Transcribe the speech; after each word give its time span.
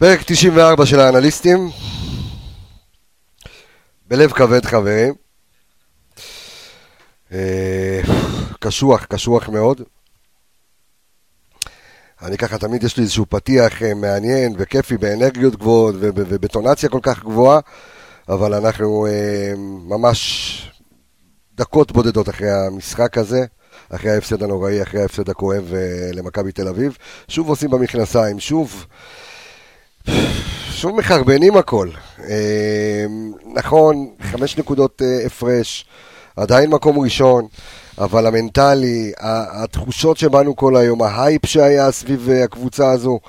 פרק 0.00 0.22
94 0.26 0.86
של 0.86 1.00
האנליסטים. 1.00 1.70
בלב 4.08 4.32
כבד 4.32 4.64
חברים. 4.64 5.14
אה, 7.32 8.00
קשוח, 8.60 9.04
קשוח 9.04 9.48
מאוד. 9.48 9.82
אני 12.22 12.38
ככה, 12.38 12.58
תמיד 12.58 12.84
יש 12.84 12.96
לי 12.96 13.02
איזשהו 13.02 13.26
פתיח 13.28 13.82
אה, 13.82 13.94
מעניין 13.94 14.54
וכיפי 14.58 14.96
באנרגיות 14.96 15.56
גבוהות 15.56 15.94
ובטונציה 15.98 16.88
כל 16.88 17.00
כך 17.02 17.24
גבוהה, 17.24 17.60
אבל 18.28 18.54
אנחנו 18.54 19.06
אה, 19.06 19.52
ממש 19.84 20.72
דקות 21.54 21.92
בודדות 21.92 22.28
אחרי 22.28 22.50
המשחק 22.50 23.18
הזה, 23.18 23.44
אחרי 23.90 24.10
ההפסד 24.10 24.42
הנוראי, 24.42 24.82
אחרי 24.82 25.02
ההפסד 25.02 25.30
הכואב 25.30 25.72
למכבי 26.12 26.52
תל 26.52 26.68
אביב. 26.68 26.96
שוב 27.28 27.48
עושים 27.48 27.70
במכנסיים, 27.70 28.40
שוב... 28.40 28.86
שוב 30.72 30.96
מחרבנים 30.96 31.56
הכל. 31.56 31.88
נכון, 33.54 34.10
חמש 34.22 34.58
נקודות 34.58 35.02
הפרש, 35.26 35.84
עדיין 36.36 36.70
מקום 36.70 36.98
ראשון. 36.98 37.46
אבל 38.00 38.26
המנטלי, 38.26 39.12
התחושות 39.20 40.16
שבאנו 40.16 40.56
כל 40.56 40.76
היום, 40.76 41.02
ההייפ 41.02 41.46
שהיה 41.46 41.90
סביב 41.90 42.28
אה, 42.30 42.44
הקבוצה 42.44 42.90
הזו, 42.90 43.20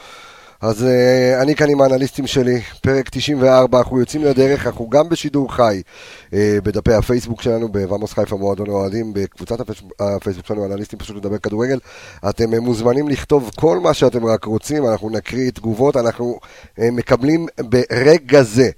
אז 0.61 0.81
uh, 0.81 1.41
אני 1.41 1.55
כאן 1.55 1.69
עם 1.69 1.81
האנליסטים 1.81 2.27
שלי, 2.27 2.61
פרק 2.81 3.09
94, 3.09 3.79
אנחנו 3.79 3.99
יוצאים 3.99 4.23
לדרך, 4.23 4.67
אנחנו 4.67 4.89
גם 4.89 5.09
בשידור 5.09 5.53
חי 5.53 5.81
uh, 6.29 6.33
בדפי 6.63 6.93
הפייסבוק 6.93 7.41
שלנו, 7.41 7.71
בוואמוס 7.71 8.13
חיפה 8.13 8.35
מועדון 8.35 8.69
אוהדים, 8.69 9.13
בקבוצת 9.13 9.59
הפייסבוק 9.99 10.45
שלנו, 10.45 10.65
אנליסטים 10.65 10.99
פשוט 10.99 11.15
לדבר 11.15 11.37
כדורגל. 11.37 11.79
אתם 12.29 12.53
uh, 12.53 12.59
מוזמנים 12.59 13.09
לכתוב 13.09 13.51
כל 13.55 13.79
מה 13.79 13.93
שאתם 13.93 14.25
רק 14.25 14.45
רוצים, 14.45 14.87
אנחנו 14.87 15.09
נקריא 15.09 15.51
תגובות, 15.51 15.97
אנחנו 15.97 16.39
uh, 16.43 16.81
מקבלים 16.91 17.47
ברגע 17.59 18.43
זה 18.43 18.69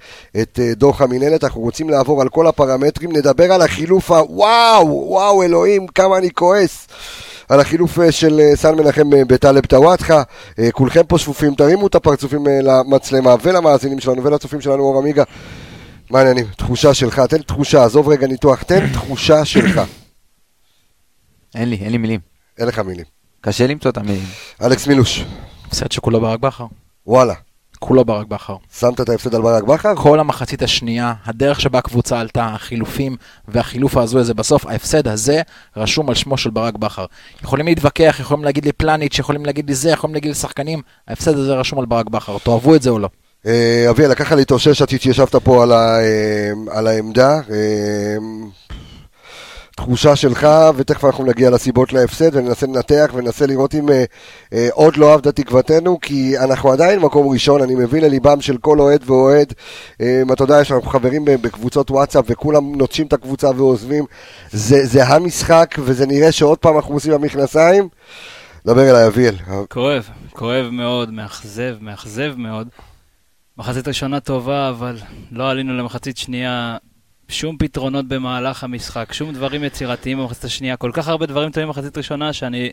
את 0.42 0.60
uh, 0.60 0.76
דוח 0.76 1.02
המינהלת, 1.02 1.44
אנחנו 1.44 1.62
רוצים 1.62 1.90
לעבור 1.90 2.22
על 2.22 2.30
כל 2.30 2.48
הפרמטרים, 2.48 3.12
נדבר 3.12 3.52
על 3.52 3.62
החילוף 3.62 4.12
הוואו, 4.12 4.88
וואו 4.88 5.44
אלוהים, 5.44 5.88
כמה 5.88 6.18
אני 6.18 6.32
כועס. 6.32 6.88
על 7.50 7.60
החילוף 7.60 8.00
אה, 8.00 8.12
של 8.12 8.40
אה, 8.40 8.56
סן 8.56 8.76
מנחם 8.76 9.14
אה, 9.14 9.26
בטלב 9.26 9.66
טוואטחה. 9.66 10.24
כולכם 10.72 11.04
פה 11.08 11.18
שפופים, 11.18 11.56
תרימו 11.56 11.88
את 11.88 11.96
הפרצופים 11.96 12.48
למצלמה 12.48 13.36
ולמאזינים 13.44 14.00
שלנו 14.00 14.24
ולצופים 14.24 14.62
שלנו, 14.62 14.84
אור 14.84 14.98
עמיגה. 14.98 15.24
מה 16.10 16.20
העניינים? 16.20 16.46
תחושה 16.58 16.94
שלך, 16.94 17.20
תן 17.20 17.42
תחושה, 17.42 17.84
עזוב 17.84 18.10
רגע 18.10 18.28
ניתוח, 18.28 18.64
תן 18.64 18.94
תחושה 18.94 19.46
שלך. 19.46 19.82
אין 21.56 21.70
לי, 21.70 21.76
אין 21.76 21.92
לי 21.92 21.98
מילים. 21.98 22.20
אין 22.60 22.68
לך 22.68 22.80
מילים. 22.80 23.06
קשה 23.42 23.68
למצוא 23.68 23.92
את 23.92 23.98
המילים. 23.98 24.26
אלכס 24.62 24.88
מילוש. 24.88 25.26
הפסד 25.66 25.92
שכולו 25.92 26.22
ברק 26.22 26.40
בכר. 26.40 26.66
וואלה. 27.08 27.34
כולו 27.86 28.06
ברק 28.06 28.28
בכר. 28.28 28.56
שמת 28.80 29.02
את 29.02 29.10
ההפסד 29.10 29.36
על 29.36 29.42
ברק 29.42 29.64
בכר? 29.64 29.96
כל 29.96 30.20
המחצית 30.20 30.62
השנייה, 30.62 31.14
הדרך 31.26 31.62
שבה 31.62 31.80
הקבוצה 31.80 32.20
עלתה, 32.20 32.46
החילופים 32.46 33.16
והחילוף 33.48 33.98
ההזוי 33.98 34.22
הזה 34.22 34.34
בסוף, 34.34 34.66
ההפסד 34.66 35.08
הזה 35.08 35.42
רשום 35.78 36.10
על 36.10 36.16
שמו 36.16 36.38
של 36.38 36.50
ברק 36.50 36.78
בכר. 36.78 37.06
יכולים 37.44 37.66
להתווכח, 37.66 38.18
יכולים 38.20 38.44
להגיד 38.44 38.66
לי 38.66 38.72
פלניץ', 38.72 39.20
יכולים 39.20 39.46
להגיד 39.46 39.70
לי 39.70 39.76
זה, 39.76 39.90
יכולים 39.90 40.14
להגיד 40.14 40.30
לי 40.30 40.36
שחקנים, 40.36 40.82
ההפסד 41.08 41.38
הזה 41.38 41.54
רשום 41.54 41.80
על 41.80 41.86
ברק 41.86 42.10
בכר, 42.10 42.38
תאהבו 42.44 42.76
את 42.76 42.82
זה 42.82 42.90
או 42.90 43.00
לא. 43.00 43.10
אה, 43.46 43.86
אביאל, 43.90 44.12
לקח 44.12 44.32
לי 44.32 44.38
להתאושש 44.38 44.82
עד 44.82 44.90
שישבת 44.90 45.36
פה 45.36 45.64
אה, 45.72 46.52
על 46.72 46.88
העמדה. 46.88 47.40
תחושה 49.76 50.16
שלך, 50.16 50.48
ותכף 50.76 51.06
אנחנו 51.06 51.26
נגיע 51.26 51.50
לסיבות 51.50 51.94
להפסד 51.94 52.36
וננסה 52.36 52.68
לנתח 52.68 53.12
וננסה 53.14 53.46
לראות 53.48 53.76
אם 53.76 53.90
אה, 53.90 54.04
אה, 54.54 54.68
עוד 54.72 54.98
לא 54.98 55.14
עבדה 55.14 55.32
תקוותנו, 55.32 56.00
כי 56.02 56.38
אנחנו 56.38 56.72
עדיין 56.72 57.00
מקום 57.00 57.28
ראשון, 57.28 57.62
אני 57.62 57.76
מבין 57.76 58.04
לליבם 58.04 58.42
של 58.42 58.58
כל 58.58 58.80
אוהד 58.80 59.04
ואוהד. 59.06 59.54
אה, 60.02 60.22
אתה 60.34 60.44
יודע, 60.44 60.62
יש 60.62 60.72
לנו 60.72 60.82
חברים 60.82 61.26
בקבוצות 61.26 61.92
וואטסאפ 61.92 62.26
וכולם 62.28 62.76
נוטשים 62.76 63.08
את 63.08 63.14
הקבוצה 63.14 63.50
ועוזבים. 63.56 64.06
זה, 64.52 64.86
זה 64.86 65.08
המשחק, 65.08 65.76
וזה 65.80 66.06
נראה 66.06 66.32
שעוד 66.32 66.58
פעם 66.58 66.76
אנחנו 66.76 66.94
עושים 66.94 67.14
במכנסיים. 67.14 67.90
דבר 68.66 68.90
אליי, 68.90 69.08
אביאל. 69.08 69.36
כואב, 69.70 70.10
כואב 70.32 70.70
מאוד, 70.72 71.12
מאכזב, 71.12 71.76
מאכזב 71.82 72.34
מאוד. 72.38 72.68
מחצית 73.58 73.88
ראשונה 73.88 74.20
טובה, 74.20 74.70
אבל 74.70 74.98
לא 75.32 75.50
עלינו 75.50 75.78
למחצית 75.78 76.18
שנייה 76.18 76.78
שום 77.28 77.58
פתרונות 77.58 78.08
במהלך 78.08 78.64
המשחק, 78.64 79.14
שום 79.14 79.34
דברים 79.34 79.64
יצירתיים 79.64 80.20
במחצית 80.20 80.44
השנייה, 80.44 80.78
כל 80.78 80.92
כך 80.94 81.08
הרבה 81.08 81.26
דברים 81.26 81.52
טובים 81.52 81.68
במחצית 81.68 81.98
ראשונה 81.98 82.34
שאני 82.34 82.72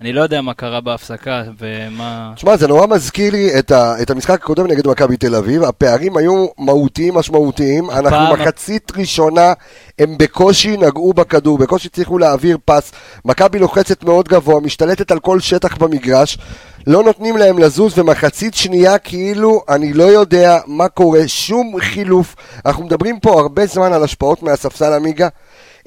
אני 0.00 0.12
לא 0.12 0.22
יודע 0.22 0.40
מה 0.40 0.54
קרה 0.54 0.80
בהפסקה 0.80 1.42
ומה... 1.58 2.32
תשמע, 2.36 2.56
זה 2.56 2.68
נורא 2.68 2.86
מזכיר 2.86 3.32
לי 3.32 3.58
את, 3.58 3.70
ה, 3.70 4.02
את 4.02 4.10
המשחק 4.10 4.40
הקודם 4.40 4.66
נגד 4.66 4.88
מכבי 4.88 5.16
תל 5.16 5.34
אביב, 5.34 5.62
הפערים 5.62 6.16
היו 6.16 6.46
מהותיים 6.58 7.14
משמעותיים, 7.14 7.90
אנחנו 7.90 8.10
פעם... 8.10 8.32
מחצית 8.32 8.92
ראשונה, 8.96 9.52
הם 9.98 10.18
בקושי 10.18 10.76
נגעו 10.76 11.12
בכדור, 11.12 11.58
בקושי 11.58 11.88
הצליחו 11.88 12.18
להעביר 12.18 12.58
פס, 12.64 12.92
מכבי 13.24 13.58
לוחצת 13.58 14.04
מאוד 14.04 14.28
גבוה, 14.28 14.60
משתלטת 14.60 15.10
על 15.10 15.20
כל 15.20 15.40
שטח 15.40 15.76
במגרש, 15.76 16.38
לא 16.86 17.02
נותנים 17.02 17.36
להם 17.36 17.58
לזוז, 17.58 17.98
ומחצית 17.98 18.54
שנייה 18.54 18.98
כאילו, 18.98 19.64
אני 19.68 19.92
לא 19.92 20.04
יודע 20.04 20.58
מה 20.66 20.88
קורה, 20.88 21.28
שום 21.28 21.80
חילוף, 21.80 22.36
אנחנו 22.66 22.84
מדברים 22.84 23.20
פה 23.20 23.40
הרבה 23.40 23.66
זמן 23.66 23.92
על 23.92 24.04
השפעות 24.04 24.42
מהספסל 24.42 24.92
אמיגו, 24.92 25.28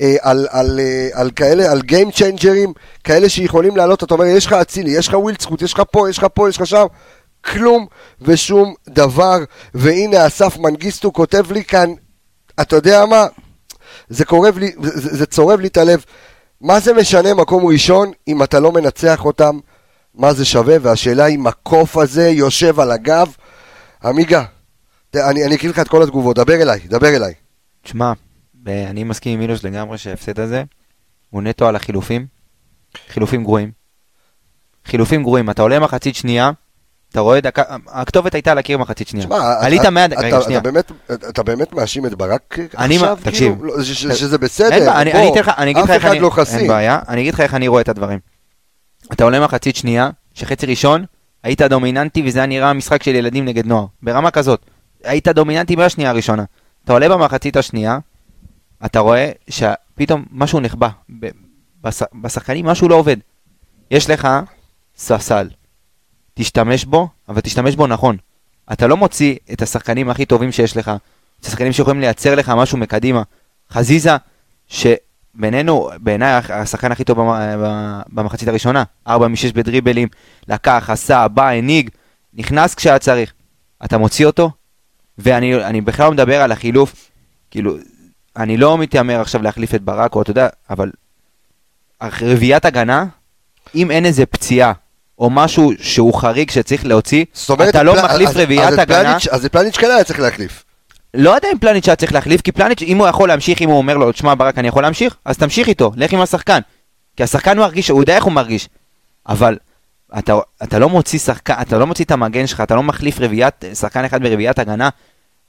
אה, 0.01 0.15
על, 0.21 0.47
על, 0.49 0.79
אה, 0.79 1.09
על 1.13 1.31
כאלה, 1.31 1.71
על 1.71 1.81
גיים 1.81 2.11
צ'יינג'רים, 2.11 2.73
כאלה 3.03 3.29
שיכולים 3.29 3.77
לעלות, 3.77 4.03
אתה 4.03 4.13
אומר, 4.13 4.25
יש 4.25 4.45
לך 4.45 4.53
אצילי, 4.53 4.91
יש 4.91 5.07
לך 5.07 5.13
ווילדסחוט, 5.13 5.61
יש 5.61 5.73
לך 5.73 5.81
פה, 5.91 6.09
יש 6.09 6.17
לך 6.17 6.25
פה, 6.33 6.49
יש 6.49 6.57
לך 6.57 6.67
שם, 6.67 6.85
כלום 7.45 7.85
ושום 8.21 8.73
דבר, 8.89 9.37
והנה 9.73 10.27
אסף 10.27 10.57
מנגיסטו 10.57 11.13
כותב 11.13 11.51
לי 11.51 11.63
כאן, 11.63 11.93
אתה 12.61 12.75
יודע 12.75 13.05
מה? 13.05 13.25
זה 14.09 14.25
קורב 14.25 14.57
לי, 14.57 14.71
זה, 14.81 15.17
זה 15.17 15.25
צורב 15.25 15.59
לי 15.59 15.67
את 15.67 15.77
הלב. 15.77 16.03
מה 16.61 16.79
זה 16.79 16.93
משנה 16.93 17.33
מקום 17.33 17.65
ראשון 17.65 18.11
אם 18.27 18.43
אתה 18.43 18.59
לא 18.59 18.71
מנצח 18.71 19.25
אותם? 19.25 19.59
מה 20.17 20.33
זה 20.33 20.45
שווה? 20.45 20.75
והשאלה 20.81 21.25
אם 21.25 21.47
הקוף 21.47 21.97
הזה 21.97 22.29
יושב 22.29 22.79
על 22.79 22.91
הגב. 22.91 23.35
עמיגה, 24.03 24.44
אני, 25.16 25.45
אני 25.45 25.55
אקריא 25.55 25.72
לך 25.72 25.79
את 25.79 25.88
כל 25.88 26.03
התגובות, 26.03 26.35
דבר 26.35 26.53
אליי, 26.53 26.79
דבר 26.85 27.16
אליי. 27.16 27.33
תשמע, 27.83 28.13
ואני 28.66 29.03
מסכים 29.03 29.33
עם 29.33 29.39
מילוש 29.39 29.66
לגמרי 29.66 29.97
שההפסד 29.97 30.39
הזה 30.39 30.63
הוא 31.29 31.41
נטו 31.41 31.67
על 31.67 31.75
החילופים. 31.75 32.25
חילופים 33.09 33.44
גרועים. 33.44 33.72
חילופים 34.85 35.23
גרועים. 35.23 35.50
אתה 35.50 35.61
עולה 35.61 35.79
מחצית 35.79 36.16
שנייה, 36.16 36.51
אתה 37.11 37.19
רואה 37.19 37.41
דקה, 37.41 37.63
הכתובת 37.88 38.33
הייתה 38.33 38.53
להכיר 38.53 38.77
מחצית 38.77 39.07
שנייה. 39.07 39.27
שמה, 39.27 39.56
עלית 39.59 39.85
מעט, 39.85 40.11
רגע, 40.17 40.41
שנייה. 40.41 40.59
אתה 40.59 40.72
באמת, 40.72 40.91
אתה 41.29 41.44
באמת 41.44 41.73
מאשים 41.73 42.06
את 42.06 42.13
ברק 42.13 42.59
עכשיו? 42.73 43.17
תקשיב. 43.23 43.53
כאילו, 43.53 43.77
לא, 43.77 43.83
שזה 43.83 44.38
בסדר, 44.38 44.69
בעיה, 44.69 45.01
אני 45.01 45.13
אני 45.13 45.39
איך 45.39 45.50
אני, 46.06 46.19
לא 46.19 46.31
אין 46.57 46.67
בעיה, 46.67 47.00
אני 47.07 47.22
אגיד 47.22 47.33
לך 47.33 47.39
איך 47.39 47.53
אני 47.53 47.67
רואה 47.67 47.81
את 47.81 47.89
הדברים. 47.89 48.19
אתה 49.13 49.23
עולה 49.23 49.40
מחצית 49.40 49.75
שנייה, 49.75 50.09
שחצי 50.34 50.66
ראשון, 50.66 51.06
היית 51.44 51.62
דומיננטי 51.62 52.23
וזה 52.25 52.40
היה 52.40 52.45
נראה 52.45 52.73
משחק 52.73 53.03
של 53.03 53.16
ילדים 53.16 53.45
נגד 53.45 53.66
נוער. 53.66 53.85
ברמה 54.03 54.31
כזאת. 54.31 54.66
היית 55.03 55.28
דומיננטי 55.28 55.75
מהשנייה 55.75 56.09
הראשונה. 56.09 56.44
אתה 56.85 56.94
עולה 56.94 57.09
במחצית 57.09 57.57
השנייה, 57.57 57.97
אתה 58.85 59.00
רואה 59.00 59.31
שפתאום 59.50 60.25
משהו 60.31 60.59
נחבא. 60.59 60.90
בשחקנים 62.13 62.66
משהו 62.66 62.88
לא 62.88 62.95
עובד. 62.95 63.18
יש 63.91 64.09
לך 64.09 64.28
ספסל, 64.97 65.50
תשתמש 66.34 66.85
בו, 66.85 67.07
אבל 67.29 67.41
תשתמש 67.41 67.75
בו 67.75 67.88
נכון. 67.88 68.18
אתה 68.74 68.88
לא 68.88 68.97
מוציא 68.97 69.35
את 69.53 69.62
השחקנים 69.62 70.09
הכי 70.09 70.25
טובים 70.25 70.51
שיש 70.51 70.78
לך, 70.78 70.91
את 71.39 71.45
השחקנים 71.45 71.72
שיכולים 71.72 72.01
לייצר 72.01 72.35
לך 72.35 72.50
משהו 72.50 72.78
מקדימה. 72.78 73.24
חזיזה, 73.72 74.16
שבינינו, 75.37 75.89
בעיניי 75.99 76.41
השחקן 76.49 76.91
הכי 76.91 77.03
טוב 77.03 77.17
במחצית 78.09 78.47
הראשונה, 78.47 78.83
4 79.07 79.27
מ-6 79.27 79.53
בדריבלים, 79.53 80.07
לקח, 80.47 80.89
עשה, 80.91 81.27
בא, 81.27 81.49
הנהיג, 81.49 81.89
נכנס 82.33 82.75
כשהיה 82.75 82.99
צריך. 82.99 83.33
אתה 83.85 83.97
מוציא 83.97 84.25
אותו, 84.25 84.51
ואני 85.17 85.81
בכלל 85.81 86.06
לא 86.06 86.12
מדבר 86.12 86.41
על 86.41 86.51
החילוף, 86.51 87.09
כאילו, 87.51 87.75
אני 88.38 88.57
לא 88.57 88.77
מתיימר 88.77 89.21
עכשיו 89.21 89.41
להחליף 89.41 89.75
את 89.75 89.81
ברק, 89.81 90.15
או 90.15 90.21
אתה 90.21 90.31
יודע, 90.31 90.47
אבל 90.69 90.91
רביעיית 92.01 92.65
הגנה, 92.65 93.06
אם 93.75 93.91
אין 93.91 94.06
איזה 94.06 94.25
פציעה, 94.25 94.73
או 95.19 95.29
משהו 95.29 95.71
שהוא 95.79 96.13
חריג 96.13 96.51
שצריך 96.51 96.85
להוציא, 96.85 97.25
אתה 97.69 97.83
לא 97.83 97.95
פל... 97.95 98.06
מחליף 98.06 98.29
אז, 98.29 98.38
רביעיית 98.38 98.73
אז 98.73 98.79
הגנה. 98.79 99.03
פלניץ', 99.03 99.27
אז 99.27 99.45
את 99.45 99.51
פלניץ' 99.51 99.77
כן 99.77 99.88
היה 99.91 100.03
צריך 100.03 100.19
להחליף. 100.19 100.63
לא 101.17 101.29
יודע 101.29 101.47
אם 101.53 101.57
פלניץ' 101.57 101.87
היה 101.87 101.95
צריך 101.95 102.13
להחליף, 102.13 102.41
כי 102.41 102.51
פלניץ', 102.51 102.81
אם 102.81 102.97
הוא 102.97 103.07
יכול 103.07 103.27
להמשיך, 103.27 103.61
אם 103.61 103.69
הוא 103.69 103.77
אומר 103.77 103.97
לו, 103.97 104.11
תשמע 104.11 104.35
ברק, 104.35 104.57
אני 104.57 104.67
יכול 104.67 104.83
להמשיך, 104.83 105.15
אז 105.25 105.37
תמשיך 105.37 105.67
איתו, 105.67 105.91
לך 105.95 106.13
עם 106.13 106.21
השחקן. 106.21 106.59
כי 107.15 107.23
השחקן 107.23 107.57
מרגיש, 107.57 107.89
הוא 107.89 108.01
יודע 108.01 108.15
איך 108.15 108.23
הוא 108.23 108.33
מרגיש. 108.33 108.69
אבל 109.27 109.57
אתה, 110.19 110.35
אתה 110.63 110.79
לא 110.79 110.89
מוציא 110.89 111.19
שחקן, 111.19 111.53
אתה 111.61 111.77
לא 111.77 111.87
מוציא 111.87 112.05
את 112.05 112.11
המגן 112.11 112.47
שלך, 112.47 112.61
אתה 112.61 112.75
לא 112.75 112.83
מחליף 112.83 113.19
רביעיית, 113.19 113.65
שחקן 113.73 114.05
אחד 114.05 114.23
ברביעיית 114.23 114.59
הגנה, 114.59 114.89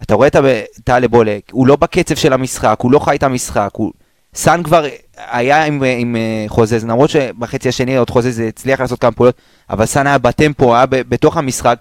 אתה 0.02 0.14
רואה 0.14 0.28
את 0.28 0.36
טלב 0.84 1.14
עולה, 1.14 1.38
הוא 1.50 1.66
לא 1.66 1.76
בקצב 1.76 2.14
של 2.14 2.32
המשחק, 2.32 2.76
הוא 2.78 2.92
לא 2.92 2.98
חי 2.98 3.16
את 3.16 3.22
המשחק, 3.22 3.70
הוא... 3.72 3.92
סאן 4.34 4.62
כבר 4.62 4.86
היה 5.16 5.64
עם, 5.64 5.82
עם 5.98 6.16
אה, 6.16 6.44
חוזז, 6.48 6.84
למרות 6.84 7.10
שבחצי 7.10 7.68
השני 7.68 7.96
עוד 7.96 8.10
חוזז 8.10 8.38
הצליח 8.38 8.80
לעשות 8.80 9.00
כמה 9.00 9.12
פעולות, 9.12 9.34
אבל 9.70 9.86
סאן 9.86 10.06
היה 10.06 10.18
בטמפו, 10.18 10.76
היה 10.76 10.86
בתוך 10.86 11.36
המשחק, 11.36 11.78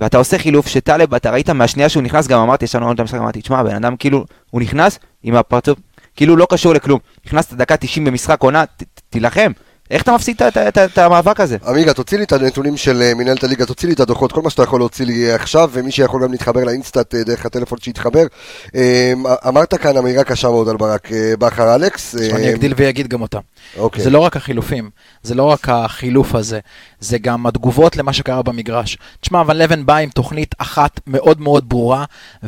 ואתה 0.00 0.18
עושה 0.18 0.38
חילוף 0.38 0.66
שטלב, 0.66 1.14
אתה 1.14 1.30
ראית 1.30 1.50
מהשנייה 1.50 1.88
שהוא 1.88 2.02
נכנס, 2.02 2.26
גם 2.26 2.40
אמרתי, 2.40 2.64
יש 2.64 2.74
לנו 2.74 2.86
עוד 2.86 3.00
המשחק, 3.00 3.18
אמרתי, 3.18 3.40
תשמע, 3.40 3.58
הבן 3.58 3.74
אדם 3.74 3.96
כאילו, 3.96 4.24
הוא 4.50 4.60
נכנס 4.60 4.98
עם 5.22 5.34
הפרצוף, 5.34 5.78
כאילו 6.16 6.36
לא 6.36 6.46
קשור 6.50 6.74
לכלום. 6.74 6.98
נכנסת 7.26 7.52
דקה 7.52 7.76
90 7.76 8.04
במשחק 8.04 8.42
עונה, 8.42 8.64
תילחם. 9.10 9.52
איך 9.90 10.02
אתה 10.02 10.12
מפסיד 10.12 10.42
את 10.84 10.98
המאבק 10.98 11.40
הזה? 11.40 11.56
עמיגה, 11.66 11.94
תוציא 11.94 12.18
לי 12.18 12.24
את 12.24 12.32
הנתונים 12.32 12.76
של 12.76 13.02
אה, 13.02 13.14
מנהלת 13.14 13.44
הליגה, 13.44 13.66
תוציא 13.66 13.88
לי 13.88 13.94
את 13.94 14.00
הדוחות, 14.00 14.32
כל 14.32 14.42
מה 14.42 14.50
שאתה 14.50 14.62
יכול 14.62 14.80
להוציא 14.80 15.06
לי 15.06 15.32
עכשיו, 15.32 15.70
ומי 15.72 15.92
שיכול 15.92 16.22
גם 16.22 16.32
להתחבר 16.32 16.64
לאינסטאט 16.64 17.14
אה, 17.14 17.24
דרך 17.24 17.46
הטלפון 17.46 17.78
שיתחבר. 17.80 18.26
אה, 18.74 19.12
אמרת 19.48 19.74
כאן 19.74 19.96
אמירה 19.96 20.24
קשה 20.24 20.48
מאוד 20.48 20.68
על 20.68 20.76
ברק 20.76 21.08
בכר 21.38 21.74
אלכס. 21.74 22.14
אני 22.14 22.50
אגדיל 22.50 22.74
ויגיד 22.76 23.08
גם 23.08 23.22
אותה. 23.22 23.38
אוקיי. 23.76 24.04
זה 24.04 24.10
לא 24.10 24.18
רק 24.18 24.36
החילופים, 24.36 24.90
זה 25.22 25.34
לא 25.34 25.44
רק 25.44 25.68
החילוף 25.68 26.34
הזה, 26.34 26.60
זה 27.00 27.18
גם 27.18 27.46
התגובות 27.46 27.96
למה 27.96 28.12
שקרה 28.12 28.42
במגרש. 28.42 28.98
תשמע, 29.20 29.40
אבל 29.40 29.56
לבן 29.56 29.86
בא 29.86 29.96
עם 29.96 30.08
תוכנית 30.08 30.54
אחת 30.58 31.00
מאוד 31.06 31.40
מאוד 31.40 31.68
ברורה, 31.68 32.04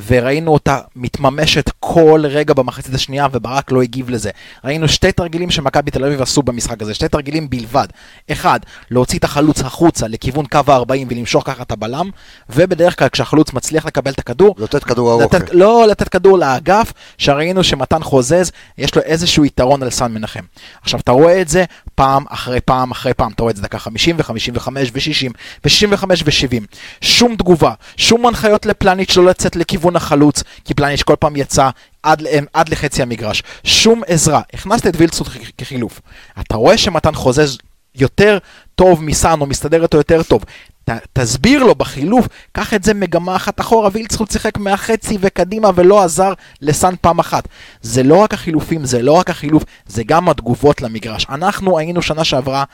וראינו 0.06 0.52
אותה 0.52 0.78
מתממשת 0.96 1.70
כל 1.80 2.24
רגע 2.28 2.54
במחצית 2.54 2.94
השנייה, 2.94 3.26
וברק 3.32 3.72
לא 3.72 3.82
הגיב 3.82 4.10
לזה. 4.10 4.30
ראינו 4.64 4.88
שתי 4.88 5.12
תרגילים 5.12 5.50
שמכבי 5.50 5.90
תל 5.90 6.04
אביב 6.04 6.22
עשו 6.22 6.42
במשחק 6.42 6.82
הזה, 6.82 6.94
שתי 6.94 7.08
תרגילים 7.08 7.50
בלבד. 7.50 7.86
אחד, 8.32 8.60
להוציא 8.90 9.18
את 9.18 9.24
החלוץ 9.24 9.60
החוצה 9.60 10.08
לכיוון 10.08 10.46
קו 10.46 10.58
ה-40 10.68 11.06
ולמשוך 11.08 11.46
ככה 11.46 11.62
את 11.62 11.72
הבלם, 11.72 12.10
ובדרך 12.50 12.98
כלל 12.98 13.08
כשהחלוץ 13.08 13.52
מצליח 13.52 13.86
לקבל 13.86 14.10
את 14.10 14.18
הכדור, 14.18 14.54
לתת 14.58 14.84
כדור 14.84 15.12
ארוך. 15.12 15.34
לתת, 15.34 15.54
לא 15.54 15.86
לתת 15.90 16.08
כדור 16.08 16.38
לאגף, 16.38 16.92
שראינו 17.18 17.64
שמתן 17.64 18.02
חוזז, 18.02 18.50
יש 18.78 18.94
לו 18.94 19.02
איזשהו 19.02 19.44
יתרון 19.44 19.82
על 19.82 19.90
סן 19.90 20.12
מנחם. 20.12 20.44
עכשיו, 20.82 21.00
אתה 21.04 21.12
רואה 21.12 21.40
את 21.40 21.48
זה 21.48 21.64
פעם 21.94 22.24
אחרי 22.28 22.60
פעם 22.60 22.90
אחרי 22.90 23.14
פעם, 23.14 23.32
אתה 23.32 23.42
רואה 23.42 23.50
את 23.50 23.56
זה 23.56 23.62
דקה 23.62 23.78
50 23.78 24.16
ו-55 24.18 24.68
ו-60 24.68 25.32
ו-65 25.64 26.04
ו-70. 26.24 26.76
שום 27.00 27.36
תגובה, 27.36 27.72
שום 27.96 28.26
הנחיות 28.26 28.66
לפלניץ' 28.66 29.16
לא 29.16 29.24
לצאת 29.24 29.56
לכיוון 29.56 29.96
החלוץ, 29.96 30.42
כי 30.64 30.74
פלניץ' 30.74 31.02
כל 31.02 31.16
פעם 31.18 31.36
יצא 31.36 31.70
עד, 32.02 32.22
עד 32.52 32.68
לחצי 32.68 33.02
המגרש. 33.02 33.42
שום 33.64 34.02
עזרה. 34.06 34.40
הכנסת 34.52 34.86
את 34.86 34.94
וילצוט 34.96 35.28
כחילוף. 35.58 36.00
אתה 36.40 36.56
רואה 36.56 36.78
שמתן 36.78 37.14
חוזז 37.14 37.58
יותר 37.94 38.38
טוב 38.74 39.02
מסאן 39.02 39.40
או 39.40 39.46
מסתדר 39.46 39.82
איתו 39.82 39.96
יותר 39.96 40.22
טוב. 40.22 40.44
ת, 40.84 40.90
תסביר 41.12 41.64
לו 41.64 41.74
בחילוף, 41.74 42.28
קח 42.52 42.74
את 42.74 42.84
זה 42.84 42.94
מגמה 42.94 43.36
אחת 43.36 43.60
אחורה, 43.60 43.90
וילצחוט 43.92 44.30
שיחק 44.30 44.58
מהחצי 44.58 45.18
וקדימה 45.20 45.70
ולא 45.74 46.02
עזר 46.02 46.32
לסאן 46.60 46.94
פעם 47.00 47.18
אחת. 47.18 47.48
זה 47.82 48.02
לא 48.02 48.16
רק 48.16 48.34
החילופים, 48.34 48.84
זה 48.84 49.02
לא 49.02 49.12
רק 49.12 49.30
החילוף, 49.30 49.64
זה 49.86 50.02
גם 50.04 50.28
התגובות 50.28 50.82
למגרש. 50.82 51.26
אנחנו 51.30 51.78
היינו 51.78 52.02
שנה 52.02 52.24
שעברה 52.24 52.64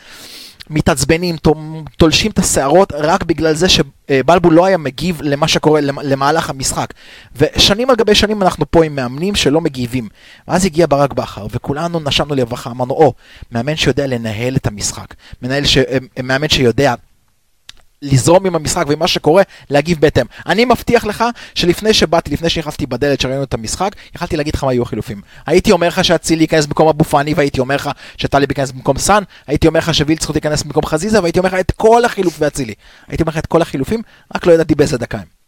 מתעצבנים, 0.70 1.36
תולשים 1.96 2.30
את 2.30 2.38
השערות 2.38 2.92
רק 2.92 3.22
בגלל 3.22 3.54
זה 3.54 3.66
שבלבול 3.68 4.54
לא 4.54 4.64
היה 4.64 4.78
מגיב 4.78 5.20
למה 5.22 5.48
שקורה, 5.48 5.80
למהלך 5.80 6.50
המשחק. 6.50 6.94
ושנים 7.36 7.90
על 7.90 7.96
גבי 7.96 8.14
שנים 8.14 8.42
אנחנו 8.42 8.70
פה 8.70 8.84
עם 8.84 8.96
מאמנים 8.96 9.34
שלא 9.34 9.60
מגיבים. 9.60 10.08
ואז 10.48 10.64
הגיע 10.64 10.86
ברק 10.86 11.12
בכר, 11.12 11.46
וכולנו 11.50 12.00
נשמנו 12.00 12.34
לרווחה, 12.34 12.70
אמרנו, 12.70 12.94
או, 12.94 13.12
מאמן 13.52 13.76
שיודע 13.76 14.06
לנהל 14.06 14.56
את 14.56 14.66
המשחק. 14.66 15.14
ש... 15.64 15.78
מאמן 16.22 16.48
שיודע 16.48 16.94
לזרום 18.02 18.46
עם 18.46 18.54
המשחק 18.54 18.84
ועם 18.88 18.98
מה 18.98 19.08
שקורה, 19.08 19.42
להגיב 19.70 20.00
בהתאם. 20.00 20.26
אני 20.46 20.64
מבטיח 20.64 21.04
לך 21.04 21.24
שלפני 21.54 21.94
שבאתי, 21.94 22.30
לפני 22.30 22.50
שנכנסתי 22.50 22.86
בדלת 22.86 23.20
שראינו 23.20 23.42
את 23.42 23.54
המשחק, 23.54 23.90
יכלתי 24.14 24.36
להגיד 24.36 24.54
לך 24.54 24.64
מה 24.64 24.72
יהיו 24.72 24.82
החילופים. 24.82 25.20
הייתי 25.46 25.72
אומר 25.72 25.88
לך 25.88 26.04
שאצילי 26.04 26.42
ייכנס 26.42 26.66
במקום 26.66 26.88
אבו 26.88 27.04
פאני, 27.04 27.34
והייתי 27.34 27.60
אומר 27.60 27.74
לך 27.74 27.90
שטלי 28.16 28.46
ייכנס 28.48 28.70
במקום 28.70 28.98
סאן, 28.98 29.22
הייתי 29.46 29.66
אומר 29.66 29.78
לך 29.78 29.94
שווילצחוט 29.94 30.36
ייכנס 30.36 30.62
במקום 30.62 30.86
חזיזה, 30.86 31.20
והייתי 31.22 31.38
אומר 31.38 31.48
לך 31.48 31.60
את 31.60 31.70
כל 31.70 32.04
החילוף 32.04 32.36
ואצילי. 32.38 32.74
הייתי 33.08 33.22
אומר 33.22 33.30
לך 33.30 33.38
את 33.38 33.46
כל 33.46 33.62
החילופים, 33.62 34.02
רק 34.34 34.46
לא 34.46 34.52
ידעתי 34.52 34.74
באיזה 34.74 34.98
דקה 34.98 35.18
הם. 35.18 35.38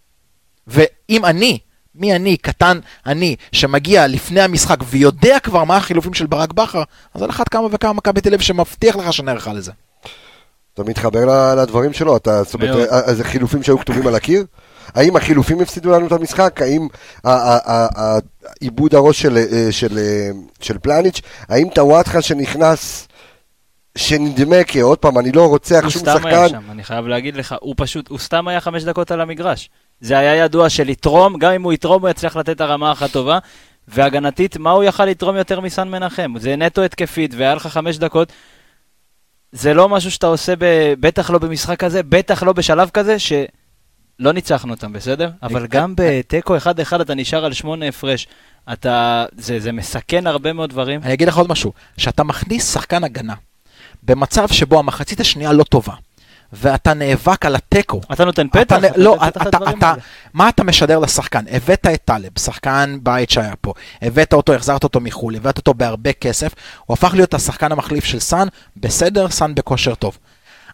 ואם 0.67 1.25
אני, 1.25 1.59
מי 1.95 2.17
אני, 2.17 2.37
קטן 2.37 2.79
אני, 3.07 3.37
שמגיע 3.53 4.07
לפני 4.07 4.41
המשחק 4.41 4.79
ויודע 4.85 5.39
כבר 5.39 5.65
מה 5.65 5.77
החילופים 5.77 6.15
של 6.15 6.27
ברק 6.27 6.53
בכר, 6.53 6.83
אז 7.15 7.23
על 7.23 7.31
אחת 7.31 7.49
כמה 7.49 7.67
וכמה 7.71 7.93
מכבי 7.93 8.21
תל 8.21 8.29
אביב 8.29 8.41
שמבטיח 8.41 8.97
לך 8.97 9.13
שנערכה 9.13 9.53
לזה. 9.53 9.73
אתה 10.81 10.91
מתחבר 10.91 11.55
לדברים 11.55 11.93
שלו, 11.93 12.17
אתה, 12.17 12.43
זאת 12.43 12.55
אומרת, 12.55 12.93
אה, 12.93 13.15
זה 13.15 13.25
חילופים 13.25 13.63
שהיו 13.63 13.79
כתובים 13.79 14.07
על 14.07 14.15
הקיר? 14.15 14.45
האם 14.95 15.17
החילופים 15.17 15.61
הפסידו 15.61 15.91
לנו 15.91 16.07
את 16.07 16.13
המשחק? 16.13 16.61
האם 16.63 16.89
עיבוד 18.61 18.95
הראש 18.95 19.23
של, 19.23 19.37
אה, 19.37 19.73
של, 19.73 19.99
אה, 19.99 20.31
של 20.61 20.79
פלניץ'? 20.79 21.21
האם 21.49 21.69
טוואטחה 21.75 22.23
שנכנס, 22.23 23.09
שנדמה 23.99 24.65
כי 24.65 24.81
עוד 24.81 24.99
פעם, 24.99 25.19
אני 25.19 25.33
לא 25.33 25.47
רוצח 25.47 25.81
שום 25.89 25.91
שחקן... 25.91 26.11
הוא 26.11 26.19
סתם 26.19 26.27
היה 26.27 26.49
שם, 26.49 26.71
אני 26.71 26.85
חייב 26.85 27.07
להגיד 27.07 27.37
לך, 27.37 27.55
הוא 27.61 27.75
פשוט, 27.77 28.09
הוא 28.09 28.19
סתם 28.19 28.49
היה 28.49 28.61
חמש 28.61 28.85
דקות 28.85 29.11
על 29.11 29.21
המגרש. 29.21 29.71
זה 30.01 30.19
היה 30.19 30.37
ידוע 30.37 30.69
שלתרום, 30.69 31.39
גם 31.39 31.53
אם 31.53 31.63
הוא 31.63 31.73
יתרום, 31.73 32.03
הוא 32.03 32.09
יצליח 32.09 32.37
לתת 32.37 32.61
הרמה 32.61 32.91
הכי 32.91 33.09
טובה. 33.13 33.39
והגנתית, 33.89 34.57
מה 34.57 34.71
הוא 34.71 34.85
יכל 34.85 35.05
לתרום 35.05 35.37
יותר 35.37 35.61
מסן 35.61 35.89
מנחם? 35.89 36.33
זה 36.39 36.57
נטו 36.57 36.83
התקפית, 36.83 37.35
והיה 37.37 37.55
לך 37.55 37.67
חמש 37.67 37.99
דקות. 37.99 38.33
זה 39.53 39.75
לא 39.75 39.89
משהו 39.89 40.11
שאתה 40.11 40.27
עושה, 40.27 40.55
ב... 40.59 40.95
בטח 41.01 41.31
לא 41.31 41.39
במשחק 41.39 41.79
כזה, 41.79 42.03
בטח 42.03 42.43
לא 42.43 42.53
בשלב 42.53 42.91
כזה, 42.91 43.19
שלא 43.19 44.33
ניצחנו 44.33 44.75
אותם, 44.75 44.93
בסדר? 44.93 45.31
אבל 45.43 45.67
גם 45.67 45.95
בתיקו 45.97 46.57
1-1 46.57 47.03
אתה 47.03 47.15
נשאר 47.15 47.45
על 47.45 47.53
שמונה 47.53 47.89
הפרש. 47.89 48.27
אתה, 48.73 49.25
זה, 49.37 49.61
זה 49.61 49.73
מסכן 49.73 50.27
הרבה 50.27 50.53
מאוד 50.53 50.71
דברים. 50.71 51.01
אני 51.03 51.13
אגיד 51.13 51.29
לך 51.29 51.37
עוד 51.37 51.49
משהו, 51.49 51.73
שאתה 51.97 52.23
מכניס 52.23 52.75
שחקן 52.75 53.05
הגנה 53.05 53.35
במצב 54.03 54.49
שבו 54.49 54.79
המחצית 54.79 55.21
השנייה 55.21 55.53
לא 55.53 55.65
טובה, 55.65 55.95
ואתה 56.53 56.95
נאבק 56.95 57.47
על 57.47 57.57
התיקו. 57.57 58.01
אתה 58.13 58.25
נותן 58.25 58.49
פתח? 58.49 58.63
אתה, 58.63 58.79
לא, 58.97 59.17
אתה, 59.29 59.49
אתה, 59.49 59.59
אתה, 59.71 59.95
מה 60.35 60.49
אתה 60.49 60.65
משדר 60.65 60.99
לשחקן? 60.99 61.45
הבאת 61.51 61.87
את 61.95 62.01
טלב, 62.05 62.31
שחקן 62.39 62.99
בית 63.03 63.31
שהיה 63.31 63.57
פה, 63.61 63.73
הבאת 64.03 64.33
אותו, 64.33 64.55
החזרת 64.55 64.85
אותו 64.85 65.01
מחו"ל, 65.01 65.37
הבאת 65.37 65.59
אותו 65.59 65.75
בהרבה 65.75 66.13
כסף, 66.13 66.55
הוא 66.87 66.95
הפך 66.95 67.15
להיות 67.15 67.35
השחקן 67.35 67.73
המחליף 67.73 68.05
של 68.05 68.21
סאן, 68.21 68.49
בסדר, 68.77 69.29
סאן 69.29 69.55
בכושר 69.55 69.95
טוב. 69.95 70.19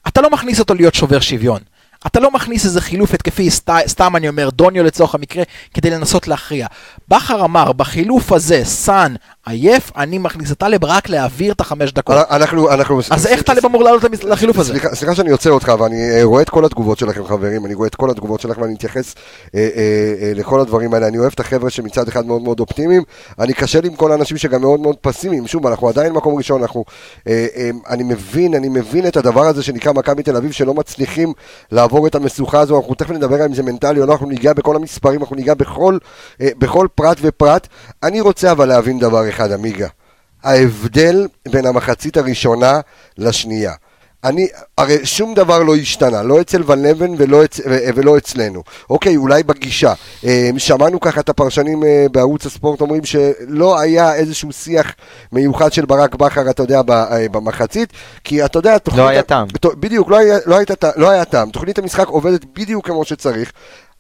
אתה 0.09 0.21
לא 0.21 0.31
מכניס 0.31 0.61
אותו 0.61 0.75
להיות 0.75 0.95
שובר 0.95 1.21
שוויון. 1.21 1.61
אתה 2.07 2.21
לא 2.21 2.31
מכניס 2.31 2.65
איזה 2.65 2.81
חילוף 2.81 3.15
התקפי, 3.15 3.51
סת, 3.51 3.73
סתם 3.87 4.17
אני 4.17 4.29
אומר, 4.29 4.51
דוניו 4.51 4.85
לצורך 4.85 5.15
המקרה, 5.15 5.43
כדי 5.75 5.91
לנסות 5.91 6.29
להכריע. 6.29 6.67
בכר 7.09 7.45
אמר, 7.45 7.73
בחילוף 7.73 8.33
הזה, 8.33 8.61
סאן 8.65 9.15
עייף, 9.47 9.93
אני 9.97 10.19
מכניס 10.19 10.53
את 10.53 10.59
טלב 10.59 10.85
רק 10.85 11.09
להעביר 11.09 11.53
את 11.53 11.61
החמש 11.61 11.93
דקות. 11.93 12.17
אנחנו, 12.31 12.71
אנחנו... 12.73 13.01
אז 13.11 13.27
איך 13.27 13.43
טלב 13.43 13.67
אמור 13.67 13.85
לעלות 13.85 14.05
לחילוף 14.23 14.59
הזה? 14.59 14.73
סליחה, 14.73 14.95
סליחה 14.95 15.15
שאני 15.15 15.31
עוצר 15.31 15.51
אותך, 15.51 15.73
ואני 15.79 16.11
אה, 16.11 16.25
רואה 16.25 16.43
את 16.43 16.51
כל 16.51 16.65
התגובות 16.65 16.99
שלכם, 16.99 17.25
חברים, 17.25 17.67
אני 17.67 17.75
רואה 17.75 17.89
את 17.89 17.95
כל 17.95 18.11
התגובות 18.11 18.41
שלכם, 18.41 18.63
ואני 18.63 18.75
אתייחס 18.75 19.15
אה, 19.55 19.61
אה, 19.61 20.15
אה, 20.23 20.33
לכל 20.35 20.61
הדברים 20.61 20.95
האלה. 20.95 21.09
אני 21.09 21.19
אוהב 21.19 21.33
את 21.35 21.41
החבר'ה 21.41 21.71
שמצד 21.71 22.09
אחד 22.09 22.27
מאוד 22.27 22.43
מאוד 22.43 22.61
אופטימיים, 22.61 23.03
אני 23.39 23.55
קשה 23.55 23.81
לי 23.81 23.89
עם 23.89 23.97
כל 23.97 24.13
האנשים 24.13 24.37
שגם 24.37 24.61
מאוד 24.61 24.81
מאוד 24.81 24.97
פסימיים. 25.01 25.47
שוב, 25.47 25.67
אנחנו 25.67 25.89
עדיין 25.89 26.13
מקום 26.13 26.35
ראשון, 26.35 26.63
אנחנו... 26.63 26.85
אה, 27.29 27.47
אה, 27.57 27.71
אני 27.89 28.03
מבין, 28.03 28.55
אני 28.55 28.69
מבין 28.69 29.07
את 29.07 29.17
הדבר 29.17 29.47
הזה 29.47 29.63
שנקרא 29.63 29.93
מכבי 29.93 30.23
תל 30.23 30.37
אביב, 30.37 30.53
שלא 30.53 30.75
מצליחים 30.75 31.33
לעבור 31.73 31.86
את 32.07 32.15
המשוכה 32.15 32.61
הזו, 32.61 32.79
אנחנו 32.79 32.95
תכף 32.95 33.11
נדבר 33.11 33.47
אם 33.47 33.55
זה 33.55 33.63
מנטלי 33.63 34.01
או 34.01 34.07
לא, 34.07 34.13
אנחנו 34.13 34.27
ניגע 34.27 34.53
בכל 34.53 34.77
המספרים, 34.77 35.21
אנחנו 35.21 35.37
ניגע 35.37 35.55
בכל, 35.55 35.99
אה, 36.41 36.49
בכל 36.59 36.87
פרט 36.95 37.19
ופרט. 37.21 37.69
אני 38.03 38.21
רוצה 38.21 38.53
אבל 38.53 38.69
להבין 38.69 38.99
דבר 38.99 39.29
אחד, 39.29 39.53
עמיגה. 39.53 39.89
ההבדל 40.43 41.29
בין 41.49 41.67
המחצית 41.67 42.17
הראשונה 42.17 42.81
לשנייה. 43.19 43.73
אני, 44.27 44.49
הרי 44.79 45.07
שום 45.07 45.35
דבר 45.35 45.63
לא 45.63 45.77
השתנה, 45.77 46.23
לא 46.23 46.41
אצל 46.41 46.63
ון 46.67 46.83
לבן 46.87 47.13
ולא, 47.19 47.45
אצ, 47.45 47.61
ולא 47.95 48.17
אצלנו. 48.17 48.63
אוקיי, 48.91 49.17
אולי 49.17 49.43
בגישה. 49.43 49.93
אה, 50.25 50.51
שמענו 50.59 51.01
ככה 51.01 51.21
את 51.21 51.29
הפרשנים 51.29 51.85
אה, 51.85 52.07
בערוץ 52.13 52.47
הספורט 52.47 52.81
אומרים 52.81 53.05
שלא 53.05 53.81
היה 53.81 54.15
איזשהו 54.15 54.53
שיח 54.53 54.95
מיוחד 55.33 55.73
של 55.73 55.87
ברק 55.87 56.15
בכר, 56.15 56.51
אתה 56.51 56.63
יודע, 56.63 56.81
אה, 56.89 57.29
במחצית, 57.29 57.93
כי 58.25 58.45
אתה 58.45 58.59
יודע, 58.59 58.79
תוכנית... 58.79 59.05
לא 59.05 59.09
היה 59.09 59.23
טעם. 59.23 59.47
בדיוק, 59.65 60.11
לא 60.11 60.17
היה, 60.17 60.39
לא, 60.47 60.57
היית, 60.57 60.71
לא 60.97 61.11
היה 61.11 61.25
טעם. 61.25 61.51
תוכנית 61.51 61.79
המשחק 61.79 62.09
עובדת 62.09 62.45
בדיוק 62.45 62.87
כמו 62.87 63.05
שצריך. 63.05 63.53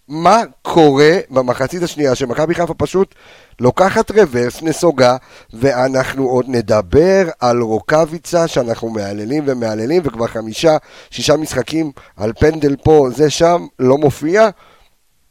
מה 0.08 0.42
קורה 0.62 1.18
במחצית 1.30 1.82
השנייה 1.82 2.14
שמכבי 2.14 2.54
חיפה 2.54 2.74
פשוט 2.74 3.14
לוקחת 3.60 4.10
רוורס, 4.10 4.62
נסוגה, 4.62 5.16
ואנחנו 5.52 6.24
עוד 6.24 6.44
נדבר 6.48 7.28
על 7.40 7.60
רוקאביצה 7.60 8.48
שאנחנו 8.48 8.90
מהללים 8.90 9.44
ומהללים, 9.46 10.02
וכבר 10.04 10.26
חמישה, 10.26 10.76
שישה 11.10 11.36
משחקים 11.36 11.92
על 12.16 12.32
פנדל 12.40 12.76
פה, 12.76 13.08
זה 13.16 13.30
שם, 13.30 13.66
לא 13.78 13.98
מופיע. 13.98 14.48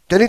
תן 0.08 0.18
לי 0.18 0.28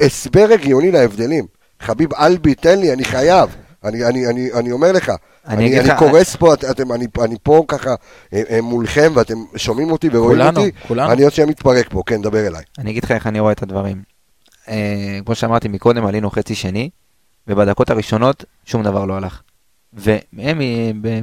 הסבר 0.00 0.46
הגיוני 0.52 0.90
להבדלים. 0.90 1.46
חביב 1.80 2.14
אלבי, 2.14 2.54
תן 2.54 2.78
לי, 2.78 2.92
אני 2.92 3.04
חייב. 3.04 3.56
אני, 3.84 4.04
אני, 4.04 4.26
אני, 4.26 4.52
אני 4.52 4.72
אומר 4.72 4.92
לך, 4.92 5.12
אני, 5.46 5.78
אני, 5.78 5.80
אני 5.80 5.98
קורס 5.98 6.36
פה, 6.36 6.54
את, 6.54 6.64
אתם, 6.64 6.92
אני, 6.92 7.06
אני 7.24 7.36
פה 7.42 7.64
ככה 7.68 7.94
אה, 8.32 8.42
אה, 8.50 8.60
מולכם 8.62 9.12
ואתם 9.14 9.34
שומעים 9.56 9.90
אותי 9.90 10.08
ורואים 10.12 10.38
כולנו, 10.38 10.60
אותי, 10.60 10.72
כולנו. 10.88 11.12
אני 11.12 11.22
עוד 11.22 11.32
שנייה 11.32 11.50
מתפרק 11.50 11.88
פה, 11.90 12.02
כן, 12.06 12.22
דבר 12.22 12.46
אליי. 12.46 12.62
אני 12.78 12.90
אגיד 12.90 13.04
לך 13.04 13.10
איך 13.10 13.26
אני 13.26 13.40
רואה 13.40 13.52
את 13.52 13.62
הדברים. 13.62 14.02
אה, 14.68 15.18
כמו 15.26 15.34
שאמרתי 15.34 15.68
מקודם, 15.68 16.06
עלינו 16.06 16.30
חצי 16.30 16.54
שני, 16.54 16.90
ובדקות 17.48 17.90
הראשונות 17.90 18.44
שום 18.64 18.82
דבר 18.82 19.04
לא 19.04 19.16
הלך. 19.16 19.42
והם 19.92 20.60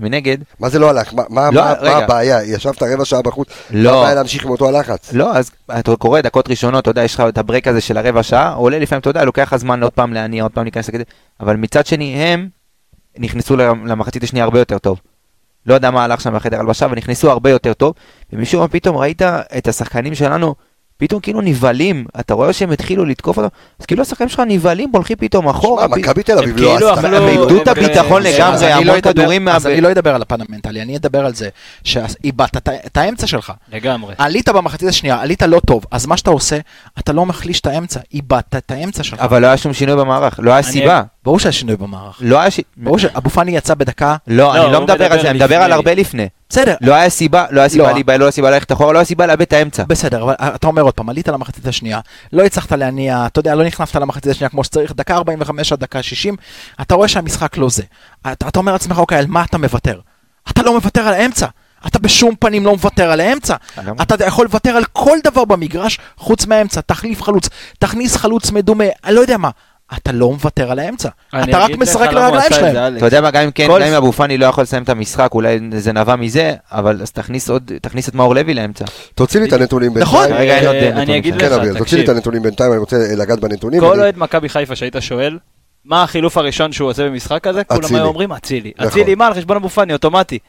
מנגד... 0.01 0.37
מה 0.59 0.69
זה 0.69 0.79
לא 0.79 0.89
הלך? 0.89 1.13
מה, 1.13 1.23
מה, 1.29 1.49
לא, 1.51 1.61
מה, 1.61 1.73
מה 1.81 1.97
הבעיה? 1.97 2.43
ישבת 2.43 2.83
רבע 2.83 3.05
שעה 3.05 3.21
בחוץ? 3.21 3.47
לא. 3.69 3.91
מה 3.91 3.97
הבעיה 3.97 4.15
להמשיך 4.15 4.45
עם 4.45 4.49
אותו 4.49 4.67
הלחץ? 4.67 5.13
לא, 5.13 5.37
אז 5.37 5.51
אתה 5.79 5.95
קורא 5.95 6.21
דקות 6.21 6.49
ראשונות, 6.49 6.81
אתה 6.81 6.89
יודע, 6.89 7.03
יש 7.03 7.15
לך 7.15 7.23
את 7.29 7.37
הברק 7.37 7.67
הזה 7.67 7.81
של 7.81 7.97
הרבע 7.97 8.23
שעה, 8.23 8.53
עולה 8.53 8.79
לפעמים, 8.79 8.99
אתה 8.99 9.09
יודע, 9.09 9.25
לוקח 9.25 9.41
לך 9.41 9.55
זמן 9.55 9.83
עוד 9.83 9.91
פעם 9.91 10.13
להניע, 10.13 10.43
עוד 10.43 10.51
פעם 10.51 10.63
להיכנס 10.63 10.89
לכדי, 10.89 11.03
אבל 11.39 11.55
מצד 11.55 11.85
שני, 11.85 12.15
הם 12.15 12.49
נכנסו 13.19 13.57
למחצית 13.57 14.23
השנייה 14.23 14.45
הרבה 14.45 14.59
יותר 14.59 14.77
טוב. 14.77 15.01
לא 15.65 15.73
יודע 15.73 15.91
מה 15.91 16.03
הלך 16.03 16.21
שם 16.21 16.35
בחדר 16.35 16.59
הלבשה, 16.59 16.87
ונכנסו 16.91 17.31
הרבה 17.31 17.49
יותר 17.49 17.73
טוב, 17.73 17.93
ומשום 18.33 18.61
מה 18.61 18.67
פתאום 18.67 18.97
ראית 18.97 19.21
את 19.57 19.67
השחקנים 19.67 20.15
שלנו 20.15 20.55
פתאום 20.97 21.21
כאילו 21.21 21.41
נבהלים, 21.41 22.05
אתה 22.19 22.33
רואה 22.33 22.53
שהם 22.53 22.71
התחילו 22.71 23.05
לתקוף 23.05 23.37
אותו, 23.37 23.49
אז 23.79 23.85
כאילו 23.85 24.01
השחקנים 24.01 24.29
שלך 24.29 24.41
נבהלים, 24.47 24.89
הולכים 24.93 25.17
פתאום 25.19 25.49
אחורה. 25.49 25.87
שמע, 25.87 25.97
מכבי 25.97 26.23
תל 26.23 26.37
אביב 26.37 26.57
לא 26.57 26.75
כאילו 26.75 26.89
עשתה. 26.89 27.07
הם 27.07 27.27
איבדו 27.27 27.61
את 27.61 27.67
הביטחון 27.67 28.23
לגמרי, 28.23 28.71
המון 28.71 28.87
לא 28.87 29.01
כדורים. 29.01 29.47
אז 29.47 29.67
אני 29.67 29.81
לא 29.81 29.91
אדבר 29.91 30.15
על 30.15 30.21
הפן 30.21 30.35
המנטלי, 30.49 30.81
אני 30.81 30.97
אדבר 30.97 31.25
על 31.25 31.33
זה 31.33 31.49
שאיבדת 31.83 32.69
את 32.85 32.97
האמצע 32.97 33.27
שלך. 33.27 33.53
לגמרי. 33.73 34.13
עלית 34.17 34.49
במחצית 34.49 34.89
השנייה, 34.89 35.21
עלית 35.21 35.41
לא 35.41 35.59
טוב, 35.59 35.85
אז 35.91 36.05
מה 36.05 36.17
שאתה 36.17 36.29
עושה, 36.29 36.57
אתה 36.99 37.13
לא 37.13 37.25
מחליש 37.25 37.59
את 37.59 37.67
האמצע, 37.67 37.99
איבדת 38.13 38.55
את 38.55 38.71
האמצע 38.71 39.03
שלך. 39.03 39.19
אבל 39.19 39.41
לא 39.41 39.47
היה 39.47 39.57
שום 39.57 39.73
שינוי 39.73 39.95
במערך, 39.95 40.39
לא 40.43 40.51
היה 40.51 40.63
סיבה. 40.63 41.03
ברור 41.23 41.39
שהיה 41.39 41.51
שינוי 41.51 41.75
במערך. 41.75 42.17
לא 42.21 42.39
היה 42.39 42.51
ש... 42.51 42.59
ברור 42.77 42.99
שאבו 42.99 43.29
פאני 43.29 43.57
יצא 43.57 43.73
בדקה... 43.73 44.15
לא, 44.27 44.55
אני 44.55 44.63
לא, 44.63 44.71
לא 44.71 44.81
מדבר 44.81 45.13
על 45.13 45.21
זה, 45.21 45.29
אני 45.29 45.39
מדבר 45.39 45.55
על 45.55 45.71
הרבה 45.71 45.93
לפני. 45.93 46.27
בסדר. 46.49 46.75
לא 46.81 46.93
היה 46.93 47.09
סיבה, 47.09 47.45
לא 47.49 47.59
היה 47.61 47.69
סיבה 47.69 47.91
להיבהל, 47.91 48.19
לא 48.19 48.25
היה 48.25 48.31
סיבה 48.31 48.51
ללכת 48.51 48.71
אחורה, 48.71 48.93
לא 48.93 48.97
היה 48.97 49.05
סיבה 49.05 49.25
לאבד 49.25 49.41
את 49.41 49.53
האמצע. 49.53 49.83
בסדר, 49.87 50.23
אבל 50.23 50.35
אתה 50.39 50.67
אומר 50.67 50.81
עוד 50.81 50.93
פעם, 50.93 51.09
עלית 51.09 51.27
למחצית 51.27 51.67
השנייה, 51.67 51.99
לא 52.33 52.43
הצלחת 52.43 52.71
להניע, 52.71 53.25
אתה 53.25 53.39
יודע, 53.39 53.55
לא 53.55 53.63
נכנסת 53.63 53.95
למחצית 53.95 54.31
השנייה 54.31 54.49
כמו 54.49 54.63
שצריך, 54.63 54.93
דקה 54.95 55.15
45 55.15 55.73
עד 55.73 55.79
דקה 55.79 56.03
60, 56.03 56.35
אתה 56.81 56.95
רואה 56.95 57.07
שהמשחק 57.07 57.57
לא 57.57 57.69
זה. 57.69 57.83
אתה, 58.31 58.47
אתה 58.47 58.59
אומר 58.59 58.71
לעצמך, 58.71 58.97
אוקיי, 58.97 59.17
על 59.17 59.25
מה 59.27 59.43
אתה 59.43 59.57
מוותר? 59.57 59.99
אתה 60.51 60.61
לא 60.61 60.73
מוותר 60.73 61.01
על 61.01 61.13
האמצע. 61.13 61.47
אתה 61.87 61.99
בשום 61.99 62.35
פנים 62.39 62.65
לא 62.65 62.71
מוותר 62.71 63.11
על 63.11 63.19
האמצע. 63.19 63.55
אתה 64.01 64.25
יכול 64.25 64.45
לוותר 64.45 64.69
על 64.69 64.83
כל 64.93 65.17
דבר 65.23 65.45
במגרש 65.45 65.99
חוץ 66.17 66.45
מהאמצע. 66.45 66.81
תחליף 66.81 67.21
חלוץ, 67.21 67.49
תכניס 67.79 68.15
חלוץ 68.15 68.51
מדומה, 68.51 68.83
אני 69.05 69.15
לא 69.15 69.21
יודע 69.21 69.37
מה. 69.37 69.49
אתה 69.97 70.11
לא 70.11 70.31
מוותר 70.31 70.71
על 70.71 70.79
האמצע. 70.79 71.09
אתה 71.29 71.59
רק 71.59 71.71
משחק 71.77 72.11
לרגליים 72.11 72.51
שלהם. 72.53 72.97
אתה 72.97 73.05
יודע 73.05 73.21
מה, 73.21 73.31
גם 73.31 73.43
אם 73.43 73.51
כן, 73.51 73.67
גם 73.67 73.81
אם 73.81 73.93
אבו 73.93 74.11
פאני 74.11 74.37
לא 74.37 74.45
יכול 74.45 74.61
לסיים 74.61 74.83
את 74.83 74.89
המשחק, 74.89 75.29
אולי 75.33 75.59
זה 75.77 75.93
נבע 75.93 76.15
מזה, 76.15 76.55
אבל 76.71 77.01
אז 77.01 77.11
תכניס 77.11 77.49
עוד, 77.49 77.71
תכניס 77.81 78.09
את 78.09 78.15
מאור 78.15 78.35
לוי 78.35 78.53
לאמצע. 78.53 78.85
תוציא 79.15 79.39
לי 79.39 79.47
את 79.47 79.53
הנתונים 79.53 79.93
בינתיים. 79.93 80.15
נכון, 80.15 80.37
רגע, 80.37 80.57
אין 80.57 80.67
עוד 80.67 80.75
נתונים. 80.75 80.97
אני 80.97 81.17
אגיד 81.17 81.35
לך, 81.35 81.53
תקשיב. 81.53 81.77
תוציא 81.77 81.97
לי 81.97 82.03
את 82.03 82.09
הנתונים 82.09 82.41
בינתיים, 82.41 82.71
אני 82.71 82.79
רוצה 82.79 82.97
לגעת 83.15 83.39
בנתונים. 83.39 83.79
כל 83.79 83.99
אוהד 83.99 84.17
מכבי 84.17 84.49
חיפה 84.49 84.75
שהיית 84.75 84.95
שואל, 84.99 85.37
מה 85.85 86.03
החילוף 86.03 86.37
הראשון 86.37 86.71
שהוא 86.71 86.89
עושה 86.89 87.05
במשחק 87.05 87.47
הזה? 87.47 87.63
כולם 87.63 87.95
היו 87.95 88.05
אומרים 88.05 88.31
אצילי. 88.31 88.71
נכון. 88.77 88.87
אצילי 88.87 89.15
מה 89.15 89.27
על 89.27 89.33
חשבון 89.33 89.57
אבו 89.57 89.69
פאני, 89.69 89.93
אוטומטי. 89.93 90.39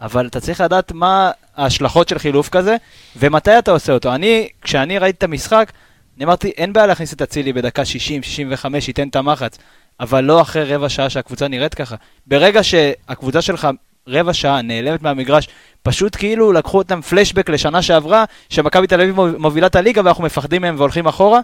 אבל 0.00 0.26
אתה 0.26 0.40
צריך 0.40 0.60
לדעת 0.60 0.92
מה 0.92 1.30
ההשלכות 1.56 2.08
של 2.08 2.18
חילוף 2.18 2.48
כזה, 2.48 2.76
ומתי 3.16 3.58
אתה 3.58 3.70
עושה 3.70 3.92
אותו. 3.92 4.14
אני, 4.14 4.48
כשאני 4.62 4.98
ראיתי 4.98 5.16
את 5.18 5.22
המשחק, 5.22 5.72
אני 6.18 6.24
אמרתי, 6.24 6.48
אין 6.56 6.72
בעיה 6.72 6.86
להכניס 6.86 7.12
את 7.12 7.22
אצילי 7.22 7.52
בדקה 7.52 7.84
60, 7.84 8.22
65, 8.22 8.88
ייתן 8.88 9.08
את 9.08 9.16
המחץ, 9.16 9.58
אבל 10.00 10.24
לא 10.24 10.40
אחרי 10.40 10.74
רבע 10.74 10.88
שעה 10.88 11.10
שהקבוצה 11.10 11.48
נראית 11.48 11.74
ככה. 11.74 11.96
ברגע 12.26 12.64
שהקבוצה 12.64 13.42
שלך 13.42 13.68
רבע 14.08 14.34
שעה 14.34 14.62
נעלמת 14.62 15.02
מהמגרש, 15.02 15.48
פשוט 15.82 16.16
כאילו 16.16 16.52
לקחו 16.52 16.78
אותם 16.78 17.00
פלשבק 17.00 17.50
לשנה 17.50 17.82
שעברה, 17.82 18.24
שמכבי 18.48 18.86
תל 18.86 19.00
אביב 19.00 19.16
מובילה 19.38 19.66
את 19.66 19.76
הליגה 19.76 20.02
ואנחנו 20.04 20.24
מפחדים 20.24 20.62
מהם 20.62 20.74
והולכים 20.78 21.06
אחורה. 21.06 21.40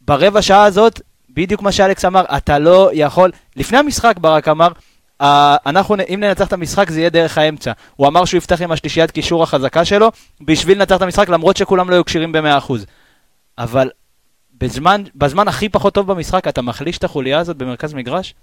ברבע 0.00 0.42
שעה 0.42 0.64
הזאת, 0.64 1.00
בדיוק 1.30 1.62
מה 1.62 1.72
שאלכס 1.72 2.04
אמר, 2.04 2.24
אתה 2.36 2.58
לא 2.58 2.90
יכול, 2.92 3.30
לפני 3.56 3.78
המשחק 3.78 4.14
ברק 4.18 4.48
אמר, 4.48 4.68
אנחנו, 5.66 5.96
אם 6.14 6.20
ננצח 6.20 6.46
את 6.46 6.52
המשחק 6.52 6.90
זה 6.90 7.00
יהיה 7.00 7.10
דרך 7.10 7.38
האמצע. 7.38 7.72
הוא 7.96 8.06
אמר 8.06 8.24
שהוא 8.24 8.38
יפתח 8.38 8.62
עם 8.62 8.72
השלישיית 8.72 9.10
קישור 9.10 9.42
החזקה 9.42 9.84
שלו, 9.84 10.10
בשביל 10.40 10.78
לנצח 10.78 10.96
את 10.96 11.02
המשחק 11.02 11.28
למרות 11.28 11.56
שכולם 11.56 11.90
לא 11.90 11.94
היו 11.94 12.04
כשירים 12.04 12.32
ב-100%. 12.32 12.72
אבל 13.60 13.90
בזמן, 14.58 15.02
בזמן 15.14 15.48
הכי 15.48 15.68
פחות 15.68 15.94
טוב 15.94 16.12
במשחק 16.12 16.48
אתה 16.48 16.62
מחליש 16.62 16.98
את 16.98 17.04
החוליה 17.04 17.38
הזאת 17.38 17.56
במרכז 17.56 17.94
מגרש? 17.94 18.34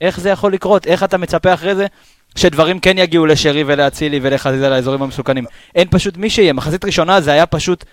איך 0.00 0.20
זה 0.20 0.30
יכול 0.30 0.52
לקרות? 0.52 0.86
איך 0.86 1.02
אתה 1.02 1.18
מצפה 1.18 1.54
אחרי 1.54 1.74
זה 1.74 1.86
שדברים 2.36 2.80
כן 2.80 2.98
יגיעו 2.98 3.26
לשרי 3.26 3.64
ולאצילי 3.66 4.20
ולחזיזה 4.22 4.68
לאזורים 4.68 5.02
המסוכנים? 5.02 5.44
אין 5.74 5.88
פשוט 5.90 6.16
מי 6.16 6.30
שיהיה. 6.30 6.52
מחזית 6.52 6.84
ראשונה 6.84 7.20
זה 7.20 7.32
היה 7.32 7.46
פשוט 7.46 7.84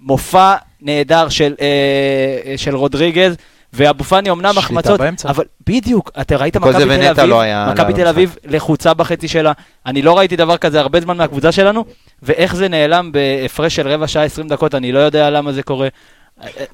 מופע 0.00 0.54
נהדר 0.80 1.28
של, 1.28 1.54
אה, 1.60 2.54
של 2.56 2.76
רודריגז. 2.76 3.36
ואבו 3.72 4.04
פאני 4.04 4.30
אמנם 4.30 4.58
החמצות, 4.58 5.00
אבל 5.24 5.44
בדיוק, 5.66 6.10
אתה 6.20 6.36
ראית 6.36 6.56
מכבי 6.56 6.72
תל 6.72 7.20
אביב, 7.20 7.30
לא 7.30 7.72
מכבי 7.72 7.92
תל 7.92 8.06
אביב 8.06 8.36
לחוצה 8.44 8.94
בחצי 8.94 9.28
שלה, 9.28 9.52
אני 9.86 10.02
לא 10.02 10.18
ראיתי 10.18 10.36
דבר 10.36 10.56
כזה 10.56 10.80
הרבה 10.80 11.00
זמן 11.00 11.16
מהקבוצה 11.16 11.52
שלנו, 11.52 11.84
ואיך 12.22 12.54
זה 12.54 12.68
נעלם 12.68 13.12
בהפרש 13.12 13.76
של 13.76 13.88
רבע 13.88 14.06
שעה 14.08 14.24
20 14.24 14.48
דקות, 14.48 14.74
אני 14.74 14.92
לא 14.92 14.98
יודע 14.98 15.30
למה 15.30 15.52
זה 15.52 15.62
קורה. 15.62 15.88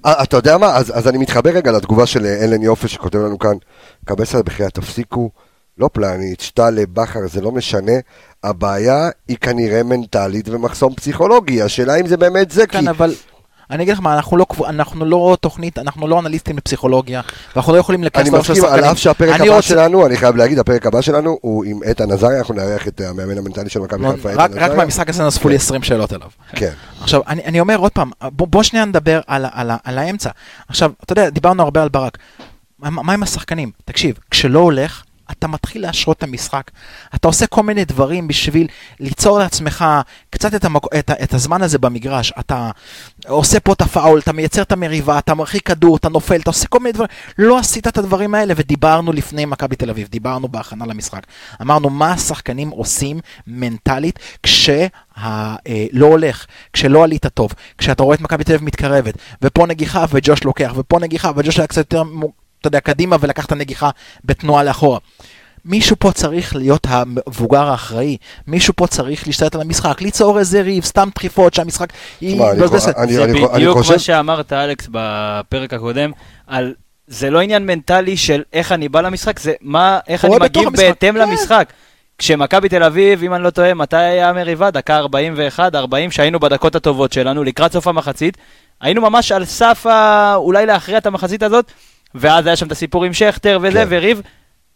אה, 0.07 0.23
אתה 0.23 0.37
יודע 0.37 0.59
מה? 0.59 0.77
אז, 0.77 0.99
אז 0.99 1.09
אני 1.09 1.19
מתחבר 1.19 1.51
רגע 1.51 1.73
לתגובה 1.73 2.07
של 2.07 2.27
אה, 2.27 2.45
אלן 2.45 2.63
יופי 2.63 2.89
שכותב 2.89 3.19
לנו 3.19 3.39
כאן, 3.39 3.57
קבסה 4.05 4.43
בחייאת, 4.43 4.75
תפסיקו, 4.75 5.31
לא 5.79 5.91
פלניץ', 5.93 6.51
טלב, 6.55 6.95
בכר, 6.95 7.21
זה 7.33 7.41
לא 7.41 7.53
משנה, 7.53 7.93
הבעיה 8.45 9.09
היא 9.29 9.37
כנראה 9.41 9.83
מנטלית 9.83 10.49
ומחסום 10.49 10.95
פסיכולוגי, 10.95 11.63
השאלה 11.63 11.97
אם 11.97 12.07
זה 12.07 12.17
באמת 12.17 12.51
זה, 12.51 12.67
כן, 12.67 12.81
כי... 12.81 12.91
אבל... 12.91 13.15
אני 13.71 13.83
אגיד 13.83 13.95
לך 13.95 14.01
מה, 14.01 14.15
אנחנו 14.15 14.37
לא, 14.37 14.47
אנחנו 14.67 15.05
לא 15.05 15.37
תוכנית, 15.41 15.79
אנחנו 15.79 16.09
לא 16.09 16.19
אנליסטים 16.19 16.57
בפסיכולוגיה, 16.57 17.21
ואנחנו 17.55 17.73
לא 17.73 17.79
יכולים 17.79 18.03
להיכנס 18.03 18.29
לראש 18.29 18.51
השחקנים. 18.51 18.65
אני 18.65 18.73
מסכים, 18.73 18.85
על 18.85 18.93
אף 18.93 18.99
שהפרק 18.99 19.41
הבא 19.41 19.57
רוצה... 19.57 19.63
שלנו, 19.69 20.07
אני 20.07 20.17
חייב 20.17 20.37
להגיד, 20.37 20.59
הפרק 20.59 20.87
הבא 20.87 21.01
שלנו 21.01 21.39
הוא 21.41 21.65
עם 21.65 21.83
איתן 21.83 22.11
עזריה, 22.11 22.39
אנחנו 22.39 22.55
נארח 22.55 22.89
את 22.89 23.01
המאמן 23.01 23.39
המנטלי 23.39 23.71
של 23.71 23.81
מכבי 23.81 24.11
חיפה, 24.11 24.31
איתן 24.31 24.43
עזריה. 24.43 24.67
רק 24.67 24.77
מהמשחק 24.77 25.09
הזה 25.09 25.23
נוספו 25.23 25.49
לי 25.49 25.57
20 25.57 25.81
כן. 25.81 25.87
שאלות 25.87 26.13
עליו. 26.13 26.29
כן. 26.53 26.73
עכשיו, 27.01 27.21
אני, 27.29 27.45
אני 27.45 27.61
אומר 27.61 27.77
עוד 27.77 27.93
פעם, 27.93 28.11
בוא, 28.23 28.47
בוא 28.47 28.63
שנייה 28.63 28.85
נדבר 28.85 29.21
על, 29.27 29.47
על, 29.53 29.71
על, 29.71 29.77
על 29.85 29.99
האמצע. 29.99 30.31
עכשיו, 30.69 30.93
אתה 31.05 31.13
יודע, 31.13 31.31
דיברנו 31.31 31.63
הרבה 31.63 31.83
על 31.83 31.89
ברק. 31.89 32.19
מה, 32.79 32.91
מה 32.91 33.13
עם 33.13 33.23
השחקנים? 33.23 33.71
תקשיב, 33.85 34.19
כשלא 34.31 34.59
הולך, 34.59 35.03
אתה 35.31 35.47
מתחיל 35.47 35.83
להשרות 35.83 36.19
את 36.19 36.23
המשחק. 36.23 36.71
אתה 37.15 37.29
עושה 37.29 37.47
כל 37.47 37.63
מיני 37.63 37.85
דברים 37.85 38.29
בשביל 38.29 38.67
ליצור 39.01 39.39
לעצמך 39.39 39.85
קצת 40.31 40.55
את, 40.55 40.65
המק... 40.65 40.83
את, 40.99 41.11
את 41.11 41.35
הזמן 41.35 41.63
הזה 41.63 41.79
במגרש. 41.79 42.33
אתה 42.41 42.71
עושה 43.27 43.61
פה 43.61 43.73
את 43.73 43.81
הפאול, 43.81 44.19
אתה 44.19 44.33
מייצר 44.33 44.63
את 44.63 44.73
המריבה, 44.73 45.19
אתה 45.19 45.35
מרחיק 45.35 45.67
כדור, 45.67 45.97
אתה 45.97 46.09
נופל, 46.09 46.37
אתה 46.37 46.51
עושה 46.51 46.69
כל 46.69 46.79
מיני 46.79 46.93
דברים. 46.93 47.09
לא 47.39 47.59
עשית 47.59 47.89
את 47.89 47.99
הדברים 47.99 48.35
האלה, 48.35 48.55
ודיברנו 48.57 49.13
לפני 49.13 49.45
מכבי 49.45 49.77
תל 49.77 49.91
אביב, 49.91 50.09
דיברנו 50.09 50.49
בהכנה 50.49 50.87
למשחק. 50.87 51.27
אמרנו 51.63 51.91
מה 51.91 52.13
השחקנים 52.13 52.71
עושים 52.71 53.21
מנטלית 53.47 54.19
כשלא 54.43 54.89
אה, 55.19 55.57
הולך, 56.01 56.47
כשלא 56.73 57.05
עלית 57.05 57.27
טוב, 57.27 57.53
כשאתה 57.79 58.03
רואה 58.03 58.15
את 58.15 58.21
מכבי 58.21 58.45
תל 58.45 58.53
אביב 58.53 58.67
מתקרבת, 58.67 59.15
ופה 59.43 59.67
נגיחה 59.67 60.05
וג'וש 60.11 60.45
לוקח, 60.45 60.73
ופה 60.77 60.99
נגיחה 60.99 61.31
וג'וש 61.37 61.59
היה 61.59 61.67
קצת 61.67 61.79
יותר... 61.79 62.03
אתה 62.61 62.69
יודע, 62.69 62.81
קדימה 62.81 63.17
ולקח 63.21 63.45
את 63.45 63.53
הנגיחה 63.53 63.91
בתנועה 64.25 64.65
לאחורה. 64.65 64.99
מישהו 65.65 65.97
פה 65.99 66.13
צריך 66.13 66.57
להיות 66.57 66.87
המבוגר 66.89 67.71
האחראי, 67.71 68.17
מישהו 68.47 68.75
פה 68.77 68.87
צריך 68.87 69.27
להשתלט 69.27 69.55
על 69.55 69.61
המשחק, 69.61 70.01
ליצור 70.01 70.39
איזה 70.39 70.63
ריב, 70.63 70.85
סתם 70.85 71.09
דחיפות 71.15 71.55
שהמשחק. 71.55 71.93
זה 73.09 73.27
בדיוק 73.55 73.79
מה 73.91 73.99
שאמרת, 73.99 74.53
אלכס, 74.53 74.89
בפרק 74.91 75.73
הקודם, 75.73 76.13
על 76.47 76.75
זה 77.07 77.31
לא 77.31 77.41
עניין 77.41 77.67
מנטלי 77.67 78.17
של 78.17 78.43
איך 78.53 78.73
אני 78.73 78.89
בא 78.89 79.01
למשחק, 79.01 79.41
זה 79.41 79.53
מה, 79.61 79.99
איך 80.09 80.25
אני 80.25 80.37
מגיב 80.41 80.69
בהתאם 80.77 81.15
כן. 81.15 81.21
למשחק. 81.21 81.73
כשמכבי 82.19 82.69
תל 82.69 82.83
אביב, 82.83 83.23
אם 83.23 83.35
אני 83.35 83.43
לא 83.43 83.51
טועה, 83.51 83.75
מתי 83.75 83.97
היה 83.97 84.29
המריבה? 84.29 84.71
דקה 84.71 84.97
41, 84.97 85.75
40, 85.75 86.11
שהיינו 86.11 86.41
בדקות 86.41 86.75
הטובות 86.75 87.13
שלנו, 87.13 87.45
לקראת 87.45 87.73
סוף 87.73 87.87
המחצית. 87.87 88.37
היינו 88.81 89.01
ממש 89.01 89.33
על 89.33 89.45
סף 89.45 89.87
ה... 89.87 90.35
אולי 90.35 90.67
להכריע 90.67 90.99
את 90.99 91.07
המחצית 91.07 91.43
הזאת, 91.43 91.73
ואז 92.15 92.47
היה 92.47 92.57
שם 92.57 92.67
את 92.67 92.73
הסיפור 92.73 93.05
עם 93.05 93.13
שכטר 93.13 93.59
וזה, 93.63 93.79
כן. 93.79 93.87
וריב. 93.89 94.23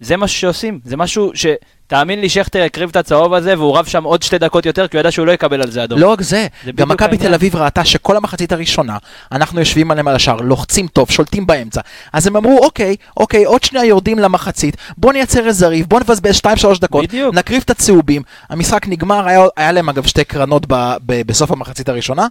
זה 0.00 0.16
מה 0.16 0.28
שעושים, 0.28 0.80
זה 0.84 0.96
משהו 0.96 1.30
ש... 1.34 1.46
תאמין 1.86 2.20
לי, 2.20 2.28
שכטר 2.28 2.62
הקריב 2.62 2.90
את 2.90 2.96
הצהוב 2.96 3.34
הזה, 3.34 3.58
והוא 3.58 3.78
רב 3.78 3.84
שם 3.84 4.04
עוד 4.04 4.22
שתי 4.22 4.38
דקות 4.38 4.66
יותר, 4.66 4.88
כי 4.88 4.96
הוא 4.96 5.00
ידע 5.00 5.10
שהוא 5.10 5.26
לא 5.26 5.32
יקבל 5.32 5.62
על 5.62 5.70
זה 5.70 5.84
אדום. 5.84 5.98
לא 5.98 6.08
רק 6.08 6.22
זה, 6.22 6.46
זה 6.64 6.72
גם 6.72 6.88
מכבי 6.88 7.16
תל 7.16 7.34
אביב 7.34 7.56
ראתה 7.56 7.84
שכל 7.84 8.16
המחצית 8.16 8.52
הראשונה, 8.52 8.96
אנחנו 9.32 9.60
יושבים 9.60 9.90
עליהם 9.90 10.08
על 10.08 10.14
השאר, 10.14 10.36
לוחצים 10.36 10.86
טוב, 10.86 11.10
שולטים 11.10 11.46
באמצע. 11.46 11.80
אז 12.12 12.26
הם 12.26 12.36
אמרו, 12.36 12.58
אוקיי, 12.58 12.96
אוקיי, 13.16 13.44
עוד 13.44 13.62
שנייה 13.62 13.84
יורדים 13.84 14.18
למחצית, 14.18 14.76
בוא 14.98 15.12
נייצר 15.12 15.46
איזה 15.46 15.68
ריב, 15.68 15.86
בוא 15.88 16.00
נבזבז 16.00 16.40
2-3 16.76 16.80
דקות, 16.80 17.04
בדיוק. 17.04 17.34
נקריב 17.34 17.62
את 17.64 17.70
הצהובים. 17.70 18.22
המשחק 18.48 18.88
נגמר, 18.88 19.28
היה, 19.28 19.44
היה 19.56 19.72
להם 19.72 19.88
אגב 19.88 20.06
שתי 20.06 20.24
קרנות 20.24 20.66
ב, 20.68 20.94
ב, 21.06 21.22
בסוף 21.26 21.50
המחצית 21.50 21.88
הראשונה. 21.88 22.26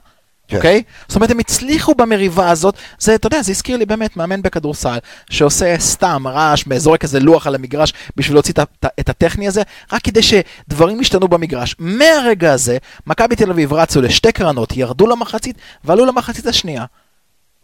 כן. 0.52 0.58
אוקיי? 0.58 0.84
זאת 1.08 1.16
אומרת, 1.16 1.32
הם 1.32 1.40
הצליחו 1.40 1.96
במריבה 1.96 2.50
הזאת, 2.50 2.76
זה, 3.00 3.16
אתה 3.16 3.28
יודע, 3.28 3.42
זה 3.42 3.52
הזכיר 3.52 3.78
לי 3.78 3.86
באמת 3.86 4.18
מאמן 4.18 4.42
בכדורסל, 4.42 4.98
שעושה 5.30 5.80
סתם 5.80 6.24
רעש, 6.28 6.64
זורק 6.78 7.04
איזה 7.04 7.20
לוח 7.20 7.48
על 7.48 7.56
המגרש 7.56 7.94
בשביל 8.16 8.36
להוציא 8.36 8.54
את 9.00 9.10
הטכני 9.10 9.48
הזה, 9.48 9.62
רק 9.92 10.02
כדי 10.02 10.22
שדברים 10.22 11.02
ישתנו 11.02 11.28
במגרש. 11.28 11.76
מהרגע 11.80 12.54
הזה, 12.54 12.78
מכבי 13.08 13.36
תל 13.36 13.50
אביב 13.50 13.74
רצו 13.74 14.02
לשתי 14.02 14.32
קרנות, 14.32 14.78
ירדו 14.78 15.08
למחצית 15.08 15.56
ועלו 15.84 16.06
למחצית 16.06 16.48
השנייה. 16.48 16.86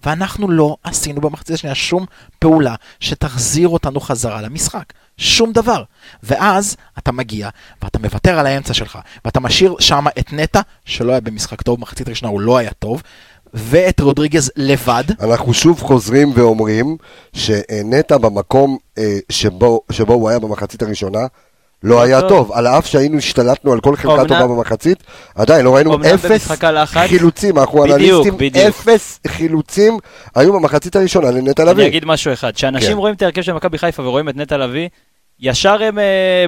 ואנחנו 0.07 0.51
לא 0.51 0.77
עשינו 0.83 1.21
במחצית 1.21 1.55
השנייה 1.55 1.75
שום 1.75 2.05
פעולה 2.39 2.75
שתחזיר 2.99 3.67
אותנו 3.67 3.99
חזרה 3.99 4.41
למשחק. 4.41 4.93
שום 5.17 5.51
דבר. 5.51 5.83
ואז 6.23 6.77
אתה 6.97 7.11
מגיע, 7.11 7.49
ואתה 7.83 7.99
מוותר 7.99 8.39
על 8.39 8.45
האמצע 8.45 8.73
שלך, 8.73 8.99
ואתה 9.25 9.39
משאיר 9.39 9.75
שם 9.79 10.05
את 10.19 10.33
נטע, 10.33 10.61
שלא 10.85 11.11
היה 11.11 11.21
במשחק 11.21 11.61
טוב, 11.61 11.79
מחצית 11.79 12.09
ראשונה 12.09 12.31
הוא 12.31 12.41
לא 12.41 12.57
היה 12.57 12.71
טוב, 12.79 13.03
ואת 13.53 13.99
רודריגז 13.99 14.51
לבד. 14.55 15.03
אנחנו 15.19 15.53
שוב 15.53 15.81
חוזרים 15.81 16.31
ואומרים 16.35 16.97
שנטע 17.33 18.17
במקום 18.17 18.77
אה, 18.97 19.17
שבו, 19.29 19.81
שבו 19.91 20.13
הוא 20.13 20.29
היה 20.29 20.39
במחצית 20.39 20.81
הראשונה, 20.81 21.19
לא, 21.83 21.95
לא 21.95 22.01
היה 22.01 22.21
טוב. 22.21 22.51
על 22.51 22.67
אף 22.67 22.85
שהיינו 22.85 23.17
השתלטנו 23.17 23.73
על 23.73 23.79
כל 23.79 23.95
חלקה 23.95 24.27
טובה 24.27 24.47
במחצית, 24.47 25.03
עדיין 25.35 25.65
לא 25.65 25.75
ראינו 25.75 25.97
אפס 26.13 26.51
חילוצים, 27.07 27.59
אנחנו 27.59 27.85
אנליסטים, 27.85 28.33
אפס 28.67 29.19
חילוצים 29.27 29.97
היו 30.35 30.53
במחצית 30.53 30.95
הראשונה 30.95 31.31
לנטע 31.31 31.63
לביא. 31.63 31.83
אני 31.83 31.89
אגיד 31.89 32.05
משהו 32.05 32.33
אחד, 32.33 32.51
כשאנשים 32.51 32.91
כן. 32.91 32.97
רואים 32.97 33.15
את 33.15 33.21
ההרכב 33.21 33.41
של 33.41 33.53
מכבי 33.53 33.77
חיפה 33.77 34.03
ורואים 34.03 34.29
את 34.29 34.35
נטע 34.35 34.57
לביא, 34.57 34.87
ישר 35.39 35.83
הם 35.83 35.97
uh, 35.97 36.01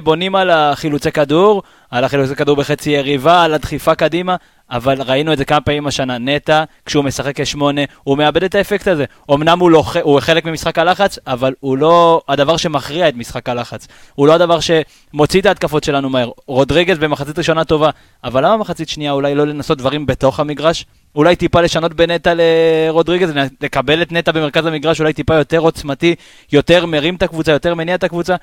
בונים 0.04 0.34
על 0.34 0.50
החילוצי 0.50 1.12
כדור, 1.12 1.62
על 1.90 2.04
החילוצי 2.04 2.36
כדור 2.36 2.56
בחצי 2.56 2.90
יריבה, 2.90 3.44
על 3.44 3.54
הדחיפה 3.54 3.94
קדימה, 3.94 4.36
אבל 4.70 5.02
ראינו 5.02 5.32
את 5.32 5.38
זה 5.38 5.44
כמה 5.44 5.60
פעמים 5.60 5.86
השנה. 5.86 6.18
נטע, 6.18 6.64
כשהוא 6.86 7.04
משחק 7.04 7.40
כשמונה, 7.40 7.80
הוא 8.04 8.18
מאבד 8.18 8.44
את 8.44 8.54
האפקט 8.54 8.88
הזה. 8.88 9.04
אמנם 9.30 9.58
הוא, 9.58 9.70
לא, 9.70 9.84
הוא 10.02 10.20
חלק 10.20 10.44
ממשחק 10.44 10.78
הלחץ, 10.78 11.18
אבל 11.26 11.54
הוא 11.60 11.78
לא 11.78 12.22
הדבר 12.28 12.56
שמכריע 12.56 13.08
את 13.08 13.14
משחק 13.16 13.48
הלחץ. 13.48 13.88
הוא 14.14 14.26
לא 14.26 14.34
הדבר 14.34 14.58
שמוציא 14.60 15.40
את 15.40 15.46
ההתקפות 15.46 15.84
שלנו 15.84 16.10
מהר. 16.10 16.30
רודריגז 16.46 16.98
במחצית 16.98 17.38
ראשונה 17.38 17.64
טובה, 17.64 17.90
אבל 18.24 18.44
למה 18.44 18.56
מחצית 18.56 18.88
שנייה 18.88 19.12
אולי 19.12 19.34
לא 19.34 19.46
לנסות 19.46 19.78
דברים 19.78 20.06
בתוך 20.06 20.40
המגרש? 20.40 20.84
אולי 21.14 21.36
טיפה 21.36 21.60
לשנות 21.60 21.94
בין 21.94 22.10
נטע 22.10 22.32
לרודריגז, 22.36 23.32
לקבל 23.60 24.02
את 24.02 24.12
נטע 24.12 24.32
במרכז 24.32 24.66
המגרש, 24.66 25.00
אולי 25.00 25.12
טיפה 25.12 25.34
יותר 25.34 25.58
עוצמתי, 25.58 26.14
יותר 26.52 26.86
מרים 26.86 27.14
את 27.14 27.22
הקבוצה, 27.22 27.52
יותר 27.52 27.74
מניע 27.74 27.94
את 27.94 28.04
הקבוצה. 28.04 28.36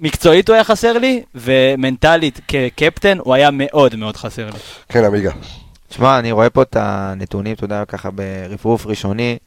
מקצועית 0.00 0.48
הוא 0.48 0.54
היה 0.54 0.64
חסר 0.64 0.98
לי, 0.98 1.22
ומנטלית 1.34 2.40
כקפטן 2.48 3.18
הוא 3.18 3.34
היה 3.34 3.50
מאוד 3.52 3.96
מאוד 3.96 4.16
חסר 4.16 4.46
לי. 4.46 4.58
כן, 4.88 5.04
עמיגה. 5.04 5.30
תשמע, 5.88 6.18
אני 6.18 6.32
רואה 6.32 6.50
פה 6.50 6.62
את 6.62 6.76
הנתונים, 6.76 7.54
אתה 7.54 7.64
יודע, 7.64 7.84
ככה 7.84 8.10
ברפרוף 8.10 8.86
ראשוני, 8.86 9.38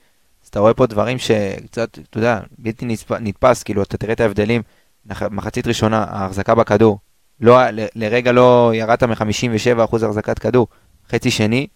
אז 0.43 0.47
אתה 0.47 0.59
רואה 0.59 0.73
פה 0.73 0.85
דברים 0.85 1.17
שקצת, 1.19 1.97
אתה 2.09 2.17
יודע, 2.17 2.39
בלתי 2.57 2.95
נתפס, 3.19 3.63
כאילו, 3.63 3.83
אתה 3.83 3.97
תראה 3.97 4.13
את 4.13 4.19
ההבדלים. 4.19 4.61
מחצית 5.31 5.67
ראשונה, 5.67 6.05
ההחזקה 6.09 6.55
בכדור, 6.55 6.99
לא, 7.39 7.59
לרגע 7.95 8.31
לא 8.31 8.71
ירדת 8.75 9.03
מ-57% 9.03 10.05
החזקת 10.05 10.39
כדור. 10.39 10.67
חצי 11.11 11.31
שני, 11.31 11.67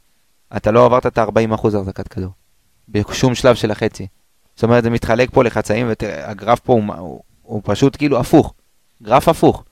אתה 0.58 0.72
לא 0.72 0.86
עברת 0.86 1.06
את 1.06 1.18
ה-40% 1.18 1.68
החזקת 1.68 2.08
כדור. 2.08 2.32
בשום 2.90 3.36
שלב 3.36 3.56
של 3.56 3.72
החצי. 3.72 4.08
זאת 4.56 4.64
אומרת, 4.64 4.84
זה 4.84 4.90
מתחלק 4.90 5.30
פה 5.32 5.44
לחצאים, 5.44 5.88
והגרף 5.88 6.60
פה 6.60 6.74
הוא, 6.74 6.84
הוא, 6.98 7.22
הוא 7.42 7.62
פשוט 7.64 7.98
כאילו 7.98 8.20
הפוך. 8.20 8.54
גרף 9.04 9.28
הפוך. 9.28 9.64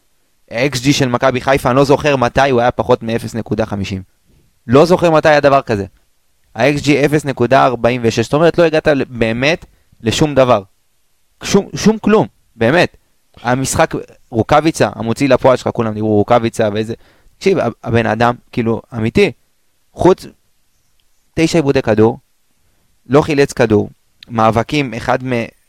ה-XG 0.51 0.93
של 0.93 1.07
מכבי 1.07 1.41
חיפה, 1.41 1.69
אני 1.69 1.77
לא 1.77 1.83
זוכר 1.83 2.15
מתי 2.15 2.49
הוא 2.49 2.61
היה 2.61 2.71
פחות 2.71 3.03
מ-0.50. 3.03 3.95
לא 4.67 4.85
זוכר 4.85 5.11
מתי 5.11 5.29
היה 5.29 5.39
דבר 5.39 5.61
כזה. 5.61 5.85
ה-XG 6.55 6.87
0.46, 7.39 8.21
זאת 8.21 8.33
אומרת 8.33 8.57
לא 8.57 8.63
הגעת 8.63 8.87
באמת 9.09 9.65
לשום 10.01 10.35
דבר. 10.35 10.63
שום, 11.43 11.69
שום 11.75 11.97
כלום, 11.97 12.27
באמת. 12.55 12.97
המשחק, 13.41 13.93
רוקאביצה, 14.31 14.89
המוציא 14.95 15.29
לפועל 15.29 15.57
שלך, 15.57 15.69
כולם 15.73 15.93
דיברו 15.93 16.15
רוקאביצה 16.15 16.69
ואיזה... 16.73 16.93
תקשיב, 17.37 17.57
הבן 17.83 18.05
אדם, 18.05 18.35
כאילו, 18.51 18.81
אמיתי, 18.97 19.31
חוץ 19.93 20.25
תשע 21.33 21.57
עיבודי 21.57 21.81
כדור, 21.81 22.17
לא 23.05 23.21
חילץ 23.21 23.53
כדור, 23.53 23.89
מאבקים, 24.29 24.93
אחד 24.93 25.19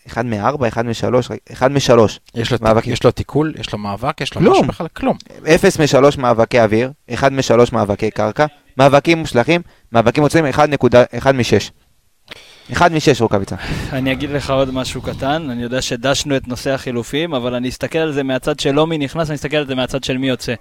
אחד 0.06 0.26
מארבע, 0.26 0.68
אחד 0.68 0.86
משלוש, 0.86 1.28
אחד 1.52 1.72
משלוש. 1.72 2.20
יש 2.34 2.52
לו, 2.52 2.58
מאבקים. 2.60 2.92
יש 2.92 3.04
לו 3.04 3.10
תיקול, 3.10 3.54
יש 3.58 3.72
לו 3.72 3.78
מאבק, 3.78 4.20
יש 4.20 4.34
לו 4.34 4.40
כלום. 4.40 4.52
משהו 4.52 4.64
בכלל, 4.64 4.88
כלום. 4.88 5.16
אפס 5.54 5.80
משלוש 5.80 6.18
מאבקי 6.18 6.60
אוויר, 6.60 6.90
אחד 7.10 7.32
משלוש 7.32 7.72
מאבקי 7.72 8.10
קרקע, 8.10 8.46
מאבקים 8.76 9.18
מושלכים, 9.18 9.60
מאבקים 9.92 10.22
מוצאים, 10.22 10.46
אחד 10.46 10.68
נקודה, 10.68 11.04
אחד 11.18 11.34
משש. 11.34 11.70
אחד 12.72 12.92
משש 12.92 13.20
רוקאביצה. 13.20 13.56
אני 13.92 14.12
אגיד 14.12 14.30
לך 14.30 14.50
עוד 14.50 14.74
משהו 14.74 15.02
קטן, 15.02 15.50
אני 15.50 15.62
יודע 15.62 15.82
שדשנו 15.82 16.36
את 16.36 16.48
נושא 16.48 16.70
החילופים, 16.70 17.34
אבל 17.34 17.54
אני 17.54 17.68
אסתכל 17.68 17.98
על 17.98 18.12
זה 18.12 18.22
מהצד 18.22 18.60
שלא 18.60 18.86
מי 18.86 18.98
נכנס, 18.98 19.28
אני 19.28 19.36
אסתכל 19.36 19.56
על 19.56 19.66
זה 19.66 19.74
מהצד 19.74 20.04
של 20.04 20.18
מי 20.18 20.28
יוצא. 20.28 20.54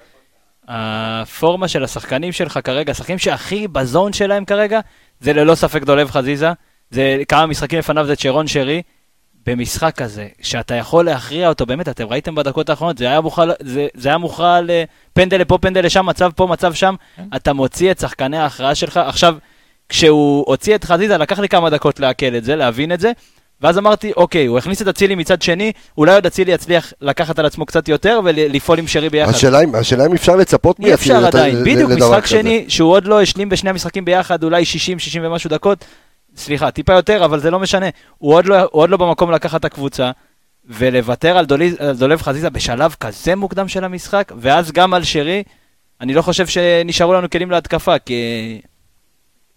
הפורמה 0.67 1.67
של 1.67 1.83
השחקנים 1.83 2.31
שלך 2.31 2.59
כרגע, 2.63 2.91
השחקנים 2.91 3.19
שהכי 3.19 3.67
בזון 3.67 4.13
שלהם 4.13 4.45
כרגע, 4.45 4.79
זה 5.19 5.33
ללא 5.33 5.55
ספק 5.55 5.83
דולב 5.83 6.11
חזיזה, 6.11 6.51
זה 6.89 7.17
כמה 7.27 7.45
משחקים 7.45 7.79
לפניו 7.79 8.05
זה 8.05 8.15
צ'רון 8.15 8.47
שרי, 8.47 8.81
במשחק 9.45 9.95
כזה, 9.95 10.27
שאתה 10.41 10.75
יכול 10.75 11.05
להכריע 11.05 11.49
אותו, 11.49 11.65
באמת, 11.65 11.89
אתם 11.89 12.07
ראיתם 12.07 12.35
בדקות 12.35 12.69
האחרונות, 12.69 12.97
זה 12.97 13.05
היה 13.05 13.21
מוכרע, 13.21 13.45
זה, 13.61 13.87
זה 13.93 14.09
היה 14.09 14.17
מוכרע 14.17 14.59
לפנדל 14.61 15.37
לפה, 15.37 15.57
פנדל 15.57 15.85
לשם, 15.85 16.05
מצב 16.05 16.31
פה, 16.35 16.47
מצב 16.47 16.73
שם, 16.73 16.95
כן. 17.15 17.23
אתה 17.35 17.53
מוציא 17.53 17.91
את 17.91 17.99
שחקני 17.99 18.37
ההכרעה 18.37 18.75
שלך. 18.75 18.97
עכשיו, 18.97 19.35
כשהוא 19.89 20.43
הוציא 20.47 20.75
את 20.75 20.83
חזיזה, 20.83 21.17
לקח 21.17 21.39
לי 21.39 21.49
כמה 21.49 21.69
דקות 21.69 21.99
לעכל 21.99 22.35
את 22.37 22.43
זה, 22.43 22.55
להבין 22.55 22.91
את 22.91 22.99
זה, 22.99 23.11
ואז 23.61 23.77
אמרתי, 23.77 24.11
אוקיי, 24.17 24.45
הוא 24.45 24.57
הכניס 24.57 24.81
את 24.81 24.87
אצילי 24.87 25.15
מצד 25.15 25.41
שני, 25.41 25.71
אולי 25.97 26.13
עוד 26.13 26.25
אצילי 26.25 26.51
יצליח 26.51 26.93
לקחת 27.01 27.39
על 27.39 27.45
עצמו 27.45 27.65
קצת 27.65 27.87
יותר 27.87 28.19
ולפעול 28.23 28.79
עם 28.79 28.87
שרי 28.87 29.09
ביחד. 29.09 29.31
השאלה, 29.31 29.59
השאלה 29.73 30.05
אם 30.05 30.13
אפשר 30.13 30.35
לצפות 30.35 30.79
מאצילי. 30.79 30.91
אי 30.91 30.95
אפשר 30.95 31.25
עדיין, 31.25 31.63
בדיוק, 31.63 31.91
משחק 31.91 32.25
שני, 32.25 32.65
שהוא 32.67 32.91
עוד 32.91 33.05
לא 33.05 33.21
השלים 33.21 33.49
בשני 33.49 33.69
המשחקים 33.69 34.05
ביחד, 34.05 34.43
אולי 34.43 34.65
60, 34.65 34.99
60 34.99 35.25
ומשהו 35.25 35.49
דקות, 35.49 35.85
סליחה, 36.37 36.71
טיפה 36.71 36.93
יותר, 36.93 37.25
אבל 37.25 37.39
זה 37.39 37.51
לא 37.51 37.59
משנה. 37.59 37.85
הוא 38.17 38.33
עוד 38.33 38.45
לא, 38.45 38.55
הוא 38.61 38.67
עוד 38.71 38.89
לא 38.89 38.97
במקום 38.97 39.31
לקחת 39.31 39.59
את 39.59 39.65
הקבוצה, 39.65 40.11
ולוותר 40.67 41.37
על, 41.37 41.45
דולי, 41.45 41.71
על 41.79 41.95
דולב 41.95 42.21
חזיזה 42.21 42.49
בשלב 42.49 42.95
כזה 42.99 43.35
מוקדם 43.35 43.67
של 43.67 43.83
המשחק, 43.83 44.31
ואז 44.37 44.71
גם 44.71 44.93
על 44.93 45.03
שרי, 45.03 45.43
אני 46.01 46.13
לא 46.13 46.21
חושב 46.21 46.47
שנשארו 46.47 47.13
לנו 47.13 47.29
כלים 47.29 47.51
להתקפה, 47.51 47.99
כי 47.99 48.61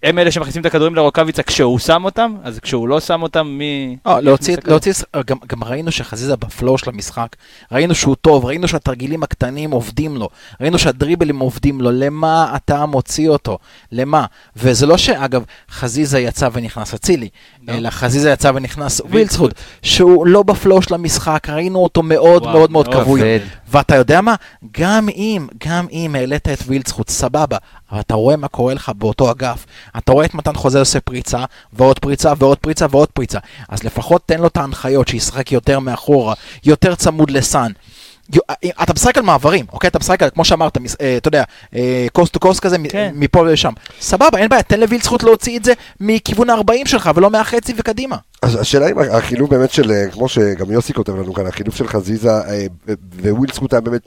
הם 0.02 0.18
אלה 0.18 0.30
שמכניסים 0.30 0.60
את 0.60 0.66
הכדורים 0.66 0.94
לרוקאביצה 0.94 1.42
כשהוא 1.42 1.78
שם 1.78 2.04
אותם, 2.04 2.34
אז 2.42 2.58
כשהוא 2.58 2.88
לא 2.88 3.00
שם 3.00 3.22
אותם, 3.22 3.46
מי... 3.46 3.96
אה, 4.06 4.20
להוציא, 4.20 4.56
להוציא, 4.66 4.92
גם, 5.26 5.36
גם 5.46 5.64
ראינו 5.64 5.92
שחזיזה 5.92 6.36
בפלואו 6.36 6.78
של 6.78 6.90
המשחק, 6.90 7.36
ראינו 7.72 7.94
שהוא 7.94 8.16
טוב, 8.20 8.44
ראינו 8.44 8.68
שהתרגילים 8.68 9.22
הקטנים 9.22 9.70
עובדים 9.70 10.16
לו, 10.16 10.28
ראינו 10.60 10.78
שהדריבלים 10.78 11.38
עובדים 11.38 11.80
לו, 11.80 11.90
למה 11.90 12.52
אתה 12.56 12.86
מוציא 12.86 13.28
אותו? 13.28 13.58
למה? 13.92 14.24
וזה 14.56 14.86
לא 14.86 14.96
שאגב, 14.96 15.44
חזיזה 15.70 16.18
יצא 16.20 16.48
ונכנס 16.52 16.94
אצילי, 16.94 17.28
no. 17.66 17.70
אלא 17.70 17.90
חזיזה 17.90 18.30
יצא 18.30 18.52
ונכנס 18.54 19.00
וילצחוט, 19.10 19.54
שהוא 19.82 20.26
לא 20.26 20.42
בפלואו 20.42 20.82
של 20.82 20.94
המשחק, 20.94 21.48
ראינו 21.48 21.78
אותו 21.78 22.02
מאוד 22.02 22.42
וואו, 22.42 22.52
מאוד 22.52 22.72
מאוד 22.72 22.88
כבוי. 22.94 23.20
ואתה 23.68 23.96
יודע 23.96 24.20
מה? 24.20 24.34
גם 24.78 25.08
אם, 25.08 25.46
גם 25.68 25.86
אם 25.92 26.14
העלית 26.18 26.48
את 26.48 26.58
וילצחוט, 26.66 27.08
סבבה, 27.08 27.56
אבל 27.92 28.00
אתה 28.00 28.14
רואה 28.14 28.36
מה 28.36 28.48
קורה 28.48 28.74
לך 28.74 28.92
באותו 28.96 29.30
אגף. 29.30 29.66
אתה 29.96 30.12
רואה 30.12 30.24
את 30.24 30.34
מתן 30.34 30.54
חוזה 30.54 30.78
עושה 30.78 31.00
פריצה, 31.00 31.44
ועוד 31.72 31.98
פריצה, 31.98 32.32
ועוד 32.38 32.58
פריצה, 32.58 32.86
ועוד 32.90 33.08
פריצה. 33.08 33.38
אז 33.68 33.84
לפחות 33.84 34.22
תן 34.26 34.40
לו 34.40 34.46
את 34.46 34.56
ההנחיות 34.56 35.08
שישחק 35.08 35.52
יותר 35.52 35.80
מאחורה, 35.80 36.34
יותר 36.64 36.94
צמוד 36.94 37.30
לסאן. 37.30 37.72
אתה 38.82 38.92
משחק 38.94 39.18
על 39.18 39.24
מעברים, 39.24 39.66
אוקיי? 39.72 39.88
אתה 39.88 39.98
משחק 39.98 40.22
על, 40.22 40.30
כמו 40.30 40.44
שאמרת, 40.44 40.78
אה, 41.00 41.16
אתה 41.16 41.28
יודע, 41.28 41.44
coast 42.12 42.32
to 42.32 42.40
coast 42.40 42.60
כזה, 42.60 42.76
כן. 42.88 43.12
מפה 43.14 43.46
לשם. 43.46 43.72
סבבה, 44.00 44.38
אין 44.38 44.48
בעיה, 44.48 44.62
תן 44.62 44.80
לווילדסחוט 44.80 45.22
להוציא 45.22 45.58
את 45.58 45.64
זה 45.64 45.72
מכיוון 46.00 46.50
ה-40 46.50 46.88
שלך, 46.88 47.10
ולא 47.14 47.30
מהחצי 47.30 47.72
וקדימה. 47.76 48.16
אז 48.42 48.60
השאלה 48.60 48.90
אם 48.90 48.98
החילוף 48.98 49.50
באמת 49.50 49.70
של, 49.70 49.90
אה, 49.90 50.10
כמו 50.10 50.28
שגם 50.28 50.70
יוסי 50.70 50.94
כותב 50.94 51.16
לנו 51.16 51.34
כאן, 51.34 51.46
החילוף 51.46 51.76
של 51.76 51.88
חזיזה 51.88 52.30
אה, 52.30 52.66
ווילדסחוט 53.18 53.72
היה 53.72 53.80
באמת 53.80 54.02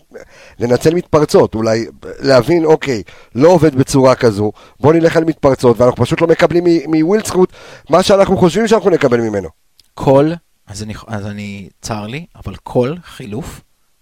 לנצל 0.60 0.93
מתפרצות, 0.93 1.55
אולי 1.55 1.86
להבין, 2.19 2.65
אוקיי, 2.65 3.03
לא 3.36 3.49
עובד 3.49 3.75
בצורה 3.75 4.15
כזו, 4.15 4.51
בוא 4.79 4.93
נלך 4.93 5.17
על 5.17 5.23
מתפרצות, 5.23 5.79
ואנחנו 5.79 6.05
פשוט 6.05 6.21
לא 6.21 6.27
מקבלים 6.27 6.63
מוויל 6.88 7.21
זכות 7.25 7.53
מה 7.89 8.03
שאנחנו 8.03 8.38
חושבים 8.38 8.67
שאנחנו 8.67 8.89
נקבל 8.89 9.21
ממנו. 9.21 9.49
כל, 9.93 10.31
אז 10.67 10.84
אני, 10.84 10.93
אז 11.07 11.25
אני, 11.25 11.69
צר 11.81 12.07
לי, 12.07 12.25
אבל 12.36 12.55
כל 12.63 12.95
חילוף 13.03 13.62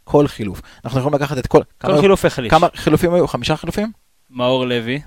כל 0.09 0.27
חילוף. 0.27 0.61
אנחנו 0.85 0.99
יכולים 0.99 1.15
לקחת 1.15 1.37
את 1.37 1.47
כל... 1.47 1.61
כל 1.77 1.87
כמה, 1.87 2.01
חילוף 2.01 2.25
החליש. 2.25 2.49
כמה 2.49 2.67
חילופים 2.75 3.13
היו? 3.13 3.27
חמישה 3.27 3.55
חילופים? 3.55 3.91
מאור 4.29 4.65
לוי, 4.65 5.01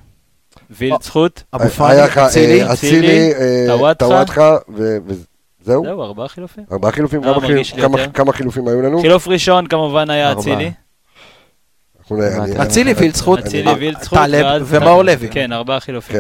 וילצחוט, 0.71 1.43
אבו 1.55 1.69
פאני, 1.69 2.27
אצילי, 2.27 2.73
אצילי, 2.73 3.33
טוואטחה, 3.99 4.57
וזהו? 4.69 5.85
זהו, 5.85 6.03
ארבעה 6.03 6.29
חילופים. 6.29 6.65
ארבעה 6.73 6.93
חילופים, 6.93 7.21
כמה 8.15 8.33
חילופים 8.33 8.69
היו 8.69 8.83
לנו? 8.83 9.01
חילוף 9.01 9.29
ראשון 9.29 9.67
כמובן 9.67 10.11
היה 10.11 10.33
אצילי. 10.33 10.73
אצילי, 12.63 12.93
וילצחוט, 12.93 13.41
וילצחוט, 13.79 14.19
ומאור 14.65 15.03
לוי. 15.03 15.29
כן, 15.29 15.53
ארבעה 15.53 15.81
חילופים. 15.81 16.17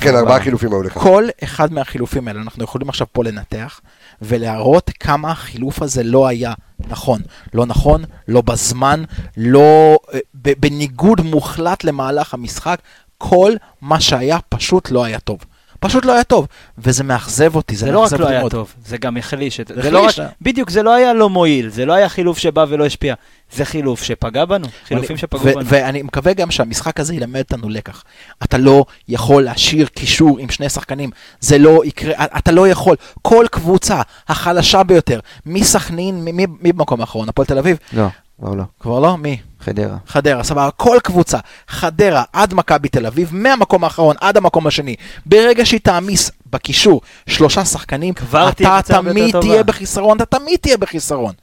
כן, 0.00 0.16
ארבעה 0.16 0.40
חילופים 0.40 0.72
היו 0.72 0.82
לך. 0.82 0.92
כל 0.92 1.24
אחד 1.44 1.72
מהחילופים 1.72 2.28
האלה, 2.28 2.40
אנחנו 2.40 2.64
יכולים 2.64 2.88
עכשיו 2.88 3.06
פה 3.12 3.24
לנתח, 3.24 3.80
ולהראות 4.22 4.90
כמה 5.00 5.30
החילוף 5.30 5.82
הזה 5.82 6.02
לא 6.02 6.26
היה 6.26 6.54
נכון. 6.88 7.20
לא 7.54 7.66
נכון, 7.66 8.04
לא 8.28 8.40
בזמן, 8.40 9.04
לא... 9.36 9.98
אה, 10.14 10.18
בניגוד 10.34 11.20
מוחלט 11.20 11.84
למהלך 11.84 12.34
המשחק, 12.34 12.80
כל 13.18 13.52
מה 13.80 14.00
שהיה 14.00 14.38
פשוט 14.48 14.90
לא 14.90 15.04
היה 15.04 15.20
טוב. 15.20 15.38
פשוט 15.80 16.04
לא 16.04 16.12
היה 16.12 16.24
טוב. 16.24 16.46
וזה 16.78 17.04
מאכזב 17.04 17.56
אותי, 17.56 17.76
זה, 17.76 17.86
זה 17.86 17.92
לא 17.92 18.00
רק 18.00 18.12
לא 18.12 18.28
היה 18.28 18.48
טוב, 18.48 18.74
זה 18.86 18.98
גם 18.98 19.16
החליש. 19.16 19.60
זה, 19.60 19.82
זה 19.82 19.90
לא 19.90 20.06
רק, 20.06 20.14
בדיוק, 20.42 20.70
זה 20.70 20.82
לא 20.82 20.94
היה 20.94 21.12
לא 21.12 21.30
מועיל, 21.30 21.68
זה 21.68 21.86
לא 21.86 21.92
היה 21.92 22.08
חילוף 22.08 22.38
שבא 22.38 22.64
ולא 22.68 22.86
השפיע. 22.86 23.14
זה 23.52 23.64
חילוף 23.64 24.02
שפגע 24.02 24.44
בנו, 24.44 24.66
חילופים 24.84 25.16
שפגעו 25.16 25.44
בנו. 25.44 25.60
ואני 25.64 26.02
מקווה 26.02 26.32
גם 26.32 26.50
שהמשחק 26.50 27.00
הזה 27.00 27.14
ילמד 27.14 27.40
אותנו 27.40 27.68
לקח. 27.68 28.04
אתה 28.42 28.58
לא 28.58 28.84
יכול 29.08 29.44
להשאיר 29.44 29.86
קישור 29.86 30.38
עם 30.38 30.50
שני 30.50 30.68
שחקנים, 30.68 31.10
זה 31.40 31.58
לא 31.58 31.82
יקרה, 31.84 32.24
אתה 32.38 32.52
לא 32.52 32.68
יכול. 32.68 32.96
כל 33.22 33.46
קבוצה 33.50 34.02
החלשה 34.28 34.82
ביותר, 34.82 35.20
מסכנין, 35.46 36.24
מי 36.24 36.72
במקום 36.72 37.00
האחרון? 37.00 37.28
הפועל 37.28 37.46
תל 37.46 37.58
אביב? 37.58 37.76
לא, 37.92 38.06
כבר 38.38 38.54
לא. 38.54 38.62
כבר 38.80 39.00
לא? 39.00 39.18
מי? 39.18 39.40
חדרה. 39.60 39.96
חדרה, 40.06 40.44
סבבה. 40.44 40.70
כל 40.70 40.98
קבוצה, 41.02 41.38
חדרה 41.68 42.22
עד 42.32 42.54
מכבי 42.54 42.88
תל 42.88 43.06
אביב, 43.06 43.28
מהמקום 43.32 43.84
האחרון 43.84 44.16
עד 44.20 44.36
המקום 44.36 44.66
השני, 44.66 44.96
ברגע 45.26 45.66
שהיא 45.66 45.80
תעמיס 45.80 46.30
בקישור 46.50 47.00
שלושה 47.26 47.64
שחקנים, 47.64 48.14
אתה 48.30 48.80
תמיד 48.84 49.40
תהיה 49.40 49.62
בחיסרון, 49.62 50.16
אתה 50.16 50.38
תמיד 50.38 50.58
תהיה 50.60 50.76
בחיסרון. 50.76 51.34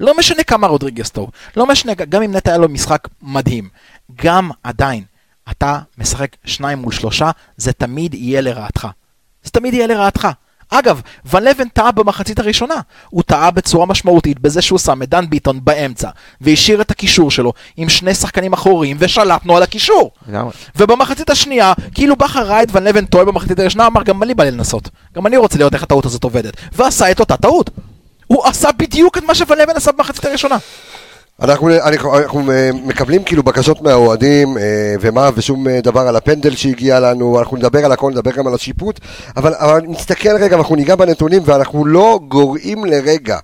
לא 0.00 0.18
משנה 0.18 0.42
כמה 0.42 0.66
רודריגס 0.66 1.10
טוב, 1.10 1.30
לא 1.56 1.66
משנה, 1.66 1.94
גם 1.94 2.22
אם 2.22 2.36
נטע 2.36 2.50
היה 2.50 2.58
לו 2.58 2.68
משחק 2.68 3.08
מדהים, 3.22 3.68
גם 4.16 4.50
עדיין, 4.62 5.04
אתה 5.50 5.78
משחק 5.98 6.36
שניים 6.44 6.78
מול 6.78 6.92
שלושה, 6.92 7.30
זה 7.56 7.72
תמיד 7.72 8.14
יהיה 8.14 8.40
לרעתך. 8.40 8.88
זה 9.44 9.50
תמיד 9.50 9.74
יהיה 9.74 9.86
לרעתך. 9.86 10.28
אגב, 10.78 11.00
ון 11.24 11.42
לבן 11.42 11.68
טעה 11.68 11.92
במחצית 11.92 12.38
הראשונה. 12.38 12.74
הוא 13.10 13.22
טעה 13.22 13.50
בצורה 13.50 13.86
משמעותית 13.86 14.38
בזה 14.38 14.62
שהוא 14.62 14.78
שם 14.78 15.02
את 15.02 15.08
דן 15.08 15.30
ביטון 15.30 15.60
באמצע, 15.64 16.08
והשאיר 16.40 16.80
את 16.80 16.90
הקישור 16.90 17.30
שלו 17.30 17.52
עם 17.76 17.88
שני 17.88 18.14
שחקנים 18.14 18.52
אחוריים, 18.52 18.96
ושלטנו 19.00 19.56
על 19.56 19.62
הקישור. 19.62 20.10
ובמחצית 20.76 21.30
השנייה, 21.30 21.72
כאילו 21.94 22.16
בכר 22.16 22.42
ראה 22.46 22.62
את 22.62 22.68
ון 22.72 22.84
לבן 22.84 23.04
טועה 23.04 23.24
במחצית 23.24 23.58
הראשונה, 23.58 23.86
אמר 23.86 24.02
גם 24.02 24.22
אני 24.22 24.34
בא 24.34 24.44
לי 24.44 24.50
לנסות. 24.50 24.88
גם 25.16 25.26
אני 25.26 25.36
רוצה 25.36 25.58
לראות 25.58 25.74
איך 25.74 25.82
הטעות 25.82 26.06
הזאת 26.06 26.24
עובדת. 26.24 26.56
ועשה 26.72 27.10
את 27.10 27.20
אותה 27.20 27.36
טעות. 27.36 27.70
הוא 28.26 28.46
עשה 28.46 28.68
בדיוק 28.72 29.18
את 29.18 29.22
מה 29.22 29.34
שוון 29.34 29.58
לבן 29.58 29.76
עשה 29.76 29.92
במחצית 29.92 30.24
הראשונה. 30.24 30.56
אנחנו, 31.40 31.68
אנחנו, 31.70 32.18
אנחנו 32.18 32.42
מקבלים 32.84 33.24
כאילו 33.24 33.42
בקשות 33.42 33.82
מהאוהדים 33.82 34.58
אה, 34.58 34.94
ומה 35.00 35.30
ושום 35.34 35.68
אה, 35.68 35.80
דבר 35.80 36.00
על 36.00 36.16
הפנדל 36.16 36.54
שהגיע 36.56 37.00
לנו, 37.00 37.38
אנחנו 37.38 37.56
נדבר 37.56 37.84
על 37.84 37.92
הכל, 37.92 38.10
נדבר 38.10 38.30
גם 38.30 38.46
על 38.46 38.54
השיפוט, 38.54 39.00
אבל, 39.36 39.54
אבל 39.54 39.82
נסתכל 39.88 40.36
רגע 40.40 40.56
ואנחנו 40.56 40.76
ניגע 40.76 40.96
בנתונים 40.96 41.42
ואנחנו 41.44 41.84
לא 41.84 42.20
גורעים 42.28 42.84
לרגע 42.84 43.38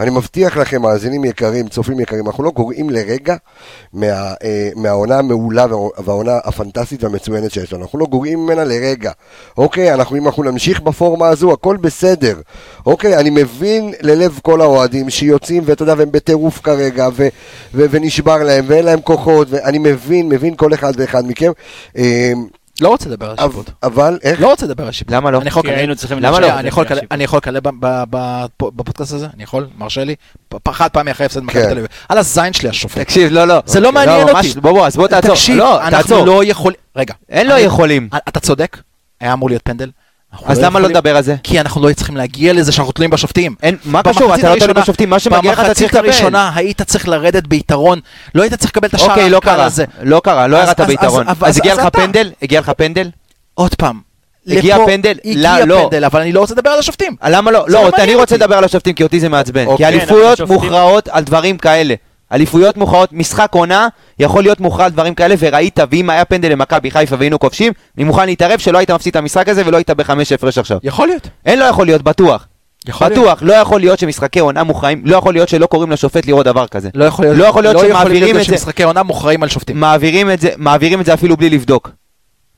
אני 0.00 0.10
מבטיח 0.10 0.56
לכם, 0.56 0.82
מאזינים 0.82 1.24
יקרים, 1.24 1.68
צופים 1.68 2.00
יקרים, 2.00 2.26
אנחנו 2.26 2.44
לא 2.44 2.50
גורעים 2.50 2.90
לרגע 2.90 3.36
מה, 3.92 4.06
אה, 4.06 4.70
מהעונה 4.76 5.18
המעולה 5.18 5.66
והעונה 6.04 6.38
הפנטסטית 6.44 7.04
והמצוינת 7.04 7.52
שיש 7.52 7.72
לנו. 7.72 7.82
אנחנו 7.82 7.98
לא 7.98 8.06
גורעים 8.06 8.38
ממנה 8.38 8.64
לרגע. 8.64 9.12
אוקיי, 9.58 9.94
אנחנו, 9.94 10.16
אם 10.16 10.26
אנחנו 10.26 10.42
נמשיך 10.42 10.80
בפורמה 10.80 11.28
הזו, 11.28 11.52
הכל 11.52 11.76
בסדר. 11.76 12.40
אוקיי, 12.86 13.16
אני 13.16 13.30
מבין 13.30 13.92
ללב 14.00 14.38
כל 14.42 14.60
האוהדים 14.60 15.10
שיוצאים, 15.10 15.62
ואתה 15.66 15.82
יודע, 15.82 15.94
והם 15.98 16.12
בטירוף 16.12 16.60
כרגע, 16.60 17.08
ו, 17.12 17.28
ו, 17.74 17.84
ונשבר 17.90 18.42
להם, 18.42 18.64
ואין 18.68 18.84
להם 18.84 19.00
כוחות, 19.00 19.48
ואני 19.50 19.78
מבין, 19.78 20.28
מבין 20.28 20.56
כל 20.56 20.74
אחד 20.74 20.92
ואחד 20.96 21.26
מכם. 21.26 21.52
לא 22.80 22.88
רוצה 22.88 23.08
לדבר 23.08 23.30
על 23.30 23.36
שיפוט. 23.36 23.70
אבל, 23.82 24.18
איך? 24.22 24.40
לא 24.40 24.50
רוצה 24.50 24.66
לדבר 24.66 24.86
על 24.86 24.92
שיפוט. 24.92 25.14
למה 25.14 25.30
לא? 25.30 25.40
כי 25.62 25.70
היינו 25.70 25.96
צריכים 25.96 26.18
לדבר 26.18 26.36
על 26.36 26.62
שיפוט. 26.62 26.86
אני 27.10 27.24
יכול 27.24 27.38
לקלל 27.38 27.60
בפודקאסט 28.58 29.12
הזה? 29.12 29.26
אני 29.34 29.42
יכול? 29.42 29.68
מרשה 29.78 30.04
לי? 30.04 30.14
חד 30.68 30.88
פעמי 30.88 31.10
אחרי 31.10 31.26
הפסד 31.26 31.42
מכבי 31.42 31.62
כן. 31.62 31.68
תל 31.68 31.78
אביב. 31.78 31.86
על 32.08 32.18
הזין 32.18 32.52
שלי 32.52 32.68
השופט. 32.68 32.98
תקשיב, 32.98 33.32
לא, 33.32 33.44
לא. 33.44 33.62
זה 33.66 33.80
לא 33.80 33.92
מעניין 33.92 34.26
לא, 34.26 34.32
אותי. 34.32 34.60
בוא, 34.60 34.72
בוא, 34.72 34.86
אז 34.86 34.96
בוא 34.96 35.08
תעצור. 35.08 35.30
תקשיב, 35.30 35.56
לא, 35.56 35.86
אנחנו 35.86 36.26
לא 36.26 36.44
יכולים... 36.44 36.78
רגע. 36.96 37.14
אין 37.28 37.46
לא 37.46 37.54
יכולים. 37.54 38.08
אתה 38.28 38.40
צודק, 38.40 38.76
היה 39.20 39.32
אמור 39.32 39.48
להיות 39.48 39.62
פנדל. 39.64 39.90
אז 40.44 40.58
לא 40.58 40.64
למה 40.66 40.80
לא 40.80 40.88
לדבר 40.88 41.16
על 41.16 41.22
זה? 41.22 41.36
כי 41.42 41.60
אנחנו 41.60 41.88
לא 41.88 41.92
צריכים 41.92 42.16
להגיע 42.16 42.52
לזה 42.52 42.72
שאנחנו 42.72 42.92
תלויים 42.92 43.10
בשופטים. 43.10 43.54
אין, 43.62 43.76
מה 43.84 44.02
קשור? 44.02 44.34
אתה 44.34 44.54
לא 44.54 44.60
תלוי 44.60 44.74
בשופטים, 44.74 45.10
מה 45.10 45.18
שמגיע 45.18 45.52
לך 45.52 45.60
אתה 45.60 45.74
צריך 45.74 45.90
לקבל. 45.90 46.02
במחצית 46.02 46.20
הראשונה 46.20 46.52
היית 46.54 46.82
צריך 46.82 47.08
לרדת 47.08 47.46
ביתרון, 47.46 48.00
לא 48.34 48.42
היית 48.42 48.54
צריך 48.54 48.70
לקבל 48.70 48.88
את 48.88 48.94
השער 48.94 49.10
אוקיי, 49.10 49.30
לא 49.30 49.36
הקל 49.36 49.60
הזה. 49.60 49.84
לא 50.02 50.20
קרה, 50.24 50.46
לא 50.46 50.56
ירדת 50.56 50.80
ביתרון. 50.80 51.26
אז 51.40 51.58
הגיע 51.58 51.74
לך 51.74 51.86
פנדל? 51.92 52.30
הגיע 52.42 52.60
לך 52.60 52.72
פנדל? 52.76 53.10
עוד 53.54 53.74
פעם. 53.74 54.00
הגיע 54.46 54.76
פנדל? 54.86 55.18
הגיע 55.24 55.64
לא, 55.66 55.82
פנדל, 55.84 56.04
אבל 56.04 56.20
אני 56.20 56.32
לא 56.32 56.40
רוצה 56.40 56.54
לדבר 56.54 56.70
על 56.70 56.78
השופטים. 56.78 57.16
למה 57.28 57.50
לא? 57.50 57.64
לא, 57.68 57.88
אני 57.98 58.14
רוצה 58.14 58.36
לדבר 58.36 58.56
על 58.56 58.64
השופטים 58.64 58.94
כי 58.94 59.02
אותי 59.02 59.20
זה 59.20 59.28
מעצבן. 59.28 59.64
כי 59.64 59.70
אוקיי, 59.70 59.86
אליפויות 59.86 60.40
מוכרעות 60.40 61.08
על 61.08 61.24
דברים 61.24 61.58
כאלה. 61.58 61.94
אליפויות 62.32 62.76
מוכרעות, 62.76 63.12
משחק 63.12 63.48
עונה 63.54 63.88
יכול 64.18 64.42
להיות 64.42 64.60
מוכרע 64.60 64.84
על 64.84 64.90
דברים 64.90 65.14
כאלה, 65.14 65.34
וראית, 65.38 65.78
ואם 65.90 66.10
היה 66.10 66.24
פנדל 66.24 66.52
למכבי 66.52 66.90
חיפה 66.90 67.16
והיינו 67.18 67.38
כובשים, 67.38 67.72
אני 67.96 68.04
מוכן 68.04 68.26
להתערב 68.26 68.58
שלא 68.58 68.78
היית 68.78 68.90
מפסיד 68.90 69.10
את 69.10 69.16
המשחק 69.16 69.48
הזה 69.48 69.62
ולא 69.66 69.76
היית 69.76 69.90
בחמש 69.90 70.32
הפרש 70.32 70.58
עכשיו. 70.58 70.78
יכול 70.82 71.08
להיות. 71.08 71.28
אין 71.46 71.58
לא 71.58 71.64
יכול 71.64 71.86
להיות, 71.86 72.02
בטוח. 72.02 72.46
יכול 72.88 73.08
בטוח, 73.08 73.24
להיות. 73.24 73.42
לא 73.42 73.52
יכול 73.52 73.80
להיות 73.80 73.98
שמשחקי 73.98 74.38
עונה 74.40 74.64
מוכרעים, 74.64 75.02
לא 75.04 75.16
יכול 75.16 75.34
להיות 75.34 75.48
שלא 75.48 75.66
קוראים 75.66 75.90
לשופט 75.90 76.26
לראות 76.26 76.46
דבר 76.46 76.66
כזה. 76.66 76.88
לא 76.94 77.04
יכול 77.04 77.24
להיות, 77.24 77.38
לא 77.38 77.44
יכול 77.44 77.62
להיות 77.62 77.74
לא 77.74 77.88
שמעבירים 77.88 78.36
את 78.36 78.40
זה, 78.40 78.44
שמשחקי 78.44 78.82
עונה 78.82 79.02
מוכרעים 79.02 79.42
על 79.42 79.48
שופטים. 79.48 79.80
מעבירים 79.80 80.30
את 80.30 80.40
זה, 80.40 80.50
מעבירים 80.56 81.00
את 81.00 81.06
זה 81.06 81.14
אפילו 81.14 81.36
בלי 81.36 81.50
לבדוק. 81.50 81.90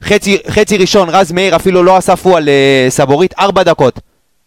חצי, 0.04 0.38
חצי 0.48 0.76
ראשון, 0.76 1.08
רז 1.08 1.32
מאיר 1.32 1.56
אפילו 1.56 1.82
לא 1.82 1.98
הוא 2.22 2.36
על 2.36 2.48
uh, 2.48 2.90
סבורית, 2.90 3.34
ארבע 3.38 3.62
דקות. 3.62 4.00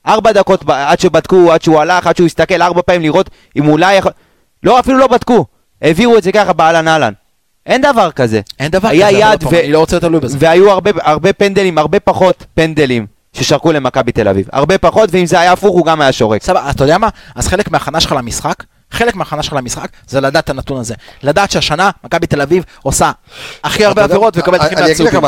ארבע 0.07 0.31
דקות 0.31 0.63
עד 0.67 0.99
שבדקו, 0.99 1.51
עד 1.51 1.61
שהוא 1.61 1.79
הלך, 1.79 2.07
עד 2.07 2.15
שהוא 2.15 2.25
הסתכל 2.25 2.61
ארבע 2.61 2.81
פעמים 2.81 3.01
לראות 3.01 3.29
אם 3.55 3.67
אולי 3.67 3.95
יכול... 3.95 4.11
לא, 4.65 4.79
אפילו 4.79 4.97
לא 4.97 5.07
בדקו. 5.07 5.45
העבירו 5.81 6.17
את 6.17 6.23
זה 6.23 6.31
ככה 6.31 6.53
באהלן 6.53 6.87
אהלן. 6.87 7.13
אין 7.65 7.81
דבר 7.81 8.11
כזה. 8.11 8.41
אין 8.59 8.71
דבר 8.71 8.87
היה 8.87 9.07
כזה, 9.07 9.17
יד 9.17 9.43
ו... 9.43 9.59
אני 9.59 9.71
לא 9.71 9.79
רוצה 9.79 9.99
תלוי 9.99 10.19
בזה. 10.19 10.37
והיו 10.41 10.71
הרבה, 10.71 10.91
הרבה 11.01 11.33
פנדלים, 11.33 11.77
הרבה 11.77 11.99
פחות 11.99 12.45
פנדלים 12.53 13.05
ששרקו 13.33 13.71
למכבי 13.71 14.11
תל 14.11 14.27
אביב. 14.27 14.47
הרבה 14.51 14.77
פחות, 14.77 15.09
ואם 15.11 15.25
זה 15.25 15.39
היה 15.39 15.51
הפוך 15.51 15.75
הוא 15.75 15.85
גם 15.85 16.01
היה 16.01 16.11
שורק. 16.11 16.43
סבבה, 16.43 16.69
אתה 16.69 16.83
יודע 16.83 16.97
מה? 16.97 17.09
אז 17.35 17.47
חלק 17.47 17.71
מההכנה 17.71 17.99
שלך 17.99 18.11
למשחק 18.11 18.63
חלק 18.91 19.15
מההכנה 19.15 19.43
שלך 19.43 19.53
למשחק 19.53 19.89
זה 20.07 20.21
לדעת 20.21 20.43
את 20.43 20.49
הנתון 20.49 20.79
הזה. 20.79 20.95
לדעת 21.23 21.51
שהשנה 21.51 21.89
מכבי 22.03 22.27
תל 22.27 22.41
אביב 22.41 22.63
עושה 22.83 23.11
הכי 23.63 23.85
הרבה 23.85 24.03
עבירות 24.03 24.37
ומקבלת 24.37 24.61
הכי 24.61 24.75
מעט 24.75 24.91
צהובים. 24.91 25.25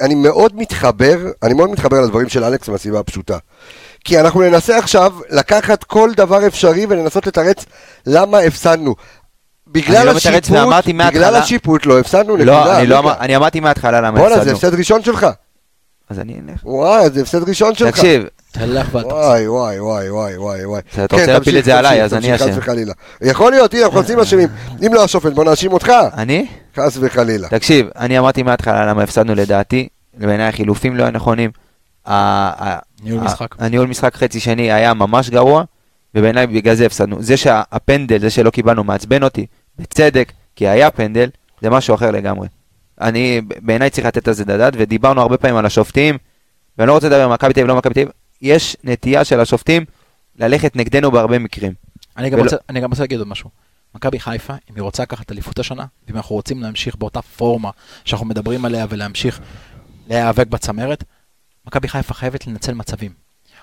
אני 0.00 0.14
מאוד 0.14 0.56
מתחבר, 0.56 1.18
אני 1.42 1.54
מאוד 1.54 1.70
מתחבר 1.70 2.00
לדברים 2.00 2.28
של 2.28 2.44
אלכס 2.44 2.68
מהסיבה 2.68 3.00
הפשוטה. 3.00 3.38
כי 4.04 4.20
אנחנו 4.20 4.40
ננסה 4.40 4.78
עכשיו 4.78 5.12
לקחת 5.30 5.84
כל 5.84 6.10
דבר 6.16 6.46
אפשרי 6.46 6.86
ולנסות 6.88 7.26
לתרץ 7.26 7.64
למה 8.06 8.38
הפסדנו. 8.38 8.94
בגלל 9.66 10.06
לא 10.06 10.10
השיפוט, 10.10 10.50
בגלל 10.88 11.36
השיפוט 11.36 11.86
לא 11.86 11.98
הפסדנו 11.98 12.36
לא, 12.36 12.44
נקודה. 12.44 12.78
אני, 12.78 12.86
לא, 12.86 13.12
אני 13.20 13.36
אמרתי 13.36 13.60
מההתחלה 13.60 14.00
למה 14.00 14.08
הפסדנו. 14.08 14.28
בואנה, 14.28 14.44
זה 14.44 14.52
הפסד 14.52 14.74
ראשון 14.74 15.02
שלך. 15.02 15.26
אז 16.10 16.18
אני 16.18 16.40
אלך. 16.48 16.60
וואי, 16.64 17.10
זה 17.10 17.22
הפסד 17.22 17.48
ראשון 17.48 17.74
שלך. 17.74 17.88
תקשיב, 17.88 18.24
תלך 18.52 18.94
ואל 18.94 19.04
וואי, 19.04 19.48
וואי, 19.48 19.80
וואי, 19.80 20.10
וואי, 20.10 20.36
וואי, 20.36 20.64
וואי. 20.64 20.80
אתה 21.04 21.16
רוצה 21.16 21.32
להפיל 21.32 21.58
את 21.58 21.64
זה 21.64 21.78
עליי, 21.78 22.02
אז 22.02 22.14
אני 22.14 22.34
אשם. 22.34 22.46
יכול 23.20 23.52
להיות, 23.52 23.74
הנה, 23.74 23.84
אנחנו 23.84 23.98
עושים 23.98 24.20
אשמים. 24.20 24.48
אם 24.86 24.94
לא 24.94 25.04
השופט, 25.04 25.32
בוא 25.32 25.44
נאשים 25.44 25.72
אותך. 25.72 25.92
אני? 26.16 26.46
חס 26.76 26.96
וחלילה. 27.00 27.48
תקשיב, 27.48 27.86
אני 27.96 28.18
אמרתי 28.18 28.42
מההתחלה 28.42 28.86
למה 28.86 29.02
הפסדנו 29.02 29.34
לדעתי, 29.34 29.88
בעיניי 30.14 30.46
החילופים 30.46 30.96
לא 30.96 31.02
היו 31.02 31.12
נכונים. 31.12 31.50
ניהול 32.06 33.20
משחק. 33.24 33.56
הניהול 33.58 33.86
משחק 33.86 34.14
חצי 34.14 34.40
שני 34.40 34.72
היה 34.72 34.94
ממש 34.94 35.30
גרוע, 35.30 35.64
ובעיניי 36.14 36.46
בגלל 36.46 36.74
זה 36.74 36.86
הפסדנו. 36.86 37.22
זה 37.22 37.36
שהפנדל, 37.36 38.18
זה 38.18 38.30
שלא 38.30 38.50
קיבלנו, 38.50 38.84
מעצבן 38.84 39.22
אותי, 39.22 39.46
בצדק, 39.78 40.32
כי 40.56 40.68
היה 40.68 40.90
פנדל, 40.90 41.28
זה 41.62 41.70
משהו 41.70 41.94
אחר 41.94 42.10
לגמרי. 42.10 42.48
אני, 43.00 43.40
בעיניי 43.62 43.90
צריך 43.90 44.06
לתת 44.06 44.28
על 44.28 44.34
זה 44.34 44.44
דעת, 44.44 44.72
ודיברנו 44.76 45.20
הרבה 45.20 45.36
פעמים 45.36 45.56
על 45.56 45.66
השופטים, 45.66 46.18
ואני 46.78 46.88
לא 46.88 46.92
רוצה 46.92 47.06
לדבר 47.06 47.22
על 47.22 47.28
מכבי 47.28 47.52
תל 47.52 47.60
אביב, 47.60 47.68
לא 47.68 47.76
מכבי 47.76 47.94
תל 47.94 48.00
אביב, 48.00 48.12
יש 48.42 48.76
נטייה 48.84 49.24
של 49.24 49.40
השופטים 49.40 49.84
ללכת 50.38 50.76
נגדנו 50.76 51.10
בהרבה 51.10 51.38
מקרים. 51.38 51.72
אני 52.16 52.30
גם, 52.30 52.34
ולא... 52.38 52.44
רוצה, 52.44 52.56
אני 52.68 52.80
גם 52.80 52.90
רוצה 52.90 53.02
להגיד 53.02 53.18
עוד 53.18 53.28
משהו. 53.28 53.50
מכבי 53.94 54.20
חיפה, 54.20 54.52
אם 54.52 54.74
היא 54.74 54.82
רוצה 54.82 55.02
לקחת 55.02 55.32
אליפות 55.32 55.58
השנה, 55.58 55.84
ואם 56.08 56.16
אנחנו 56.16 56.36
רוצים 56.36 56.62
להמשיך 56.62 56.96
באותה 56.96 57.22
פורמה 57.22 57.70
שאנחנו 58.04 58.26
מדברים 58.26 58.64
עליה 58.64 58.86
ולהמשיך 58.88 59.40
להיאבק 60.08 60.46
בצמרת, 60.46 61.04
מכבי 61.66 61.88
חיפה 61.88 62.14
חייבת 62.14 62.46
לנצל 62.46 62.74
מצבים. 62.74 63.12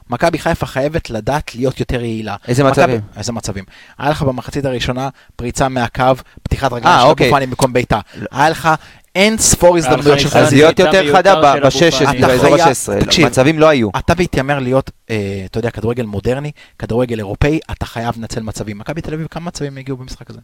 מכבי 0.09 0.39
חיפה 0.39 0.65
חייבת 0.65 1.09
לדעת 1.09 1.55
להיות 1.55 1.79
יותר 1.79 2.03
יעילה. 2.03 2.35
איזה 2.47 2.63
מצבים? 2.63 3.01
איזה 3.17 3.31
מצבים. 3.31 3.63
היה 3.97 4.09
לך 4.09 4.21
במחצית 4.21 4.65
הראשונה 4.65 5.09
פריצה 5.35 5.69
מהקו, 5.69 6.03
פתיחת 6.43 6.73
רגליים 6.73 6.99
של 6.99 7.07
אוקיי. 7.07 7.29
בופני 7.29 7.45
במקום 7.45 7.73
בעיטה. 7.73 7.99
היה 8.31 8.49
לך 8.49 8.69
אין 9.15 9.37
ספור 9.37 9.77
הזדמנויות 9.77 10.19
שלך. 10.19 10.35
אז 10.35 10.53
להיות 10.53 10.79
יותר 10.79 11.13
חדה 11.13 11.35
ב-16, 11.35 12.21
באזור 12.21 12.55
ה-16. 12.55 13.25
מצבים 13.25 13.59
לא 13.59 13.67
היו. 13.67 13.89
אתה 13.97 14.13
מתיימר 14.19 14.59
להיות, 14.59 14.91
אה, 15.09 15.41
אתה 15.45 15.59
יודע, 15.59 15.69
כדורגל 15.69 16.05
מודרני, 16.05 16.51
כדורגל 16.79 17.17
אירופאי, 17.17 17.59
אתה 17.71 17.85
חייב 17.85 18.15
לנצל 18.17 18.41
מצבים. 18.43 18.77
מכבי 18.77 19.01
תל 19.01 19.13
אביב, 19.13 19.27
כמה 19.31 19.45
מצבים 19.45 19.77
הגיעו 19.77 19.97
במשחק 19.97 20.29
הזה? 20.29 20.39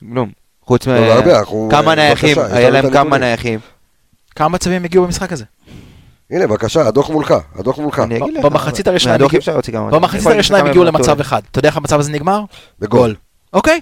כלום. 0.00 0.30
חוץ 0.62 0.86
לא, 0.86 1.20
מ... 1.20 1.70
כמה 1.70 1.94
נייחים, 1.94 2.36
היה 2.52 2.70
להם 2.70 2.90
כמה 2.90 3.18
נייחים. 3.18 3.60
כמה 4.36 4.48
מצבים 4.48 4.84
הגיעו 4.84 5.04
במשחק 5.04 5.32
הזה? 5.32 5.44
הנה, 6.34 6.46
בבקשה, 6.46 6.86
הדוח 6.86 7.10
מולך, 7.10 7.34
הדוח 7.54 7.78
מולך. 7.78 7.98
אני 7.98 8.16
אגיד 8.16 8.34
לך. 8.34 8.44
במחצית 8.44 8.88
הראשונה 10.26 10.58
הם 10.58 10.66
הגיעו 10.66 10.84
למצב 10.84 11.20
אחד. 11.20 11.42
אתה 11.50 11.58
יודע 11.58 11.68
איך 11.68 11.76
המצב 11.76 12.00
הזה 12.00 12.12
נגמר? 12.12 12.40
בגול. 12.80 13.14
אוקיי? 13.52 13.80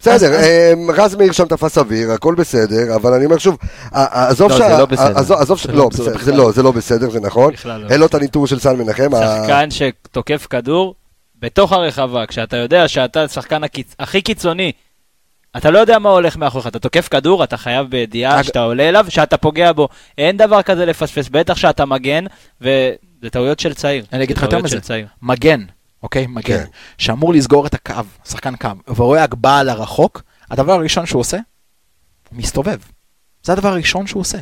בסדר, 0.00 0.40
אמ, 0.40 0.90
רז 0.90 1.14
מאיר 1.14 1.32
שם 1.32 1.44
תפס 1.44 1.78
אוויר, 1.78 2.12
הכל 2.12 2.34
בסדר, 2.34 2.96
אבל 2.96 3.12
אני 3.12 3.24
אומר 3.24 3.38
שוב, 3.38 3.56
עזוב 3.92 4.50
לא, 4.50 4.58
שה... 4.58 4.68
זה 4.70 4.78
לא 4.78 4.86
בסדר. 4.86 5.18
עזוב, 5.18 5.58
לא, 5.72 5.88
זה 5.92 6.32
לא, 6.32 6.52
זה 6.52 6.62
לא 6.62 6.72
בסדר, 6.72 7.10
זה 7.10 7.20
נכון. 7.20 7.52
לא. 7.64 7.74
אין 7.90 8.00
לו 8.00 8.06
את 8.06 8.14
הניטור 8.14 8.46
של 8.46 8.58
סל 8.58 8.76
מנחם. 8.76 9.10
שחקן 9.10 9.68
שתוקף 9.70 10.46
כדור 10.50 10.94
בתוך 11.40 11.72
הרחבה, 11.72 12.26
כשאתה 12.26 12.56
יודע 12.56 12.88
שאתה 12.88 13.22
השחקן 13.22 13.60
הכי 13.98 14.22
קיצוני, 14.22 14.72
אתה 15.56 15.70
לא 15.70 15.78
יודע 15.78 15.98
מה 15.98 16.08
הולך 16.08 16.36
מאחוריך, 16.36 16.66
אתה 16.66 16.78
תוקף 16.78 17.08
כדור, 17.08 17.44
אתה 17.44 17.56
חייב 17.56 17.90
בידיעה 17.90 18.44
שאתה 18.44 18.62
עולה 18.62 18.88
אליו, 18.88 19.06
שאתה 19.08 19.36
פוגע 19.36 19.72
בו. 19.72 19.88
אין 20.18 20.36
דבר 20.36 20.62
כזה 20.62 20.86
לפספס, 20.86 21.28
בטח 21.28 21.56
שאתה 21.56 21.84
מגן, 21.84 22.24
וזה 22.60 23.30
טעויות 23.30 23.60
של 23.60 23.74
צעיר. 23.74 24.04
אני 24.12 24.24
אגיד 24.24 24.36
לך 24.36 24.42
יותר 24.42 24.58
מזה, 24.58 24.78
מגן, 25.22 25.60
אוקיי? 26.02 26.26
מגן, 26.26 26.42
כן. 26.42 26.64
שאמור 26.98 27.32
לסגור 27.32 27.66
את 27.66 27.74
הקו, 27.74 27.94
שחקן 28.28 28.56
קו, 28.56 28.68
ורואה 28.88 29.22
הגבהה 29.22 29.62
לרחוק, 29.62 30.22
הדבר 30.50 30.72
הראשון 30.72 31.06
שהוא 31.06 31.20
עושה, 31.20 31.38
הוא 32.30 32.38
מסתובב. 32.38 32.78
זה 33.42 33.52
הדבר 33.52 33.68
הראשון 33.68 34.06
שהוא 34.06 34.20
עושה. 34.20 34.38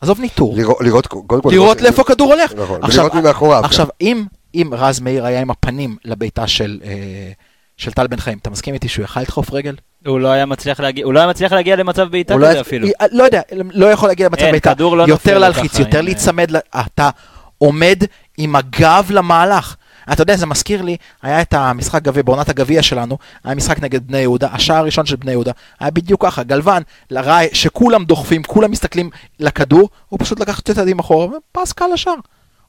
עזוב 0.00 0.20
ניטור. 0.20 0.56
לראות, 0.56 0.80
לראות, 0.80 1.06
קודם 1.06 1.42
כל, 1.42 1.50
לראות 1.52 1.80
לאיפה 1.80 2.02
הכדור 2.02 2.32
הולך. 2.34 2.52
נכון, 2.52 2.80
ולראות 2.84 3.14
ממאחוריו. 3.14 3.64
עכשיו, 3.64 3.86
אם, 4.00 4.24
אם 4.54 4.70
רז 4.72 5.00
מאיר 5.00 5.24
היה 5.24 5.40
עם 5.40 5.50
הפנים 5.50 5.96
לביתה 6.04 6.46
של, 6.46 6.80
אה, 6.84 7.32
של 7.76 7.92
טל 7.92 8.06
בן 8.06 8.16
חיים, 8.16 8.38
אתה 8.38 8.50
מסכים 8.50 8.74
איתי 8.74 8.88
שהוא 8.88 9.04
יכל 9.04 9.20
לדחוף 9.20 9.52
רגל? 9.52 9.74
הוא 10.06 10.20
לא 10.20 10.28
היה 10.28 10.46
מצליח 10.46 10.80
להגיע, 10.80 11.04
הוא 11.04 11.14
לא 11.14 11.18
היה 11.18 11.28
מצליח 11.28 11.52
להגיע 11.52 11.76
למצב 11.76 12.08
בעיטה 12.08 12.36
לא 12.36 12.46
כזה 12.46 12.54
לא 12.54 12.60
אפילו. 12.60 12.88
לא 13.12 13.22
יודע, 13.22 13.40
לא 13.52 13.86
יכול 13.86 14.08
להגיע 14.08 14.26
למצב 14.26 14.50
בעיטה. 14.50 14.72
לא 14.78 15.04
יותר 15.08 15.38
להלחיץ, 15.38 15.78
יותר 15.78 16.00
להיצמד, 16.00 16.50
אתה 16.80 17.10
עומד 17.58 18.02
עם 18.38 18.56
הגב 18.56 19.06
למהלך. 19.10 19.76
אתה 20.12 20.22
יודע, 20.22 20.36
זה 20.36 20.46
מזכיר 20.46 20.82
לי, 20.82 20.96
היה 21.22 21.40
את 21.40 21.54
המשחק 21.54 22.02
גביע, 22.02 22.22
בעונת 22.22 22.48
הגביע 22.48 22.82
שלנו, 22.82 23.18
היה 23.44 23.54
משחק 23.54 23.82
נגד 23.82 24.06
בני 24.06 24.18
יהודה, 24.18 24.48
השער 24.52 24.76
הראשון 24.76 25.06
של 25.06 25.16
בני 25.16 25.30
יהודה, 25.30 25.52
היה 25.80 25.90
בדיוק 25.90 26.24
ככה, 26.24 26.42
גלוון, 26.42 26.82
לרע, 27.10 27.38
שכולם 27.52 28.04
דוחפים, 28.04 28.42
כולם 28.42 28.70
מסתכלים 28.70 29.10
לכדור, 29.40 29.88
הוא 30.08 30.18
פשוט 30.22 30.40
לקח 30.40 30.60
את 30.60 30.70
הצעדים 30.70 30.98
אחורה, 30.98 31.26
ופס 31.26 31.72
קל 31.72 31.86
לשער. 31.92 32.14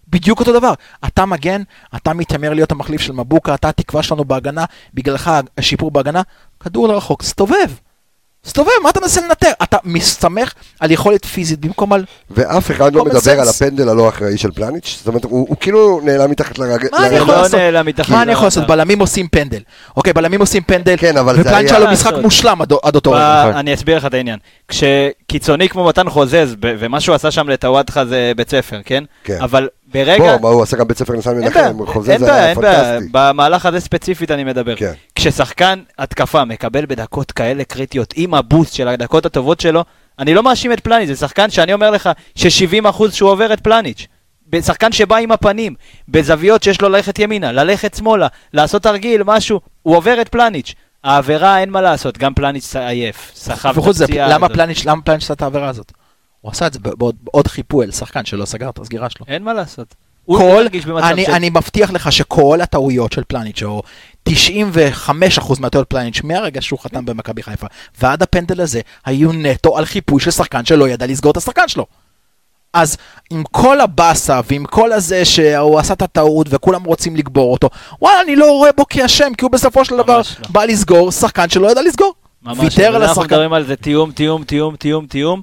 בדיוק 0.09 0.39
אותו 0.39 0.53
דבר. 0.53 0.73
אתה 1.07 1.25
מגן, 1.25 1.61
אתה 1.95 2.13
מתיימר 2.13 2.53
להיות 2.53 2.71
המחליף 2.71 3.01
של 3.01 3.13
מבוקה, 3.13 3.53
אתה 3.53 3.69
התקווה 3.69 4.03
שלנו 4.03 4.25
בהגנה, 4.25 4.65
בגללך 4.93 5.31
השיפור 5.57 5.91
בהגנה, 5.91 6.21
כדור 6.59 6.87
לרחוק, 6.87 7.23
סתובב. 7.23 7.69
סתובב, 8.45 8.71
מה 8.83 8.89
אתה 8.89 8.99
מנסה 8.99 9.21
לנטר? 9.21 9.51
אתה 9.63 9.77
מסתמך 9.83 10.53
על 10.79 10.91
יכולת 10.91 11.25
פיזית 11.25 11.59
במקום 11.59 11.93
על... 11.93 12.05
ואף 12.31 12.71
אחד 12.71 12.93
לא 12.93 13.05
מדבר 13.05 13.39
על 13.39 13.49
הפנדל 13.49 13.89
הלא 13.89 14.09
אחראי 14.09 14.37
של 14.37 14.51
פלניץ', 14.51 14.95
זאת 14.97 15.07
אומרת, 15.07 15.23
הוא 15.23 15.55
כאילו 15.59 16.01
נעלם 16.03 16.31
מתחת 16.31 16.57
לרגל. 16.57 16.87
מה 16.91 17.07
אני 17.07 17.15
יכול 17.15 17.33
לעשות? 17.33 17.59
מה 18.09 18.21
אני 18.21 18.31
יכול 18.31 18.45
לעשות? 18.45 18.67
בלמים 18.67 18.99
עושים 18.99 19.27
פנדל. 19.27 19.59
אוקיי, 19.97 20.13
בלמים 20.13 20.39
עושים 20.39 20.63
פנדל, 20.63 20.95
כן, 20.97 21.17
אבל. 21.17 21.39
ופלניץ' 21.39 21.71
היה 21.71 21.79
לו 21.79 21.91
משחק 21.91 22.13
מושלם 22.21 22.61
עד 22.61 22.95
אותו 22.95 23.11
רגע. 23.11 23.59
אני 23.59 23.73
אסביר 23.73 23.97
לך 23.97 24.05
את 24.05 24.13
העניין. 24.13 24.39
כשקיצוני 24.67 25.69
כמו 25.69 25.85
מתן 25.85 26.09
חוזז, 26.09 26.55
ומה 26.61 26.99
שהוא 26.99 27.15
עשה 27.15 27.31
שם 27.31 27.49
לטוואטחה 27.49 28.05
זה 28.05 28.31
בית 28.37 28.49
ספר, 28.49 28.79
כן? 28.85 29.03
כן. 29.23 29.37
אבל 29.41 29.67
ברגע... 29.93 30.37
בוא, 30.37 30.49
הוא 30.49 30.63
עשה 30.63 30.77
גם 30.77 30.87
בית 30.87 30.97
ספר 30.97 31.13
ניסן 31.13 31.37
מנחם, 31.37 31.85
חוזה 31.85 32.17
זה 32.17 32.35
היה 32.35 32.55
פנטסטי. 32.55 33.09
במהלך 33.11 33.65
הזה 33.65 33.79
ספציפית 33.79 34.31
אני 34.31 34.43
מדבר. 34.43 34.75
כן. 34.75 34.93
כששחקן 35.15 35.79
התקפה 35.97 36.45
מקבל 36.45 36.85
בדקות 36.85 37.31
כאלה 37.31 37.63
קריטיות, 37.63 38.13
עם 38.17 38.33
הבוסט 38.33 38.73
של 38.73 38.87
הדקות 38.87 39.25
הטובות 39.25 39.59
שלו, 39.59 39.83
אני 40.19 40.33
לא 40.33 40.43
מאשים 40.43 40.73
את 40.73 40.79
פלניץ', 40.79 41.07
זה 41.07 41.15
שחקן 41.15 41.49
שאני 41.49 41.73
אומר 41.73 41.91
לך 41.91 42.09
ש-70% 42.35 43.11
שהוא 43.11 43.29
עובר 43.29 43.53
את 43.53 43.59
פלניץ'. 43.59 44.07
שחקן 44.61 44.91
שבא 44.91 45.15
עם 45.15 45.31
הפנים, 45.31 45.75
בזוויות 46.09 46.63
שיש 46.63 46.81
לו 46.81 46.89
ללכת 46.89 47.19
ימינה, 47.19 47.51
ללכת 47.51 47.95
שמאלה, 47.95 48.27
לעשות 48.53 48.83
תרגיל, 48.83 49.23
משהו, 49.25 49.59
הוא 49.81 49.95
עובר 49.95 50.21
את 50.21 50.27
פלניץ'. 50.27 50.73
העבירה 51.03 51.59
אין 51.59 51.69
מה 51.69 51.81
לעשות, 51.81 52.17
גם 52.17 52.33
פלניץ' 52.33 52.75
עייף, 52.75 53.31
סחב 53.35 53.77
את 53.79 54.01
הפציעה. 54.01 54.27
למה 54.29 54.49
פלניץ' 54.49 54.85
עשה 55.07 55.33
את 55.33 55.41
העבירה 55.41 55.69
הזאת? 55.69 55.91
הוא 56.41 56.51
עשה 56.51 56.67
את 56.67 56.73
זה 56.73 56.79
בעוד 57.23 57.47
חיפוי 57.47 57.85
על 57.85 57.91
שחקן 57.91 58.25
שלא 58.25 58.45
סגר 58.45 58.69
את 58.69 58.79
הסגירה 58.79 59.09
שלו. 59.09 59.25
אין 59.29 59.43
מה 59.43 59.53
לעשות. 59.53 59.95
כל, 60.37 60.65
אני, 61.03 61.25
של... 61.25 61.31
אני 61.31 61.49
מבטיח 61.49 61.91
לך 61.91 62.11
שכל 62.11 62.59
הטעויות 62.61 63.13
של 63.13 63.23
פלניץ', 63.27 63.63
או 63.63 63.81
95% 64.29 64.33
מהטעויות 65.59 65.89
פלניץ', 65.89 66.21
מהרגע 66.23 66.61
שהוא 66.61 66.79
חתם 66.79 67.05
במכבי 67.05 67.43
חיפה, 67.43 67.67
ועד 68.01 68.23
הפנדל 68.23 68.61
הזה, 68.61 68.81
היו 69.05 69.31
נטו 69.31 69.77
על 69.77 69.85
חיפוי 69.85 70.19
של 70.19 70.31
שחקן 70.31 70.65
שלא 70.65 70.89
ידע 70.89 71.07
לסגור 71.07 71.31
את 71.31 71.37
השחקן 71.37 71.67
שלו. 71.67 71.85
אז 72.73 72.97
עם 73.29 73.43
כל 73.51 73.81
הבאסה 73.81 74.39
ועם 74.49 74.65
כל 74.65 74.91
הזה 74.91 75.25
שהוא 75.25 75.79
עשה 75.79 75.93
את 75.93 76.01
הטעות 76.01 76.47
וכולם 76.49 76.83
רוצים 76.83 77.15
לגבור 77.15 77.51
אותו, 77.51 77.69
וואלה, 78.01 78.21
אני 78.21 78.35
לא 78.35 78.51
רואה 78.51 78.71
בו 78.71 78.85
כאשם, 78.89 79.33
כי 79.37 79.45
הוא 79.45 79.51
בסופו 79.51 79.85
של 79.85 79.97
דבר 79.97 80.17
לא. 80.17 80.47
בא 80.49 80.65
לסגור 80.65 81.11
שחקן 81.11 81.49
שלא 81.49 81.71
ידע 81.71 81.81
לסגור. 81.81 82.13
ממש, 82.43 82.57
ויתר 82.59 82.95
על 82.95 83.03
השחקן. 83.03 83.07
אנחנו 83.07 83.23
מדברים 83.23 83.53
על 83.53 83.65
זה 83.65 83.75
תיאום, 83.75 84.11
תיאום, 84.11 84.43
תיאום, 84.43 84.75
תיאום, 84.75 85.05
תיאום. 85.05 85.41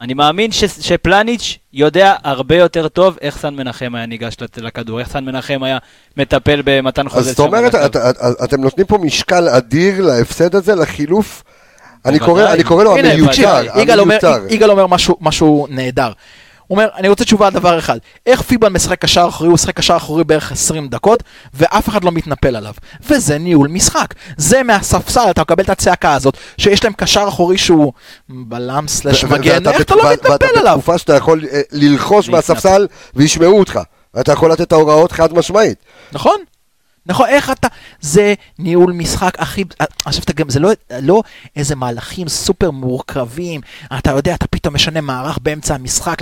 אני 0.00 0.14
מאמין 0.14 0.52
ש, 0.52 0.64
שפלניץ' 0.64 1.58
יודע 1.72 2.14
הרבה 2.24 2.56
יותר 2.56 2.88
טוב 2.88 3.16
איך 3.20 3.38
סן 3.38 3.54
מנחם 3.54 3.94
היה 3.94 4.06
ניגש 4.06 4.36
לכדור, 4.56 5.00
איך 5.00 5.08
סן 5.08 5.24
מנחם 5.24 5.62
היה 5.62 5.78
מטפל 6.16 6.62
במתן 6.64 7.08
חוזה. 7.08 7.30
אז 7.30 7.36
זאת 7.36 7.46
אומרת, 7.46 7.74
את, 7.74 7.96
את, 7.96 8.16
אתם 8.44 8.60
נותנים 8.60 8.86
פה 8.86 8.98
משקל 8.98 9.48
אדיר 9.48 10.00
להפסד 10.02 10.54
הזה, 10.54 10.74
לחילוף, 10.74 11.42
אני 12.04 12.18
קורא, 12.18 12.52
אני 12.52 12.64
קורא 12.64 12.84
לו 12.84 12.96
המיותר, 12.96 13.56
המיותר. 14.00 14.46
יגאל 14.48 14.70
אומר 14.70 14.86
משהו, 14.86 15.16
משהו 15.20 15.66
נהדר. 15.70 16.12
הוא 16.68 16.78
אומר, 16.78 16.88
אני 16.96 17.08
רוצה 17.08 17.24
תשובה 17.24 17.46
על 17.46 17.52
דבר 17.52 17.78
אחד. 17.78 17.98
איך 18.26 18.42
פיבן 18.42 18.72
משחק 18.72 19.00
קשר 19.00 19.26
אחורי, 19.28 19.48
הוא 19.48 19.54
משחק 19.54 19.76
קשר 19.76 19.96
אחורי 19.96 20.24
בערך 20.24 20.52
20 20.52 20.88
דקות, 20.88 21.22
ואף 21.54 21.88
אחד 21.88 22.04
לא 22.04 22.12
מתנפל 22.12 22.56
עליו. 22.56 22.74
וזה 23.06 23.38
ניהול 23.38 23.68
משחק. 23.68 24.14
זה 24.36 24.62
מהספסל, 24.62 25.30
אתה 25.30 25.40
מקבל 25.42 25.64
את 25.64 25.70
הצעקה 25.70 26.14
הזאת, 26.14 26.36
שיש 26.58 26.84
להם 26.84 26.92
קשר 26.92 27.24
אחורי 27.28 27.58
שהוא 27.58 27.92
בלם 28.28 28.88
סלש 28.88 29.24
מגן, 29.24 29.68
איך 29.68 29.80
אתה 29.80 29.94
לא 29.94 30.12
מתנפל 30.12 30.30
עליו? 30.32 30.56
ואתה 30.56 30.70
בתקופה 30.70 30.98
שאתה 30.98 31.16
יכול 31.16 31.44
אה, 31.52 31.60
ללחוש 31.72 32.28
מהספסל 32.28 32.86
וישמעו 33.14 33.58
אותך. 33.58 33.80
אתה 34.20 34.32
יכול 34.32 34.52
לתת 34.52 34.60
את 34.60 34.72
ההוראות 34.72 35.12
חד 35.12 35.32
משמעית. 35.34 35.78
נכון. 36.12 36.36
נכון, 37.08 37.28
איך 37.28 37.50
אתה... 37.50 37.68
זה 38.00 38.34
ניהול 38.58 38.92
משחק 38.92 39.34
הכי... 39.38 39.64
עכשיו 40.04 40.22
אתה 40.24 40.32
גם, 40.32 40.50
זה 40.50 40.60
לא, 40.60 40.70
לא 41.02 41.22
איזה 41.56 41.76
מהלכים 41.76 42.28
סופר 42.28 42.70
מורכבים, 42.70 43.60
אתה 43.98 44.10
יודע, 44.10 44.34
אתה 44.34 44.46
פתאום 44.46 44.74
משנה 44.74 45.00
מערך 45.00 45.38
באמצע 45.42 45.74
המשחק. 45.74 46.18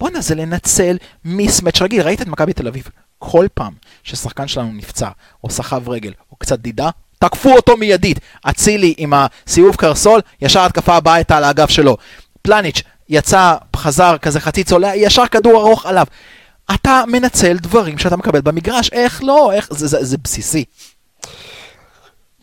בואנה, 0.00 0.20
זה 0.20 0.34
לנצל 0.34 0.96
מיסמץ' 1.24 1.82
רגיל. 1.82 2.02
ראית 2.02 2.22
את 2.22 2.26
מכבי 2.26 2.52
תל 2.52 2.68
אביב? 2.68 2.88
כל 3.18 3.46
פעם 3.54 3.72
ששחקן 4.02 4.48
שלנו 4.48 4.72
נפצע, 4.72 5.08
או 5.44 5.50
סחב 5.50 5.88
רגל, 5.88 6.12
או 6.32 6.36
קצת 6.36 6.58
דידה, 6.58 6.90
תקפו 7.18 7.52
אותו 7.52 7.76
מיידית. 7.76 8.20
אצילי 8.42 8.94
עם 8.96 9.12
הסיבוב 9.14 9.76
קרסול, 9.76 10.20
ישר 10.42 10.60
התקפה 10.60 10.96
הבאה 10.96 11.14
הייתה 11.14 11.36
על 11.36 11.44
האגף 11.44 11.70
שלו. 11.70 11.96
פלניץ' 12.42 12.82
יצא, 13.08 13.54
חזר 13.76 14.18
כזה 14.18 14.40
חצי 14.40 14.64
צולע, 14.64 14.96
ישר 14.96 15.26
כדור 15.26 15.60
ארוך 15.60 15.86
עליו. 15.86 16.06
אתה 16.74 17.02
מנצל 17.08 17.56
דברים 17.56 17.98
שאתה 17.98 18.16
מקבל 18.16 18.40
במגרש, 18.40 18.90
איך 18.92 19.22
לא, 19.22 19.52
איך, 19.52 19.68
זה, 19.70 19.86
זה, 19.86 20.04
זה 20.04 20.16
בסיסי. 20.18 20.64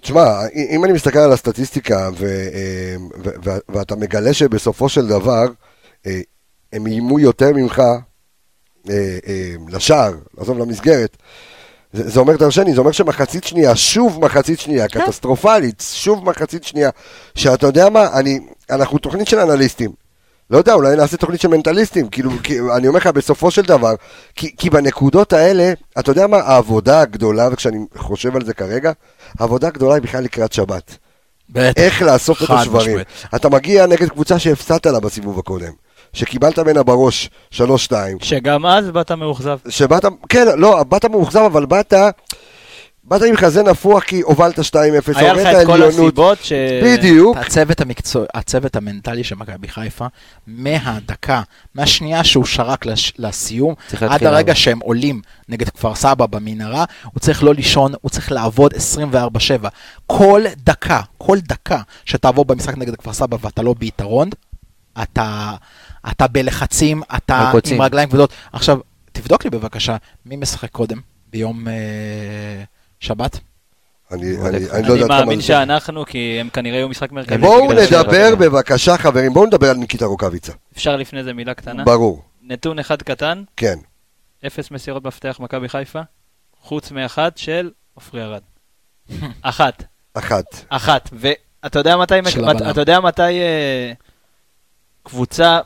תשמע, 0.02 0.40
אם 0.70 0.86
אני 0.86 0.94
מסתכל 0.94 1.20
על 1.20 1.32
הסטטיסטיקה 1.32 2.10
ו, 2.18 2.26
אה, 2.26 2.96
ו, 3.24 3.30
ו, 3.46 3.58
ואתה 3.70 3.96
מגלה 3.96 4.34
שבסופו 4.34 4.90
של 4.90 5.08
דבר 5.08 5.46
אה, 6.08 6.22
הם 6.74 6.88
איימו 6.88 7.20
יותר 7.20 7.52
ממך 7.56 7.82
אה, 8.90 9.18
לשער, 9.70 10.14
עזוב 10.38 10.58
למסגרת, 10.58 11.18
זה, 11.94 12.10
זה 12.10 12.20
אומר 12.20 12.38
דרשני, 12.38 12.74
זה 12.74 12.80
אומר 12.80 12.92
שמחצית 12.92 13.44
שנייה, 13.44 13.76
שוב 13.76 14.26
מחצית 14.26 14.60
שנייה, 14.60 14.88
כן. 14.88 15.02
קטסטרופלית, 15.06 15.84
שוב 15.94 16.30
מחצית 16.30 16.64
שנייה, 16.64 16.90
שאתה 17.36 17.68
יודע 17.68 17.90
מה, 17.90 18.20
אני, 18.20 18.40
אנחנו 18.70 18.98
תוכנית 18.98 19.28
של 19.28 19.40
אנליסטים, 19.40 19.92
לא 20.50 20.58
יודע, 20.58 20.74
אולי 20.74 20.96
נעשה 20.96 21.18
תוכנית 21.18 21.42
של 21.42 21.48
מנטליסטים, 21.48 22.08
כאילו, 22.08 22.32
כי, 22.44 22.60
אני 22.78 22.88
אומר 22.88 22.98
לך, 23.00 23.08
בסופו 23.08 23.52
של 23.52 23.62
דבר, 23.62 23.94
כי, 24.36 24.56
כי 24.58 24.70
בנקודות 24.70 25.34
האלה, 25.34 25.74
אתה 26.00 26.12
יודע 26.12 26.28
מה, 26.28 26.38
העבודה 26.38 27.02
הגדולה, 27.02 27.50
וכשאני 27.52 27.78
חושב 27.98 28.36
על 28.36 28.46
זה 28.46 28.54
כרגע, 28.54 28.92
העבודה 29.40 29.68
הגדולה 29.68 29.94
היא 29.94 30.04
בכלל 30.04 30.24
לקראת 30.24 30.54
שבת. 30.54 30.98
בטח. 31.50 31.82
איך 31.82 32.02
לאסוף 32.02 32.44
את 32.44 32.50
השברים. 32.50 32.98
אתה 33.36 33.50
מגיע 33.50 33.86
נגד 33.86 34.10
קבוצה 34.10 34.40
שהפסדת 34.40 34.86
לה 34.86 35.00
בסיבוב 35.00 35.40
הקודם. 35.40 35.72
שקיבלת 36.14 36.60
ממנה 36.60 36.84
בראש 36.84 37.30
3-2. 37.54 37.60
שגם 38.22 38.66
אז 38.66 38.92
באת 38.92 39.12
מאוכזב. 39.12 39.58
שבאת, 39.70 40.06
כן, 40.30 40.48
לא, 40.58 40.84
באת 40.84 41.06
מאוכזב, 41.06 41.40
אבל 41.40 41.66
באת... 41.66 41.94
באת 43.06 43.22
עם 43.22 43.38
חזה 43.38 43.64
נפוח 43.64 44.04
כי 44.04 44.22
הובלת 44.22 44.60
2-0, 44.60 44.64
היה 45.16 45.34
לך 45.34 45.48
את 45.62 45.66
כל 45.66 45.84
הסיבות 45.84 46.38
ש... 46.44 46.54
בדיוק. 46.84 47.38
הצוות 47.38 47.82
המקצוע, 47.82 48.26
הצוות 48.34 48.76
המנטלי 48.76 49.24
של 49.24 49.36
מכבי 49.36 49.68
חיפה, 49.68 50.06
מהדקה, 50.48 51.42
מהשנייה 51.76 52.24
שהוא 52.24 52.46
שרק 52.46 52.86
לש, 52.86 53.14
לסיום, 53.18 53.74
עד 54.02 54.24
הרגע 54.24 54.56
שהם 54.56 54.80
עולים 54.80 55.22
נגד 55.50 55.70
כפר 55.70 55.96
סבא 55.96 56.26
במנהרה, 56.26 56.86
הוא 57.04 57.20
צריך 57.20 57.44
לא 57.44 57.54
לישון, 57.54 57.94
הוא 58.02 58.10
צריך 58.10 58.32
לעבוד 58.32 58.74
24-7. 58.74 59.68
כל 60.08 60.44
דקה, 60.58 61.02
כל 61.18 61.38
דקה 61.40 61.82
שתעבור 62.06 62.46
במשחק 62.46 62.78
נגד 62.78 62.96
כפר 62.96 63.14
סבא 63.14 63.38
ואתה 63.42 63.62
לא 63.62 63.76
ביתרון, 63.80 64.30
אתה, 65.04 65.52
אתה 66.12 66.28
בלחצים, 66.28 67.02
אתה 67.18 67.52
עם 67.72 67.82
רגליים 67.82 68.10
כבדות. 68.10 68.34
עכשיו, 68.54 68.80
תבדוק 69.12 69.44
לי 69.44 69.50
בבקשה, 69.50 69.96
מי 70.26 70.36
משחק 70.36 70.70
קודם? 70.72 70.98
ביום... 71.32 71.68
אה... 71.68 72.64
שבת? 73.04 73.40
אני 74.12 74.32
לא 74.32 74.48
יודע 74.48 74.70
אני 74.76 74.92
אני 74.92 75.08
מאמין 75.08 75.42
שאנחנו, 75.42 76.06
כי 76.06 76.38
הם 76.40 76.50
כנראה 76.50 76.78
יהיו 76.78 76.90
משחק 76.90 77.12
מרכזי. 77.12 77.38
בואו 77.38 77.72
נדבר 77.72 78.36
בבקשה, 78.36 78.98
חברים, 78.98 79.34
בואו 79.34 79.46
נדבר 79.46 79.70
על 79.70 79.78
ניקיטה 79.78 80.06
רוקאביצה. 80.06 80.54
אפשר 80.74 80.96
לפני 80.96 81.24
זה 81.24 81.34
מילה 81.34 81.54
קטנה? 81.54 81.84
ברור. 81.84 82.22
נתון 82.42 82.80
אחד 82.80 83.02
קטן. 83.02 83.44
כן. 83.58 83.80
אפס 84.48 84.72
מסירות 84.72 85.06
מפתח 85.06 85.38
מכבי 85.40 85.70
חיפה, 85.70 86.02
חוץ 86.62 86.92
מאחת 86.92 87.38
של 87.38 87.72
עופרי 87.94 88.24
ארד. 88.24 88.42
אחת. 89.42 89.84
אחת. 90.14 90.46
אחת. 90.70 91.10
ואתה 91.14 91.80
יודע 91.80 91.98
מתי, 91.98 92.20
אתה 92.72 92.82
יודע 92.82 93.00
מתי 93.00 93.22
אה, 93.22 93.92
קבוצה 95.04 95.60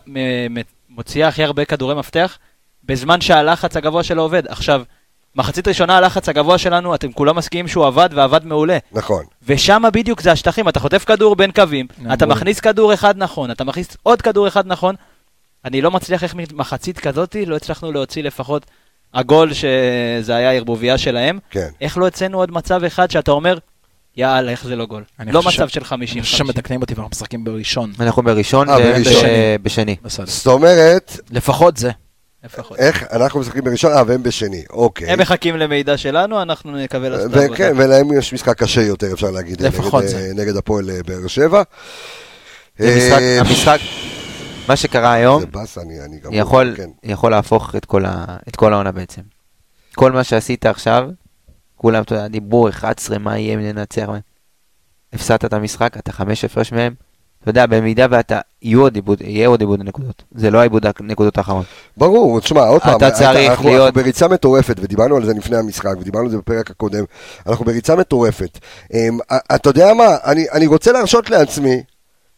מוציאה 0.89 1.27
הכי 1.27 1.43
הרבה 1.43 1.65
כדורי 1.65 1.95
מפתח? 1.95 2.37
בזמן 2.83 3.21
שהלחץ 3.21 3.77
הגבוה 3.77 4.03
שלו 4.03 4.21
עובד. 4.21 4.47
עכשיו, 4.47 4.83
מחצית 5.37 5.67
ראשונה 5.67 5.97
הלחץ 5.97 6.29
הגבוה 6.29 6.57
שלנו, 6.57 6.95
אתם 6.95 7.11
כולם 7.11 7.35
מסכימים 7.35 7.67
שהוא 7.67 7.85
עבד 7.85 8.09
ועבד 8.13 8.45
מעולה. 8.45 8.77
נכון. 8.91 9.25
ושם 9.47 9.83
בדיוק 9.93 10.21
זה 10.21 10.31
השטחים, 10.31 10.69
אתה 10.69 10.79
חוטף 10.79 11.03
כדור 11.03 11.35
בין 11.35 11.51
קווים, 11.51 11.87
אתה 12.13 12.25
מכניס 12.25 12.59
כדור 12.59 12.93
אחד 12.93 13.17
נכון, 13.17 13.51
אתה 13.51 13.63
מכניס 13.63 13.87
עוד 14.03 14.21
כדור 14.21 14.47
אחד 14.47 14.67
נכון. 14.67 14.95
אני 15.65 15.81
לא 15.81 15.91
מצליח 15.91 16.23
איך 16.23 16.35
מחצית 16.53 16.99
כזאתי, 16.99 17.45
לא 17.45 17.55
הצלחנו 17.55 17.91
להוציא 17.91 18.23
לפחות 18.23 18.65
הגול 19.13 19.53
שזה 19.53 20.35
היה 20.35 20.51
ערבוביה 20.51 20.97
שלהם. 20.97 21.39
כן. 21.49 21.67
איך 21.81 21.97
לא 21.97 22.05
הוצאנו 22.05 22.37
עוד 22.37 22.51
מצב 22.51 22.83
אחד 22.83 23.11
שאתה 23.11 23.31
אומר, 23.31 23.57
יאללה, 24.17 24.51
איך 24.51 24.65
זה 24.65 24.75
לא 24.75 24.85
גול? 24.85 25.03
לא 25.19 25.43
מצב 25.43 25.67
של 25.67 25.81
50-50. 25.81 25.93
אני 25.93 26.21
חושב 26.21 26.37
שמתקנים 26.37 26.81
אותי 26.81 26.93
ואנחנו 26.93 27.09
משחקים 27.11 27.43
בראשון. 27.43 27.93
אנחנו 27.99 28.23
בראשון 28.23 28.67
ובשני. 29.59 29.95
זאת 30.07 30.47
אומרת... 30.47 31.19
לפחות 31.31 31.77
זה. 31.77 31.91
איך 32.77 33.03
אנחנו 33.11 33.39
משחקים 33.39 33.63
בראשון, 33.63 33.91
אה, 33.91 34.03
והם 34.07 34.23
בשני, 34.23 34.63
אוקיי. 34.69 35.09
הם 35.09 35.19
מחכים 35.19 35.57
למידע 35.57 35.97
שלנו, 35.97 36.41
אנחנו 36.41 36.77
נקבל 36.77 37.13
הסתיו. 37.13 37.51
וכן, 37.51 37.73
ולהם 37.77 38.17
יש 38.17 38.33
משחק 38.33 38.57
קשה 38.57 38.81
יותר, 38.81 39.13
אפשר 39.13 39.31
להגיד, 39.31 39.61
לפחות 39.61 40.07
זה. 40.07 40.31
נגד 40.35 40.57
הפועל 40.57 40.89
אה, 40.89 41.03
באר 41.05 41.27
שבע. 41.27 41.63
המשחק, 43.39 43.79
מה 44.67 44.75
שקרה 44.75 45.13
היום, 45.13 45.39
זה 45.39 45.47
באס, 45.47 45.77
אני 45.77 46.19
גם... 46.23 46.33
יכול, 46.33 46.73
כן. 46.77 46.89
יכול 47.03 47.31
להפוך 47.31 47.75
את 47.75 47.85
כל, 47.85 48.05
ה, 48.05 48.37
את 48.47 48.55
כל 48.55 48.73
העונה 48.73 48.91
בעצם. 48.91 49.21
כל 49.95 50.11
מה 50.11 50.23
שעשית 50.23 50.65
עכשיו, 50.65 51.09
כולם, 51.75 52.03
אתה 52.03 52.15
יודע, 52.15 52.27
דיבור 52.27 52.69
11, 52.69 53.17
מה 53.17 53.37
יהיה 53.37 53.53
אם 53.53 53.59
ננצח. 53.59 54.07
הפסדת 55.13 55.45
את 55.45 55.53
המשחק, 55.53 55.97
אתה 55.97 56.11
חמש 56.11 56.45
הפרש 56.45 56.71
מהם. 56.71 56.93
אתה 57.41 57.49
יודע, 57.49 57.65
במידה 57.65 58.05
ואתה, 58.09 58.39
יהיו 58.61 58.81
עוד 58.81 58.95
עיבוד, 58.95 59.21
יהיה 59.21 59.47
עוד 59.47 59.61
עיבוד 59.61 59.81
הנקודות. 59.81 60.23
זה 60.35 60.51
לא 60.51 60.59
העיבוד 60.59 60.85
הנקודות 60.99 61.37
האחרון. 61.37 61.63
ברור, 61.97 62.39
תשמע, 62.39 62.61
עוד 62.61 62.81
פעם, 62.81 62.97
אתה 62.97 63.11
צריך 63.11 63.49
אנחנו, 63.51 63.69
להיות... 63.69 63.87
אנחנו 63.87 64.01
בריצה 64.01 64.27
מטורפת, 64.27 64.75
ודיברנו 64.81 65.15
על 65.15 65.25
זה 65.25 65.33
לפני 65.33 65.57
המשחק, 65.57 65.93
ודיברנו 65.99 66.25
על 66.25 66.31
זה 66.31 66.37
בפרק 66.37 66.71
הקודם, 66.71 67.03
אנחנו 67.47 67.65
בריצה 67.65 67.95
מטורפת. 67.95 68.59
אמ, 68.93 69.19
אתה 69.55 69.69
יודע 69.69 69.93
מה, 69.93 70.15
אני, 70.25 70.45
אני 70.53 70.67
רוצה 70.67 70.91
להרשות 70.91 71.29
לעצמי, 71.29 71.81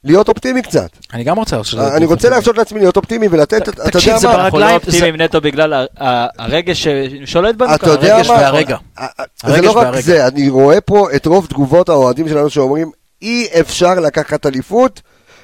להיות 0.03 0.29
אופטימי 0.29 0.61
קצת. 0.61 0.89
אני 1.13 1.23
גם 1.23 1.37
רוצה 1.37 1.55
להרשות 1.55 1.79
לעצמי. 1.79 1.97
אני 1.97 2.05
רוצה 2.05 2.29
להרשות 2.29 2.57
לעצמי 2.57 2.79
להיות 2.79 2.97
אופטימי 2.97 3.27
ולתת, 3.27 3.61
אתה 3.61 3.69
יודע 3.71 3.83
מה... 3.83 3.91
תקשיב, 3.91 4.17
זה 4.17 4.27
ברגליים... 4.27 4.45
אנחנו 4.45 4.59
לא 4.59 4.75
אופטימיים 4.75 5.21
נטו 5.21 5.41
בגלל 5.41 5.85
הרגש 6.37 6.87
ששולט 6.87 7.55
בנו. 7.55 7.75
אתה 7.75 7.89
יודע 7.89 8.17
מה... 8.27 8.33
והרגע. 8.33 8.77
זה 9.45 9.61
לא 9.61 9.71
רק 9.71 9.99
זה, 9.99 10.27
אני 10.27 10.49
רואה 10.49 10.81
פה 10.81 11.07
את 11.15 11.25
רוב 11.25 11.45
תגובות 11.45 11.89
האוהדים 11.89 12.29
שלנו 12.29 12.49
שאומרים, 12.49 12.91
אי 13.21 13.47
אפשר 13.59 13.99
לקחת 13.99 14.45
אליפות 14.45 15.01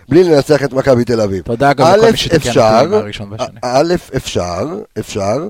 בלי 0.10 0.24
לנצח 0.24 0.64
את 0.64 0.74
מכבי 0.74 1.04
תל 1.04 1.22
אביב. 1.22 1.44
תודה 1.44 1.74
גם 1.74 1.88
לכל 1.98 2.12
מי 2.12 2.18
שתקן 2.18 2.50
אותי 2.50 2.88
מהראשון 2.90 3.32
והשני. 3.32 3.60
א', 3.62 3.94
אפשר, 4.16 4.68
אפשר. 5.00 5.48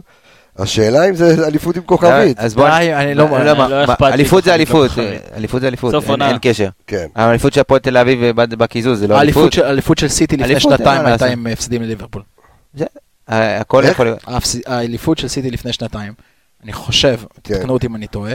השאלה 0.57 1.09
אם 1.09 1.15
זה 1.15 1.47
אליפות 1.47 1.75
עם 1.75 1.83
כוכבית. 1.83 2.39
אז 2.39 2.55
בוא, 2.55 2.67
אני 2.67 3.15
לא, 3.15 3.27
אליפות 4.01 4.43
זה 4.43 4.53
אליפות, 4.53 4.91
אליפות 5.37 5.61
זה 5.61 5.67
אליפות, 5.67 5.93
אין 6.21 6.37
קשר. 6.41 6.69
כן. 6.87 7.07
האליפות 7.15 7.53
של 7.53 7.61
הפועל 7.61 7.79
תל 7.79 7.97
אביב 7.97 8.19
בקיזוז 8.35 8.99
זה 8.99 9.07
לא 9.07 9.21
אליפות. 9.21 9.57
האליפות 9.57 9.97
של 9.97 10.07
סיטי 10.07 10.37
לפני 10.37 10.59
שנתיים 10.59 11.05
הייתה 11.05 11.25
עם 11.25 11.47
הפסדים 11.47 11.81
לליברפול. 11.81 12.21
הכל 13.27 13.83
יכול 13.87 14.05
להיות. 14.05 14.19
האליפות 14.65 15.17
של 15.17 15.27
סיטי 15.27 15.51
לפני 15.51 15.73
שנתיים. 15.73 16.13
אני 16.65 16.73
חושב, 16.73 17.19
כן. 17.43 17.59
תקנו 17.59 17.73
אותי 17.73 17.87
אם 17.87 17.95
אני 17.95 18.07
טועה, 18.07 18.33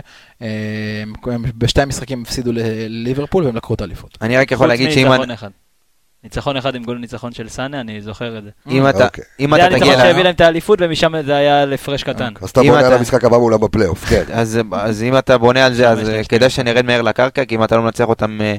בשתי 1.59 1.83
המשחקים 1.83 2.23
הפסידו 2.23 2.53
לליברפול 2.53 3.45
והם 3.45 3.57
לקחו 3.57 3.75
את 3.75 3.81
האליפות. 3.81 4.19
אני 4.23 4.37
רק 4.37 4.53
יכול 4.53 4.69
להגיד 4.69 4.91
שאם... 4.91 5.09
ניצחון 6.25 6.57
אחד 6.57 6.75
עם 6.75 6.85
גול 6.85 6.99
ניצחון 6.99 7.33
של 7.33 7.49
סאנה, 7.49 7.81
אני 7.81 8.01
זוכר 8.01 8.39
את 8.39 8.45
זה. 8.45 8.51
אם 8.71 8.89
אתה, 8.89 9.05
אוקיי. 9.05 9.25
אם 9.41 9.55
אתה 9.55 9.65
תגיע... 9.65 9.79
זה 9.79 9.85
הניצחון 9.85 10.03
שהביא 10.03 10.23
להם 10.23 10.35
את 10.35 10.41
האליפות, 10.41 10.79
ומשם 10.83 11.23
זה 11.23 11.37
היה 11.37 11.67
לפרש 11.67 12.03
קטן. 12.03 12.33
אז 12.43 12.51
אתה 12.51 12.63
בונה 12.63 12.87
על 12.87 12.93
המשחק 12.93 13.25
הבא 13.25 13.39
מולם 13.39 13.61
בפלייאוף, 13.61 14.05
כן. 14.05 14.25
אז 14.73 15.03
אם 15.03 15.19
אתה 15.19 15.39
בונה 15.39 15.67
על 15.67 15.75
זה, 15.75 15.89
אז 15.89 16.11
כדאי 16.29 16.51
שנרד 16.51 16.87
מהר 16.87 17.03
לקרקע, 17.03 17.45
כי 17.45 17.55
אם 17.55 17.65
אתה 17.65 17.77
לא 17.77 17.83
מנצח 17.83 18.09
אותם 18.09 18.41
אה, 18.41 18.47
אה, 18.47 18.57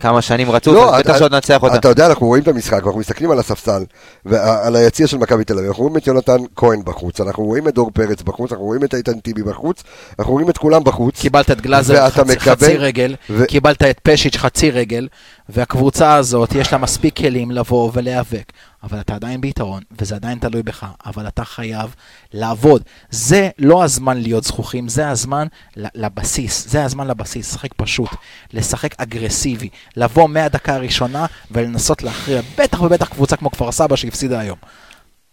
כמה 0.00 0.22
שנים 0.22 0.50
רצוף, 0.50 0.74
לא, 0.74 0.96
אז 0.96 1.02
בטח 1.02 1.18
שעוד 1.18 1.34
ננצח 1.34 1.62
אותה. 1.62 1.76
אתה 1.76 1.88
יודע, 1.88 2.06
אנחנו 2.06 2.26
רואים 2.26 2.42
את 2.42 2.48
המשחק, 2.48 2.82
אנחנו 2.86 3.00
מסתכלים 3.00 3.30
על 3.30 3.38
הספסל, 3.38 3.84
ועל 4.24 4.76
היציע 4.76 5.06
של 5.06 5.16
מכבי 5.16 5.44
תל 5.44 5.54
אביב, 5.54 5.68
אנחנו 5.68 5.82
רואים 5.82 5.96
את 5.96 6.06
יונתן 6.06 6.36
כהן 6.56 6.82
בחוץ, 6.84 7.20
אנחנו 7.20 7.44
רואים 7.44 7.68
את 7.68 7.74
דור 7.74 7.90
פרץ 7.94 8.22
בחוץ, 8.22 8.52
אנחנו 8.52 8.64
רואים 8.64 8.84
את 8.84 8.94
איתן 8.94 9.20
טיבי 9.20 9.42
בחוץ, 9.42 9.82
אנחנו 10.18 10.32
רואים 10.32 10.50
את 10.50 10.58
כולם 10.58 10.84
בחוץ. 10.84 11.20
קיבלת 11.20 11.50
את 11.50 11.60
גלאזר 11.60 12.10
חצי, 12.10 12.40
חצי 12.40 12.76
רגל, 12.76 13.14
ו... 13.30 13.46
קיבלת 13.46 13.82
את 13.82 14.00
פשיץ' 14.02 14.36
חצי 14.36 14.70
רגל, 14.70 15.08
והקבוצה 15.48 16.14
הזאת, 16.14 16.54
יש 16.54 16.72
לה 16.72 16.78
מספיק 16.78 17.16
כלים 17.16 17.50
לבוא 17.50 17.90
ולהיאבק. 17.94 18.52
אבל 18.84 19.00
אתה 19.00 19.14
עדיין 19.14 19.40
ביתרון, 19.40 19.82
וזה 20.00 20.14
עדיין 20.14 20.38
תלוי 20.38 20.62
בך, 20.62 20.86
אבל 21.06 21.28
אתה 21.28 21.44
חייב 21.44 21.94
לעבוד. 22.32 22.82
זה 23.10 23.50
לא 23.58 23.84
הזמן 23.84 24.16
להיות 24.16 24.44
זכוכים, 24.44 24.88
זה 24.88 25.08
הזמן 25.08 25.46
לבסיס, 25.76 26.68
זה 26.68 26.84
הזמן 26.84 27.06
לבסיס, 27.06 27.52
לשחק 27.52 27.70
פשוט, 27.76 28.10
לשחק 28.52 29.00
אגרסיבי, 29.00 29.68
לבוא 29.96 30.28
מהדקה 30.28 30.74
הראשונה 30.74 31.26
ולנסות 31.50 32.02
להכריע, 32.02 32.40
בטח 32.58 32.80
ובטח 32.80 33.08
קבוצה 33.08 33.36
כמו 33.36 33.50
כפר 33.50 33.72
סבא 33.72 33.96
שהפסידה 33.96 34.40
היום. 34.40 34.58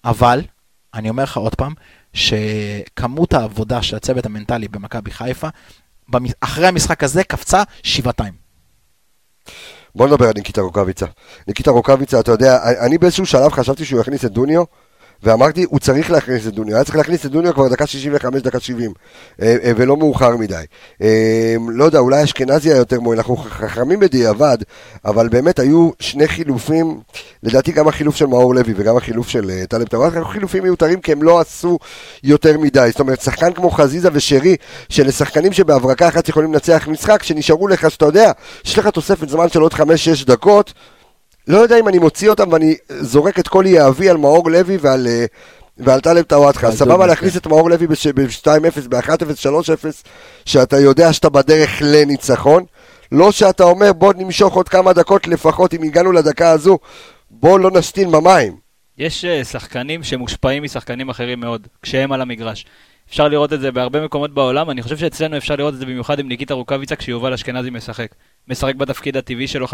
אבל, 0.06 0.42
אני 0.94 1.10
אומר 1.10 1.24
לך 1.24 1.38
עוד 1.38 1.56
פעם, 1.56 1.74
שכמות 2.14 3.34
העבודה 3.34 3.82
של 3.82 3.96
הצוות 3.96 4.26
המנטלי 4.26 4.68
במכבי 4.68 5.12
חיפה, 5.12 5.48
אחרי 6.42 6.68
המשחק 6.68 7.04
הזה 7.04 7.24
קפצה 7.24 7.64
שבעתיים. 7.84 8.41
בוא 9.96 10.08
נדבר 10.08 10.26
על 10.26 10.34
ניקיטה 10.36 10.62
רוקאביצה. 10.62 11.06
ניקיטה 11.48 11.72
רוקאביצה, 11.72 12.20
אתה 12.20 12.32
יודע, 12.32 12.60
אני 12.80 12.98
באיזשהו 12.98 13.26
שלב 13.26 13.52
חשבתי 13.52 13.86
שהוא 13.86 14.02
יכניס 14.02 14.26
את 14.26 14.32
דוניו, 14.32 14.64
ואמרתי, 15.24 15.66
הוא 15.70 15.80
צריך 15.80 16.12
להכניס 16.12 16.48
את 16.48 16.54
דוניו, 16.54 16.76
היה 16.76 16.84
צריך 16.84 16.98
להכניס 16.98 17.26
את 17.26 17.32
דוניו 17.32 17.54
כבר 17.54 17.68
דקה 17.68 17.88
65, 17.88 18.42
דקה 18.42 18.60
70, 18.60 18.94
אה, 19.42 19.56
אה, 19.64 19.72
ולא 19.76 19.98
מאוחר 19.98 20.38
מדי. 20.38 20.64
אה, 21.02 21.56
לא 21.70 21.84
יודע, 21.84 22.00
אולי 22.00 22.24
אשכנזי 22.24 22.70
היה 22.70 22.78
יותר 22.78 23.00
מועיל, 23.00 23.20
אנחנו 23.20 23.36
חכמים 23.38 24.00
בדיעבד, 24.00 24.58
אבל 25.06 25.30
באמת 25.30 25.60
היו 25.60 25.90
שני 26.00 26.28
חילופים, 26.28 27.00
לדעתי 27.44 27.72
גם 27.72 27.88
החילוף 27.88 28.16
של 28.16 28.26
מאור 28.26 28.56
לוי 28.56 28.74
וגם 28.78 28.98
החילוף 28.98 29.30
של 29.30 29.52
טלב 29.70 29.88
טוואט, 29.88 30.14
היו 30.14 30.26
חילופים 30.26 30.64
מיותרים 30.64 31.02
כי 31.02 31.12
הם 31.12 31.24
לא 31.24 31.40
עשו 31.40 31.80
יותר 32.24 32.58
מדי. 32.58 32.88
זאת 32.92 33.00
אומרת, 33.00 33.22
שחקן 33.22 33.54
כמו 33.54 33.72
חזיזה 33.72 34.10
ושרי, 34.14 34.56
שלשחקנים 34.90 35.54
שבהברקה 35.54 36.08
אחת 36.08 36.30
יכולים 36.30 36.54
לנצח 36.54 36.88
משחק, 36.88 37.24
שנשארו 37.24 37.68
לך, 37.68 37.92
שאתה 37.92 38.06
יודע, 38.06 38.32
יש 38.66 38.78
לך 38.78 38.88
תוספת 38.88 39.30
זמן 39.30 39.50
של 39.50 39.62
עוד 39.62 39.74
5-6 39.74 39.78
דקות, 40.26 40.74
לא 41.48 41.58
יודע 41.58 41.80
אם 41.80 41.88
אני 41.88 42.00
מוציא 42.00 42.30
אותם 42.30 42.52
ואני 42.52 42.76
זורק 42.90 43.40
את 43.40 43.48
כל 43.48 43.64
יהבי 43.68 44.10
על 44.10 44.18
מאור 44.18 44.52
לוי 44.52 44.78
ועל, 44.82 45.08
אה, 45.08 45.26
ועל 45.78 46.02
טלב 46.02 46.24
טוואטחה. 46.24 46.72
סבבה 46.72 47.08
להכניס 47.08 47.38
את 47.38 47.48
מאור 47.48 47.70
לוי 47.70 47.88
ב-2-0, 47.88 48.90
ב-1-0, 48.90 49.10
3-0, 49.40 50.04
שאתה 50.46 50.80
יודע 50.80 51.14
שאתה 51.14 51.30
בדרך 51.30 51.82
לניצחון. 51.82 52.64
לא 53.12 53.32
שאתה 53.32 53.64
אומר 53.64 53.94
בוא 53.94 54.14
נמשוך 54.18 54.56
עוד 54.56 54.70
כמה 54.70 54.94
דקות 54.94 55.28
לפחות 55.28 55.74
אם 55.74 55.84
הגענו 55.84 56.12
לדקה 56.12 56.50
הזו, 56.50 56.78
בוא 57.32 57.60
לא 57.60 57.72
נסטין 57.72 58.12
במים. 58.12 58.58
יש 58.98 59.26
uh, 59.26 59.46
שחקנים 59.46 60.04
שמושפעים 60.04 60.64
משחקנים 60.64 61.10
אחרים 61.10 61.40
מאוד, 61.40 61.68
כשהם 61.82 62.12
על 62.12 62.22
המגרש. 62.22 62.66
אפשר 63.10 63.28
לראות 63.28 63.54
את 63.54 63.62
זה 63.62 63.72
בהרבה 63.72 64.06
מקומות 64.06 64.34
בעולם, 64.34 64.70
אני 64.70 64.82
חושב 64.82 64.98
שאצלנו 64.98 65.38
אפשר 65.38 65.56
לראות 65.56 65.74
את 65.74 65.80
זה 65.80 65.86
במיוחד 65.86 66.20
עם 66.20 66.28
ניקיטה 66.28 66.54
רוקאביצה 66.54 66.96
כשיובל 66.96 67.34
אשכנזי 67.34 67.70
משחק. 67.70 68.08
משחק 68.48 68.76
בתפקיד 68.76 69.18
הטבעי 69.18 69.48
שלו 69.48 69.68
50-50. 69.68 69.72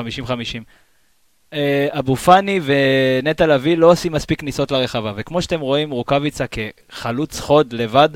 אה, 1.54 1.88
אבו 1.92 2.16
פאני 2.16 2.60
ונטע 2.64 3.48
לביא 3.48 3.78
לא 3.78 3.92
עושים 3.92 4.12
מספיק 4.12 4.40
כניסות 4.40 4.72
לרחבה. 4.72 5.14
וכמו 5.16 5.42
שאתם 5.42 5.60
רואים, 5.60 5.92
רוקאביצה 5.92 6.46
כחלוץ 6.48 7.40
חוד 7.40 7.74
לבד, 7.74 8.10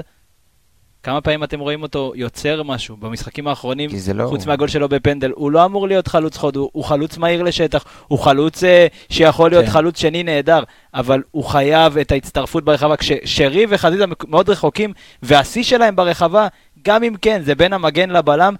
כמה 1.03 1.21
פעמים 1.21 1.43
אתם 1.43 1.59
רואים 1.59 1.83
אותו 1.83 2.13
יוצר 2.15 2.63
משהו 2.63 2.97
במשחקים 2.97 3.47
האחרונים, 3.47 3.89
לא... 4.13 4.27
חוץ 4.27 4.45
מהגול 4.45 4.67
שלו 4.67 4.89
בפנדל? 4.89 5.31
הוא 5.35 5.51
לא 5.51 5.65
אמור 5.65 5.87
להיות 5.87 6.07
חלוץ 6.07 6.37
חוד, 6.37 6.55
הוא, 6.55 6.69
הוא 6.73 6.83
חלוץ 6.83 7.17
מהיר 7.17 7.43
לשטח, 7.43 7.85
הוא 8.07 8.19
חלוץ 8.19 8.63
uh, 8.63 8.67
שיכול 9.09 9.49
להיות 9.49 9.65
כן. 9.65 9.71
חלוץ 9.71 9.99
שני 9.99 10.23
נהדר, 10.23 10.63
אבל 10.93 11.23
הוא 11.31 11.43
חייב 11.43 11.97
את 11.97 12.11
ההצטרפות 12.11 12.63
ברחבה. 12.63 12.97
כששרי 12.97 13.65
וחזיזה 13.69 14.05
מאוד 14.27 14.49
רחוקים, 14.49 14.93
והשיא 15.23 15.63
שלהם 15.63 15.95
ברחבה, 15.95 16.47
גם 16.85 17.03
אם 17.03 17.13
כן, 17.21 17.41
זה 17.43 17.55
בין 17.55 17.73
המגן 17.73 18.09
לבלם, 18.09 18.55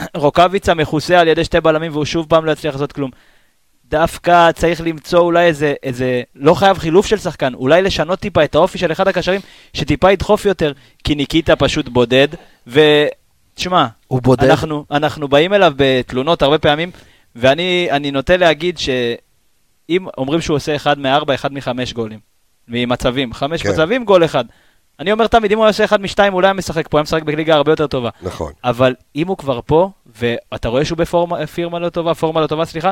רוקאביצה 0.16 0.74
מכוסה 0.74 1.20
על 1.20 1.28
ידי 1.28 1.44
שתי 1.44 1.60
בלמים 1.60 1.92
והוא 1.92 2.04
שוב 2.04 2.26
פעם 2.28 2.44
לא 2.44 2.50
יצליח 2.50 2.74
לעשות 2.74 2.92
כלום. 2.92 3.10
דווקא 3.88 4.52
צריך 4.52 4.80
למצוא 4.80 5.20
אולי 5.20 5.46
איזה, 5.46 5.74
איזה, 5.82 6.22
לא 6.34 6.54
חייב 6.54 6.78
חילוף 6.78 7.06
של 7.06 7.18
שחקן, 7.18 7.54
אולי 7.54 7.82
לשנות 7.82 8.18
טיפה 8.18 8.44
את 8.44 8.54
האופי 8.54 8.78
של 8.78 8.92
אחד 8.92 9.08
הקשרים, 9.08 9.40
שטיפה 9.72 10.12
ידחוף 10.12 10.44
יותר, 10.44 10.72
כי 11.04 11.14
ניקיטה 11.14 11.56
פשוט 11.56 11.88
בודד, 11.88 12.28
ותשמע, 12.66 13.86
הוא. 14.06 14.20
אנחנו, 14.42 14.84
אנחנו 14.90 15.28
באים 15.28 15.52
אליו 15.52 15.72
בתלונות 15.76 16.42
הרבה 16.42 16.58
פעמים, 16.58 16.90
ואני 17.36 18.10
נוטה 18.12 18.36
להגיד 18.36 18.78
שאם 18.78 20.06
אומרים 20.18 20.40
שהוא 20.40 20.56
עושה 20.56 20.76
אחד 20.76 20.98
מארבע, 20.98 21.34
אחד 21.34 21.52
מחמש 21.52 21.92
גולים, 21.92 22.18
ממצבים, 22.68 23.34
חמש 23.34 23.62
כן. 23.62 23.70
מצבים, 23.70 24.04
גול 24.04 24.24
אחד. 24.24 24.44
אני 25.00 25.12
אומר 25.12 25.26
תמיד, 25.26 25.52
אם 25.52 25.58
הוא 25.58 25.68
עושה 25.68 25.84
אחד 25.84 26.00
משתיים, 26.00 26.34
אולי 26.34 26.48
הוא 26.48 26.54
משחק 26.54 26.88
פה, 26.88 26.98
הוא 26.98 27.02
משחק 27.02 27.22
בליגה 27.22 27.54
הרבה 27.54 27.72
יותר 27.72 27.86
טובה. 27.86 28.10
נכון. 28.22 28.52
אבל 28.64 28.94
אם 29.16 29.28
הוא 29.28 29.36
כבר 29.36 29.60
פה, 29.66 29.90
ואתה 30.06 30.68
רואה 30.68 30.84
שהוא 30.84 30.98
בפירמה 30.98 31.78
לא 31.78 31.88
טובה, 31.88 32.14
פורמה 32.14 32.40
לא 32.40 32.46
טובה, 32.46 32.64
סליחה, 32.64 32.90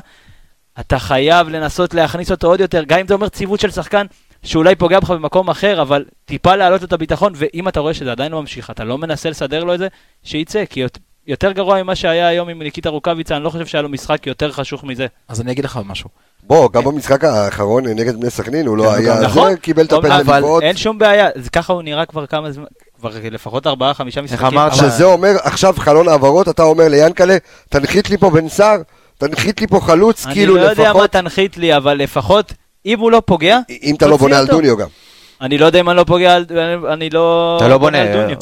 אתה 0.80 0.98
חייב 0.98 1.48
לנסות 1.48 1.94
להכניס 1.94 2.30
אותו 2.30 2.46
עוד 2.46 2.60
יותר, 2.60 2.84
גם 2.84 2.98
אם 2.98 3.06
זה 3.06 3.14
אומר 3.14 3.28
ציוות 3.28 3.60
של 3.60 3.70
שחקן 3.70 4.06
שאולי 4.42 4.74
פוגע 4.74 5.00
בך 5.00 5.10
במקום 5.10 5.50
אחר, 5.50 5.82
אבל 5.82 6.04
טיפה 6.24 6.56
להעלות 6.56 6.80
לו 6.80 6.86
את 6.86 6.92
הביטחון, 6.92 7.32
ואם 7.36 7.68
אתה 7.68 7.80
רואה 7.80 7.94
שזה 7.94 8.12
עדיין 8.12 8.32
לא 8.32 8.40
ממשיך, 8.40 8.70
אתה 8.70 8.84
לא 8.84 8.98
מנסה 8.98 9.30
לסדר 9.30 9.64
לו 9.64 9.74
את 9.74 9.78
זה, 9.78 9.88
שיצא, 10.22 10.64
כי 10.70 10.84
יותר 11.26 11.52
גרוע 11.52 11.82
ממה 11.82 11.94
שהיה 11.94 12.26
היום 12.26 12.48
עם 12.48 12.62
ניקיטה 12.62 12.88
רוקאביצה, 12.88 13.36
אני 13.36 13.44
לא 13.44 13.50
חושב 13.50 13.66
שהיה 13.66 13.82
לו 13.82 13.88
משחק 13.88 14.26
יותר 14.26 14.52
חשוך 14.52 14.84
מזה. 14.84 15.06
אז 15.28 15.40
אני 15.40 15.52
אגיד 15.52 15.64
לך 15.64 15.80
משהו. 15.84 16.10
בוא, 16.42 16.70
גם 16.72 16.84
במשחק 16.84 17.24
האחרון 17.24 17.86
נגד 17.86 18.16
בני 18.20 18.30
סכנין 18.30 18.66
הוא 18.66 18.76
לא 18.76 18.82
כן, 18.82 19.04
היה, 19.04 19.20
נכון, 19.20 19.50
זה 19.50 19.56
קיבל 19.56 19.84
את 19.84 19.92
הפנדל 19.92 20.12
אבל 20.12 20.42
אין 20.62 20.76
שום 20.76 20.98
בעיה, 20.98 21.28
ככה 21.52 21.72
הוא 21.72 21.82
נראה 21.82 22.06
כבר 22.06 22.26
כמה 22.26 22.52
זמן, 22.52 22.64
כבר 22.98 23.10
לפחות 23.30 23.66
ארבעה, 23.66 23.94
חמישה 23.94 24.22
משחקים. 24.22 24.44
איך 24.44 24.54
אמרת 24.54 24.74
שזה 24.74 25.04
אומר, 25.04 25.36
עכשיו 25.42 25.74
חלון 25.78 26.08
העברות, 26.08 26.48
אתה 26.48 26.62
אומר 26.62 26.88
ליאנקלה, 26.88 27.36
תנחית 27.68 28.10
לי 28.10 28.18
פה 28.18 28.30
בן 28.30 28.48
סער, 28.48 28.76
תנחית 29.18 29.60
לי 29.60 29.66
פה 29.66 29.80
חלוץ, 29.80 30.26
כאילו 30.26 30.56
לפחות... 30.56 30.70
אני 30.70 30.84
לא 30.84 30.88
יודע 30.88 30.92
מה 30.92 31.08
תנחית 31.08 31.56
לי, 31.56 31.76
אבל 31.76 31.94
לפחות, 31.94 32.52
אם 32.86 32.98
הוא 32.98 33.10
לא 33.10 33.22
פוגע, 33.26 33.58
אם 33.82 33.94
אתה 33.94 34.06
לא 34.06 34.16
בונה 34.16 34.38
על 34.38 34.46
דוניו 34.46 34.76
גם. 34.76 34.88
אני 35.40 35.58
לא 35.58 35.66
יודע 35.66 35.80
אם 35.80 35.90
אני 35.90 35.96
לא 35.96 36.04
פוגע 36.04 36.34
על... 36.34 36.44
אני 36.92 37.10
לא... 37.10 37.54
אתה 37.56 37.68
לא 37.68 37.78
בונה. 37.78 37.98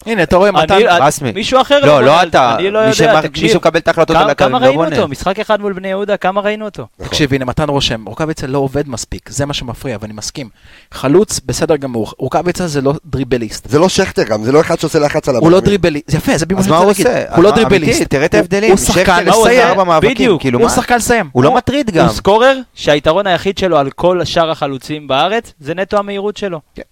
הנה, 0.06 0.22
אתה 0.22 0.36
רואה 0.36 0.52
מתן 0.52 0.78
רסמי. 1.00 1.32
מישהו 1.32 1.60
אחר 1.60 1.80
לא, 1.80 1.86
לא, 1.86 2.02
לא 2.02 2.22
אתה. 2.22 2.56
אני 2.58 2.70
לא 2.70 2.78
יודע, 2.78 3.20
תקשיב. 3.22 3.42
מישהו 3.44 3.58
מקבל 3.58 3.78
את 3.78 3.88
ההחלטות 3.88 4.16
על 4.16 4.30
הקו, 4.30 4.44
לא 4.44 4.50
בונה. 4.50 4.58
כמה 4.66 4.82
ראינו 4.82 4.96
אותו? 4.96 5.08
משחק 5.08 5.40
אחד 5.40 5.60
מול 5.60 5.72
בני 5.72 5.88
יהודה, 5.88 6.16
כמה 6.16 6.40
ראינו 6.40 6.64
אותו? 6.64 6.86
תקשיב, 7.02 7.34
הנה, 7.34 7.44
מתן 7.44 7.68
רושם, 7.68 8.04
רוקאביצה 8.06 8.46
לא 8.46 8.58
עובד 8.58 8.88
מספיק, 8.88 9.28
זה 9.28 9.46
מה 9.46 9.54
שמפריע, 9.54 9.98
ואני 10.00 10.12
מסכים. 10.12 10.48
חלוץ, 10.92 11.40
בסדר 11.46 11.76
גמור. 11.76 12.12
רוקאביצה 12.18 12.66
זה 12.66 12.80
לא 12.80 12.94
דריבליסט. 13.06 13.68
זה 13.68 13.78
לא 13.78 13.88
שכטר 13.88 14.22
גם, 14.22 14.44
זה 14.44 14.52
לא 14.52 14.60
אחד 14.60 14.80
שעושה 14.80 14.98
לחץ 14.98 15.28
על 15.28 15.36
הבנים. 15.36 15.52
הוא 15.52 15.60
לא 15.60 15.60
דריבליסט, 15.60 16.10
זה 16.10 16.16
יפה, 16.16 16.38
זה 16.38 16.46
בדיוק 16.46 16.60
מה 16.60 16.66
שאני 16.66 16.84
רוצה 16.84 17.22
הוא 17.36 17.44
לא 17.44 17.50
דריבליסט. 17.50 18.02
תראה 18.02 18.24
את 18.24 18.34
ההבדלים. 18.34 18.70
הוא 18.70 18.78
שחקן 18.78 19.24
לסיים. 19.24 19.76
בדיוק, 20.02 20.42
הוא 20.54 20.68
שחקן 20.68 20.96
לסיים. 20.96 21.28
הוא 21.32 21.44
לא 21.44 21.54
מטריד 21.54 21.90
גם. 21.90 22.06
הוא 22.06 22.14
סקורר 22.14 22.58
שהיתרון 22.74 23.26
היחיד 23.26 23.58
שלו 23.58 23.78
על 23.78 23.90
כל 23.90 24.24
שאר 24.24 24.50
החלוצים 24.50 25.08
בארץ, 25.08 25.52
זה 25.60 25.74
נטו 25.74 25.98
המהירות 25.98 26.36
שלו. 26.36 26.60
כן. 26.74 26.82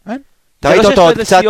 אתה 0.61 0.69
ראית 0.69 0.85
אותו 0.85 1.03
עוד 1.03 1.19
קצת, 1.19 1.43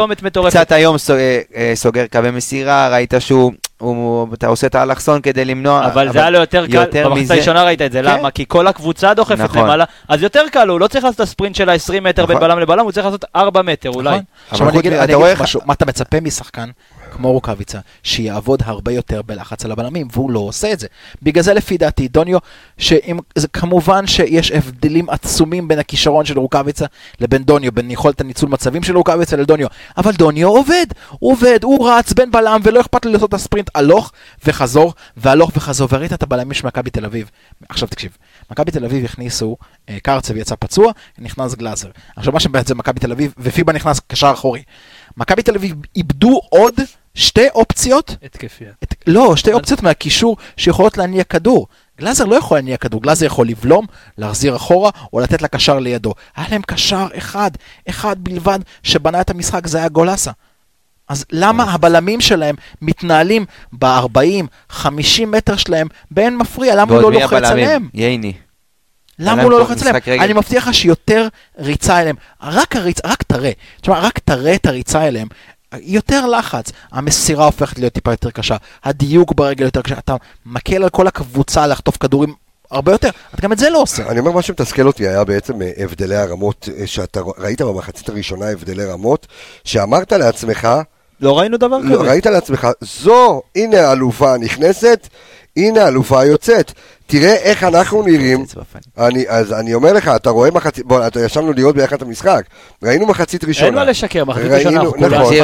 קצת 0.48 0.72
היום 0.72 0.96
אה, 1.10 1.40
אה, 1.56 1.72
סוגר 1.74 2.06
קווי 2.12 2.30
מסירה, 2.30 2.88
ראית 2.88 3.14
שהוא, 3.18 3.52
הוא, 3.78 4.26
אתה 4.34 4.46
עושה 4.46 4.66
את 4.66 4.74
האלכסון 4.74 5.20
כדי 5.20 5.44
למנוע. 5.44 5.86
אבל, 5.86 5.88
אבל 5.88 6.12
זה 6.12 6.18
היה 6.18 6.30
לו 6.30 6.38
יותר 6.38 6.66
קל, 6.66 7.04
במחצה 7.04 7.34
הראשונה 7.34 7.64
ראית 7.64 7.82
את 7.82 7.92
זה, 7.92 8.02
כן? 8.02 8.18
למה? 8.18 8.30
כי 8.30 8.44
כל 8.48 8.66
הקבוצה 8.66 9.14
דוחפת 9.14 9.40
נכון. 9.40 9.62
למעלה, 9.62 9.84
אז 10.08 10.22
יותר 10.22 10.42
קל, 10.52 10.68
הוא 10.68 10.80
לא 10.80 10.86
צריך 10.86 11.04
לעשות 11.04 11.16
את 11.16 11.20
הספרינט 11.20 11.54
של 11.56 11.68
ה-20 11.68 12.00
מטר 12.00 12.22
נכון. 12.22 12.34
בין 12.34 12.38
בלם 12.40 12.58
לבלם, 12.58 12.84
הוא 12.84 12.92
צריך 12.92 13.06
לעשות 13.06 13.24
4 13.36 13.62
מטר 13.62 13.90
אולי. 13.90 14.10
נכון. 14.10 14.22
עכשיו 14.50 14.68
אני 14.68 14.78
אגיד 14.78 14.92
לך 14.92 15.40
משהו, 15.40 15.60
מה 15.64 15.74
אתה 15.74 15.86
מצפה 15.86 16.20
משחקן 16.20 16.70
כמו 17.20 17.32
רוקאביצה, 17.32 17.78
שיעבוד 18.02 18.62
הרבה 18.64 18.92
יותר 18.92 19.22
בלחץ 19.22 19.64
על 19.64 19.72
הבלמים, 19.72 20.08
והוא 20.12 20.30
לא 20.30 20.38
עושה 20.38 20.72
את 20.72 20.80
זה. 20.80 20.86
בגלל 21.22 21.42
זה 21.42 21.54
לפי 21.54 21.78
דעתי, 21.78 22.08
דוניו, 22.08 22.38
שאם, 22.78 23.18
זה 23.34 23.48
כמובן 23.48 24.06
שיש 24.06 24.50
הבדלים 24.50 25.10
עצומים 25.10 25.68
בין 25.68 25.78
הכישרון 25.78 26.24
של 26.24 26.38
רוקאביצה 26.38 26.86
לבין 27.20 27.42
דוניו, 27.42 27.72
בין 27.72 27.90
יכולת 27.90 28.20
הניצול 28.20 28.48
מצבים 28.48 28.82
של 28.82 28.96
רוקאביצה 28.96 29.36
לדוניו, 29.36 29.66
אבל 29.96 30.12
דוניו 30.12 30.48
עובד, 30.48 30.86
הוא 31.10 31.32
עובד, 31.32 31.58
הוא 31.62 31.90
רץ 31.90 32.12
בין 32.12 32.30
בלם 32.30 32.60
ולא 32.64 32.80
אכפת 32.80 33.04
לו 33.04 33.12
לעשות 33.12 33.28
את 33.28 33.34
הספרינט 33.34 33.70
הלוך 33.74 34.12
וחזור, 34.44 34.94
והלוך 35.16 35.50
וחזור, 35.56 35.88
וראית 35.92 36.12
את 36.12 36.22
הבלמים 36.22 36.54
של 36.54 36.66
מכבי 36.66 36.90
תל 36.90 37.04
אביב. 37.04 37.30
עכשיו 37.68 37.88
תקשיב, 37.88 38.16
מכבי 38.50 38.70
תל 38.70 38.84
אביב 38.84 39.04
הכניסו, 39.04 39.56
אה, 39.88 39.98
קרצב 40.02 40.36
יצא 40.36 40.54
פצוע, 40.58 40.92
נכנס 41.18 41.54
גלאזר. 41.54 41.88
עכשיו 42.16 42.32
מה 42.32 42.40
שבעצם 42.40 42.78
מכבי 42.78 43.00
תל 43.00 43.12
אביב, 43.12 43.34
ופיבה 43.38 43.72
נכנס 43.72 44.00
קשר 44.06 44.30
אחורי. 44.32 44.62
מכבי 45.16 45.42
תל 45.42 45.54
אביב 45.54 45.74
איבדו 45.96 46.40
עוד 46.48 46.74
שתי 47.14 47.48
אופציות. 47.54 48.16
התקפיות. 48.22 48.74
את, 48.82 48.94
לא, 49.06 49.36
שתי 49.36 49.52
אופציות 49.52 49.82
מהקישור 49.82 50.36
שיכולות 50.56 50.98
להניע 50.98 51.24
כדור. 51.24 51.66
גלאזר 52.00 52.24
לא 52.24 52.36
יכול 52.36 52.56
להניע 52.56 52.76
כדור, 52.76 53.02
גלאזר 53.02 53.26
יכול 53.26 53.48
לבלום, 53.48 53.86
להחזיר 54.18 54.56
אחורה, 54.56 54.90
או 55.12 55.20
לתת 55.20 55.42
לקשר 55.42 55.78
לידו. 55.78 56.14
היה 56.36 56.46
להם 56.50 56.62
קשר 56.62 57.06
אחד, 57.18 57.50
אחד 57.88 58.16
בלבד, 58.18 58.58
שבנה 58.82 59.20
את 59.20 59.30
המשחק, 59.30 59.66
זה 59.66 59.78
היה 59.78 59.88
גולסה. 59.88 60.30
אז 61.08 61.24
למה 61.32 61.64
אה. 61.64 61.72
הבלמים 61.72 62.20
שלהם 62.20 62.54
מתנהלים 62.82 63.46
ב-40, 63.72 64.46
50 64.68 65.30
מטר 65.30 65.56
שלהם 65.56 65.86
באין 66.10 66.36
מפריע? 66.36 66.74
למה 66.74 66.94
הוא 66.94 67.02
לא 67.02 67.12
לוחץ 67.12 67.44
עליהם? 67.44 67.88
ייני. 67.94 68.32
למה 69.18 69.42
הוא 69.42 69.50
לא 69.50 69.58
לוחץ 69.58 69.82
עליהם? 69.82 70.20
אני 70.20 70.32
מבטיח 70.32 70.68
לך 70.68 70.74
שיותר 70.74 71.28
ריצה 71.58 72.00
אליהם. 72.00 72.16
רק 72.42 72.76
הריצה, 72.76 73.08
רק 73.08 73.22
תראה. 73.22 73.50
תשמע, 73.80 73.98
רק 73.98 74.18
תראה 74.18 74.54
את 74.54 74.66
הריצה 74.66 75.06
אליהם. 75.06 75.28
יותר 75.78 76.26
לחץ, 76.26 76.72
המסירה 76.92 77.44
הופכת 77.44 77.78
להיות 77.78 77.92
טיפה 77.92 78.10
יותר 78.10 78.30
קשה, 78.30 78.56
הדיוק 78.84 79.32
ברגל 79.34 79.64
יותר 79.64 79.82
קשה, 79.82 79.98
אתה 79.98 80.16
מקל 80.46 80.82
על 80.82 80.88
כל 80.88 81.06
הקבוצה 81.06 81.66
לחטוף 81.66 81.96
כדורים 81.96 82.34
הרבה 82.70 82.92
יותר, 82.92 83.10
אתה 83.34 83.42
גם 83.42 83.52
את 83.52 83.58
זה 83.58 83.70
לא 83.70 83.82
עושה. 83.82 84.08
אני 84.08 84.20
אומר, 84.20 84.30
מה 84.30 84.42
שמתסכל 84.42 84.86
אותי 84.86 85.08
היה 85.08 85.24
בעצם 85.24 85.62
אה, 85.62 85.70
הבדלי 85.76 86.16
הרמות, 86.16 86.68
אה, 86.78 86.86
שאתה 86.86 87.20
ראית 87.38 87.60
במחצית 87.60 88.08
הראשונה 88.08 88.48
הבדלי 88.48 88.84
רמות, 88.84 89.26
שאמרת 89.64 90.12
לעצמך, 90.12 90.68
לא 91.20 91.38
ראינו 91.38 91.56
דבר 91.56 91.78
לא, 91.78 91.96
כזה. 91.96 92.10
ראית 92.10 92.26
לעצמך, 92.26 92.68
זו, 92.80 93.42
הנה 93.56 93.80
האלופה 93.80 94.34
הנכנסת, 94.34 95.08
הנה 95.56 95.84
האלופה 95.84 96.20
היוצאת. 96.20 96.72
תראה 97.06 97.34
איך 97.34 97.64
אנחנו 97.64 98.02
נראים. 98.02 98.44
אני, 98.98 99.24
אז 99.28 99.52
אני 99.52 99.74
אומר 99.74 99.92
לך, 99.92 100.10
אתה 100.16 100.30
רואה 100.30 100.50
מחצית, 100.50 100.86
בוא, 100.86 101.06
אתה 101.06 101.24
ישבנו 101.24 101.52
לראות 101.52 101.74
ביחד 101.74 101.96
את 101.96 102.02
המשחק, 102.02 102.42
ראינו 102.82 103.06
מחצית 103.06 103.44
ראשונה. 103.44 103.66
אין 103.66 103.74
מה 103.74 103.84
לשקר, 103.84 104.24
מחצית 104.24 104.46
ראשונה 104.50 104.80
אנחנו 104.80 104.92
כולם. 104.92 105.14
נכון. 105.14 105.34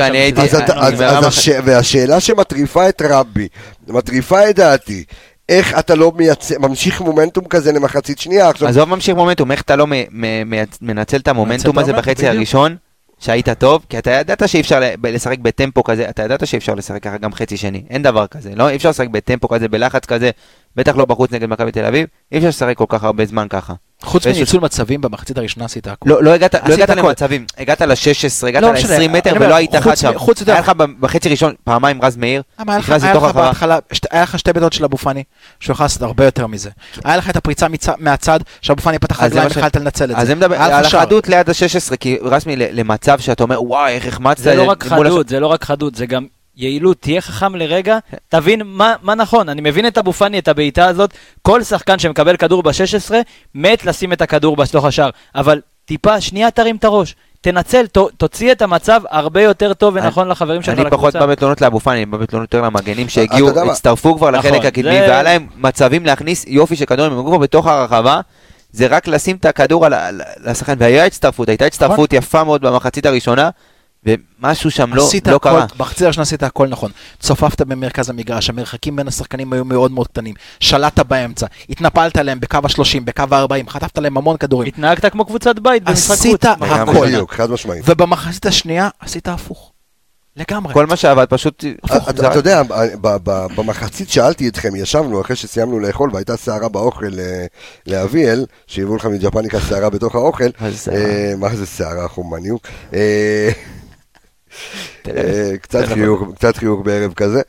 והשאלה 1.65 2.21
שמטריפה 2.21 2.89
את 2.89 3.03
רבי, 3.09 3.49
מטריפה 3.89 4.51
את 4.51 4.57
דעתי, 4.57 5.05
איך 5.49 5.79
אתה 5.79 5.95
לא 5.95 6.13
מייצ... 6.17 6.53
ממשיך 6.53 7.01
מומנטום 7.01 7.45
כזה 7.45 7.73
למחצית 7.73 8.19
שנייה? 8.19 8.49
עכשיו... 8.49 8.69
עזוב 8.69 8.89
ממשיך 8.89 9.17
מומנטום, 9.17 9.53
איך 9.53 9.63
אתה 9.63 9.77
לא 9.77 9.87
מנצל 10.83 11.17
את 11.17 11.29
המומנטום 11.29 11.79
הזה 11.79 11.93
בחצי 11.93 12.29
הראשון? 12.29 12.77
שהיית 13.19 13.49
טוב, 13.49 13.87
כי 13.89 13.99
אתה 13.99 14.11
ידעת 14.11 14.49
שאי 14.49 14.61
אפשר 14.61 14.81
לשחק 15.03 15.39
בטמפו 15.39 15.85
כזה, 15.85 16.09
אתה 16.09 16.23
ידעת 16.23 16.47
שאי 16.47 16.59
אפשר 16.59 16.75
לשחק 16.75 17.03
ככה 17.03 17.19
גם 17.19 17.33
חצי 17.33 17.57
שני, 17.57 17.85
אין 17.91 18.03
דבר 18.03 18.27
כזה, 18.27 18.55
לא? 18.55 18.69
אי 18.69 18.77
אפשר 18.77 18.89
לשחק 18.89 19.09
בטמפו 19.09 19.49
כזה, 19.49 19.69
בלחץ 19.69 20.05
כזה, 20.07 20.31
בטח 20.77 20.97
לא 20.97 21.05
בחוץ 21.05 21.33
נגד 21.33 21.49
מכבי 21.49 21.73
תל 21.73 21.85
אביב, 21.85 22.07
אי 22.33 22.39
אפשר 22.39 22.49
לשחק 22.49 22.77
כל 22.77 22.85
כך 22.89 23.05
הרבה 23.05 23.27
זמן 23.27 23.47
ככה. 23.51 23.75
חוץ 24.03 24.27
מניצול 24.27 24.61
מצבים 24.61 25.01
במחצית 25.01 25.39
הראשונה 25.39 25.65
עשית 25.65 25.87
הכול. 25.87 26.13
לא, 26.13 26.23
לא 26.23 26.31
הגעת, 26.31 26.55
לא 26.55 26.75
הגעת 26.75 26.91
למצבים, 26.91 27.47
הגעת 27.59 27.83
ל-16, 27.83 28.47
הגעת 28.49 28.63
לא 28.63 28.73
ל-20 28.73 29.09
מטר 29.09 29.33
ולא 29.41 29.55
היית 29.55 29.75
אחד 29.75 29.95
שם. 29.95 30.13
היה 30.47 30.61
לך 30.61 30.73
בחצי 31.01 31.29
ראשון 31.29 31.55
פעמיים 31.65 32.03
רז 32.03 32.17
מאיר, 32.17 32.43
נכנס 32.61 33.05
לתוך 33.05 33.25
הרחבה. 33.25 33.51
היה 34.11 34.23
לך 34.23 34.39
שתי 34.39 34.53
בעיטות 34.53 34.73
של 34.73 34.85
אבו 34.85 34.97
פאני, 34.97 35.23
שהוא 35.61 35.75
יכול 35.75 35.85
לעשות 35.85 36.03
הרבה 36.03 36.25
יותר 36.25 36.47
מזה. 36.47 36.71
היה 37.05 37.17
לך 37.17 37.31
את 37.31 37.37
הפריצה 37.37 37.67
מהצד, 37.99 38.41
שאבו 38.61 38.83
פאני 38.83 38.99
פתח 38.99 39.23
רגליים 39.23 39.49
ויכולת 39.49 39.77
לנצל 39.77 40.05
את 40.05 40.09
זה. 40.09 40.17
אז 40.17 40.31
אני 40.31 40.35
מדבר 40.35 40.63
על 40.63 40.85
החדות 40.85 41.29
ליד 41.29 41.51
ה-16, 41.51 41.97
כי 41.97 42.19
רסמי 42.23 42.57
למצב 42.57 43.19
שאתה 43.19 43.43
אומר, 43.43 43.63
וואי, 43.63 43.93
איך 43.93 44.07
החמצת. 44.07 44.43
זה 44.43 44.55
לא 44.55 44.63
רק 44.63 44.85
חדות, 44.85 45.29
זה 45.29 45.41
לא 45.41 45.47
רק 45.47 45.65
חדות, 45.65 45.95
זה 45.95 46.07
גם 46.07 46.27
יעילות, 46.57 46.97
תהיה 47.01 47.21
חכם 47.21 47.55
לרגע, 47.55 47.99
תבין 48.29 48.63
מה, 48.65 48.95
מה 49.03 49.15
נכון. 49.15 49.49
אני 49.49 49.61
מבין 49.61 49.87
את 49.87 49.99
אבו 49.99 50.13
פאני, 50.13 50.39
את 50.39 50.49
הבעיטה 50.49 50.87
הזאת, 50.87 51.11
כל 51.43 51.63
שחקן 51.63 51.99
שמקבל 51.99 52.37
כדור 52.37 52.63
ב-16, 52.63 53.15
מת 53.55 53.87
לשים 53.87 54.13
את 54.13 54.23
הכדור 54.23 54.57
בתוך 54.57 54.85
השער. 54.85 55.11
אבל 55.35 55.61
טיפה, 55.85 56.21
שנייה 56.21 56.51
תרים 56.51 56.77
את 56.77 56.85
הראש. 56.85 57.15
תנצל, 57.41 57.87
ת, 57.87 57.99
תוציא 58.17 58.53
את 58.53 58.63
המצב 58.63 59.01
הרבה 59.11 59.43
יותר 59.43 59.75
טוב 59.75 59.95
ונכון 59.97 60.29
לחברים 60.29 60.63
שלך 60.63 60.73
לקבוצה. 60.73 60.89
אני 60.89 60.97
פחות 60.97 61.17
בא 61.17 61.27
בתלונות 61.27 61.61
לאבו 61.61 61.81
פאני, 61.81 61.97
אני 61.97 62.07
בא 62.07 62.19
בתלונות 62.19 62.55
יותר 62.55 62.67
למגנים 62.67 63.09
שהגיעו, 63.09 63.71
הצטרפו 63.71 64.17
כבר 64.17 64.31
לחלק 64.31 64.53
נכון, 64.53 64.67
הקדמי, 64.67 65.01
והיה 65.01 65.23
להם 65.23 65.47
מצבים 65.57 66.07
להכניס 66.07 66.45
יופי 66.49 66.77
של 66.77 66.85
כדורים, 66.85 67.13
הם 67.13 67.27
כבר 67.27 67.39
בתוך 67.39 67.67
הרחבה. 67.67 68.21
זה 68.73 68.87
רק 68.87 69.09
לשים 69.09 69.37
את 69.37 69.45
הכדור 69.45 69.87
על 69.87 69.95
השחקן, 70.45 70.75
והייתה 70.79 71.05
הצטרפות, 71.05 71.49
הייתה 71.49 71.67
הצטרפות 71.67 72.15
נכון. 72.15 72.19
יפה 72.19 72.45
מאוד 72.45 72.61
במחצית 72.61 73.07
הראשונה, 73.07 73.51
ומשהו 74.07 74.71
שם 74.71 74.95
לא, 74.95 75.09
לא 75.27 75.37
הכל, 75.37 75.49
קרה. 75.49 75.67
בחצי 75.77 76.05
הראשונה 76.05 76.23
עשית 76.23 76.43
הכל 76.43 76.69
נכון. 76.69 76.91
צופפת 77.21 77.63
במרכז 77.63 78.11
המגרש, 78.11 78.51
המרחקים 78.51 78.97
בין 78.97 79.09
השחקנים 79.09 79.53
היו 79.53 79.65
מאוד 79.65 79.91
מאוד 79.91 80.09
קטנים. 80.09 80.35
שלטת 80.61 81.07
באמצע, 81.07 81.47
התנפלת 81.71 82.17
עליהם 82.17 82.41
בקו 82.41 82.57
ה-30, 82.65 83.01
בקו 83.05 83.23
ה-40, 83.31 83.71
חטפת 83.71 83.99
להם 83.99 84.17
המון 84.17 84.37
כדורים. 84.37 84.69
התנהגת 84.69 85.13
כמו 85.13 85.25
קבוצת 85.25 85.59
בית 85.59 85.85
במשחק 85.85 86.17
חוץ. 86.17 86.19
עשית 86.19 86.45
הכל. 86.45 87.09
ובמחצית 87.85 88.47
השנייה 88.47 88.89
עשית 89.01 89.29
הפוך. 89.29 89.73
לגמרי. 90.37 90.75
כל 90.75 90.87
מה 90.87 90.97
שעבד 90.97 91.25
פשוט... 91.29 91.65
אתה 92.11 92.35
יודע, 92.35 92.63
במחצית 93.57 94.11
שאלתי 94.11 94.49
אתכם, 94.49 94.77
ישבנו 94.77 95.21
אחרי 95.21 95.37
שסיימנו 95.37 95.81
לאכול 95.81 96.11
והייתה 96.13 96.37
סערה 96.37 96.69
באוכל 96.69 97.07
לאביאל, 97.87 98.47
שהביאו 98.67 98.97
לך 98.97 99.07
מג'פניקה 99.07 99.61
סערה 99.61 99.91
בתוך 99.91 100.15
האוכל. 100.15 100.49
מה 101.39 101.55
זה 101.55 101.67
סערה, 101.67 102.09
חומניוק? 102.09 102.67
קצת 106.35 106.57
חיוך 106.57 106.81
בערב 106.85 107.13
כזה. 107.13 107.43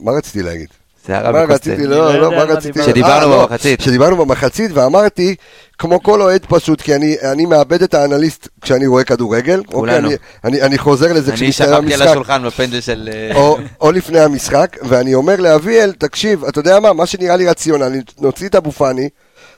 מה 0.00 0.12
רציתי 0.12 0.42
להגיד? 0.42 0.68
זה 1.06 1.18
הרע 1.18 1.46
בקוסטה. 1.46 1.76
לא, 1.78 2.20
לא, 2.20 2.30
מה 2.30 2.42
רציתי? 2.42 2.82
שדיברנו 2.82 3.30
לא, 3.30 3.46
במחצית. 3.46 3.80
שדיברנו 3.80 4.16
במחצית, 4.16 4.70
ואמרתי, 4.74 5.34
כמו 5.78 6.02
כל 6.02 6.22
אוהד 6.22 6.46
פשוט, 6.48 6.80
כי 6.80 6.94
אני 7.32 7.46
מאבד 7.46 7.82
את 7.82 7.94
האנליסט 7.94 8.48
כשאני 8.60 8.86
רואה 8.86 9.04
כדורגל. 9.04 9.58
אוקיי, 9.58 9.72
כולנו. 9.72 10.08
אני 10.44 10.78
חוזר 10.78 11.12
לזה 11.12 11.32
כשמסתיים 11.32 11.74
המשחק. 11.74 11.82
אני 11.82 11.90
שכבתי 11.90 12.02
על 12.02 12.08
השולחן 12.08 12.46
בפנדל 12.46 12.80
של... 12.80 13.08
או 13.80 13.92
לפני 13.92 14.20
המשחק, 14.20 14.76
ואני 14.82 15.14
אומר 15.14 15.36
לאביאל, 15.36 15.92
תקשיב, 15.92 16.44
אתה 16.44 16.58
יודע 16.58 16.80
מה, 16.80 16.92
מה 16.92 17.06
שנראה 17.06 17.36
לי 17.36 17.46
רציונלי, 17.46 18.00
נוציא 18.20 18.48
את 18.48 18.54
אבו 18.54 18.72
פאני, 18.72 19.08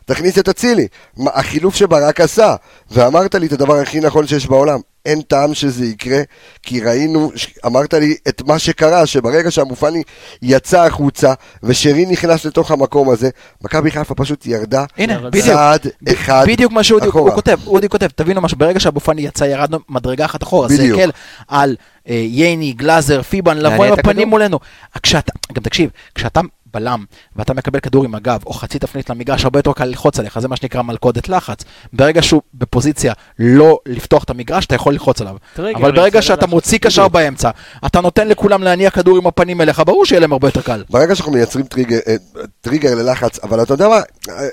תכניס 0.07 0.39
את 0.39 0.49
אצילי. 0.49 0.87
החילוף 1.27 1.75
שברק 1.75 2.21
עשה, 2.21 2.55
ואמרת 2.91 3.35
לי 3.35 3.47
את 3.47 3.53
הדבר 3.53 3.77
הכי 3.77 4.01
נכון 4.01 4.27
שיש 4.27 4.47
בעולם. 4.47 4.79
אין 5.07 5.21
טעם 5.21 5.55
שזה 5.55 5.87
יקרה, 5.87 6.21
כי 6.63 6.81
ראינו, 6.81 7.31
אמרת 7.67 7.95
לי 7.95 8.17
את 8.29 8.43
מה 8.47 8.59
שקרה, 8.59 9.07
שברגע 9.07 9.51
שהמופני 9.51 10.03
יצא 10.43 10.85
החוצה, 10.85 11.33
ושרי 11.63 12.07
נכנס 12.07 12.45
לתוך 12.45 12.71
המקום 12.71 13.11
הזה, 13.11 13.31
מכבי 13.63 13.91
חיפה 13.91 14.15
פשוט 14.15 14.47
ירדה 14.47 14.85
הנה, 14.97 15.19
צעד 15.47 15.87
בדיוק, 16.03 16.19
אחד 16.19 16.45
בדיוק 16.49 16.73
מה 16.73 16.85
שאודי 16.85 17.11
כותב, 17.11 17.59
אודי 17.67 17.89
כותב, 17.89 18.07
תבינו 18.07 18.41
משהו, 18.41 18.59
ברגע 18.59 18.81
שהמופני 18.81 19.23
יצא 19.23 19.45
ירדנו 19.45 19.79
מדרגה 19.89 20.25
אחת 20.25 20.43
אחורה, 20.43 20.69
זה 20.69 20.83
הקל 20.83 21.11
על 21.49 21.77
אה, 22.09 22.15
ייני, 22.15 22.73
גלאזר, 22.73 23.23
פיבן, 23.23 23.59
לבוא 23.59 23.85
עם 23.85 23.93
הפנים 23.93 24.29
מולנו. 24.29 24.59
כשאתה, 25.03 25.33
גם 25.53 25.63
תקשיב, 25.63 25.91
כשאתה 26.15 26.41
בלם, 26.77 27.05
ואתה 27.37 27.55
מקבל 27.55 27.81
כדור 27.81 28.05
עם 28.05 28.15
הגב, 28.15 28.41
או 28.47 28.53
חצי 28.53 28.79
תפנית 28.79 29.11
למגרש, 29.11 29.45
הרבה 29.45 29.59
יותר 29.59 29.73
קל 29.73 29.85
ללחוץ 29.85 30.19
עליך, 30.19 30.39
זה 30.39 30.49
מה 30.49 30.57
שנקרא 30.57 30.83
מלכודת 30.83 31.29
לחץ. 31.29 31.65
ברגע 31.93 32.23
שהוא 32.23 32.43
בפוזיציה 32.55 33.13
לא 33.39 33.79
לפתוח 33.87 34.25
את 34.25 34.31
המגרש, 34.31 34.67
אתה 34.67 34.75
יכול 34.75 34.93
ללחוץ 34.93 35.21
עליו. 35.21 35.37
אבל 35.59 35.93
ברגע 35.93 36.23
שאתה 36.23 36.47
מוציא 36.47 36.79
קשר 36.79 37.09
באמצע, 37.09 37.51
אתה 37.87 38.01
נותן 38.01 38.29
לכולם 38.29 38.63
להניע 38.63 38.91
כדור 38.91 39.17
עם 39.17 39.27
הפנים 39.27 39.61
אליך, 39.61 39.83
ברור 39.87 40.07
שיהיה 40.07 40.21
להם 40.21 40.33
הרבה 40.33 40.49
יותר 40.49 40.63
קל. 40.63 40.85
ברגע 40.91 41.15
שאנחנו 41.15 41.33
מייצרים 41.33 41.67
טריגר, 41.67 41.99
אה, 42.09 42.17
טריגר 42.61 42.95
ללחץ, 42.95 43.39
אבל 43.39 43.63
אתה 43.63 43.75
יודע 43.75 43.89
מה, 43.89 44.01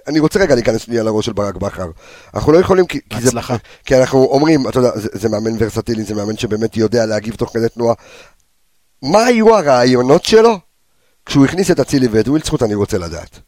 אני 0.07 0.19
רוצה 0.19 0.39
רגע 0.39 0.55
להיכנס 0.55 0.81
שנייה 0.81 1.03
לראש 1.03 1.25
של 1.25 1.33
ברק 1.33 1.55
בכר. 1.55 1.87
אנחנו 2.33 2.51
לא 2.51 2.57
יכולים, 2.57 2.85
כי, 2.85 2.99
כי, 3.09 3.21
זה, 3.21 3.31
כי 3.85 3.97
אנחנו 3.97 4.19
אומרים, 4.19 4.69
אתה 4.69 4.79
יודע, 4.79 4.91
זה, 4.95 5.09
זה 5.13 5.29
מאמן 5.29 5.51
ורסטילי, 5.59 6.03
זה 6.03 6.15
מאמן 6.15 6.37
שבאמת 6.37 6.77
יודע 6.77 7.05
להגיב 7.05 7.35
תוך 7.35 7.49
כדי 7.53 7.69
תנועה. 7.69 7.93
מה 9.01 9.25
היו 9.25 9.55
הרעיונות 9.55 10.25
שלו 10.25 10.59
כשהוא 11.25 11.45
הכניס 11.45 11.71
את 11.71 11.79
אצילי 11.79 12.07
ואת 12.11 12.27
ווילצחוט, 12.27 12.63
אני 12.63 12.75
רוצה 12.75 12.97
לדעת. 12.97 13.39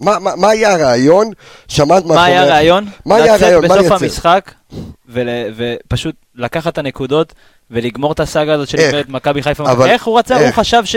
מה, 0.00 0.18
מה, 0.18 0.36
מה 0.36 0.50
היה 0.50 0.72
הרעיון? 0.72 1.30
שמעת 1.68 2.04
מה 2.04 2.24
היה 2.24 2.42
הרעיון? 2.42 2.84
מה 3.06 3.16
היה 3.16 3.34
הרעיון? 3.34 3.64
לצאת 3.64 3.78
בסוף 3.80 4.02
המשחק 4.02 4.52
ול, 5.08 5.28
ופשוט 5.56 6.14
לקחת 6.34 6.72
את 6.72 6.78
הנקודות 6.78 7.34
ולגמור 7.70 8.12
את 8.12 8.20
הסאגה 8.20 8.54
הזאת 8.54 8.68
של 8.68 9.02
מכבי 9.08 9.42
חיפה. 9.42 9.72
אבל... 9.72 9.90
איך 9.90 10.04
הוא 10.04 10.18
רצה? 10.18 10.38
איך? 10.38 10.54
הוא 10.54 10.62
חשב 10.62 10.82
ש... 10.84 10.96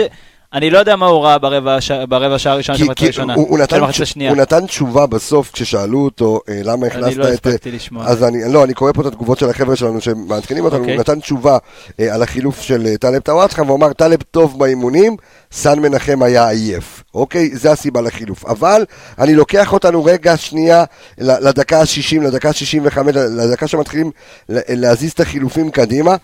אני 0.52 0.70
לא 0.70 0.78
יודע 0.78 0.96
מה 0.96 1.06
הוא 1.06 1.24
ראה 1.24 1.38
ברבע, 1.38 1.80
ש... 1.80 1.90
ברבע 1.90 2.38
שעה 2.38 2.52
הראשונה 2.52 2.78
של 2.78 2.84
המחצית 2.84 3.04
הראשונה. 3.04 3.34
הוא, 3.34 3.48
הוא, 3.48 3.58
נתן, 3.58 3.80
הוא 4.28 4.36
נתן 4.36 4.66
תשובה 4.66 5.06
בסוף 5.06 5.50
כששאלו 5.52 5.98
אותו 5.98 6.40
אה, 6.48 6.60
למה 6.64 6.86
הכנסת 6.86 7.02
את... 7.02 7.06
אני 7.06 7.18
לא 7.18 7.28
הספקתי 7.28 7.70
לשמוע. 7.70 8.06
אז 8.06 8.24
אני, 8.24 8.52
לא, 8.52 8.64
אני 8.64 8.74
קורא 8.74 8.92
פה 8.92 9.00
את 9.00 9.06
התגובות 9.06 9.38
של 9.38 9.50
החבר'ה 9.50 9.76
שלנו 9.76 10.00
שמעדכנים 10.00 10.64
אותנו, 10.64 10.78
okay. 10.78 10.80
הוא 10.80 10.90
אוקיי. 10.90 10.98
נתן 10.98 11.20
תשובה 11.20 11.58
אה, 12.00 12.14
על 12.14 12.22
החילוף 12.22 12.60
של 12.60 12.86
אה, 12.86 12.96
טלב 12.96 13.20
טוואטחה, 13.20 13.62
והוא 13.62 13.76
אמר, 13.76 13.92
טלב 13.92 14.22
טוב 14.30 14.58
באימונים, 14.58 15.16
סאן 15.52 15.78
מנחם 15.78 16.22
היה 16.22 16.48
עייף. 16.48 17.02
אוקיי? 17.14 17.50
זה 17.52 17.72
הסיבה 17.72 18.00
לחילוף. 18.00 18.44
אבל 18.44 18.84
אני 19.18 19.34
לוקח 19.34 19.72
אותנו 19.72 20.04
רגע 20.04 20.36
שנייה 20.36 20.84
לדקה 21.18 21.80
ה-60, 21.80 22.22
לדקה 22.22 22.48
ה-65, 22.48 22.98
לדקה 23.12 23.66
שמתחילים 23.66 24.10
להזיז 24.48 25.12
את 25.12 25.20
החילופים 25.20 25.70
קדימה. 25.70 26.16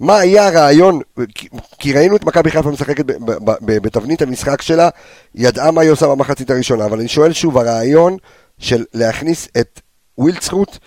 מה 0.00 0.18
היה 0.18 0.46
הרעיון, 0.46 1.00
כי 1.78 1.92
ראינו 1.92 2.16
את 2.16 2.24
מכבי 2.24 2.50
חיפה 2.50 2.70
משחקת 2.70 3.04
בתבנית 3.60 4.22
המשחק 4.22 4.62
שלה, 4.62 4.88
ידעה 5.34 5.70
מה 5.70 5.80
היא 5.80 5.90
עושה 5.90 6.06
במחצית 6.06 6.50
הראשונה, 6.50 6.84
אבל 6.84 6.98
אני 6.98 7.08
שואל 7.08 7.32
שוב, 7.32 7.58
הרעיון 7.58 8.16
של 8.58 8.84
להכניס 8.94 9.48
את 9.60 9.80
ווילדסחוט 10.18 10.78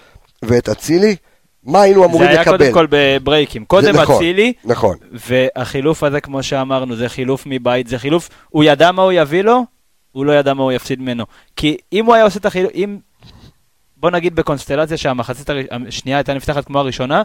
ואת 0.43 0.69
אצילי, 0.69 1.15
מה 1.63 1.81
היינו 1.81 2.05
אמורים 2.05 2.29
לקבל? 2.29 2.43
זה 2.43 2.49
היה 2.49 2.57
קודם 2.57 2.73
כל 2.73 2.87
בברייקים. 2.89 3.65
קודם 3.65 3.95
נכון, 3.95 4.15
אצילי, 4.15 4.53
נכון. 4.65 4.97
והחילוף 5.11 6.03
הזה, 6.03 6.21
כמו 6.21 6.43
שאמרנו, 6.43 6.95
זה 6.95 7.09
חילוף 7.09 7.43
מבית, 7.45 7.87
זה 7.87 7.99
חילוף, 7.99 8.29
הוא 8.49 8.63
ידע 8.63 8.91
מה 8.91 9.01
הוא 9.01 9.11
יביא 9.11 9.41
לו, 9.41 9.63
הוא 10.11 10.25
לא 10.25 10.31
ידע 10.31 10.53
מה 10.53 10.63
הוא 10.63 10.71
יפסיד 10.71 11.01
ממנו. 11.01 11.25
כי 11.55 11.77
אם 11.93 12.05
הוא 12.05 12.15
היה 12.15 12.23
עושה 12.23 12.39
את 12.39 12.45
החילוף, 12.45 12.71
אם, 12.75 12.97
בוא 13.97 14.11
נגיד 14.11 14.35
בקונסטלציה 14.35 14.97
שהמחצית 14.97 15.49
השנייה 15.87 16.17
הייתה 16.17 16.33
נפתחת 16.33 16.65
כמו 16.65 16.79
הראשונה, 16.79 17.21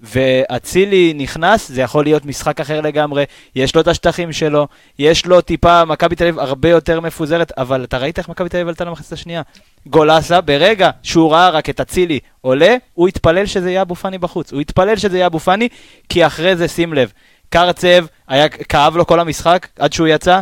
ואצילי 0.00 1.12
נכנס, 1.16 1.68
זה 1.68 1.80
יכול 1.82 2.04
להיות 2.04 2.24
משחק 2.26 2.60
אחר 2.60 2.80
לגמרי, 2.80 3.24
יש 3.54 3.74
לו 3.74 3.80
את 3.80 3.88
השטחים 3.88 4.32
שלו, 4.32 4.68
יש 4.98 5.26
לו 5.26 5.40
טיפה, 5.40 5.84
מכבי 5.84 6.16
תל 6.16 6.24
אביב 6.24 6.38
הרבה 6.38 6.68
יותר 6.68 7.00
מפוזרת, 7.00 7.52
אבל 7.58 7.84
אתה 7.84 7.98
ראית 7.98 8.18
איך 8.18 8.28
מכבי 8.28 8.48
תל 8.48 8.56
אביב 8.56 8.68
עלתה 8.68 8.84
למחצית 8.84 9.12
השנייה? 9.12 9.42
גולסה, 9.86 10.40
ברגע 10.40 10.90
שהוא 11.02 11.32
ראה 11.32 11.50
רק 11.50 11.70
את 11.70 11.80
אצילי 11.80 12.20
עולה, 12.40 12.76
הוא 12.94 13.08
התפלל 13.08 13.46
שזה 13.46 13.70
יהיה 13.70 13.82
אבו 13.82 13.94
פאני 13.94 14.18
בחוץ. 14.18 14.52
הוא 14.52 14.60
התפלל 14.60 14.96
שזה 14.96 15.16
יהיה 15.16 15.26
אבו 15.26 15.38
פאני, 15.38 15.68
כי 16.08 16.26
אחרי 16.26 16.56
זה, 16.56 16.68
שים 16.68 16.94
לב, 16.94 17.12
קרצב, 17.48 18.06
היה, 18.28 18.48
כאב 18.48 18.96
לו 18.96 19.06
כל 19.06 19.20
המשחק 19.20 19.68
עד 19.78 19.92
שהוא 19.92 20.08
יצא, 20.08 20.40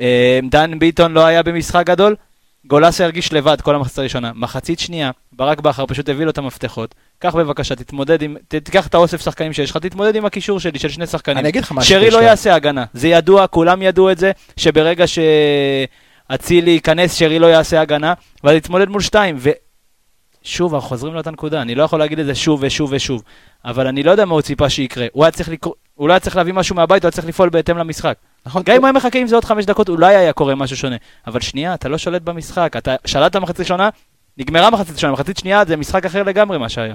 אה, 0.00 0.40
דן 0.50 0.78
ביטון 0.78 1.12
לא 1.12 1.26
היה 1.26 1.42
במשחק 1.42 1.86
גדול, 1.86 2.16
גולסה 2.66 3.04
הרגיש 3.04 3.32
לבד 3.32 3.60
כל 3.60 3.74
המחצית 3.74 3.98
הראשונה. 3.98 4.32
מחצית 4.34 4.78
שנייה, 4.78 5.10
ברק 5.32 5.60
בכר 5.60 5.86
פשוט 5.86 6.08
הביא 6.08 6.24
לו 6.24 6.30
את 6.30 6.38
המפתחות. 6.38 6.94
קח 7.18 7.34
בבקשה, 7.34 7.74
תתמודד 7.74 8.22
עם, 8.22 8.36
תיקח 8.48 8.86
את 8.86 8.94
האוסף 8.94 9.20
שחקנים 9.24 9.52
שיש 9.52 9.70
לך, 9.70 9.76
תתמודד 9.76 10.16
עם 10.16 10.24
הקישור 10.24 10.60
שלי, 10.60 10.78
של 10.78 10.88
שני 10.88 11.06
שחקנים. 11.06 11.38
אני 11.38 11.48
אגיד 11.48 11.62
לך 11.62 11.72
משהו. 11.72 11.94
שרי 11.94 12.10
לא 12.10 12.18
יעשה 12.18 12.54
הגנה. 12.54 12.84
זה 12.94 13.08
ידוע, 13.08 13.46
כולם 13.46 13.82
ידעו 13.82 14.10
את 14.10 14.18
זה, 14.18 14.32
שברגע 14.56 15.04
שאצילי 15.06 16.70
ייכנס, 16.70 17.14
שרי 17.14 17.38
לא 17.38 17.46
יעשה 17.46 17.80
הגנה, 17.80 18.14
ואז 18.44 18.56
יתמודד 18.56 18.88
מול 18.88 19.00
שתיים. 19.00 19.38
ושוב, 20.42 20.74
אנחנו 20.74 20.88
חוזרים 20.88 21.14
לאותה 21.14 21.30
נקודה, 21.30 21.62
אני 21.62 21.74
לא 21.74 21.82
יכול 21.82 21.98
להגיד 21.98 22.18
את 22.18 22.26
זה 22.26 22.34
שוב 22.34 22.60
ושוב 22.62 22.92
ושוב, 22.92 23.22
אבל 23.64 23.86
אני 23.86 24.02
לא 24.02 24.10
יודע 24.10 24.24
מה 24.24 24.34
הוא 24.34 24.42
ציפה 24.42 24.70
שיקרה. 24.70 25.06
הוא 25.12 25.24
היה 25.24 25.30
צריך, 25.30 25.48
לקרוא, 25.48 25.74
הוא 25.94 26.08
לא 26.08 26.12
היה 26.12 26.20
צריך 26.20 26.36
להביא 26.36 26.52
משהו 26.52 26.76
מהבית, 26.76 27.02
הוא 27.02 27.08
היה 27.08 27.12
צריך 27.12 27.26
לפעול 27.26 27.48
בהתאם 27.48 27.78
למשחק. 27.78 28.16
נכון. 28.46 28.62
גם 28.62 28.74
אם 28.74 28.80
הוא 28.80 28.86
היה 28.86 28.92
מחכה 28.92 29.18
עם 29.18 29.26
זה 29.26 29.34
עוד 29.34 29.44
חמש 29.44 29.64
דקות, 29.64 29.88
אולי 29.88 30.16
היה 30.16 30.32
קורה 30.32 30.54
משהו 30.54 30.76
שונה. 30.76 30.96
אבל 31.26 31.40
שנייה, 31.40 31.74
אתה 31.74 31.88
לא 31.88 31.98
שולט 31.98 32.22
במשחק. 32.22 32.74
אתה 32.78 32.96
שלטת 33.04 33.36
במחצית 33.36 33.60
ראשונה, 33.60 33.88
נגמרה 34.38 34.70
מחצית 34.70 34.94
ראשונה, 34.94 35.12
מחצית 35.12 35.38
שנייה 35.38 35.64
זה 35.64 35.76
משחק 35.76 36.06
אחר 36.06 36.22
לגמרי 36.22 36.58
מה 36.58 36.68
שהיה. 36.68 36.94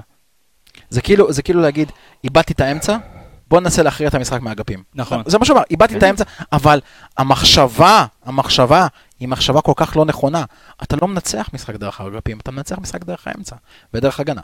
זה 0.90 1.02
כאילו, 1.02 1.32
זה 1.32 1.42
כאילו 1.42 1.60
להגיד, 1.60 1.92
איבדתי 2.24 2.52
את 2.52 2.60
האמצע, 2.60 2.96
בוא 3.48 3.60
ננסה 3.60 3.82
להכריע 3.82 4.08
את 4.08 4.14
המשחק 4.14 4.40
מהאגפים. 4.40 4.82
נכון. 4.94 5.22
זה 5.26 5.38
מה 5.38 5.44
שהוא 5.44 5.56
אמר, 5.56 5.64
איבדתי 5.70 5.98
את 5.98 6.02
האמצע, 6.02 6.24
אבל 6.52 6.80
המחשבה, 7.18 8.06
המחשבה, 8.24 8.86
היא 9.20 9.28
מחשבה 9.28 9.60
כל 9.60 9.72
כך 9.76 9.96
לא 9.96 10.04
נכונה. 10.04 10.44
אתה 10.82 10.96
לא 11.02 11.08
מנצח 11.08 11.50
משחק 11.52 11.76
דרך 11.76 12.00
האגפים, 12.00 12.38
אתה 12.38 12.50
מנצח 12.50 12.78
משחק 12.78 13.04
דרך 13.04 13.26
האמצע 13.26 13.56
ודרך 13.94 14.20
הגנה. 14.20 14.40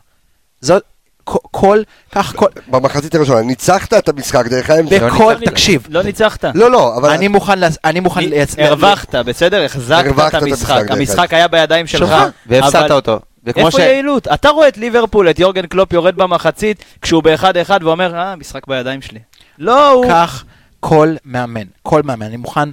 זאת, 0.60 0.82
כל, 1.24 1.82
כך 2.12 2.36
כל... 2.36 2.46
במחצית 2.68 3.14
הראשונה, 3.14 3.42
ניצחת 3.42 3.94
את 3.94 4.08
המשחק 4.08 4.46
דרך 4.46 4.70
האמצע. 4.70 5.06
בכל, 5.06 5.34
תקשיב. 5.44 5.86
לא 5.90 6.02
ניצחת. 6.02 6.44
לא, 6.54 6.70
לא, 6.70 6.96
אבל... 6.96 7.10
אני 7.10 7.28
מוכן, 7.28 7.60
אני 7.84 8.00
מוכן 8.00 8.24
לייצר... 8.24 8.62
הרווחת, 8.62 9.14
בסדר? 9.14 9.64
החזקת 9.64 10.12
את 10.28 10.34
המשחק. 10.34 10.82
המשחק 10.88 11.34
היה 11.34 11.48
בידיים 11.48 11.86
שלך. 11.86 12.14
והפסדת 12.46 12.90
אותו. 12.90 13.20
איפה 13.46 13.70
ש... 13.70 13.78
יעילות? 13.78 14.28
אתה 14.28 14.48
רואה 14.48 14.68
את 14.68 14.78
ליברפול, 14.78 15.30
את 15.30 15.38
יורגן 15.38 15.66
קלופ 15.66 15.92
יורד 15.92 16.16
במחצית, 16.16 16.84
כשהוא 17.02 17.22
באחד-אחד 17.22 17.80
ואומר, 17.82 18.14
אה, 18.14 18.36
משחק 18.36 18.66
בידיים 18.66 19.02
שלי. 19.02 19.18
לא, 19.58 19.90
הוא... 19.90 20.04
כך 20.08 20.44
כל 20.80 21.14
מאמן, 21.24 21.66
כל 21.82 22.02
מאמן, 22.02 22.26
אני 22.26 22.36
מוכן, 22.36 22.68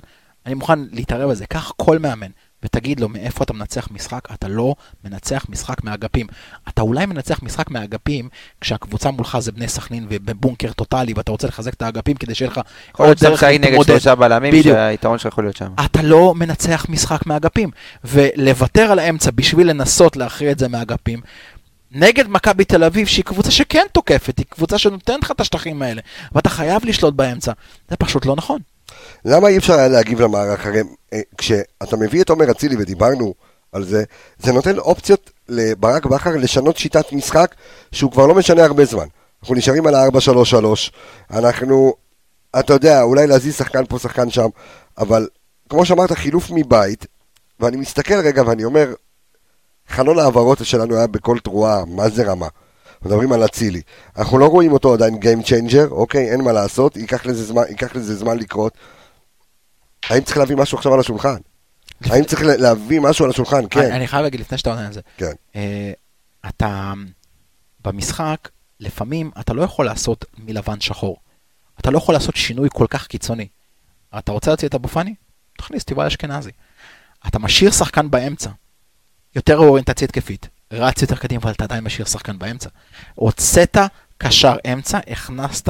אני 0.46 0.54
מוכן 0.54 0.80
להתערב 0.92 1.30
בזה, 1.32 1.46
כך 1.46 1.72
כל 1.78 2.00
מאמן. 2.00 2.28
ותגיד 2.64 3.00
לו 3.00 3.10
מאיפה 3.10 3.44
אתה 3.44 3.54
מנצח 3.54 3.88
משחק, 3.92 4.28
אתה 4.34 4.48
לא 4.48 4.76
מנצח 5.06 5.46
משחק 5.50 5.84
מהאגפים. 5.84 6.28
אתה 6.70 6.82
אולי 6.82 7.06
מנצח 7.06 7.44
משחק 7.44 7.72
מהאגפים 7.72 8.30
כשהקבוצה 8.62 9.12
מולך 9.12 9.38
זה 9.40 9.52
בני 9.52 9.68
סכנין 9.68 10.08
ובבונקר 10.10 10.72
טוטאלי 10.72 11.14
ואתה 11.16 11.32
רוצה 11.32 11.48
לחזק 11.48 11.74
את 11.74 11.82
האגפים 11.82 12.16
כדי 12.16 12.36
שיהיה 12.36 12.52
לך 12.52 12.60
עוד 12.92 13.18
דרך 13.18 13.44
להתמודד. 13.44 13.74
נגד 13.74 13.84
שלושה 13.84 14.16
בלמים 14.16 14.64
שהיתרון 14.64 15.18
שלך 15.18 15.32
יכול 15.32 15.44
להיות 15.44 15.58
שם. 15.58 15.74
אתה 15.86 16.02
לא 16.02 16.34
מנצח 16.36 16.86
משחק 16.90 17.26
מהאגפים. 17.26 17.70
ולוותר 18.04 18.92
על 18.92 19.00
האמצע 19.00 19.32
בשביל 19.36 19.70
לנסות 19.70 20.18
להכריע 20.18 20.52
את 20.52 20.60
זה 20.60 20.68
מהאגפים, 20.68 21.22
נגד 21.92 22.30
מכבי 22.30 22.66
תל 22.66 22.84
אביב, 22.84 23.08
שהיא 23.08 23.26
קבוצה 23.26 23.52
שכן 23.52 23.86
תוקפת, 23.92 24.38
היא 24.38 24.46
קבוצה 24.50 24.78
שנותנת 24.78 25.24
לך 25.24 25.32
את 25.32 25.42
השטחים 25.42 25.82
האלה, 25.82 26.02
ואתה 26.32 26.50
חייב 26.50 26.86
לשלוט 26.86 27.14
באמצע. 27.14 27.52
זה 27.90 27.96
פשוט 27.96 28.26
לא 28.26 28.36
נכון. 28.36 28.60
למה 29.26 29.48
אי 29.48 29.58
אפשר 29.58 29.74
היה 29.74 29.88
להגיב 29.88 30.22
למערך? 30.22 30.66
הרי 30.66 30.82
אה, 31.14 31.22
כשאתה 31.38 31.98
מביא 31.98 32.22
את 32.22 32.30
עומר 32.30 32.52
אצילי, 32.52 32.76
ודיברנו 32.80 33.34
על 33.72 33.86
זה, 33.86 34.04
זה 34.40 34.52
נותן 34.52 34.78
אופציות 34.78 35.32
לברק 35.50 36.06
בכר 36.06 36.38
לשנות 36.38 36.78
שיטת 36.78 37.14
משחק 37.14 37.56
שהוא 37.92 38.12
כבר 38.12 38.28
לא 38.28 38.36
משנה 38.36 38.64
הרבה 38.64 38.86
זמן. 38.86 39.06
אנחנו 39.42 39.56
נשארים 39.56 39.88
על 39.88 39.96
ה-4-3-3, 39.96 40.66
אנחנו, 41.32 41.94
אתה 42.60 42.74
יודע, 42.74 43.02
אולי 43.02 43.28
להזיז 43.28 43.56
שחקן 43.56 43.86
פה, 43.86 44.00
שחקן 44.00 44.30
שם, 44.30 44.48
אבל 44.98 45.28
כמו 45.70 45.86
שאמרת, 45.86 46.12
חילוף 46.12 46.52
מבית, 46.52 47.06
ואני 47.60 47.78
מסתכל 47.78 48.14
רגע 48.14 48.44
ואני 48.46 48.64
אומר, 48.64 48.94
חלון 49.88 50.20
ההעברות 50.20 50.58
שלנו 50.64 50.96
היה 50.98 51.08
בכל 51.08 51.40
תרועה, 51.40 51.86
מה 51.86 52.10
זה 52.10 52.32
רמה? 52.32 52.48
מדברים 53.06 53.32
על 53.32 53.46
אצילי. 53.46 53.82
אנחנו 54.18 54.38
לא 54.38 54.46
רואים 54.46 54.72
אותו 54.72 54.94
עדיין 54.94 55.16
Game 55.16 55.46
Changer, 55.46 55.92
אוקיי? 55.92 56.32
אין 56.32 56.42
מה 56.42 56.52
לעשות, 56.52 56.98
ייקח 56.98 57.26
לזה 57.26 57.44
זמן, 57.44 57.64
ייקח 57.70 57.96
לזה 57.96 58.16
זמן 58.16 58.38
לקרות. 58.38 58.74
האם 60.10 60.22
צריך 60.22 60.38
להביא 60.38 60.56
משהו 60.56 60.78
עכשיו 60.78 60.94
על 60.94 61.00
השולחן? 61.00 61.38
האם 62.06 62.24
צריך 62.24 62.42
להביא 62.46 63.00
משהו 63.00 63.26
על 63.26 63.32
השולחן? 63.32 63.62
כן. 63.70 63.92
אני 63.92 64.08
חייב 64.08 64.24
להגיד 64.24 64.40
לפני 64.40 64.58
שאתה 64.58 64.70
עונה 64.70 64.88
על 64.88 64.94
זה. 64.94 65.02
כן. 65.18 65.32
אה, 65.56 65.92
אתה, 66.50 66.94
במשחק, 67.86 68.50
לפעמים 68.80 69.32
אתה 69.40 69.54
לא 69.54 69.62
יכול 69.62 69.86
לעשות 69.86 70.26
מלבן 70.38 70.80
שחור. 70.82 71.18
אתה 71.80 71.92
לא 71.92 71.98
יכול 71.98 72.16
לעשות 72.16 72.36
שינוי 72.36 72.70
כל 72.74 72.86
כך 72.90 73.08
קיצוני. 73.08 73.48
אתה 74.18 74.32
רוצה 74.32 74.52
להוציא 74.52 74.68
את 74.68 74.76
אבו 74.76 74.88
פאני? 74.88 75.16
תכניס 75.58 75.84
את 75.84 75.92
יובל 75.92 76.06
אשכנזי. 76.06 76.52
אתה 77.28 77.40
משאיר 77.40 77.72
שחקן 77.72 78.10
באמצע, 78.12 78.50
יותר 79.36 79.58
אוריינטציה 79.58 80.06
התקפית, 80.06 80.48
רץ 80.72 81.02
יותר 81.02 81.16
קדימה, 81.16 81.44
אבל 81.44 81.52
אתה 81.52 81.64
עדיין 81.64 81.84
משאיר 81.84 82.06
שחקן 82.08 82.40
באמצע. 82.40 82.70
הוצאת 83.16 83.78
קשר 84.18 84.56
אמצע, 84.74 85.00
הכנסת 85.08 85.70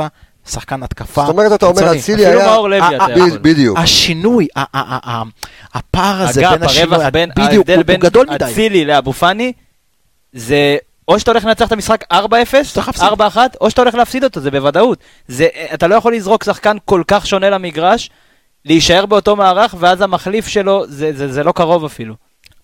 שחקן 0.49 0.83
התקפה. 0.83 1.21
זאת 1.21 1.29
אומרת, 1.29 1.53
אתה 1.53 1.65
אומר, 1.65 1.97
אצילי 1.97 2.25
היה... 2.25 2.37
אפילו 2.37 2.51
מאור 2.51 2.69
לוי 2.69 2.95
אתה 2.95 3.11
יכול. 3.11 3.37
בדיוק. 3.37 3.77
השינוי, 3.79 4.47
הפער 5.73 6.21
הזה 6.21 6.41
בין 6.49 6.63
השינוי, 6.63 6.97
בדיוק, 7.35 7.69
הוא 7.69 7.83
גדול 7.99 8.27
מדי. 8.29 8.45
אצילי 8.45 8.85
לאבו 8.85 9.13
פאני, 9.13 9.53
זה 10.33 10.77
או 11.07 11.19
שאתה 11.19 11.31
הולך 11.31 11.45
לנצח 11.45 11.67
את 11.67 11.71
המשחק 11.71 12.03
4-0, 12.13 12.15
4-1, 12.99 13.01
או 13.61 13.69
שאתה 13.69 13.81
הולך 13.81 13.95
להפסיד 13.95 14.23
אותו, 14.23 14.39
זה 14.39 14.51
בוודאות. 14.51 14.97
זה, 15.27 15.47
אתה 15.73 15.87
לא 15.87 15.95
יכול 15.95 16.15
לזרוק 16.15 16.43
שחקן 16.43 16.77
כל 16.85 17.03
כך 17.07 17.27
שונה 17.27 17.49
למגרש, 17.49 18.09
להישאר 18.65 19.05
באותו 19.05 19.35
מערך, 19.35 19.75
ואז 19.79 20.01
המחליף 20.01 20.47
שלו, 20.47 20.85
זה, 20.87 21.11
זה, 21.13 21.31
זה 21.31 21.43
לא 21.43 21.51
קרוב 21.51 21.85
אפילו. 21.85 22.15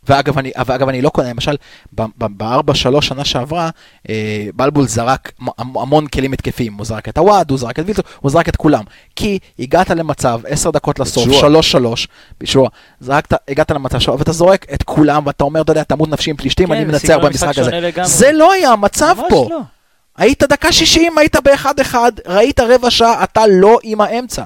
ואגב, 0.09 0.37
אני, 0.37 0.51
ואגב, 0.65 0.89
אני 0.89 1.01
לא 1.01 1.09
קונה, 1.09 1.29
למשל, 1.29 1.55
ב-4-3 1.93 3.01
שנה 3.01 3.25
שעברה, 3.25 3.69
אה, 4.09 4.47
בלבול 4.53 4.87
זרק 4.87 5.31
המון 5.57 6.07
כלים 6.07 6.33
התקפיים. 6.33 6.73
הוא 6.73 6.85
זרק 6.85 7.09
את 7.09 7.17
הוואד, 7.17 7.49
הוא 7.49 7.57
זרק 7.57 7.79
את 7.79 7.83
וילטו, 7.87 8.01
הוא 8.19 8.31
זרק 8.31 8.49
את 8.49 8.55
כולם. 8.55 8.83
כי 9.15 9.39
הגעת 9.59 9.89
למצב, 9.89 10.39
10 10.47 10.71
דקות 10.71 10.99
לסוף, 10.99 11.27
3-3, 11.27 12.07
בישוע, 12.39 12.69
זרקת, 12.99 13.33
הגעת 13.47 13.71
למצב 13.71 13.99
שלו, 13.99 14.19
ואתה 14.19 14.31
זורק 14.31 14.65
את 14.73 14.83
כולם, 14.83 15.25
ואתה 15.25 15.43
אומר, 15.43 15.61
אתה 15.61 15.71
יודע, 15.71 15.83
תמות 15.83 16.09
נפשי 16.09 16.29
עם 16.29 16.37
פלישתים, 16.37 16.67
כן, 16.67 16.73
אני 16.73 16.85
מנצח 16.85 17.15
במשחק 17.23 17.57
הזה. 17.57 17.71
זה 18.03 18.31
לא 18.31 18.51
היה 18.51 18.71
המצב 18.71 19.15
פה. 19.29 19.47
לא. 19.51 19.59
היית 20.17 20.43
דקה 20.43 20.71
60, 20.71 21.17
היית 21.17 21.35
ב-1-1, 21.35 21.95
ראית 22.27 22.59
רבע 22.59 22.89
שעה, 22.89 23.23
אתה 23.23 23.43
לא 23.47 23.79
עם 23.83 24.01
האמצע. 24.01 24.43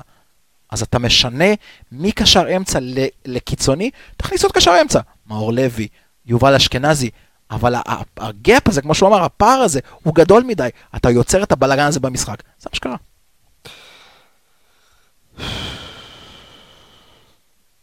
אז 0.72 0.82
אתה 0.82 1.00
משנה 1.00 1.46
מקשר 1.92 2.56
אמצע 2.56 2.80
לקיצוני, 3.26 3.90
תכניס 4.18 4.44
עוד 4.44 4.52
קשר 4.52 4.74
אמצע. 4.82 5.00
מאור 5.30 5.54
לוי, 5.54 5.88
יובל 6.26 6.56
אשכנזי, 6.56 7.10
אבל 7.52 7.76
הגאפ 8.18 8.68
הזה, 8.68 8.82
כמו 8.82 8.96
שהוא 8.96 9.10
אמר, 9.10 9.24
הפער 9.24 9.60
הזה, 9.60 9.80
הוא 10.04 10.16
גדול 10.16 10.44
מדי. 10.44 10.70
אתה 10.96 11.10
יוצר 11.10 11.44
את 11.44 11.52
הבלאגן 11.52 11.86
הזה 11.86 12.00
במשחק. 12.00 12.44
זה 12.60 12.70
מה 12.72 12.76
שקרה. 12.76 12.96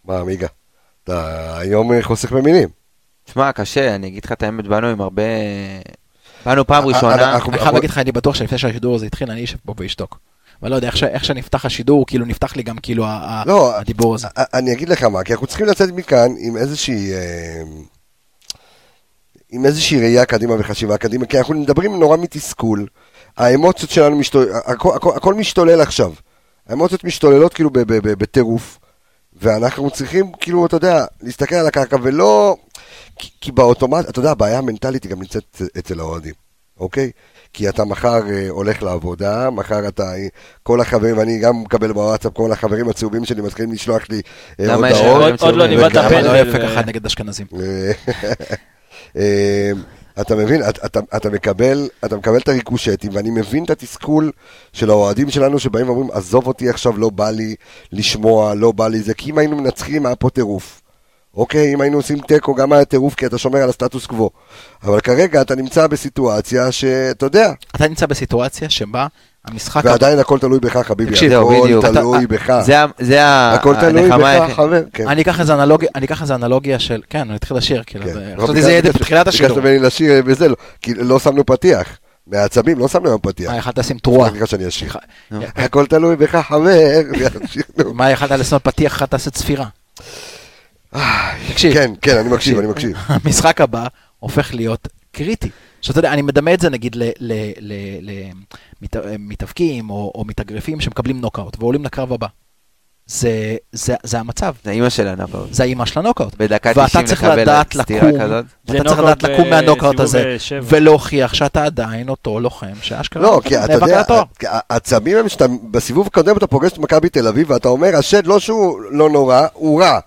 מה, 0.05 0.19
עמיגה? 0.21 0.47
אתה 1.05 1.59
היום 1.59 2.03
חוסך 2.03 2.33
במילים. 2.33 2.69
תשמע, 3.25 3.53
קשה, 3.53 3.95
אני 3.95 4.07
אגיד 4.07 4.25
לך 4.25 4.33
את 4.33 4.43
האמת, 4.43 4.67
באנו 4.67 4.87
עם 4.87 5.01
הרבה... 5.01 5.23
באנו 6.47 6.67
פעם 6.67 6.87
ראשונה. 6.87 7.37
אני 7.37 7.59
חייב 7.59 7.75
להגיד 7.75 7.91
לך, 7.91 7.99
אני 7.99 8.13
בטוח 8.13 8.35
שלפני 8.35 8.59
שהשידור 8.59 8.95
הזה 8.95 9.07
התחיל, 9.07 9.31
אני 9.31 9.45
אשב 9.45 9.57
פה 9.67 9.75
ואשתוק. 9.77 10.19
אבל 10.63 10.71
לא 10.71 10.77
יודע, 10.77 10.89
איך, 10.89 10.97
ש, 10.97 11.03
איך 11.03 11.25
שנפתח 11.25 11.67
השידור, 11.67 12.07
כאילו 12.07 12.27
נפתח 12.27 12.57
לי 12.57 12.63
גם 12.63 12.79
כאילו 12.79 13.07
לא, 13.47 13.77
הדיבור 13.77 14.15
הזה. 14.15 14.29
אני 14.37 14.73
אגיד 14.73 14.89
לך 14.89 15.03
מה, 15.03 15.25
כי 15.25 15.33
אנחנו 15.33 15.47
צריכים 15.47 15.67
לצאת 15.67 15.91
מכאן 15.91 16.29
עם 16.39 16.57
איזושהי... 16.57 17.13
אה, 17.13 17.63
עם 19.51 19.65
איזושהי 19.65 20.01
ראייה 20.01 20.25
קדימה 20.25 20.55
וחשיבה 20.59 20.99
קדימה, 20.99 21.27
כי 21.27 21.39
אנחנו 21.39 21.55
מדברים 21.55 21.99
נורא 21.99 22.17
מתסכול, 22.17 22.87
האמוציות 23.37 23.91
שלנו 23.91 24.17
משתולל, 24.17 24.49
הכל, 24.65 24.97
הכל, 24.97 25.13
הכל 25.17 25.35
משתולל 25.35 25.81
עכשיו. 25.81 26.13
האמוציות 26.69 27.05
משתוללות 27.05 27.55
כאילו 27.55 27.71
בטירוף, 28.03 28.79
ואנחנו 29.33 29.91
צריכים 29.91 30.33
כאילו, 30.41 30.67
אתה 30.67 30.77
יודע, 30.77 31.05
להסתכל 31.23 31.55
על 31.55 31.67
הקרקע 31.67 31.97
ולא... 32.03 32.57
כי, 33.19 33.31
כי 33.41 33.53
באוטומט, 33.53 34.09
אתה 34.09 34.19
יודע, 34.19 34.31
הבעיה 34.31 34.59
המנטלית 34.59 35.05
היא 35.05 35.11
גם 35.11 35.19
נמצאת 35.19 35.63
אצל 35.79 36.01
האוהדים, 36.01 36.35
אוקיי? 36.81 37.11
כי 37.57 37.69
אתה 37.69 37.85
מחר 37.85 38.21
uh, 38.21 38.51
הולך 38.51 38.83
לעבודה, 38.83 39.51
מחר 39.51 39.89
אתה, 39.89 40.13
כל 40.63 40.81
החברים, 40.81 41.21
אני 41.21 41.39
גם 41.39 41.63
מקבל 41.63 41.93
בוואטסאפ, 41.93 42.33
כל 42.33 42.53
החברים 42.53 42.89
הצהובים 42.89 43.25
שלי 43.25 43.43
מתחילים 43.43 43.73
לשלוח 43.73 44.03
לי 44.11 44.21
uh, 44.61 44.73
הודעות. 44.73 45.43
עוד 45.43 45.55
לא 45.55 45.67
ניבדת 45.67 45.93
פנדל. 45.93 46.33
לא 46.33 46.39
יפה 46.39 46.59
ככה 46.59 46.83
נגד 46.87 47.07
אשכנזים. 47.07 47.47
אה, 49.17 49.71
אתה 50.21 50.37
מבין, 50.37 50.63
אתה, 50.69 50.87
אתה, 50.87 51.01
אתה, 51.17 51.31
מקבל, 51.31 51.89
אתה 52.05 52.17
מקבל 52.17 52.37
את 52.37 52.49
הריקושטים, 52.49 53.11
ואני 53.15 53.31
מבין 53.31 53.65
את 53.65 53.71
התסכול 53.71 54.33
של 54.73 54.91
האוהדים 54.91 55.31
שלנו 55.31 55.59
שבאים 55.59 55.89
ואומרים, 55.89 56.11
עזוב 56.11 56.47
אותי 56.47 56.69
עכשיו, 56.69 56.99
לא 56.99 57.11
בא 57.11 57.31
לי 57.31 57.55
לשמוע, 57.93 58.55
לא 58.55 58.73
בא 58.73 58.89
לי 58.89 59.01
זה, 59.01 59.15
כי 59.15 59.31
אם 59.31 59.39
היינו 59.39 59.57
מנצחים, 59.57 60.07
היה 60.07 60.17
פה 60.17 60.31
טירוף. 60.31 60.83
אוקיי, 61.37 61.75
אם 61.75 61.81
היינו 61.81 61.97
עושים 61.97 62.19
תיקו, 62.19 62.55
גם 62.55 62.73
היה 62.73 62.85
טירוף, 62.85 63.15
כי 63.15 63.27
אתה 63.27 63.39
שומר 63.39 63.59
על 63.59 63.69
הסטטוס 63.69 64.07
קוו. 64.07 64.31
אבל 64.83 65.01
כרגע 65.01 65.41
אתה 65.41 65.55
נמצא 65.55 65.87
בסיטואציה 65.87 66.73
שאתה 66.73 67.27
יודע. 67.27 67.53
אתה 67.77 67.89
נמצא 67.89 68.07
בסיטואציה 68.07 68.71
שבה 68.71 69.07
המשחק... 69.45 69.85
ועדיין 69.85 70.19
הכל 70.19 70.39
תלוי 70.39 70.61
בך, 70.61 70.77
חביבי. 70.77 71.11
תקשיב, 71.11 71.33
הכל 71.33 71.61
בדיוק. 71.63 71.85
תלוי 71.87 72.19
אתה, 72.19 72.27
בך. 72.27 72.61
זה, 72.63 72.77
זה 72.99 73.19
הכל 73.23 73.75
תלוי 73.81 74.11
בך, 74.11 74.55
חבר. 74.55 74.83
כן. 74.93 75.09
אני 75.09 75.23
אקח 75.23 75.41
איזה 75.41 75.55
אנלוגיה, 75.55 75.89
אני 75.95 76.07
אקח 76.07 76.23
איזה 76.23 76.35
אנלוגיה 76.35 76.79
של... 76.79 77.03
כן, 77.11 77.19
אני 77.19 77.37
אתחיל 77.37 77.57
לשיר, 77.57 77.83
כאילו, 77.87 78.05
כן. 78.05 78.35
חשבתי 78.39 78.63
זה 78.63 78.71
יהיה 78.71 78.83
בתחילת 78.83 79.29
השידור. 79.29 79.49
ביקשת 79.49 79.63
ממני 79.63 79.79
לשיר 79.79 80.23
בזה, 80.23 80.49
לא, 80.49 80.57
כי 80.83 80.95
לא 80.95 81.19
שמנו 81.19 81.47
פתיח. 81.47 81.99
מעצבים, 82.27 82.79
לא 82.79 82.89
שמנו 82.89 83.09
היום 83.09 83.21
פתיח. 83.23 83.51
מה, 83.51 83.57
יכלת 83.57 83.79
לשים 83.79 83.99
תרועה. 83.99 84.31
סליחה 84.31 84.47
שאני 84.47 84.69
אשיר. 84.69 84.93
הכל 85.57 85.87
תלוי 85.87 86.17
בך, 86.17 86.37
חבר. 86.49 87.01
מה, 87.95 88.11
יכלת 88.11 88.31
לעשות 88.31 88.65
פתיח, 88.65 88.95
יכלת 88.95 89.13
לעשות 89.13 89.35
צפירה. 89.35 89.67
תקשיב. 91.49 91.73
כן, 91.75 91.93
כן, 92.03 92.17
אני 92.17 92.29
מקשיב, 92.29 92.59
אני 92.59 92.67
מקשיב. 92.67 92.97
המשחק 93.07 93.61
הבא 93.61 93.87
הופך 94.19 94.55
להיות 94.55 94.89
קריטי. 95.13 95.51
שאתה 95.81 95.99
יודע, 95.99 96.13
אני 96.13 96.23
מדמה 96.23 96.55
את 96.55 96.61
זה 96.61 96.71
נגיד 96.71 96.97
למתאבקים 99.01 99.91
או 99.91 100.25
מתאגרפים 100.27 100.81
שמקבלים 100.81 101.21
נוקאוט 101.21 101.57
ועולים 101.61 101.85
לקרב 101.85 102.13
הבא. 102.13 102.27
זה, 103.07 103.57
זה, 103.73 103.95
זה 104.03 104.21
המצב. 104.21 104.55
זה 104.65 104.71
אימא 104.71 104.89
של 104.89 105.07
הנוקאוט. 105.09 105.53
זה 105.53 105.65
אימא 105.65 105.87
של 105.87 106.01
הנוקאוט. 106.01 106.35
בדקה 106.39 106.87
90 106.87 107.05
לקבל 107.05 107.63
סטירה 107.83 108.11
כזאת. 108.21 108.45
ואתה 108.69 108.85
צריך 108.85 109.01
לדעת 109.01 109.23
לקום 109.23 109.51
מהנוקאוט 109.51 110.01
הזה, 110.01 110.37
ולהוכיח 110.63 111.35
שאתה 111.35 111.65
עדיין 111.65 112.09
אותו 112.09 112.41
לוחם 112.41 112.75
שאשכרה 112.83 113.23
לא, 113.23 113.41
כי 113.45 113.59
אתה 113.59 113.73
יודע, 113.73 114.03
העצבים 114.43 115.17
הם 115.17 115.29
שאתה, 115.29 115.47
בסיבוב 115.71 116.07
הקודם 116.07 116.37
אתה 116.37 116.47
פוגש 116.47 116.73
את 116.73 116.79
מכבי 116.79 117.09
תל 117.09 117.29
אביב, 117.29 117.51
ואתה 117.51 117.69
אומר, 117.69 117.97
השד 117.97 118.27
לא 118.27 118.41
שהוא 118.41 118.81
לא 118.91 119.11
נורא, 119.11 119.47
הוא 119.53 119.83
רע. 119.83 120.01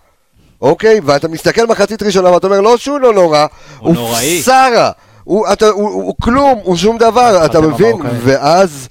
אוקיי? 0.61 0.99
ואתה 1.03 1.27
מסתכל 1.27 1.67
מחצית 1.67 2.03
ראשונה 2.03 2.31
ואתה 2.31 2.47
אומר, 2.47 2.61
לא 2.61 2.77
שהוא 2.77 2.99
לא 2.99 3.13
נורא, 3.13 3.45
הוא, 3.79 3.95
הוא 3.95 4.15
סרה. 4.41 4.91
הוא, 5.23 5.45
אתה, 5.53 5.67
הוא, 5.67 5.89
הוא, 5.89 6.03
הוא 6.03 6.15
כלום, 6.21 6.59
הוא 6.63 6.77
שום 6.77 6.97
דבר, 6.97 7.45
אתה 7.45 7.61
מבין? 7.61 7.95
ואז, 8.23 8.87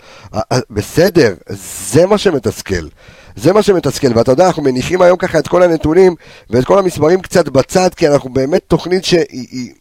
בסדר, 0.70 1.34
זה 1.92 2.06
מה 2.06 2.18
שמתסכל. 2.18 2.88
זה 3.36 3.52
מה 3.52 3.62
שמתסכל, 3.62 4.08
ואתה 4.14 4.32
יודע, 4.32 4.46
אנחנו 4.46 4.62
מניחים 4.62 5.02
היום 5.02 5.16
ככה 5.16 5.38
את 5.38 5.48
כל 5.48 5.62
הנתונים 5.62 6.14
ואת 6.50 6.64
כל 6.64 6.78
המספרים 6.78 7.20
קצת 7.20 7.48
בצד, 7.48 7.94
כי 7.94 8.08
אנחנו 8.08 8.30
באמת 8.30 8.62
תוכנית 8.66 9.04
שהיא... 9.04 9.72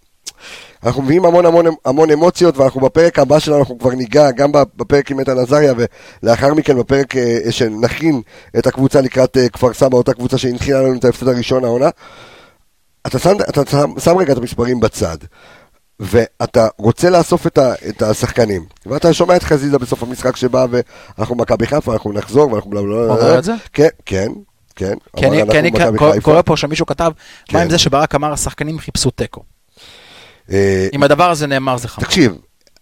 אנחנו 0.83 1.01
מביאים 1.01 1.25
המון 1.25 1.45
המון 1.45 1.65
המון 1.85 2.11
אמוציות, 2.11 2.57
ואנחנו 2.57 2.81
בפרק 2.81 3.19
הבא 3.19 3.39
שלנו, 3.39 3.59
אנחנו 3.59 3.79
כבר 3.79 3.91
ניגע 3.91 4.31
גם 4.31 4.51
בפרק 4.51 5.11
עם 5.11 5.19
איתן 5.19 5.37
עזריה, 5.37 5.73
ולאחר 6.23 6.53
מכן 6.53 6.79
בפרק 6.79 7.15
אה, 7.15 7.39
שנכין 7.49 8.21
את 8.57 8.67
הקבוצה 8.67 9.01
לקראת 9.01 9.37
אה, 9.37 9.49
כפר 9.49 9.73
סבא, 9.73 9.97
אותה 9.97 10.13
קבוצה 10.13 10.37
שהנחילה 10.37 10.81
לנו 10.81 10.95
את 10.95 11.05
ההפסד 11.05 11.27
הראשון 11.27 11.63
העונה. 11.63 11.89
אתה 13.07 13.19
שם, 13.19 13.33
אתה 13.49 13.61
שם, 13.71 13.91
שם 13.99 14.17
רגע 14.17 14.33
את 14.33 14.37
המספרים 14.37 14.79
בצד, 14.79 15.17
ואתה 15.99 16.67
רוצה 16.77 17.09
לאסוף 17.09 17.47
את, 17.47 17.57
ה, 17.57 17.73
את 17.89 18.01
השחקנים, 18.01 18.65
ואתה 18.85 19.13
שומע 19.13 19.35
את 19.35 19.43
חזיזה 19.43 19.77
בסוף 19.77 20.03
המשחק 20.03 20.35
שבא, 20.35 20.65
ואנחנו 20.69 21.35
מכבי 21.35 21.67
חיפה, 21.67 21.93
אנחנו 21.93 22.13
נחזור, 22.13 22.53
ואנחנו 22.53 22.71
בלה 22.71 22.81
בלה 22.81 22.95
בלה. 22.95 23.13
אומר 23.13 23.39
את 23.39 23.43
זה? 23.43 23.53
כן, 23.73 23.87
כן. 24.05 24.31
כן, 24.75 24.93
כן, 25.15 25.65
כן, 25.75 26.19
קורא 26.21 26.41
פה 26.41 26.57
שמישהו 26.57 26.85
כתב, 26.85 27.11
מה 27.51 27.61
עם 27.61 27.69
זה 27.69 27.77
שברק 27.77 28.15
אמר 28.15 28.33
השחקנים 28.33 28.79
חיפשו 28.79 29.11
תיקו? 29.11 29.56
אה, 30.51 30.87
אם 30.93 31.03
הדבר 31.03 31.29
הזה 31.31 31.47
נאמר 31.47 31.77
זה 31.77 31.87
חמור. 31.87 32.05
תקשיב, 32.05 32.35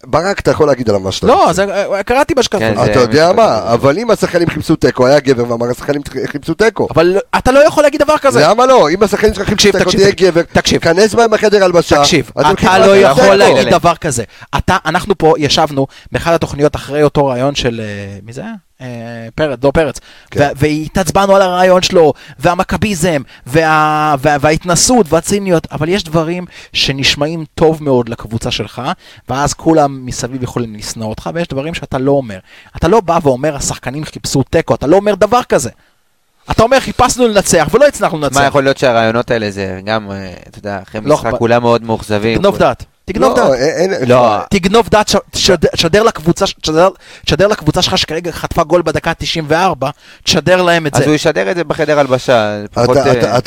ברק 0.06 0.40
אתה 0.40 0.52
יכול 0.52 0.68
להגיד 0.68 0.90
עליו 0.90 1.02
מה 1.02 1.12
שאתה 1.12 1.28
לא, 1.28 1.52
אה, 1.70 2.04
קראתי 2.04 2.34
בשקפות. 2.34 2.62
כן, 2.62 2.92
אתה 2.92 3.00
יודע 3.00 3.34
מה, 3.34 3.74
אבל 3.74 4.00
אם 4.00 4.12
השחקנים 4.12 4.50
חיפשו 4.50 4.76
תיקו, 4.76 5.08
היה 5.08 5.20
גבר 5.20 5.52
ואמר 5.52 5.70
השחקנים 5.70 6.02
חיפשו 6.26 6.54
תיקו. 6.54 6.88
אבל 6.92 7.18
אתה 7.38 7.52
לא 7.52 7.60
יכול 7.68 7.84
להגיד 7.84 8.02
דבר 8.02 8.18
כזה. 8.18 8.42
למה 8.44 8.66
לא? 8.66 8.90
אם 8.90 9.04
השחקנים 9.04 9.34
שלך 9.34 9.50
חיפשו 9.50 9.72
תיקו, 9.72 9.92
תהיה 9.92 10.12
גבר, 10.12 10.42
תקשיב, 10.42 10.82
כנס 10.82 11.14
בהם 11.14 11.32
בחדר 11.32 11.64
הלבשה. 11.64 12.00
תקשיב, 12.00 12.32
אתה 12.40 12.80
לא 12.80 12.98
יכול 12.98 13.36
להגיד 13.36 13.70
דבר 13.70 13.96
כזה. 13.96 14.24
אנחנו 14.70 15.18
פה 15.18 15.34
ישבנו 15.38 15.88
באחת 16.12 16.34
התוכניות 16.34 16.76
אחרי 16.76 17.04
אותו 17.04 17.26
רעיון 17.26 17.56
של, 17.56 17.82
אה, 17.84 18.20
מי 18.24 18.34
זה 18.34 18.42
היה? 18.42 18.65
אה, 18.82 19.28
פרץ, 19.36 19.60
דור 19.60 19.72
פרץ, 19.72 20.00
כן. 20.32 20.52
והתעצבנו 20.56 21.36
על 21.36 21.42
הרעיון 21.42 21.82
שלו, 21.82 22.14
והמכביזם, 22.40 23.22
וה, 23.48 24.16
וה, 24.20 24.38
וההתנסות 24.42 25.06
והציניות, 25.10 25.68
אבל 25.72 25.90
יש 25.90 26.04
דברים 26.04 26.46
שנשמעים 26.74 27.46
טוב 27.56 27.84
מאוד 27.84 28.10
לקבוצה 28.10 28.52
שלך, 28.52 28.82
ואז 29.30 29.54
כולם 29.54 30.06
מסביב 30.06 30.44
יכולים 30.44 30.76
לשנוא 30.76 31.08
אותך, 31.08 31.30
ויש 31.34 31.48
דברים 31.48 31.74
שאתה 31.74 31.98
לא 31.98 32.12
אומר. 32.12 32.40
אתה 32.78 32.88
לא 32.88 33.02
בא 33.02 33.20
ואומר, 33.24 33.56
השחקנים 33.56 34.06
חיפשו 34.06 34.44
תיקו, 34.44 34.76
אתה 34.76 34.88
לא 34.88 34.96
אומר 34.96 35.16
דבר 35.16 35.44
כזה. 35.44 35.70
אתה 36.52 36.64
אומר, 36.64 36.80
חיפשנו 36.80 37.28
לנצח 37.28 37.68
ולא 37.72 37.88
הצלחנו 37.88 38.18
לנצח. 38.18 38.38
מה, 38.38 38.46
יכול 38.46 38.64
להיות 38.64 38.78
שהרעיונות 38.78 39.32
האלה 39.32 39.52
זה 39.52 39.82
גם, 39.86 40.12
אה, 40.12 40.34
אתה 40.50 40.60
יודע, 40.60 40.80
אחרי 40.84 41.02
לא 41.02 41.16
משחק 41.16 41.32
כולם 41.38 41.62
מאוד 41.62 41.84
מאוכזבים. 41.84 42.38
תגנוב 42.38 42.58
דעת. 42.58 42.86
תגנוב 43.06 43.30
לא, 43.30 43.36
דעת. 43.36 43.54
אין, 43.60 43.94
לא. 44.08 44.38
תגנוב 44.50 44.90
דעת, 44.90 45.12
תשדר 45.74 46.04
לקבוצה, 46.04 46.46
תשדר 47.26 47.48
לקבוצה 47.48 47.82
שלך 47.82 47.98
שכרגע 47.98 48.32
חטפה 48.32 48.64
גול 48.64 48.82
בדקה 48.82 49.14
94, 49.14 49.90
תשדר 50.24 50.62
להם 50.62 50.88
את 50.88 50.94
זה. 50.94 51.02
אז 51.02 51.08
הוא 51.08 51.16
ישדר 51.16 51.52
את 51.52 51.56
זה 51.56 51.64
בחדר 51.64 52.00
הלבשה. 52.00 52.64
אה, 52.78 53.38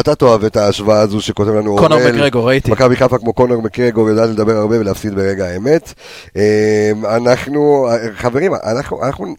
אתה 0.00 0.14
תאהב 0.14 0.44
את 0.44 0.56
ההשוואה 0.56 1.00
הזו 1.00 1.20
שכותב 1.20 1.50
לנו 1.50 1.76
קונור 1.76 1.98
מקרגור, 1.98 2.48
ראיתי. 2.48 2.70
מכבי 2.70 2.96
חיפה 2.96 3.18
כמו 3.18 3.32
קונור 3.32 3.62
מקרגור 3.62 4.08
יודעת 4.08 4.28
לדבר 4.30 4.56
הרבה 4.56 4.80
ולהפסיד 4.80 5.14
ברגע 5.14 5.46
האמת. 5.46 5.92
אה, 6.36 6.90
אנחנו, 7.16 7.88
חברים, 8.16 8.52
אנחנו, 9.02 9.34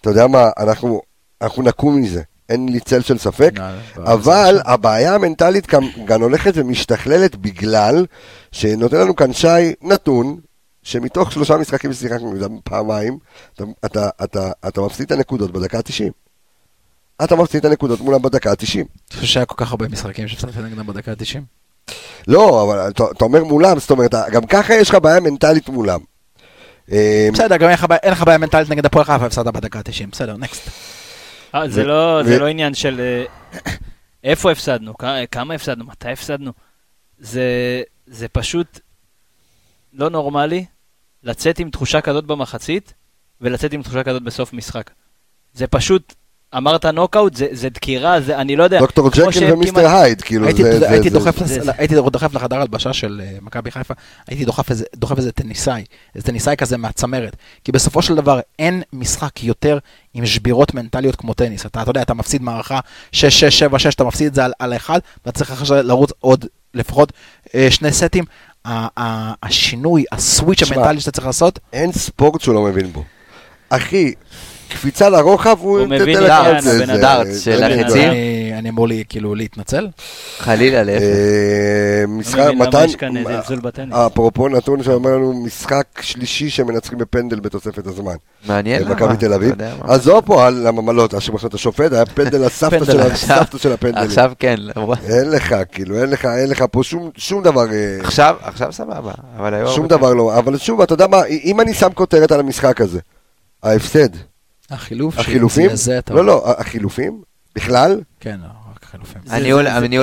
אתה 0.00 0.10
יודע 0.10 0.26
מה, 0.26 0.48
אנחנו 0.60 1.62
נקום 1.62 2.00
מזה. 2.00 2.22
אין 2.48 2.68
לי 2.68 2.80
צל 2.80 3.02
של 3.02 3.18
ספק, 3.18 3.52
אבל 3.96 4.60
הבעיה 4.64 5.14
המנטלית 5.14 5.66
גם 6.04 6.22
הולכת 6.22 6.52
ומשתכללת 6.54 7.36
בגלל 7.36 8.06
שנותן 8.52 8.96
לנו 8.96 9.16
כאן 9.16 9.32
שי 9.32 9.72
נתון, 9.82 10.40
שמתוך 10.82 11.32
שלושה 11.32 11.56
משחקים 11.56 11.92
ששיחקנו 11.92 12.60
פעמיים, 12.64 13.18
אתה, 13.54 13.64
אתה, 13.84 14.08
אתה, 14.24 14.50
אתה 14.68 14.80
מפסיד 14.80 15.06
את 15.06 15.12
הנקודות 15.12 15.50
בדקה 15.52 15.78
ה-90. 15.78 16.10
אתה 17.24 17.36
מפסיד 17.36 17.58
את 17.58 17.70
הנקודות 17.70 18.00
מולם 18.00 18.22
בדקה 18.22 18.50
ה-90. 18.50 18.84
אתה 19.08 19.14
חושב 19.14 19.26
שהיה 19.26 19.46
כל 19.46 19.54
כך 19.58 19.70
הרבה 19.70 19.88
משחקים 19.88 20.28
שהפסדת 20.28 20.56
נגדם 20.56 20.86
בדקה 20.86 21.10
ה-90? 21.10 21.40
לא, 22.28 22.62
אבל 22.62 22.88
אתה, 22.88 23.04
אתה 23.16 23.24
אומר 23.24 23.44
מולם, 23.44 23.78
זאת 23.78 23.90
אומרת, 23.90 24.14
גם 24.32 24.46
ככה 24.46 24.74
יש 24.74 24.90
לך 24.90 24.94
בעיה 24.94 25.20
מנטלית 25.20 25.68
מולם. 25.68 26.00
בסדר, 27.32 27.56
גם 27.56 27.68
אין 28.02 28.12
לך 28.12 28.22
בעיה 28.22 28.38
מנטלית 28.38 28.70
נגד 28.70 28.86
הפועל 28.86 29.04
חיפה, 29.04 29.26
הפסדת 29.26 29.46
בדקה 29.46 29.78
ה-90, 29.78 30.10
בסדר, 30.12 30.36
נקסט. 30.36 30.68
אה, 31.54 31.68
זה 31.68 31.84
לא, 31.84 32.22
זה 32.22 32.38
לא 32.38 32.46
עניין 32.46 32.74
של 32.74 33.00
אה, 33.00 33.24
איפה 34.24 34.52
הפסדנו, 34.52 34.94
כמה 35.30 35.54
הפסדנו, 35.54 35.84
מתי 35.84 36.08
הפסדנו. 36.08 36.52
זה 37.18 38.28
פשוט 38.32 38.80
לא 39.92 40.10
נורמלי 40.10 40.64
לצאת 41.22 41.58
עם 41.58 41.70
תחושה 41.70 42.00
כזאת 42.00 42.24
במחצית 42.24 42.94
ולצאת 43.40 43.72
עם 43.72 43.82
תחושה 43.82 44.04
כזאת 44.04 44.22
בסוף 44.22 44.52
משחק. 44.52 44.90
זה 45.52 45.66
פשוט 45.66 46.14
אמרת 46.56 46.84
נוקאוט, 46.84 47.34
זה, 47.34 47.46
זה 47.52 47.68
דקירה, 47.68 48.20
זה, 48.20 48.38
אני 48.38 48.56
לא 48.56 48.64
יודע. 48.64 48.80
דוקטור 48.80 49.10
ג'קל 49.10 49.52
ומיסטר 49.52 49.86
הייד, 49.86 50.22
כאילו, 50.22 50.46
הייתי, 50.46 50.62
זה, 50.62 50.90
הייתי, 50.90 51.10
זה, 51.10 51.18
דוחף, 51.18 51.38
זה, 51.38 51.58
לס, 51.58 51.64
זה, 51.64 51.72
הייתי 51.78 51.94
דוחף 51.94 52.34
לחדר 52.34 52.60
הלבשה 52.60 52.92
של 52.92 53.22
uh, 53.24 53.44
מכבי 53.44 53.70
חיפה, 53.70 53.94
הייתי 54.28 54.44
דוחף 54.44 54.70
איזה, 54.70 54.84
דוחף 54.96 55.18
איזה 55.18 55.32
טניסאי, 55.32 55.84
איזה 56.14 56.26
טניסאי 56.26 56.56
כזה 56.56 56.76
מהצמרת. 56.76 57.36
כי 57.64 57.72
בסופו 57.72 58.02
של 58.02 58.14
דבר 58.14 58.40
אין 58.58 58.82
משחק 58.92 59.44
יותר 59.44 59.78
עם 60.14 60.26
שבירות 60.26 60.74
מנטליות 60.74 61.16
כמו 61.16 61.34
טניס. 61.34 61.66
אתה, 61.66 61.82
אתה 61.82 61.90
יודע, 61.90 62.02
אתה 62.02 62.14
מפסיד 62.14 62.42
מערכה 62.42 62.80
6-6-7-6, 63.12 63.16
אתה 63.94 64.04
מפסיד 64.04 64.26
את 64.26 64.34
זה 64.34 64.44
על, 64.44 64.52
על 64.58 64.76
אחד, 64.76 64.98
ואתה 65.26 65.38
צריך 65.38 65.50
אחרי 65.50 65.82
לרוץ 65.82 66.10
עוד 66.20 66.44
לפחות 66.74 67.12
uh, 67.46 67.50
שני 67.70 67.92
סטים. 67.92 68.24
השינוי, 69.42 70.04
הסוויץ' 70.12 70.62
המנטלי 70.62 71.00
שאתה 71.00 71.10
צריך 71.10 71.26
לעשות. 71.26 71.58
אין 71.72 71.92
ספורט 71.92 72.40
שהוא 72.40 72.54
לא 72.54 72.62
מבין 72.62 72.92
בו. 72.92 73.04
אחי, 73.70 74.12
קפיצה 74.68 75.08
לרוחב, 75.08 75.56
הוא 75.60 75.86
מבין 75.86 76.20
דארט, 76.20 76.64
בן 76.64 77.00
דארט 77.00 77.26
של 77.40 77.62
החצים. 77.64 78.12
אני 78.58 78.68
אמור 78.68 78.88
לי 78.88 79.04
כאילו 79.08 79.34
להתנצל? 79.34 79.88
חלילה, 80.38 80.82
להפך. 80.82 81.02
אה, 81.02 82.04
משחק, 82.08 82.50
מתן, 82.56 83.92
אפרופו 83.92 84.48
נתון 84.48 84.82
שאומר 84.82 85.10
לנו 85.10 85.32
משחק 85.32 85.84
שלישי 86.00 86.50
שמנצחים 86.50 86.98
בפנדל 86.98 87.40
בתוספת 87.40 87.86
הזמן. 87.86 88.14
מעניין 88.46 88.82
למה. 88.82 88.94
מכבי 88.94 89.16
תל 89.16 89.32
אביב. 89.32 89.54
עזוב 89.82 90.20
פה, 90.24 90.48
למה 90.48 90.82
מה 90.82 90.92
לא, 90.92 91.08
עכשיו 91.12 91.46
את 91.46 91.54
השופט, 91.54 91.92
היה 91.92 92.06
פנדל 92.06 92.46
לסבתא 92.46 92.84
של 93.58 93.72
הפנדלים. 93.72 94.04
עכשיו 94.04 94.32
כן. 94.38 94.56
אין 95.08 95.30
לך, 95.30 95.54
כאילו, 95.72 96.00
אין 96.02 96.10
לך, 96.10 96.24
אין 96.24 96.50
לך 96.50 96.64
פה 96.70 96.80
שום 97.16 97.42
דבר. 97.42 97.72
אה, 97.72 97.96
עכשיו, 98.00 98.36
עכשיו 98.42 98.72
סבבה, 98.72 99.12
אבל 99.36 99.54
היום... 99.54 99.70
שום 99.74 99.88
דבר 99.88 100.14
לא, 100.14 100.38
אבל 100.38 100.58
שוב, 100.58 100.80
אתה 100.80 100.94
יודע 100.94 101.06
מה, 101.06 101.24
אם 101.44 101.60
אני 101.60 101.74
שם 101.74 101.88
כותרת 101.94 102.32
על 102.32 102.40
המשחק 102.40 102.80
הזה, 102.80 103.00
ההפסד. 103.62 104.08
החילוף 104.70 105.18
החילופים? 105.18 105.70
לא, 106.10 106.24
לא, 106.24 106.54
החילופים? 106.58 107.22
בכלל? 107.54 108.00
כן, 108.20 108.40
לא, 108.42 108.48
רק 108.74 108.82
החילופים. 108.82 109.22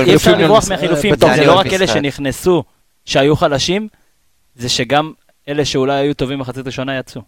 אי 0.07 0.15
אפשר 0.15 0.37
לברוח 0.37 0.69
מהחילופים, 0.69 1.15
זה 1.35 1.45
לא 1.45 1.53
רק 1.53 1.65
אלה 1.65 1.87
שנכנסו, 1.87 2.63
שהיו 3.05 3.35
חלשים, 3.35 3.87
זה 4.55 4.69
שגם 4.69 5.11
אלה 5.47 5.65
שאולי 5.65 5.93
היו 5.93 6.13
טובים 6.13 6.39
מחצית 6.39 6.65
ראשונה 6.65 6.97
יצאו. 6.99 7.21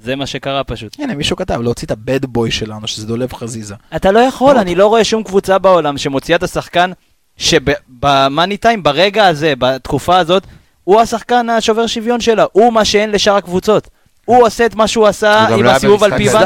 זה 0.00 0.16
מה 0.16 0.26
שקרה 0.26 0.64
פשוט. 0.64 0.96
הנה, 0.98 1.14
מישהו 1.14 1.36
כתב, 1.36 1.60
להוציא 1.60 1.86
את 1.86 1.90
הבד 1.90 2.24
בוי 2.24 2.50
שלנו, 2.50 2.86
שזה 2.86 3.06
דולב 3.06 3.32
חזיזה. 3.32 3.74
אתה 3.96 4.12
לא 4.12 4.18
יכול, 4.18 4.58
אני 4.58 4.74
לא 4.74 4.86
רואה 4.86 5.04
שום 5.04 5.22
קבוצה 5.22 5.58
בעולם 5.58 5.98
שמוציאה 5.98 6.36
את 6.36 6.42
השחקן 6.42 6.90
שבמאני 7.36 8.56
טיים, 8.56 8.82
ברגע 8.82 9.26
הזה, 9.26 9.52
בתקופה 9.58 10.18
הזאת, 10.18 10.46
הוא 10.84 11.00
השחקן 11.00 11.48
השובר 11.50 11.86
שוויון 11.86 12.20
שלה, 12.20 12.44
הוא 12.52 12.72
מה 12.72 12.84
שאין 12.84 13.10
לשאר 13.10 13.36
הקבוצות. 13.36 13.88
הוא 14.24 14.46
עושה 14.46 14.66
את 14.66 14.74
מה 14.74 14.88
שהוא 14.88 15.06
עשה 15.06 15.48
עם 15.48 15.62
לא 15.62 15.70
הסיבוב 15.70 16.04
על 16.04 16.16
פיבן, 16.16 16.44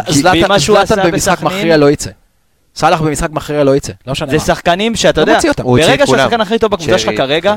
מה 0.48 0.60
שהוא 0.60 0.78
עשה 0.78 0.94
בסכנין. 0.94 1.12
במשחק 1.12 1.42
מכריע 1.42 1.76
לא 1.76 1.90
יצא. 1.90 2.10
סאלח 2.74 3.00
במשחק 3.00 3.30
מכריע 3.30 3.64
לא 3.64 3.76
יצא, 3.76 3.92
לא 4.06 4.12
משנה 4.12 4.32
מה. 4.32 4.38
זה 4.38 4.44
שחקנים 4.44 4.96
שאתה 4.96 5.24
לא 5.24 5.30
יודע, 5.30 5.52
ברגע 5.64 6.06
שהשחקן 6.06 6.40
הכי 6.40 6.58
טוב 6.58 6.70
בקבוצה 6.70 6.98
שלך 6.98 7.16
כרגע, 7.16 7.56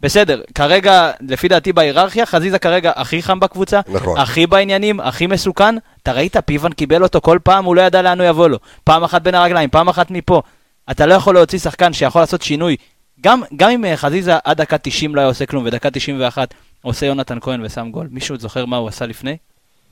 בסדר, 0.00 0.40
כרגע, 0.54 1.10
לפי 1.20 1.48
דעתי 1.48 1.72
בהיררכיה, 1.72 2.26
חזיזה 2.26 2.58
כרגע 2.58 2.92
הכי 2.96 3.22
חם 3.22 3.40
בקבוצה, 3.40 3.80
נכון. 3.88 4.18
הכי 4.18 4.46
בעניינים, 4.46 5.00
הכי 5.00 5.26
מסוכן. 5.26 5.74
אתה 6.02 6.12
ראית, 6.12 6.36
פיבן 6.36 6.72
קיבל 6.72 7.02
אותו 7.02 7.20
כל 7.20 7.38
פעם, 7.42 7.64
הוא 7.64 7.76
לא 7.76 7.80
ידע 7.80 8.02
לאן 8.02 8.20
הוא 8.20 8.28
יבוא 8.28 8.48
לו. 8.48 8.58
פעם 8.84 9.04
אחת 9.04 9.22
בין 9.22 9.34
הרגליים, 9.34 9.70
פעם 9.70 9.88
אחת 9.88 10.10
מפה. 10.10 10.42
אתה 10.90 11.06
לא 11.06 11.14
יכול 11.14 11.34
להוציא 11.34 11.58
שחקן 11.58 11.92
שיכול 11.92 12.22
לעשות 12.22 12.42
שינוי. 12.42 12.76
גם, 13.20 13.42
גם 13.56 13.70
אם 13.70 13.84
אה, 13.84 13.96
חזיזה 13.96 14.36
עד 14.44 14.56
דקה 14.60 14.78
90 14.78 15.14
לא 15.14 15.20
היה 15.20 15.28
עושה 15.28 15.46
כלום, 15.46 15.64
ודקה 15.66 15.90
91 15.90 16.54
עושה 16.82 17.06
יונתן 17.06 17.38
כהן 17.40 17.64
ושם 17.64 17.90
גול, 17.90 18.08
מישהו 18.10 18.38
זוכר 18.38 18.66
מה 18.66 18.76
הוא 18.76 18.88
עשה 18.88 19.06
לפני? 19.06 19.36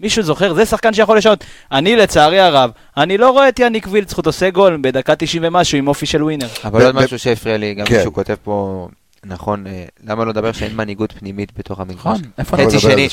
מישהו 0.01 0.23
זוכר? 0.23 0.55
זה 0.55 0.65
שחקן 0.67 0.95
שיכול 0.95 1.17
לשנות. 1.17 1.45
אני, 1.73 1.97
לצערי 1.97 2.41
הרב, 2.41 2.71
אני 2.97 3.19
לא 3.19 3.31
רואה 3.31 3.49
את 3.49 3.59
יאניק 3.59 3.87
וילצחוט 3.91 4.27
עושה 4.27 4.51
גול 4.51 4.79
בדקה 4.81 5.17
90 5.17 5.43
ומשהו 5.47 5.79
עם 5.79 5.89
אופי 5.89 6.07
של 6.07 6.23
ווינר. 6.23 6.47
אבל 6.65 6.87
עוד 6.87 6.95
משהו 6.95 7.19
שהפריע 7.19 7.57
לי, 7.57 7.75
גם 7.75 7.87
כן. 7.87 7.97
מישהו 7.97 8.13
כותב 8.13 8.35
פה... 8.43 8.89
נכון, 9.25 9.67
אה, 9.67 9.85
למה 10.05 10.25
לא 10.25 10.31
לדבר 10.31 10.53
שאין 10.53 10.77
מנהיגות 10.77 11.13
פנימית 11.13 11.53
בתוך 11.59 11.81
המגרש? 11.81 12.19
נכון, 12.39 12.67
חצי 12.67 12.79
שני, 12.79 13.09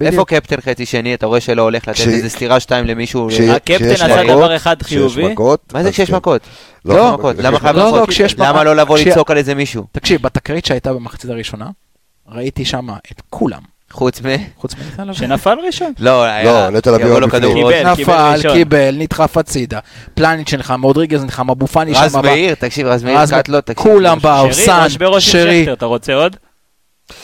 איפה 0.00 0.24
קפטן? 0.24 0.60
חצי 0.60 0.86
שני? 0.86 1.14
אתה 1.14 1.26
רואה 1.26 1.40
שלא 1.40 1.62
הולך 1.62 1.88
לתת 1.88 2.00
איזה 2.00 2.28
סטירה 2.28 2.60
שתיים 2.60 2.86
למישהו? 2.86 3.28
הקפטן 3.50 3.84
עשה 3.84 4.24
דבר 4.24 4.56
אחד 4.56 4.82
חיובי. 4.82 5.34
מה 5.72 5.82
זה 5.82 5.90
כשיש 5.90 6.10
מכות? 6.10 6.40
לא, 6.84 7.18
חייב 7.58 7.76
לא, 7.76 8.04
למה 8.38 8.64
לא 8.64 8.76
לבוא 8.76 8.98
לצעוק 8.98 9.30
על 9.30 9.36
איזה 9.36 9.54
מישהו? 9.54 9.84
תקשיב, 9.92 10.22
בתקרית 10.22 10.64
שהייתה 10.64 10.92
במחצית 10.92 11.30
הראשונה, 11.30 11.66
ראיתי 12.28 12.64
שם 12.64 12.88
את 13.12 13.22
כולם. 13.30 13.73
חוץ 13.94 14.20
מ... 14.20 14.26
חוץ 14.56 14.74
לביא. 14.98 15.12
שנפל 15.12 15.56
ראשון? 15.66 15.92
לא, 15.98 16.22
היה... 16.22 16.44
לא, 16.44 16.70
נטע 16.70 16.90
לביא 16.90 17.06
עוד 17.06 17.22
לפני. 17.22 17.84
נפל, 17.84 18.40
קיבל, 18.52 18.94
נדחף 18.98 19.36
הצידה. 19.36 19.78
פלניץ' 20.14 20.50
שלך, 20.50 20.74
מודריגז 20.78 21.24
נלחם, 21.24 21.50
אבו 21.50 21.66
פאני 21.66 21.94
שם. 21.94 22.00
רז 22.00 22.16
מאיר, 22.16 22.54
תקשיב, 22.54 22.86
רז 22.86 23.04
מאיר 23.04 23.26
קט 23.26 23.48
לו, 23.48 23.60
תקשיב. 23.60 23.92
כולם 23.92 24.18
באו, 24.18 24.52
סאן, 24.52 24.86
שרי. 25.18 25.72
אתה 25.72 25.86
רוצה 25.86 26.14
עוד? 26.14 26.36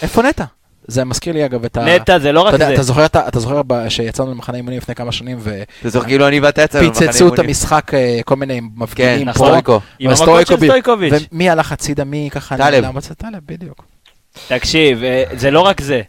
איפה 0.03 0.23
נטע? 0.23 0.45
זה 0.87 1.05
מזכיר 1.05 1.33
לי 1.33 1.45
אגב 1.45 1.65
את 1.65 1.77
ה... 1.77 1.85
נטע 1.85 2.19
זה 2.19 2.33
לא 2.33 2.41
רק 2.41 2.57
זה. 2.57 2.75
אתה 2.75 2.83
זוכר, 2.83 3.07
אתה 3.07 3.41
זוכר 3.41 3.61
שיצאנו 3.89 4.31
למחנה 4.31 4.57
אימונים 4.57 4.79
לפני 4.79 4.95
כמה 4.95 5.13
שנים 5.13 5.37
ו... 5.41 5.63
אתה 5.81 5.91
זוכר 5.91 6.07
כאילו 6.07 6.29
אני 6.29 6.41
ואתה 6.41 6.63
יצאנו 6.63 6.85
למחנה 6.85 7.01
אימונים. 7.01 7.13
פיצצו 7.13 7.35
את 7.35 7.39
המשחק 7.39 7.95
אה, 7.95 8.21
כל 8.25 8.37
מיני 8.37 8.61
מפגינים 8.77 9.33
פה. 9.33 9.33
כן, 9.33 9.39
סטויקו. 9.39 9.81
עם 9.99 10.11
המקום 10.11 10.45
של 10.45 10.57
סטויקוביץ'. 10.57 11.13
ומי 11.33 11.51
הלך 11.51 11.73
הצידה, 11.73 12.05
מי 12.05 12.29
ככה... 12.33 12.57
טלב. 12.57 13.01
טלב, 13.01 13.41
בדיוק. 13.47 13.85
תקשיב, 14.49 15.03
אה, 15.03 15.25
זה 15.37 15.51
לא 15.51 15.61
רק 15.61 15.81
זה. 15.81 16.03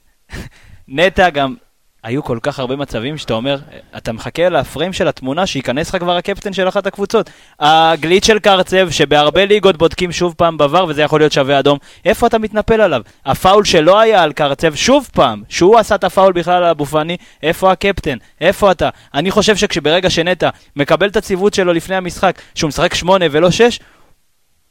נטע 0.88 1.30
גם, 1.30 1.56
היו 2.04 2.24
כל 2.24 2.40
כך 2.42 2.60
הרבה 2.60 2.76
מצבים 2.76 3.18
שאתה 3.18 3.34
אומר, 3.34 3.58
אתה 3.98 4.12
מחכה 4.12 4.50
לפריים 4.50 4.94
של 4.94 5.08
התמונה 5.08 5.48
שייכנס 5.48 5.90
לך 5.90 5.98
כבר 6.02 6.18
הקפטן 6.18 6.54
של 6.54 6.68
אחת 6.68 6.88
הקבוצות. 6.88 7.30
הגליץ' 7.60 8.26
של 8.26 8.40
קרצב, 8.40 8.90
שבהרבה 8.90 9.46
ליגות 9.46 9.78
בודקים 9.78 10.12
שוב 10.12 10.34
פעם 10.38 10.58
בVAR 10.58 10.84
וזה 10.88 11.02
יכול 11.02 11.20
להיות 11.20 11.32
שווה 11.32 11.60
אדום, 11.60 11.78
איפה 12.06 12.28
אתה 12.28 12.38
מתנפל 12.38 12.82
עליו? 12.82 13.02
הפאול 13.26 13.66
שלא 13.66 14.00
היה 14.00 14.24
על 14.24 14.34
קרצב, 14.34 14.76
שוב 14.76 15.10
פעם, 15.14 15.44
שהוא 15.50 15.78
עשה 15.78 15.96
את 15.96 16.04
הפאול 16.04 16.34
בכלל 16.34 16.64
על 16.64 16.70
אבו 16.70 16.86
פאני, 16.86 17.18
איפה 17.44 17.72
הקפטן? 17.72 18.18
איפה 18.42 18.72
אתה? 18.72 18.90
אני 19.14 19.32
חושב 19.32 19.56
שכשברגע 19.56 20.10
שנטע 20.10 20.50
מקבל 20.76 21.08
את 21.08 21.18
הציוות 21.18 21.54
שלו 21.54 21.74
לפני 21.74 21.96
המשחק, 21.96 22.42
שהוא 22.56 22.68
משחק 22.68 22.94
שמונה 22.94 23.26
ולא 23.32 23.52
שש, 23.52 23.80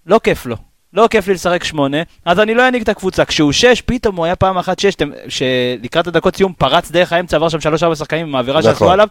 לא 0.07 0.21
כיף 0.25 0.47
לו. 0.47 0.70
לא 0.93 1.09
כיף 1.11 1.28
לי 1.28 1.34
לשחק 1.34 1.64
שמונה, 1.64 1.97
אז 2.24 2.41
אני 2.41 2.55
לא 2.55 2.68
אנהיג 2.68 2.82
את 2.82 2.88
הקבוצה. 2.88 3.24
כשהוא 3.24 3.53
שש, 3.53 3.80
פתאום 3.80 4.16
הוא 4.16 4.24
היה 4.24 4.36
פעם 4.36 4.59
אחת 4.59 4.78
שש, 4.78 4.95
שלקראת 5.28 6.07
הדקות 6.07 6.36
סיום 6.36 6.53
פרץ 6.53 6.91
דרך 6.91 7.12
האמצע, 7.12 7.36
עבר 7.36 7.49
שם 7.49 7.61
שלוש 7.61 7.82
ארבע 7.82 7.97
שחקנים 7.97 8.26
עם 8.26 8.34
העבירה 8.34 8.62
שעשו 8.62 8.74
נכון. 8.74 8.93
עליו. 8.93 9.09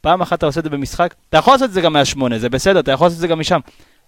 פעם 0.00 0.22
אחת 0.22 0.38
אתה 0.38 0.46
עושה 0.46 0.60
את 0.60 0.64
זה 0.64 0.70
במשחק, 0.70 1.14
אתה 1.28 1.38
יכול 1.38 1.54
לעשות 1.54 1.68
את 1.68 1.74
זה 1.74 1.80
גם 1.80 1.92
מהשמונה, 1.92 2.38
זה 2.38 2.48
בסדר, 2.48 2.80
אתה 2.80 2.92
יכול 2.92 3.06
לעשות 3.06 3.16
את 3.16 3.20
זה 3.20 3.28
גם 3.28 3.38
משם. 3.38 3.60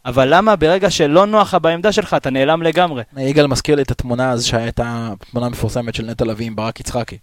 אבל 0.06 0.34
למה 0.34 0.56
ברגע 0.56 0.90
שלא 0.90 1.26
נוח 1.26 1.54
לך 1.54 1.60
בעמדה 1.62 1.92
שלך, 1.92 2.14
אתה 2.14 2.30
נעלם 2.30 2.62
לגמרי? 2.62 3.02
יגאל 3.16 3.46
מזכיר 3.46 3.76
לי 3.76 3.82
את 3.82 3.90
התמונה 3.90 4.30
הזו 4.30 4.48
שהייתה 4.48 5.12
תמונה 5.30 5.48
מפורסמת 5.48 5.94
של 5.94 6.06
נטע 6.06 6.24
לביא 6.24 6.46
עם 6.46 6.56
ברק 6.56 6.80
יצחקי. 6.80 7.18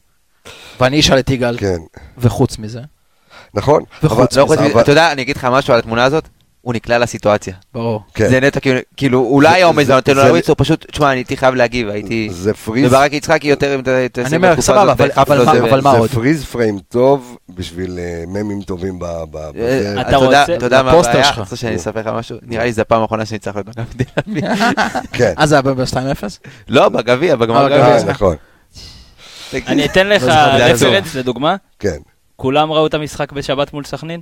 ואני 0.79 0.99
אשאל 0.99 1.19
את 1.19 1.29
יגאל, 1.29 1.57
כן. 1.57 1.77
וחוץ 2.17 2.57
מזה? 2.57 2.81
נכון. 3.53 3.83
וחוץ 4.03 4.37
לא 4.37 4.45
מזה, 4.45 4.65
אבל... 4.65 4.81
אתה 4.81 4.91
יודע, 4.91 5.11
אני 5.11 5.21
אגיד 5.21 5.37
לך 5.37 5.45
משהו 5.45 5.73
על 5.73 5.79
התמונה 5.79 6.03
הזאת, 6.03 6.27
הוא 6.61 6.73
נקלע 6.73 6.97
לסיטואציה. 6.97 7.53
ברור. 7.73 8.01
כן. 8.13 8.29
זה 8.29 8.39
נטע 8.39 8.59
כאילו, 8.59 8.79
כאילו 8.97 9.19
אולי 9.19 9.61
העומס 9.61 9.87
זה 9.87 9.95
נותן 9.95 10.15
לו 10.15 10.23
להריץ, 10.23 10.49
הוא 10.49 10.55
פשוט, 10.59 10.85
תשמע, 10.91 11.11
אני 11.11 11.17
הייתי 11.17 11.37
חייב 11.37 11.55
להגיב, 11.55 11.89
הייתי... 11.89 12.29
זה 12.31 12.53
פריז... 12.53 12.85
וברק 12.85 13.13
יצחקי 13.13 13.47
יותר, 13.47 13.75
אם 13.75 13.79
אתה... 13.79 14.21
אני 14.25 14.35
אומר, 14.35 14.61
סבבה, 14.61 14.93
אבל 15.61 15.81
מה 15.81 15.91
עוד? 15.91 16.09
זה 16.09 16.15
פריז 16.15 16.45
פריים 16.45 16.79
טוב 16.89 17.37
בשביל 17.49 17.99
אה, 17.99 18.23
ממים 18.27 18.61
טובים 18.61 18.99
ב... 18.99 19.03
אה, 19.03 20.01
אתה 20.01 20.15
רוצה... 20.15 20.43
אתה 20.43 20.65
יודע 20.65 20.83
מה 20.83 20.91
הבעיה? 20.91 21.29
אתה 21.29 21.39
רוצה 21.39 21.55
שאני 21.55 21.75
אספר 21.75 21.99
לך 21.99 22.07
משהו? 22.07 22.37
נראה 22.41 22.63
לי 22.63 22.71
שזו 22.71 22.81
הפעם 22.81 23.01
האחרונה 23.01 23.25
שאני 23.25 23.39
צריך 23.39 23.55
להיות 23.55 23.67
תל 23.67 24.03
אביב. 24.27 24.45
כן. 25.17 25.33
אה, 25.39 25.45
זה 25.45 25.55
היה 25.55 25.61
ב-2-0? 25.61 26.23
לא, 26.67 26.89
בגביע, 26.89 27.35
בגמר 27.35 27.69
גביע. 27.69 28.03
נכון. 28.03 28.35
אני 29.67 29.85
אתן 29.85 30.07
לך 30.07 30.23
רפרנס 30.59 31.15
לדוגמה. 31.15 31.55
כן. 31.79 31.97
כולם 32.35 32.71
ראו 32.71 32.87
את 32.87 32.93
המשחק 32.93 33.31
בשבת 33.31 33.73
מול 33.73 33.83
סכנין? 33.83 34.21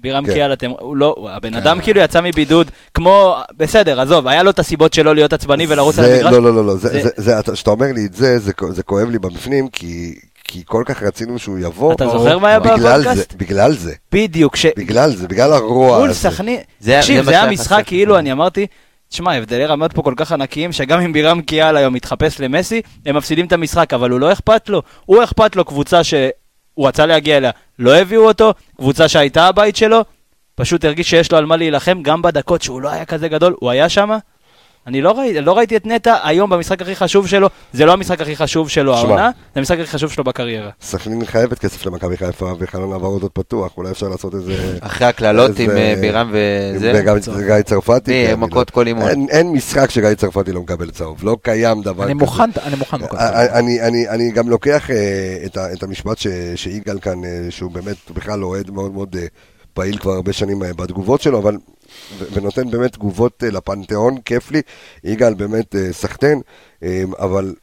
בירם 0.00 0.26
כן. 0.26 0.32
קיאל, 0.32 0.52
אתם, 0.52 0.70
הוא 0.70 0.96
לא, 0.96 1.28
הבן 1.30 1.50
כן. 1.50 1.56
אדם 1.56 1.80
כאילו 1.80 2.00
יצא 2.00 2.20
מבידוד, 2.20 2.70
כמו, 2.94 3.36
בסדר, 3.56 4.00
עזוב, 4.00 4.28
היה 4.28 4.42
לו 4.42 4.50
את 4.50 4.58
הסיבות 4.58 4.94
שלו 4.94 5.14
להיות 5.14 5.32
עצבני 5.32 5.66
ולרוץ 5.68 5.98
על 5.98 6.04
המגרש. 6.04 6.32
לא, 6.32 6.42
לא, 6.42 6.54
לא, 6.54 6.64
לא, 6.66 7.52
כשאתה 7.52 7.70
אומר 7.70 7.86
לי 7.94 8.06
את 8.06 8.14
זה, 8.14 8.38
זה, 8.38 8.52
זה 8.70 8.82
כואב 8.82 9.10
לי 9.10 9.18
בפנים, 9.18 9.68
כי, 9.68 10.14
כי 10.44 10.62
כל 10.66 10.82
כך 10.86 11.02
רצינו 11.02 11.38
שהוא 11.38 11.58
יבוא. 11.58 11.92
אתה 11.92 12.08
זוכר 12.08 12.38
מה 12.38 12.48
היה 12.48 12.60
בפודקאסט? 12.60 13.34
בגלל 13.34 13.72
זה. 13.72 13.94
בדיוק. 14.12 14.56
ש... 14.56 14.66
בגלל 14.76 15.16
זה, 15.16 15.28
בגלל 15.28 15.52
הרוע 15.52 15.96
הזה. 15.96 16.06
מול 16.06 16.12
סכנין, 16.12 16.60
תקשיב, 16.82 17.24
זה 17.24 17.30
היה 17.30 17.50
משחק 17.50 17.82
כאילו, 17.86 18.18
אני 18.18 18.32
אמרתי, 18.32 18.66
תשמע, 19.08 19.34
הבדלי 19.34 19.66
רמות 19.66 19.92
פה 19.92 20.02
כל 20.02 20.14
כך 20.16 20.32
ענקיים, 20.32 20.72
שגם 20.72 21.00
אם 21.00 21.12
בירם 21.12 21.40
קיאל 21.40 21.76
היום 21.76 21.94
מתחפש 21.94 22.40
למסי, 22.40 22.82
הם 23.06 23.16
מפסידים 23.16 23.46
את 23.46 23.52
המשחק, 23.52 23.94
אבל 23.94 24.10
הוא 24.10 24.20
לא 24.20 24.32
אכפת 24.32 24.68
לו. 24.68 24.82
הוא 25.06 25.24
אכפת 25.24 25.56
לו 25.56 25.64
קבוצה 25.64 26.04
שהוא 26.78 26.88
רצה 26.88 27.06
להגיע 27.06 27.36
אליה, 27.36 27.50
לא 27.78 27.96
הביאו 27.96 28.28
אותו, 28.28 28.54
קבוצה 28.76 29.08
שהייתה 29.08 29.46
הבית 29.46 29.76
שלו, 29.76 30.04
פשוט 30.54 30.84
הרגיש 30.84 31.10
שיש 31.10 31.32
לו 31.32 31.38
על 31.38 31.46
מה 31.46 31.56
להילחם, 31.56 32.02
גם 32.02 32.22
בדקות 32.22 32.62
שהוא 32.62 32.80
לא 32.80 32.88
היה 32.88 33.04
כזה 33.04 33.28
גדול, 33.28 33.56
הוא 33.60 33.70
היה 33.70 33.88
שם. 33.88 34.10
אני 34.88 35.02
לא, 35.02 35.10
ראי, 35.18 35.40
לא 35.40 35.56
ראיתי 35.56 35.76
את 35.76 35.86
נטע 35.86 36.16
היום 36.24 36.50
במשחק 36.50 36.82
הכי 36.82 36.96
חשוב 36.96 37.26
שלו, 37.26 37.48
זה 37.72 37.84
לא 37.84 37.92
המשחק 37.92 38.20
הכי 38.20 38.36
חשוב 38.36 38.68
שלו 38.68 38.96
העונה, 38.96 39.30
זה 39.54 39.60
המשחק 39.60 39.78
הכי 39.78 39.90
חשוב 39.90 40.12
שלו 40.12 40.24
בקריירה. 40.24 40.70
סכנין 40.82 41.24
חייבת 41.24 41.58
כסף 41.58 41.86
למכבי 41.86 42.16
חיפה 42.16 42.52
וחלון 42.58 42.92
העברות 42.92 43.22
עוד 43.22 43.30
פתוח, 43.30 43.76
אולי 43.76 43.90
אפשר 43.90 44.08
לעשות 44.08 44.34
איזה... 44.34 44.78
אחרי 44.80 45.06
הקללות 45.06 45.58
עם 45.58 45.70
אה, 45.70 45.94
בירם 46.00 46.30
וזה. 46.32 46.92
וגם 46.94 47.16
גיא 47.46 47.62
צרפתי. 47.62 48.26
כן, 48.26 48.40
מכות 48.40 48.70
כל 48.70 48.86
אימון. 48.86 49.28
אין 49.28 49.52
משחק 49.52 49.90
שגיא 49.90 50.14
צרפתי 50.14 50.52
לא 50.52 50.60
מקבל 50.60 50.90
צהוב, 50.90 51.18
לא 51.22 51.36
קיים 51.42 51.82
דבר 51.82 51.94
כזה. 51.94 52.04
אני 52.04 52.14
מוכן, 52.14 52.50
אני 52.62 52.76
מוכן. 52.76 52.96
אני 54.08 54.30
גם 54.30 54.48
לוקח 54.48 54.90
אה, 54.90 55.44
את 55.72 55.82
המשפט 55.82 56.18
שיגאל 56.56 56.98
כאן, 56.98 57.24
אה, 57.24 57.46
שהוא 57.50 57.70
באמת 57.70 57.96
בכלל 58.14 58.44
אוהד 58.44 58.70
מאוד 58.70 58.92
מאוד 58.92 59.16
פעיל 59.78 59.98
כבר 59.98 60.12
הרבה 60.12 60.32
שנים 60.32 60.62
אה, 60.62 60.72
בתגובות 60.72 61.20
שלו, 61.20 61.38
אבל, 61.38 61.56
ונותן 62.32 62.70
באמת 62.70 62.92
תגובות 62.92 63.44
אה, 63.44 63.50
לפנתיאון, 63.50 64.20
כיף 64.24 64.50
לי. 64.50 64.62
יגאל 65.04 65.34
באמת 65.34 65.74
אה, 65.76 65.92
סחטיין, 65.92 66.40
אבל 67.18 67.54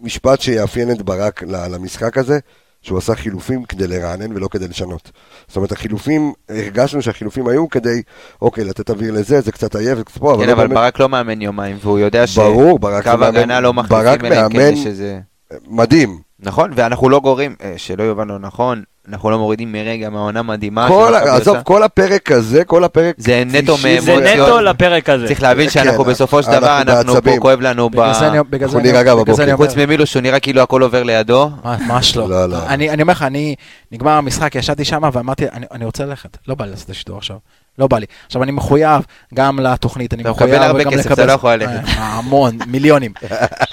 משפט 0.00 0.40
שיאפיין 0.40 0.90
את 0.90 1.02
ברק 1.02 1.42
למשחק 1.42 2.18
הזה, 2.18 2.38
שהוא 2.82 2.98
עשה 2.98 3.14
חילופים 3.14 3.64
כדי 3.64 3.86
לרענן 3.86 4.36
ולא 4.36 4.48
כדי 4.50 4.68
לשנות. 4.68 5.10
זאת 5.48 5.56
אומרת, 5.56 5.72
החילופים, 5.72 6.32
הרגשנו 6.48 7.02
שהחילופים 7.02 7.48
היו 7.48 7.68
כדי, 7.68 8.02
אוקיי, 8.42 8.64
לתת 8.64 8.90
אוויר 8.90 9.12
לזה, 9.12 9.40
זה 9.40 9.52
קצת 9.52 9.76
עייף, 9.76 10.02
קצת 10.02 10.18
פה, 10.18 10.34
אבל... 10.34 10.42
כן, 10.42 10.48
לא 10.48 10.52
אבל 10.52 10.66
באמת... 10.66 10.78
ברק 10.78 10.98
לא 10.98 11.08
מאמן 11.08 11.42
יומיים, 11.42 11.76
והוא 11.80 11.98
יודע 11.98 12.26
שקו 12.26 12.78
הגנה 13.04 13.60
לא 13.60 13.74
מחליפים 13.74 14.24
אלא 14.24 14.48
כן 14.52 14.76
שזה... 14.76 15.20
מדהים. 15.66 16.18
נכון, 16.40 16.70
ואנחנו 16.74 17.08
לא 17.08 17.20
גורים, 17.20 17.56
שלא 17.76 18.02
יובנו 18.02 18.38
נכון, 18.38 18.82
אנחנו 19.10 19.30
לא 19.30 19.38
מורידים 19.38 19.72
מרגע 19.72 20.10
מהעונה 20.10 20.42
מדהימה. 20.42 20.88
כל, 20.88 21.14
עזוב, 21.14 21.56
כל 21.62 21.82
הפרק 21.82 22.32
הזה, 22.32 22.64
כל 22.64 22.84
הפרק... 22.84 23.14
זה 23.18 23.42
נטו 23.46 23.76
מאמוציות. 23.84 24.22
זה 24.22 24.34
נטו 24.34 24.60
לפרק 24.60 25.08
הזה. 25.10 25.26
צריך 25.26 25.42
להבין 25.42 25.70
שאנחנו 25.70 26.04
כן, 26.04 26.10
בסופו 26.10 26.42
של 26.42 26.50
דבר, 26.52 26.80
אנחנו 26.80 27.22
פה, 27.22 27.30
כואב 27.38 27.60
לנו 27.60 27.90
ב... 27.90 28.00
אנחנו 28.00 28.80
נירגע 28.80 29.14
בבוקר. 29.14 29.56
חוץ 29.56 29.76
ממילוש, 29.76 30.10
שהוא 30.12 30.22
נראה 30.22 30.40
כאילו 30.40 30.62
הכל 30.62 30.82
עובר 30.82 31.02
לידו. 31.02 31.50
ממש 31.64 32.16
לא. 32.16 32.28
לא, 32.28 32.48
לא. 32.48 32.66
אני 32.66 33.02
אומר 33.02 33.12
לך, 33.12 33.22
אני, 33.22 33.54
נגמר 33.92 34.12
המשחק, 34.12 34.54
ישבתי 34.54 34.84
שם 34.84 35.02
ואמרתי, 35.12 35.44
אני 35.72 35.84
רוצה 35.84 36.04
ללכת. 36.04 36.36
לא 36.48 36.54
בא 36.54 36.64
לי 36.64 36.70
לעשות 36.70 36.84
את 36.84 36.90
השידור 36.90 37.18
עכשיו. 37.18 37.36
לא 37.78 37.86
בא 37.86 37.98
לי. 37.98 38.06
עכשיו, 38.26 38.42
אני 38.42 38.52
מחויב 38.52 39.02
גם 39.34 39.60
לתוכנית, 39.60 40.14
אני 40.14 40.22
מחויב 40.22 40.50
גם 40.54 40.62
לקבל... 40.62 40.70
אתה 40.70 40.72
מקבל 40.72 40.86
הרבה 40.86 41.02
כסף, 41.02 41.12
אתה 41.12 41.26
לא 41.26 41.32
יכול 41.32 41.54
ללכת. 41.54 41.88
אה, 41.88 42.18
המון, 42.18 42.58
מיליונים. 42.72 43.12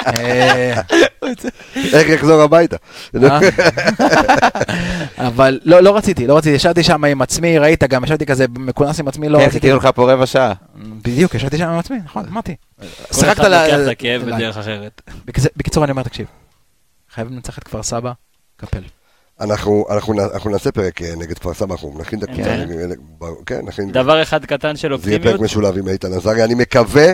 אה, 0.07 0.81
איך 1.93 2.09
יחזור 2.09 2.41
הביתה? 2.41 2.75
אה? 3.23 3.39
אבל 5.17 5.59
לא, 5.63 5.79
לא 5.79 5.97
רציתי, 5.97 6.27
לא 6.27 6.37
רציתי, 6.37 6.55
ישבתי 6.55 6.83
שם 6.83 7.03
עם 7.03 7.21
עצמי, 7.21 7.59
ראית, 7.59 7.83
גם 7.83 8.03
ישבתי 8.03 8.25
כזה 8.25 8.45
מכונס 8.49 8.99
עם 8.99 9.07
עצמי, 9.07 9.29
לא 9.29 9.37
רציתי. 9.37 9.51
חיכינו 9.51 9.77
לך 9.77 9.89
פה 9.95 10.13
רבע 10.13 10.25
שעה. 10.25 10.53
בדיוק, 10.75 11.35
ישבתי 11.35 11.57
שם 11.57 11.67
עם 11.67 11.79
עצמי, 11.79 11.97
נכון, 12.05 12.25
אמרתי. 12.31 12.55
כל 12.79 12.85
אחד 13.31 13.45
לוקח 13.45 13.79
את 13.83 13.87
הכאב 13.87 14.21
בדרך 14.21 14.57
אחרת. 14.57 15.01
בקיצור, 15.57 15.83
אני 15.83 15.91
אומר, 15.91 16.03
תקשיב, 16.03 16.27
חייבים 17.13 17.33
לנצח 17.33 17.57
את 17.57 17.63
כפר 17.63 17.83
סבא, 17.83 18.11
קפל. 18.57 18.81
אנחנו, 19.41 19.85
אנחנו, 19.89 20.13
אנחנו 20.33 20.49
נעשה 20.49 20.71
פרק 20.71 21.01
אה, 21.01 21.15
נגד 21.15 21.37
כפר 21.37 21.53
סבא, 21.53 21.73
אנחנו 21.73 21.95
נכין 21.99 22.19
את 22.19 22.23
הקבוצה. 22.23 22.63
כן, 23.45 23.65
נכין. 23.65 23.91
דבר 23.91 24.21
אחד 24.21 24.45
קטן 24.45 24.75
של 24.75 24.93
אופטימיות. 24.93 25.21
זה 25.21 25.27
יהיה 25.27 25.37
פרק 25.37 25.45
משולב 25.45 25.77
עם 25.77 25.87
איתן 25.87 26.13
עזריה. 26.13 26.45
אני 26.45 26.53
מקווה, 26.53 27.13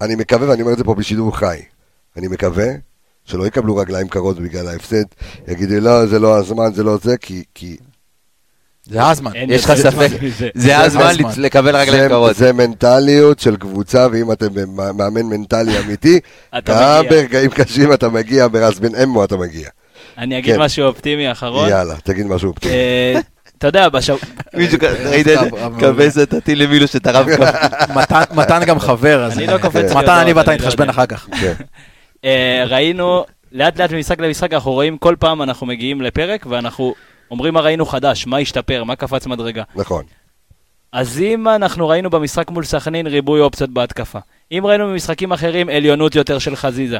אני 0.00 0.14
מקווה, 0.14 0.48
ואני 0.48 0.62
אומר 0.62 0.72
את 0.72 0.78
זה 0.78 0.84
פה 0.84 0.94
בשידור 0.94 1.36
חי, 1.36 1.58
אני 2.16 2.28
מקווה 2.28 2.66
שלא 3.24 3.46
יקבלו 3.46 3.76
רגליים 3.76 4.08
קרות 4.08 4.40
בגלל 4.40 4.68
ההפסד, 4.68 5.04
יגידו 5.48 5.80
לא, 5.80 6.06
זה 6.06 6.18
לא 6.18 6.36
הזמן, 6.36 6.72
זה 6.74 6.82
לא 6.82 6.98
זה, 7.02 7.16
כי... 7.16 7.44
כי... 7.54 7.76
זה 8.90 9.06
הזמן. 9.06 9.30
יש 9.34 9.64
לך 9.64 9.74
ספק, 9.74 10.08
זה 10.54 10.78
הזמן 10.78 11.14
לקבל 11.36 11.76
רגליים 11.76 12.08
קרות. 12.08 12.36
זה 12.36 12.52
מנטליות 12.52 13.38
של 13.38 13.56
קבוצה, 13.56 14.06
ואם 14.12 14.32
אתם 14.32 14.46
מאמן 14.74 15.22
מנטלי 15.22 15.78
אמיתי, 15.78 16.20
גם 16.64 17.04
ברגעים 17.10 17.50
קשים 17.50 17.92
אתה 17.92 18.08
מגיע, 18.08 18.48
ברז 18.48 18.78
בן 18.78 18.94
אמו 18.94 19.24
אתה 19.24 19.36
מגיע. 19.36 19.68
אני 20.18 20.38
אגיד 20.38 20.54
כן. 20.54 20.60
משהו 20.60 20.86
אופטימי 20.86 21.32
אחרון. 21.32 21.68
יאללה, 21.68 21.94
תגיד 22.04 22.26
משהו 22.26 22.48
אופטימי. 22.48 22.74
אה, 22.74 23.20
אתה 23.58 23.66
יודע, 23.66 23.88
בשבוע... 23.88 24.18
מישהו 24.54 24.78
ראית 25.04 25.28
את 25.28 25.38
זה? 25.40 25.50
כבש 25.80 26.18
את 26.22 26.34
הטיל 26.34 26.62
למילו 26.62 26.88
שטרף 26.88 27.26
מתן 28.38 28.60
גם 28.66 28.78
חבר, 28.78 29.24
אז... 29.24 29.38
אני 29.38 29.46
לא 29.46 29.58
קופץ. 29.58 29.92
מתן, 29.92 30.18
אני 30.22 30.32
ואתה 30.32 30.52
נתחשבן 30.54 30.88
אחר 30.88 31.06
כך. 31.06 31.28
כן. 31.40 31.52
אה, 32.24 32.64
ראינו, 32.66 33.24
לאט 33.52 33.80
לאט 33.80 33.92
ממשחק 33.92 34.20
למשחק 34.20 34.52
אנחנו 34.52 34.72
רואים, 34.72 34.98
כל 34.98 35.14
פעם 35.18 35.42
אנחנו 35.42 35.66
מגיעים 35.66 36.02
לפרק 36.02 36.46
ואנחנו 36.48 36.94
אומרים 37.30 37.54
מה 37.54 37.60
ראינו 37.60 37.86
חדש, 37.86 38.26
מה 38.26 38.38
השתפר, 38.38 38.84
מה 38.84 38.96
קפץ 38.96 39.26
מדרגה. 39.26 39.62
נכון. 39.74 40.04
אז 40.92 41.18
אם 41.20 41.48
אנחנו 41.48 41.88
ראינו 41.88 42.10
במשחק 42.10 42.50
מול 42.50 42.64
סכנין 42.64 43.06
ריבוי 43.06 43.40
אופציות 43.40 43.70
בהתקפה, 43.70 44.18
אם 44.52 44.62
ראינו 44.66 44.86
במשחקים 44.86 45.32
אחרים 45.32 45.68
עליונות 45.68 46.14
יותר 46.14 46.38
של 46.38 46.56
חזיזה, 46.56 46.98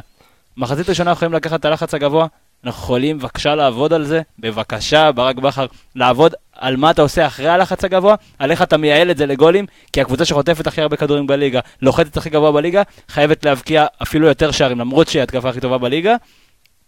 מחצית 0.57 0.89
ראשונה 0.89 1.11
יכולים 1.11 1.33
לקחת 1.33 1.59
את 1.59 1.65
הלחץ 1.65 1.93
הגבוה, 1.93 2.27
אנחנו 2.63 2.83
יכולים 2.83 3.19
בבקשה 3.19 3.55
לעבוד 3.55 3.93
על 3.93 4.05
זה, 4.05 4.21
בבקשה, 4.39 5.11
ברק 5.11 5.35
בכר, 5.35 5.65
לעבוד 5.95 6.33
על 6.53 6.77
מה 6.77 6.91
אתה 6.91 7.01
עושה 7.01 7.27
אחרי 7.27 7.49
הלחץ 7.49 7.83
הגבוה, 7.83 8.15
על 8.39 8.51
איך 8.51 8.61
אתה 8.61 8.77
מייעל 8.77 9.11
את 9.11 9.17
זה 9.17 9.25
לגולים, 9.25 9.65
כי 9.93 10.01
הקבוצה 10.01 10.25
שחוטפת 10.25 10.67
הכי 10.67 10.81
הרבה 10.81 10.97
כדורים 10.97 11.27
בליגה, 11.27 11.59
לוחצת 11.81 12.17
הכי 12.17 12.29
גבוה 12.29 12.51
בליגה, 12.51 12.81
חייבת 13.09 13.45
להבקיע 13.45 13.85
אפילו 14.01 14.27
יותר 14.27 14.51
שערים, 14.51 14.79
למרות 14.79 15.07
שהיא 15.07 15.23
התקפה 15.23 15.49
הכי 15.49 15.59
טובה 15.59 15.77
בליגה, 15.77 16.15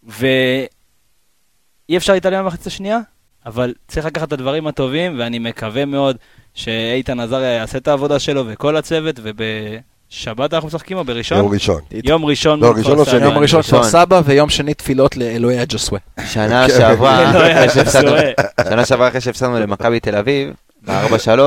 ואי 0.03 0.67
אפשר 1.97 2.13
להתעלם 2.13 2.43
במחצית 2.43 2.67
השנייה, 2.67 2.99
אבל 3.45 3.74
צריך 3.88 4.05
לקחת 4.05 4.28
את 4.28 4.34
הדברים 4.34 4.67
הטובים, 4.67 5.20
ואני 5.20 5.39
מקווה 5.39 5.86
מאוד 5.86 6.17
שאיתן 6.53 7.20
עזריה 7.20 7.49
יעשה 7.49 7.78
את 7.78 7.88
העבודה 7.88 8.20
שלו 8.20 8.43
וכל 8.47 8.76
הצוות, 8.76 9.20
וב... 9.24 9.41
שבת 10.10 10.53
אנחנו 10.53 10.68
משחקים 10.68 10.97
או 10.97 11.03
בראשון? 11.03 11.38
יום 11.38 11.51
ראשון. 11.51 11.82
יום 12.03 12.26
ראשון. 12.26 12.60
לא, 12.60 12.72
ראשון 12.78 12.99
או 12.99 13.05
שני. 13.05 13.26
יום 13.26 13.38
ראשון 13.38 13.62
כפר 13.62 13.84
סבא 13.84 14.22
ויום 14.26 14.49
שני 14.49 14.74
תפילות 14.74 15.18
לאלוהי 15.18 15.60
הג'וסווה. 15.60 15.99
שנה 16.26 16.68
כן. 16.68 16.78
שעברה, 16.78 17.32
שנה 18.70 18.86
שעברה 18.86 19.07
אחרי 19.07 19.22
שהפסדנו 19.22 19.60
למכבי 19.60 19.99
תל 19.99 20.16
אביב, 20.16 20.53
ב-4-3, 20.86 21.39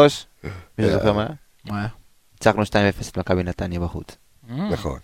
מי 0.79 0.91
זוכר 0.91 1.13
מה? 1.13 1.27
מה 1.65 1.79
היה? 1.79 1.89
ניצחנו 2.33 2.63
2-0 2.63 2.67
את 3.11 3.19
מכבי 3.19 3.43
נתניה 3.43 3.81
בחוץ. 3.81 4.17
נכון. 4.71 4.99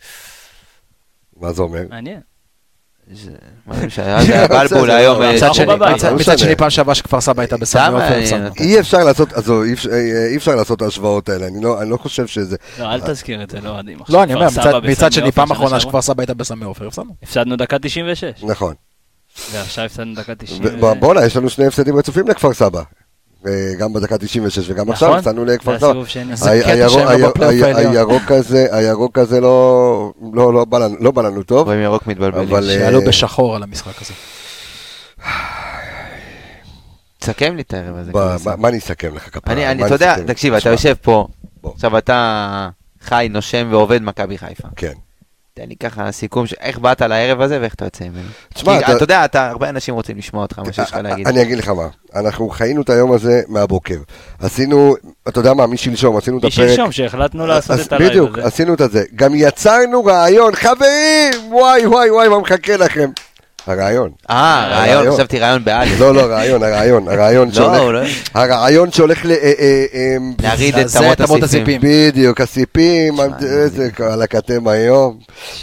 מה 1.37 1.53
זה 1.53 1.63
אומר? 1.63 1.83
מעניין. 1.91 2.21
בלבול 4.49 4.91
היום, 4.91 5.23
מצד 6.21 6.39
שני 6.39 6.57
פעם 6.57 6.71
שעברה 6.71 6.95
שכפר 6.95 7.21
סבא 7.21 7.43
הייתה 7.43 7.57
בסמי 7.57 7.83
עופר. 7.83 8.19
אי 8.61 8.81
אפשר 8.81 9.05
לעשות, 9.05 9.33
עזוב, 9.33 9.63
אי 10.31 10.37
אפשר 10.37 10.55
לעשות 10.55 10.83
ההשוואות 10.83 11.29
האלה, 11.29 11.47
אני 11.47 11.91
לא 11.91 11.97
חושב 11.97 12.27
שזה... 12.27 12.57
לא, 12.79 12.95
אל 12.95 13.01
תזכיר 13.01 13.43
את 13.43 13.51
זה, 13.51 13.61
לא 13.61 13.71
אוהדים. 13.71 13.99
לא, 14.09 14.23
אני 14.23 14.35
אומר, 14.35 14.47
מצד 14.83 15.13
שני 15.13 15.33
פעם 15.33 15.51
אחרונה 15.51 15.81
שכפר 15.81 16.03
סבא 16.03 16.23
הייתה 16.23 16.35
בסמי 16.35 16.65
עופר, 16.65 16.87
הפסדנו. 16.87 17.15
הפסדנו 17.23 17.57
דקה 17.57 17.79
96. 17.79 18.25
נכון. 18.43 18.75
ועכשיו 19.53 19.85
הפסדנו 19.85 20.15
דקה 20.15 20.35
90. 20.35 20.63
בואנה, 21.01 21.25
יש 21.27 21.37
לנו 21.37 21.51
שני 21.51 21.67
הפסדים 21.67 21.97
רצופים 21.97 22.29
לכפר 22.29 22.53
סבא. 22.53 22.83
גם 23.79 23.93
בדקה 23.93 24.19
96 24.19 24.71
וגם 24.71 24.91
עכשיו 24.91 25.09
נכון. 25.09 25.21
יצאנו 25.21 25.45
לכפר 25.45 25.79
סבא. 25.79 25.93
הירוק 27.77 28.31
הזה, 28.33 28.67
הירוק 28.71 29.19
הזה 29.19 29.41
לא, 29.41 30.13
לא, 30.33 30.53
לא, 30.55 30.65
בא 30.65 30.79
לנו, 30.79 30.97
לא 31.01 31.11
בא 31.11 31.23
לנו 31.23 31.43
טוב. 31.43 31.67
רואים 31.67 31.81
ירוק 31.83 32.07
מתבלבלים. 32.07 32.49
שעלו 32.79 33.01
אה, 33.01 33.07
בשחור 33.07 33.57
על 33.57 33.63
המשחק 33.63 34.03
הזה. 34.03 34.15
תסכם 37.19 37.57
לי 37.57 37.63
את 37.63 37.75
הערב 37.75 37.97
הזה. 37.97 38.13
כאילו, 38.13 38.27
מה- 38.45 38.57
מה 38.57 38.69
אני 38.69 38.79
אסכם 38.79 39.15
לך 39.15 39.29
כפרה? 39.35 39.55
אני, 39.71 39.85
אתה 39.87 39.95
יודע? 39.95 40.17
תקשיב, 40.27 40.55
אתה 40.55 40.69
יושב 40.71 40.95
פה. 41.03 41.27
עכשיו 41.75 41.99
אתה 41.99 42.69
חי, 43.03 43.29
נושם 43.31 43.69
ועובד 43.71 44.03
מכבי 44.03 44.39
חיפה. 44.39 44.69
כן. 44.77 44.93
תן 45.59 45.69
לי 45.69 45.77
ככה 45.77 46.13
סיכום, 46.13 46.47
ש- 46.47 46.55
איך 46.61 46.79
באת 46.79 47.03
לערב 47.03 47.41
הזה 47.41 47.59
ואיך 47.61 47.75
אתה 47.75 47.85
יוצא 47.85 48.05
ממנו. 48.05 48.29
תשמע, 48.55 48.79
אתה- 48.79 48.93
אתה 48.97 49.05
יודע, 49.05 49.25
אתה- 49.25 49.49
הרבה 49.49 49.69
אנשים 49.69 49.95
רוצים 49.95 50.19
לשמוע 50.19 50.43
אותך, 50.43 50.59
מה 50.59 50.73
שיש 50.73 50.91
לך 50.91 50.99
להגיד. 51.03 51.29
אני 51.29 51.43
אגיד 51.43 51.59
לך 51.59 51.69
מה, 51.69 51.89
אנחנו 52.15 52.49
חיינו 52.49 52.83
את 52.83 52.91
היום 52.91 53.13
הזה 53.13 53.41
מהבוקר. 53.49 53.95
עשינו, 54.41 54.95
אתה 55.29 55.41
יודע 55.41 55.55
מה, 55.55 55.67
משלשום, 55.67 56.17
עשינו 56.17 56.39
את 56.39 56.45
הפרק. 56.45 56.53
משלשום 56.67 56.93
שהחלטנו 56.93 57.47
לעשות 57.47 57.81
את 57.81 57.93
ה 57.93 57.96
live 57.96 58.11
בדיוק, 58.11 58.39
הזה. 58.39 58.47
עשינו 58.47 58.75
את 58.75 58.81
הזה. 58.81 59.05
גם 59.15 59.35
יצרנו 59.35 60.05
רעיון, 60.05 60.55
חברים! 60.55 61.33
וואי 61.53 61.87
וואי 61.87 62.11
וואי, 62.11 62.29
מה 62.29 62.39
מחכה 62.39 62.77
לכם? 62.77 63.11
הרעיון. 63.69 64.11
אה, 64.31 64.69
רעיון, 64.71 64.99
רעיון. 64.99 65.15
חשבתי 65.15 65.39
רעיון 65.39 65.65
באלף. 65.65 66.01
לא, 66.01 66.15
לא, 66.15 66.21
רעיון, 66.21 66.63
הרעיון, 66.63 67.09
הרעיון 67.09 67.49
לא, 67.55 67.55
שהולך, 67.55 67.81
לא- 68.35 68.41
הרעיון 68.41 68.93
שהולך 68.93 69.25
ל... 69.25 69.31
אה, 69.31 69.37
אה, 69.59 69.85
אה, 69.95 70.17
להרעיד 70.43 70.75
את 70.79 71.21
אמות 71.21 71.43
הסיפים. 71.43 71.81
בדיוק, 71.85 72.41
הסיפים, 72.41 73.15
איזה 73.43 73.89
על 74.13 74.23
הכתם 74.23 74.69
היום. 74.69 75.19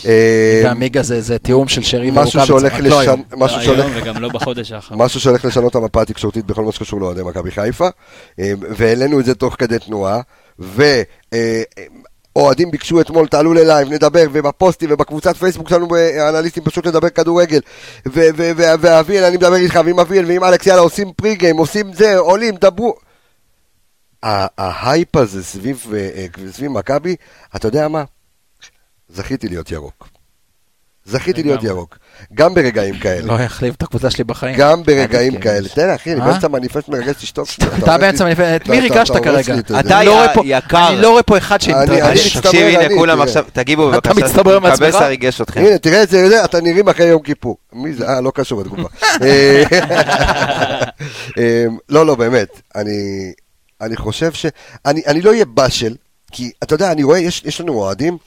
אה, 0.06 0.62
והמיגה 0.64 1.04
זה 1.04 1.22
זה 1.22 1.38
תיאום 1.38 1.68
של 1.68 1.84
שרי 1.84 2.12
משהו 2.12 2.40
ורוקאביצה, 2.40 2.46
שהולך 2.46 2.74
רק 2.74 2.80
לא 2.80 3.16
משהו 3.38 3.58
לא 3.58 3.64
שהולך 3.64 3.86
היום 3.86 3.92
וגם 3.96 4.22
לא 4.22 4.30
בחודש 4.30 4.72
האחרון. 4.72 5.02
משהו 5.02 5.20
שהולך 5.20 5.46
לשנות 5.46 5.72
את 5.72 5.76
המפה 5.76 6.02
התקשורתית 6.02 6.46
בכל 6.46 6.64
מה 6.64 6.72
שקשור 6.72 7.02
לאוהדי 7.02 7.22
מכבי 7.24 7.52
חיפה, 7.52 7.88
אה, 8.40 8.54
והעלינו 8.60 9.20
את 9.20 9.26
זה 9.26 9.36
תוך 9.36 9.56
כדי 9.60 9.80
תנועה, 9.80 10.22
ואוהדים 12.36 12.72
ביקשו 12.72 13.02
אתמול, 13.02 13.28
תעלו 13.28 13.54
ללייב, 13.54 13.94
נדבר, 13.94 14.26
ובפוסטים 14.32 14.90
ובקבוצת 14.92 15.38
פייסבוק 15.38 15.70
שלנו, 15.70 15.96
האנליסטים 15.96 16.64
פשוט 16.64 16.86
לדבר 16.88 17.10
כדורגל, 17.10 17.60
ואביאל, 18.06 19.24
אני 19.24 19.38
מדבר 19.38 19.56
איתך, 19.56 19.80
ועם 19.86 20.00
אביאל 20.00 20.26
ועם 20.26 20.44
אלכס, 20.44 20.68
יאללה, 20.68 20.82
עושים 20.82 21.14
pre-game, 21.14 21.58
עושים 21.58 21.94
זה, 21.94 22.18
עולים, 22.18 22.56
דברו. 22.56 22.96
ההייפ 24.24 25.16
הזה 25.16 25.44
סביב, 25.44 25.86
אה, 25.94 26.10
אה, 26.16 26.52
סביב 26.52 26.72
מכבי, 26.72 27.16
אתה 27.56 27.68
יודע 27.68 27.88
מה? 27.88 28.04
זכיתי 29.10 29.48
להיות 29.48 29.72
ירוק. 29.72 30.15
זכיתי 31.06 31.44
להיות. 31.44 31.64
ירוק. 31.64 31.98
גם 32.34 32.54
ברגעים 32.54 32.98
כאלה. 33.00 33.22
לא 33.26 33.42
יחליף 33.42 33.76
את 33.76 33.82
הקבוצה 33.84 34.12
שלי 34.12 34.24
בחיים. 34.24 34.56
גם 34.58 34.84
ברגעים 34.84 35.34
כן. 35.34 35.40
כאלה. 35.42 35.70
תן 35.70 35.88
לי, 35.88 35.96
אחי, 35.96 36.14
אני 36.14 36.22
אה? 36.22 36.26
באמצע 36.26 36.48
מניפסט 36.48 36.90
מרגש, 36.90 37.16
תשתוק. 37.16 37.48
אתה 37.84 37.98
באמצע 37.98 38.26
מניפסט, 38.26 38.44
את 38.56 38.68
מי 38.70 38.80
ריגשת 38.80 39.14
כרגע? 39.24 39.56
אתה 39.80 40.00
אני 40.00 40.06
לא 40.06 40.14
רואה 40.14 40.26
יא- 40.26 40.34
פה- 40.34 40.42
יקר. 40.46 40.88
אני 40.90 41.02
לא 41.02 41.10
רואה 41.10 41.24
פה 41.24 41.38
אחד 41.38 41.58
אני- 41.68 41.74
אני 42.02 42.18
שהתרגש. 42.18 42.38
תקשיב, 42.38 42.68
הנה 42.68 42.86
אני, 42.86 42.96
כולם 42.98 43.14
תראה. 43.16 43.26
עכשיו, 43.28 43.46
תגיבו 43.54 43.90
אתה 43.98 44.14
בבקשה. 44.14 44.26
מצטמרר 44.28 44.60
מעצמך? 44.60 44.86
קבסה 44.88 45.08
ריגש 45.08 45.42
אתכם. 45.42 45.60
הנה, 45.66 45.78
תראה 45.78 46.04
את 46.04 46.10
זה, 46.10 46.46
אתה 46.46 46.62
נראים 46.62 46.90
אחרי 46.90 47.06
יום 47.06 47.22
כיפור. 47.22 47.58
מי 47.74 47.94
זה? 47.94 48.08
אה, 48.10 48.22
לא 48.22 48.32
קשור 48.36 48.62
לתגובה. 48.62 48.90
אה, 49.22 49.64
אה, 51.38 51.66
לא, 51.90 52.06
לא, 52.06 52.16
באמת. 52.16 52.62
אני, 52.76 53.32
אני 53.82 53.96
חושב 53.96 54.34
ש... 54.34 54.46
אני, 54.86 55.02
אני 55.08 55.22
לא 55.22 55.30
אהיה 55.32 55.46
באשל, 55.46 55.96
כי 56.32 56.52
אתה 56.64 56.74
יודע, 56.76 56.92
אני 56.92 57.04
רואה, 57.04 57.20
יש, 57.20 57.42
יש 57.46 57.62
לנו 57.62 57.74
אוהדים 57.74 58.18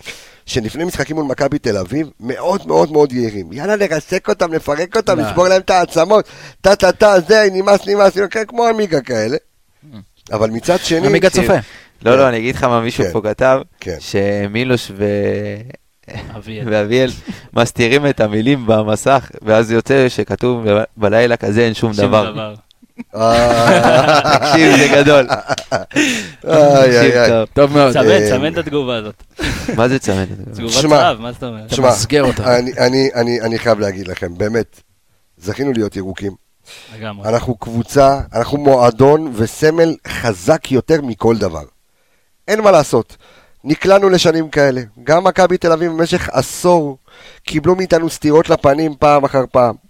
שלפני 0.48 0.84
משחקים 0.84 1.16
מול 1.16 1.24
מכבי 1.24 1.58
תל 1.58 1.76
אביב, 1.76 2.10
מאוד 2.20 2.66
מאוד 2.66 2.92
מאוד 2.92 3.12
יעירים. 3.12 3.52
יאללה, 3.52 3.76
לרסק 3.76 4.28
אותם, 4.28 4.52
לפרק 4.52 4.96
אותם. 4.96 5.18
לשבור 5.18 5.48
להם 5.48 5.60
את 5.60 5.70
העצמות, 5.70 6.24
טה 6.60 6.76
טה 6.76 6.92
טה, 6.92 7.20
זה, 7.20 7.48
נמאס, 7.52 7.86
נמאס, 7.86 8.18
כן, 8.30 8.44
כמו 8.48 8.66
עמיגה 8.66 9.00
כאלה. 9.00 9.36
אבל 10.32 10.50
מצד 10.50 10.78
שני... 10.78 11.06
עמיגה 11.06 11.30
צופה. 11.30 11.54
לא, 12.02 12.18
לא, 12.18 12.28
אני 12.28 12.38
אגיד 12.38 12.54
לך 12.54 12.64
מה 12.64 12.80
מישהו 12.80 13.04
כן. 13.04 13.12
פה 13.12 13.20
כתב, 13.24 13.60
כן. 13.80 13.96
שמילוש 14.00 14.92
ו... 14.96 15.04
אביאל. 16.36 16.64
ואביאל 16.66 17.10
מסתירים 17.52 18.06
את 18.06 18.20
המילים 18.20 18.66
במסך, 18.66 19.30
ואז 19.42 19.72
יוצא 19.72 20.08
שכתוב 20.08 20.64
בלילה 20.96 21.36
כזה 21.36 21.60
אין 21.60 21.74
שום 21.74 21.92
דבר. 21.92 22.54
תקשיב, 24.32 24.76
זה 24.76 24.88
גדול. 24.96 25.26
טוב. 27.52 27.72
מאוד. 27.72 27.92
צמד, 27.92 28.06
אה, 28.06 28.28
צמד 28.30 28.52
את 28.52 28.58
התגובה 28.58 28.96
הזאת. 28.96 29.22
מה 29.76 29.88
זה 29.88 29.98
צמד? 29.98 30.26
תגובת 30.54 30.74
צהב, 30.90 31.20
מה 31.20 31.32
זאת 31.32 31.42
אומרת? 31.42 31.72
אתה 31.72 31.82
מסגר 31.82 32.24
אותה. 32.24 32.58
אני, 32.58 32.72
אני, 32.78 33.08
אני, 33.14 33.40
אני 33.40 33.58
חייב 33.58 33.78
להגיד 33.78 34.08
לכם, 34.08 34.38
באמת, 34.38 34.80
זכינו 35.38 35.72
להיות 35.72 35.96
ירוקים. 35.96 36.32
לגמרי. 36.96 37.28
אנחנו 37.28 37.54
קבוצה, 37.54 38.20
אנחנו 38.34 38.58
מועדון 38.58 39.32
וסמל 39.34 39.94
חזק 40.08 40.72
יותר 40.72 41.02
מכל 41.02 41.36
דבר. 41.36 41.64
אין 42.48 42.60
מה 42.60 42.70
לעשות. 42.70 43.16
נקלענו 43.64 44.08
לשנים 44.08 44.48
כאלה. 44.48 44.80
גם 45.04 45.24
מכבי 45.24 45.58
תל 45.58 45.72
אביב 45.72 45.92
במשך 45.92 46.28
עשור 46.32 46.98
קיבלו 47.42 47.76
מאיתנו 47.76 48.10
סטירות 48.10 48.48
לפנים 48.48 48.94
פעם 48.98 49.24
אחר 49.24 49.44
פעם. 49.52 49.87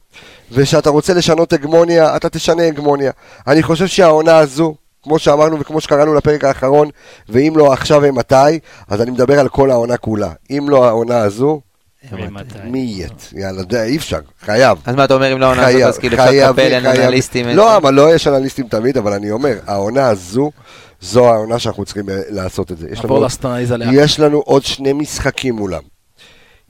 וכשאתה 0.53 0.91
רוצה 0.91 1.15
לשנות 1.15 1.53
הגמוניה, 1.53 2.17
אתה 2.17 2.29
תשנה 2.29 2.67
הגמוניה. 2.67 3.11
אני 3.47 3.63
חושב 3.63 3.87
שהעונה 3.87 4.39
הזו, 4.39 4.75
כמו 5.03 5.19
שאמרנו 5.19 5.61
וכמו 5.61 5.81
שקראנו 5.81 6.15
לפרק 6.15 6.45
האחרון, 6.45 6.89
ואם 7.29 7.53
לא 7.57 7.73
עכשיו 7.73 8.01
ומתי, 8.05 8.59
אז 8.89 9.03
אני 9.03 9.11
מדבר 9.11 9.39
על 9.39 9.49
כל 9.49 9.71
העונה 9.71 9.97
כולה. 9.97 10.33
אם 10.51 10.67
לא 10.69 10.85
העונה 10.85 11.19
הזו, 11.19 11.61
ממתי? 12.13 12.59
מי 12.65 12.79
יית? 12.79 13.31
יאללה, 13.33 13.85
אי 13.85 13.97
אפשר, 13.97 14.21
חייב. 14.41 14.79
אז 14.85 14.95
מה 14.95 15.05
אתה 15.05 15.15
אומר 15.15 15.33
אם 15.33 15.39
לא 15.39 15.47
העונה 15.47 15.67
הזאת, 15.67 15.83
אז 15.83 15.99
כאילו 15.99 16.17
אפשר 16.17 16.31
לקבל 16.31 16.73
אין. 16.73 16.87
אנליסטים? 16.87 17.47
לא? 17.49 17.77
אבל 17.77 17.95
לא 17.95 18.15
יש 18.15 18.27
אנליסטים 18.27 18.69
תמיד, 18.69 18.97
אבל 18.97 19.13
אני 19.13 19.31
אומר, 19.31 19.59
העונה 19.67 20.09
הזו, 20.09 20.51
זו 21.01 21.29
העונה 21.29 21.59
שאנחנו 21.59 21.85
צריכים 21.85 22.09
אה, 22.09 22.21
לעשות 22.29 22.73
את 22.73 22.79
זה. 22.79 22.89
יש 23.93 24.21
לנו 24.21 24.39
עוד 24.39 24.65
שני 24.65 24.93
משחקים 24.93 25.55
מולם. 25.55 25.83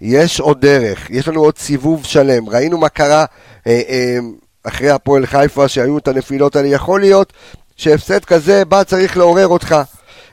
יש 0.01 0.41
עוד 0.41 0.61
דרך, 0.61 1.11
יש 1.11 1.29
לנו 1.29 1.41
עוד 1.41 1.59
סיבוב 1.59 2.05
שלם. 2.05 2.49
ראינו 2.49 2.79
מה 2.79 2.89
קרה 2.89 3.25
אה, 3.67 3.81
אה, 3.89 4.19
אחרי 4.65 4.91
הפועל 4.91 5.27
חיפה, 5.27 5.69
שהיו 5.69 5.99
את 5.99 6.09
הנפילות 6.09 6.57
האלה. 6.57 6.69
יכול 6.69 7.01
להיות 7.01 7.33
שהפסד 7.77 8.25
כזה 8.25 8.65
בא 8.65 8.83
צריך 8.85 9.17
לעורר 9.17 9.47
אותך. 9.49 9.77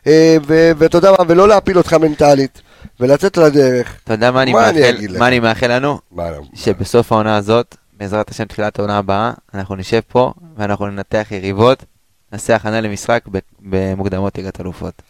אה, 0.08 0.38
ו- 0.48 0.72
ואתה 0.78 0.98
יודע 0.98 1.12
מה, 1.12 1.18
ולא 1.28 1.48
להפיל 1.48 1.78
אותך 1.78 1.94
מנטלית, 1.94 2.62
ולצאת 3.00 3.38
לדרך. 3.38 3.98
אתה 4.04 4.14
יודע 4.14 4.32
מה 4.32 4.42
אני 4.42 4.54
מה 4.54 4.72
מאחל-? 4.72 5.18
מה 5.18 5.28
אני 5.28 5.40
מאחל 5.40 5.72
לנו? 5.76 6.00
מה, 6.12 6.32
לא? 6.32 6.42
שבסוף 6.54 7.12
העונה 7.12 7.36
הזאת, 7.38 7.76
בעזרת 7.98 8.30
השם 8.30 8.46
תחילת 8.46 8.80
העונה 8.80 8.98
הבאה, 8.98 9.32
אנחנו 9.54 9.76
נשב 9.76 10.00
פה 10.08 10.34
ואנחנו 10.58 10.88
ננתח 10.88 11.28
יריבות, 11.32 11.86
נעשה 12.32 12.56
הכנה 12.56 12.82
למשחק 12.82 13.24
ב- 13.32 13.40
במוקדמות 13.62 14.38
ליגת 14.38 14.62
אלופות. 14.62 15.02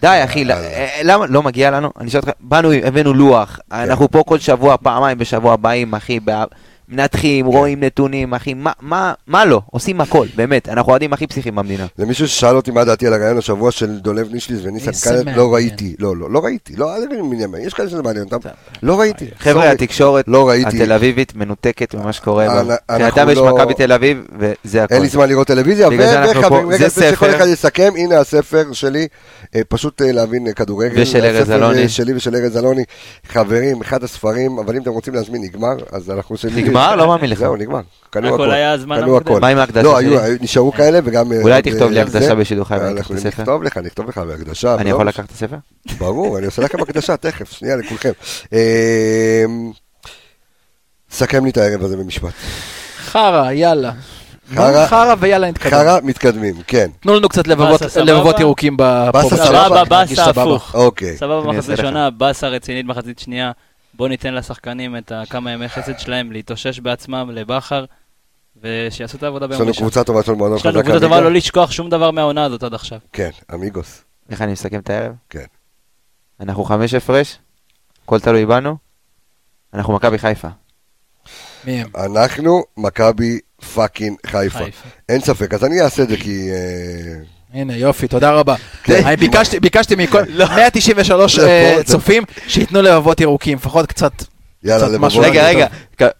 די 0.00 0.20
אחי, 0.24 0.44
ל- 0.44 0.50
אה, 0.50 1.00
למה? 1.04 1.26
לא 1.28 1.42
מגיע 1.42 1.70
לנו? 1.70 1.90
אני 2.00 2.10
שואל 2.10 2.22
אותך, 2.26 2.32
באנו, 2.40 2.72
הבאנו 2.72 3.14
לוח, 3.14 3.58
אנחנו 3.72 4.10
פה 4.10 4.22
כל 4.26 4.38
שבוע, 4.38 4.76
פעמיים 4.82 5.18
בשבוע 5.18 5.56
באים 5.56 5.94
אחי, 5.94 6.20
מנתחים, 6.90 7.46
רואים 7.46 7.80
נתונים, 7.84 8.34
אחי, 8.34 8.54
מה- 8.54 8.72
מה 8.80 9.12
מה 9.26 9.44
לא? 9.44 9.60
עושים 9.70 10.00
הכל, 10.00 10.26
באמת, 10.36 10.68
אנחנו 10.68 10.90
האוהדים 10.92 11.12
הכי 11.12 11.26
פסיכיים 11.26 11.54
במדינה. 11.54 11.86
למישהו 11.98 12.28
ששאל 12.28 12.56
אותי 12.56 12.70
מה 12.70 12.84
דעתי 12.84 13.06
על 13.06 13.12
הרעיון 13.12 13.38
השבוע 13.38 13.70
של 13.70 13.98
דולב 13.98 14.32
נישליס 14.32 14.60
וניסן 14.62 14.90
קלט. 15.10 15.36
לא 15.36 15.54
ראיתי, 15.54 15.94
לא, 15.98 16.16
לא, 16.16 16.30
לא 16.30 16.44
ראיתי, 16.44 16.76
לא, 16.76 16.96
אל 16.96 17.06
תגיד 17.06 17.18
מעניין, 17.20 17.54
יש 17.66 17.74
כאלה 17.74 17.88
שזה 17.88 18.02
מעניין 18.02 18.24
אותם, 18.24 18.48
לא 18.82 19.00
ראיתי. 19.00 19.26
חבר'ה. 19.38 19.70
התקשורת 19.70 20.24
לא 20.28 20.48
ראיתי. 20.48 20.82
התל 20.82 20.92
אביבית 20.92 21.34
מנותקת 21.36 21.94
ממה 21.94 22.12
שקורה 22.12 22.46
בה. 22.48 22.60
אנחנו 22.60 22.74
מבחינתם 23.06 23.30
יש 23.30 23.38
לא- 23.38 23.54
מכבי 23.56 23.74
תל 23.74 23.92
אביב, 23.92 24.26
וזה 24.38 24.84
הכל. 24.84 24.94
אין 24.94 25.02
לי 25.02 25.08
זמן 25.08 25.28
לראות 25.28 25.46
טלוויזיה, 25.46 25.88
זה 25.98 26.22
וחברים. 26.38 26.68
רגע, 26.68 26.88
זה 26.88 27.10
שכל. 27.12 27.30
אחד 27.30 27.46
יסכם, 27.46 27.92
הנה 27.96 28.18
הספר 28.18 28.64
שלי, 28.72 29.06
אה, 29.56 29.60
פשוט 29.68 30.02
אה, 30.02 30.12
להבין 30.12 30.46
אה, 30.46 30.52
כדורגל. 30.52 31.02
ושל 31.02 31.24
ארז 31.24 31.50
אלוני. 31.50 31.82
אה, 31.82 31.88
שלי 31.88 32.14
ושל 32.14 32.36
ארז 32.36 32.56
אלוני, 32.56 32.82
חברים, 33.28 33.80
אחד 33.80 34.04
הספרים, 34.04 34.58
אבל 34.58 34.76
אם 34.76 34.82
אתם 34.82 34.90
רוצים 34.90 35.14
להזמין 35.14 35.42
נגמר, 35.42 35.74
אז 35.92 36.10
אנחנו. 36.10 36.36
נגמר? 36.82 36.96
לא 36.96 37.06
מאמין 37.16 37.30
לך. 37.30 37.38
זהו, 37.38 37.56
נגמר. 37.56 37.80
קנו 38.10 38.26
הכל 38.34 38.34
הכל. 38.44 38.50
היה 38.50 38.76
קנו 38.78 38.86
מוקדמת. 38.86 39.26
הכל. 39.26 39.40
מה 39.40 39.48
עם 39.48 39.58
ההקדשה 39.58 39.82
לא, 39.82 40.00
שלי? 40.00 40.18
היו- 40.18 40.36
נשארו 40.40 40.72
כאלה 40.72 40.98
וגם... 41.04 41.32
אה, 41.32 41.42
אולי 41.42 41.54
עוד, 41.54 41.64
תכתוב 41.64 41.90
לי 41.90 41.98
אה, 41.98 42.02
הקדשה. 42.02 42.34
בשידור 42.34 42.64
חי 42.64 42.74
ואני. 42.74 43.00
נכתוב 43.24 43.62
לך, 43.62 43.76
נכתוב 43.76 44.08
לך 44.08 44.18
בהקדשה. 44.18 44.74
אני 44.74 44.84
לא 44.84 44.94
יכול. 44.94 45.08
לקחת 45.08 45.24
את 45.24 45.30
הספר? 45.30 45.56
ברור, 45.98 46.38
אני 46.38 46.46
עושה 46.46 46.62
לכם 46.62 46.82
הקדשה 46.82 47.16
תכף, 47.16 47.52
שנייה 47.52 47.76
לכולכם. 47.76 48.10
אה, 48.52 49.44
סכם 51.10 51.44
לי 51.44 51.50
את 51.50 51.56
הערב 51.56 51.82
הזה 51.84 51.96
במשפט. 51.96 52.32
חרא, 53.04 53.50
יאללה. 53.50 53.92
חרא- 54.54 54.86
חרא 54.86 55.14
ויאללה 55.20 55.48
נתקדם. 55.50 55.70
חרא 55.70 55.98
מתקדמים, 56.02 56.54
כן. 56.66 56.90
תנו 57.00 57.14
לנו 57.14 57.28
קצת 57.28 57.46
לבבות- 57.46 58.40
ירוקים 58.40 58.76
ב- 58.76 59.08
באסה. 59.12 59.36
סבבה? 59.36 59.84
באסה. 59.84 60.30
הפוך. 60.30 60.74
אוקיי. 60.74 61.16
סבבה 61.16 61.52
מחצית. 61.52 61.70
ראשונה, 61.70 62.10
באסה 62.10 62.48
רצינית 62.48 62.86
מחצית 62.86 63.18
שנייה. 63.18 63.50
בואו 63.94 64.08
ניתן 64.08 64.34
לשחקנים 64.34 64.96
את 64.96 65.12
כמה 65.30 65.52
ימי 65.52 65.68
חסד 65.68 65.98
שלהם 65.98 66.32
להתאושש 66.32 66.80
בעצמם 66.80 67.30
לבכר, 67.32 67.84
ושיעשו 68.62 69.16
את 69.16 69.22
העבודה 69.22 69.46
ביום 69.46 69.60
ראשון. 69.60 69.70
יש 69.70 69.78
לנו 69.78 69.86
קבוצה 69.90 70.04
טובה 70.04 70.22
של 70.22 70.32
מועדון 70.32 70.58
חזק. 70.58 70.68
יש 70.68 70.74
לנו 70.74 70.84
קבוצה 70.84 71.00
טובה 71.00 71.20
לא 71.20 71.32
לשכוח 71.32 71.70
שום 71.70 71.90
דבר 71.90 72.10
מהעונה 72.10 72.44
הזאת 72.44 72.62
עד 72.62 72.74
עכשיו. 72.74 72.98
כן, 73.12 73.30
amigos. 73.54 74.04
איך 74.30 74.42
אני 74.42 74.52
מסכם 74.52 74.80
את 74.80 74.90
הערב? 74.90 75.12
כן. 75.30 75.44
אנחנו 76.40 76.64
חמש 76.64 76.94
הפרש, 76.94 77.38
הכל 78.04 78.20
תלוי 78.20 78.46
בנו, 78.46 78.76
אנחנו 79.74 79.92
מכבי 79.92 80.18
חיפה. 80.18 80.48
מי 81.64 81.80
הם? 81.80 81.88
אנחנו 81.96 82.64
מכבי 82.76 83.38
fucking 83.74 84.16
חיפה. 84.26 84.58
חיפה. 84.58 84.88
אין 85.08 85.20
ספק, 85.20 85.54
אז 85.54 85.64
אני 85.64 85.80
אעשה 85.80 86.02
את 86.02 86.08
זה 86.08 86.16
כי... 86.16 86.50
אה, 87.54 87.60
הנה, 87.60 87.76
יופי, 87.76 88.08
תודה 88.08 88.30
רבה. 88.32 88.54
כן. 88.82 89.06
אני 89.06 89.16
ביקשתי 89.60 89.94
מכל 89.96 90.22
193 90.56 91.38
לא. 91.38 91.46
אה, 91.46 91.78
צופים 91.84 92.22
שייתנו 92.48 92.82
לבבות 92.82 93.20
ירוקים, 93.20 93.58
לפחות 93.58 93.86
קצת... 93.86 94.12
יאללה, 94.64 94.88
לבבות. 94.88 95.24
רגע, 95.24 95.48
רגע, 95.48 95.66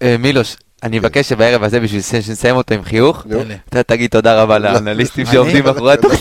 אה, 0.03 0.17
מילוש, 0.19 0.57
אני 0.83 0.99
מבקש 0.99 1.29
שבערב 1.29 1.63
הזה, 1.63 1.81
בשביל 1.81 2.03
שנסיים 2.03 2.57
אותו 2.57 2.75
עם 2.75 2.83
חיוך, 2.83 3.27
אתה 3.69 3.83
תגיד 3.83 4.11
תודה 4.11 4.43
רבה 4.43 4.59
לאנליסטים 4.59 5.27
שעובדים 5.27 5.65
מאחורי 5.65 5.93
התוכנית 5.93 6.21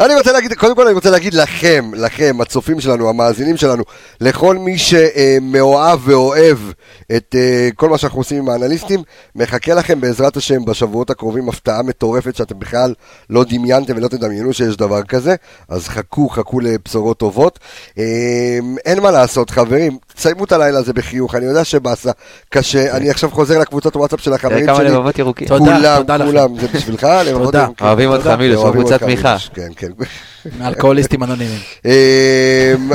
אני 0.00 0.14
רוצה 0.14 0.32
להגיד, 0.32 0.54
קודם 0.54 0.74
כל 0.74 0.86
אני 0.86 0.94
רוצה 0.94 1.10
להגיד 1.10 1.34
לכם, 1.34 1.90
לכם, 1.96 2.40
הצופים 2.40 2.80
שלנו, 2.80 3.08
המאזינים 3.08 3.56
שלנו, 3.56 3.84
לכל 4.20 4.58
מי 4.58 4.78
שמאוהב 4.78 6.08
ואוהב 6.08 6.58
את 7.16 7.34
אה, 7.38 7.68
כל 7.74 7.88
מה 7.88 7.98
שאנחנו 7.98 8.20
עושים 8.20 8.38
עם 8.38 8.48
האנליסטים, 8.48 9.02
מחכה 9.36 9.74
לכם 9.74 10.00
בעזרת 10.00 10.36
השם 10.36 10.64
בשבועות 10.64 11.10
הקרובים 11.10 11.48
הפתעה 11.48 11.82
מטורפת 11.82 12.36
שאתם 12.36 12.58
בכלל 12.58 12.94
לא 13.30 13.44
דמיינתם 13.44 13.96
ולא 13.96 14.08
תדמיינו 14.08 14.52
שיש 14.52 14.76
דבר 14.76 15.02
כזה, 15.02 15.34
אז 15.68 15.88
חכו, 15.88 16.28
חכו 16.28 16.60
לבשורות 16.60 17.18
טובות. 17.18 17.58
אה, 17.98 18.58
אין 18.84 19.00
מה 19.00 19.10
לעשות, 19.10 19.50
חברים, 19.50 19.98
תסיימו 20.14 20.44
את 20.44 20.52
הלילה 20.52 20.78
הזה 20.78 20.92
בחיוך, 20.92 21.34
אני 21.34 21.44
יודע 21.44 21.64
שבאסה, 21.64 22.10
קשה, 22.48 22.96
אני 22.96 23.10
עכשיו 23.10 23.30
חוזר 23.30 23.58
לקבוצת 23.58 23.96
וואטסאפ 23.96 24.20
של 24.20 24.32
החברים 24.32 24.66
שלי. 24.66 24.74
כמה 24.74 24.82
לבבות 24.82 25.18
ירוקים. 25.18 25.48
כולם, 25.48 26.02
כולם, 26.26 26.58
זה 26.60 26.66
בשבילך, 26.74 27.04
לבבות 27.26 27.54
ירוקים. 27.54 27.86
אוהבים 27.86 28.10
אותך 28.10 28.26
מילוש, 28.26 28.72
קבוצת 28.72 29.00
תמיכה. 29.00 29.36
כן, 29.54 29.68
כן. 29.76 29.88
מאלכוהוליסטים 30.58 31.22
אנונימיים. 31.22 31.60
אמ, 31.86 31.90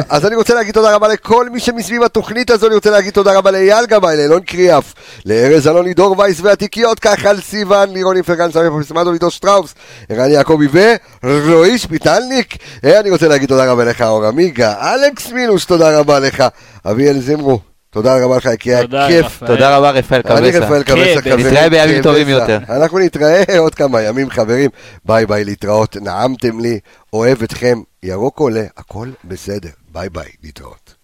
אז 0.09 0.26
אני 0.26 0.36
רוצה 0.36 0.53
להגיד 0.53 0.74
תודה 0.74 0.95
רבה 0.95 1.07
לכל 1.07 1.49
מי 1.49 1.59
שמסביב 1.59 2.03
התוכנית 2.03 2.51
הזו, 2.51 2.68
אני 2.68 2.76
רוצה 2.76 2.89
להגיד 2.89 3.13
תודה 3.13 3.38
רבה 3.38 3.51
לאייל 3.51 3.86
גבאי, 3.86 4.18
לאלון 4.18 4.41
קריאף, 4.41 4.93
לארז 5.26 5.68
אלוני, 5.68 5.93
דור 5.93 6.20
וייס 6.20 6.39
והתיקיות, 6.41 6.99
כחל 6.99 7.41
סיוון, 7.41 7.89
לירון 7.89 8.18
איפרגן, 8.18 8.51
סמי 8.51 8.70
פרסמדו, 8.70 9.11
לידו 9.11 9.32
שטראוס, 9.32 9.76
ערן 10.09 10.32
יעקבי 10.32 10.68
ורועי 11.24 11.78
שפיטלניק. 11.78 12.57
אה, 12.84 12.99
אני 12.99 13.09
רוצה 13.09 13.28
להגיד 13.28 13.49
תודה 13.49 13.72
רבה 13.72 13.84
לך, 13.84 14.01
אור 14.01 14.26
עמיגה, 14.26 14.93
אלכס 14.93 15.32
מינוס, 15.32 15.65
תודה 15.65 15.99
רבה 15.99 16.20
לך, 16.20 16.43
אביאל 16.92 17.20
זמרו. 17.20 17.60
תודה 17.90 18.26
רבה 18.26 18.38
לך, 18.38 18.50
כי 18.60 18.76
היה 18.76 19.08
כיף. 19.08 19.44
תודה 19.44 19.78
רבה 19.78 19.92
רפאל 19.92 20.22
קבסה. 20.22 20.38
אני 20.38 20.50
רפאל 20.52 20.84
קבסה, 20.84 21.22
חברים. 21.22 21.48
נתראה 21.48 21.70
בימים 21.70 22.02
טובים 22.04 22.30
יותר. 22.30 22.60
אנחנו 22.70 23.00
נתראה 23.00 23.44
עוד 23.60 23.76
כמה 23.76 24.02
ימים, 24.02 24.30
חברים. 24.30 24.70
ביי 25.06 25.26
ביי, 25.26 25.44
להתראות. 25.46 25.98
נעמתם 26.02 26.60
לי, 26.60 26.80
אוהב 27.14 27.44
אתכם. 27.44 27.82
ירוק 28.04 28.40
עולה, 28.40 28.64
הכל 28.78 29.10
בסדר. 29.24 29.70
ביי 29.92 30.10
ביי, 30.10 30.30
להתראות. 30.44 30.97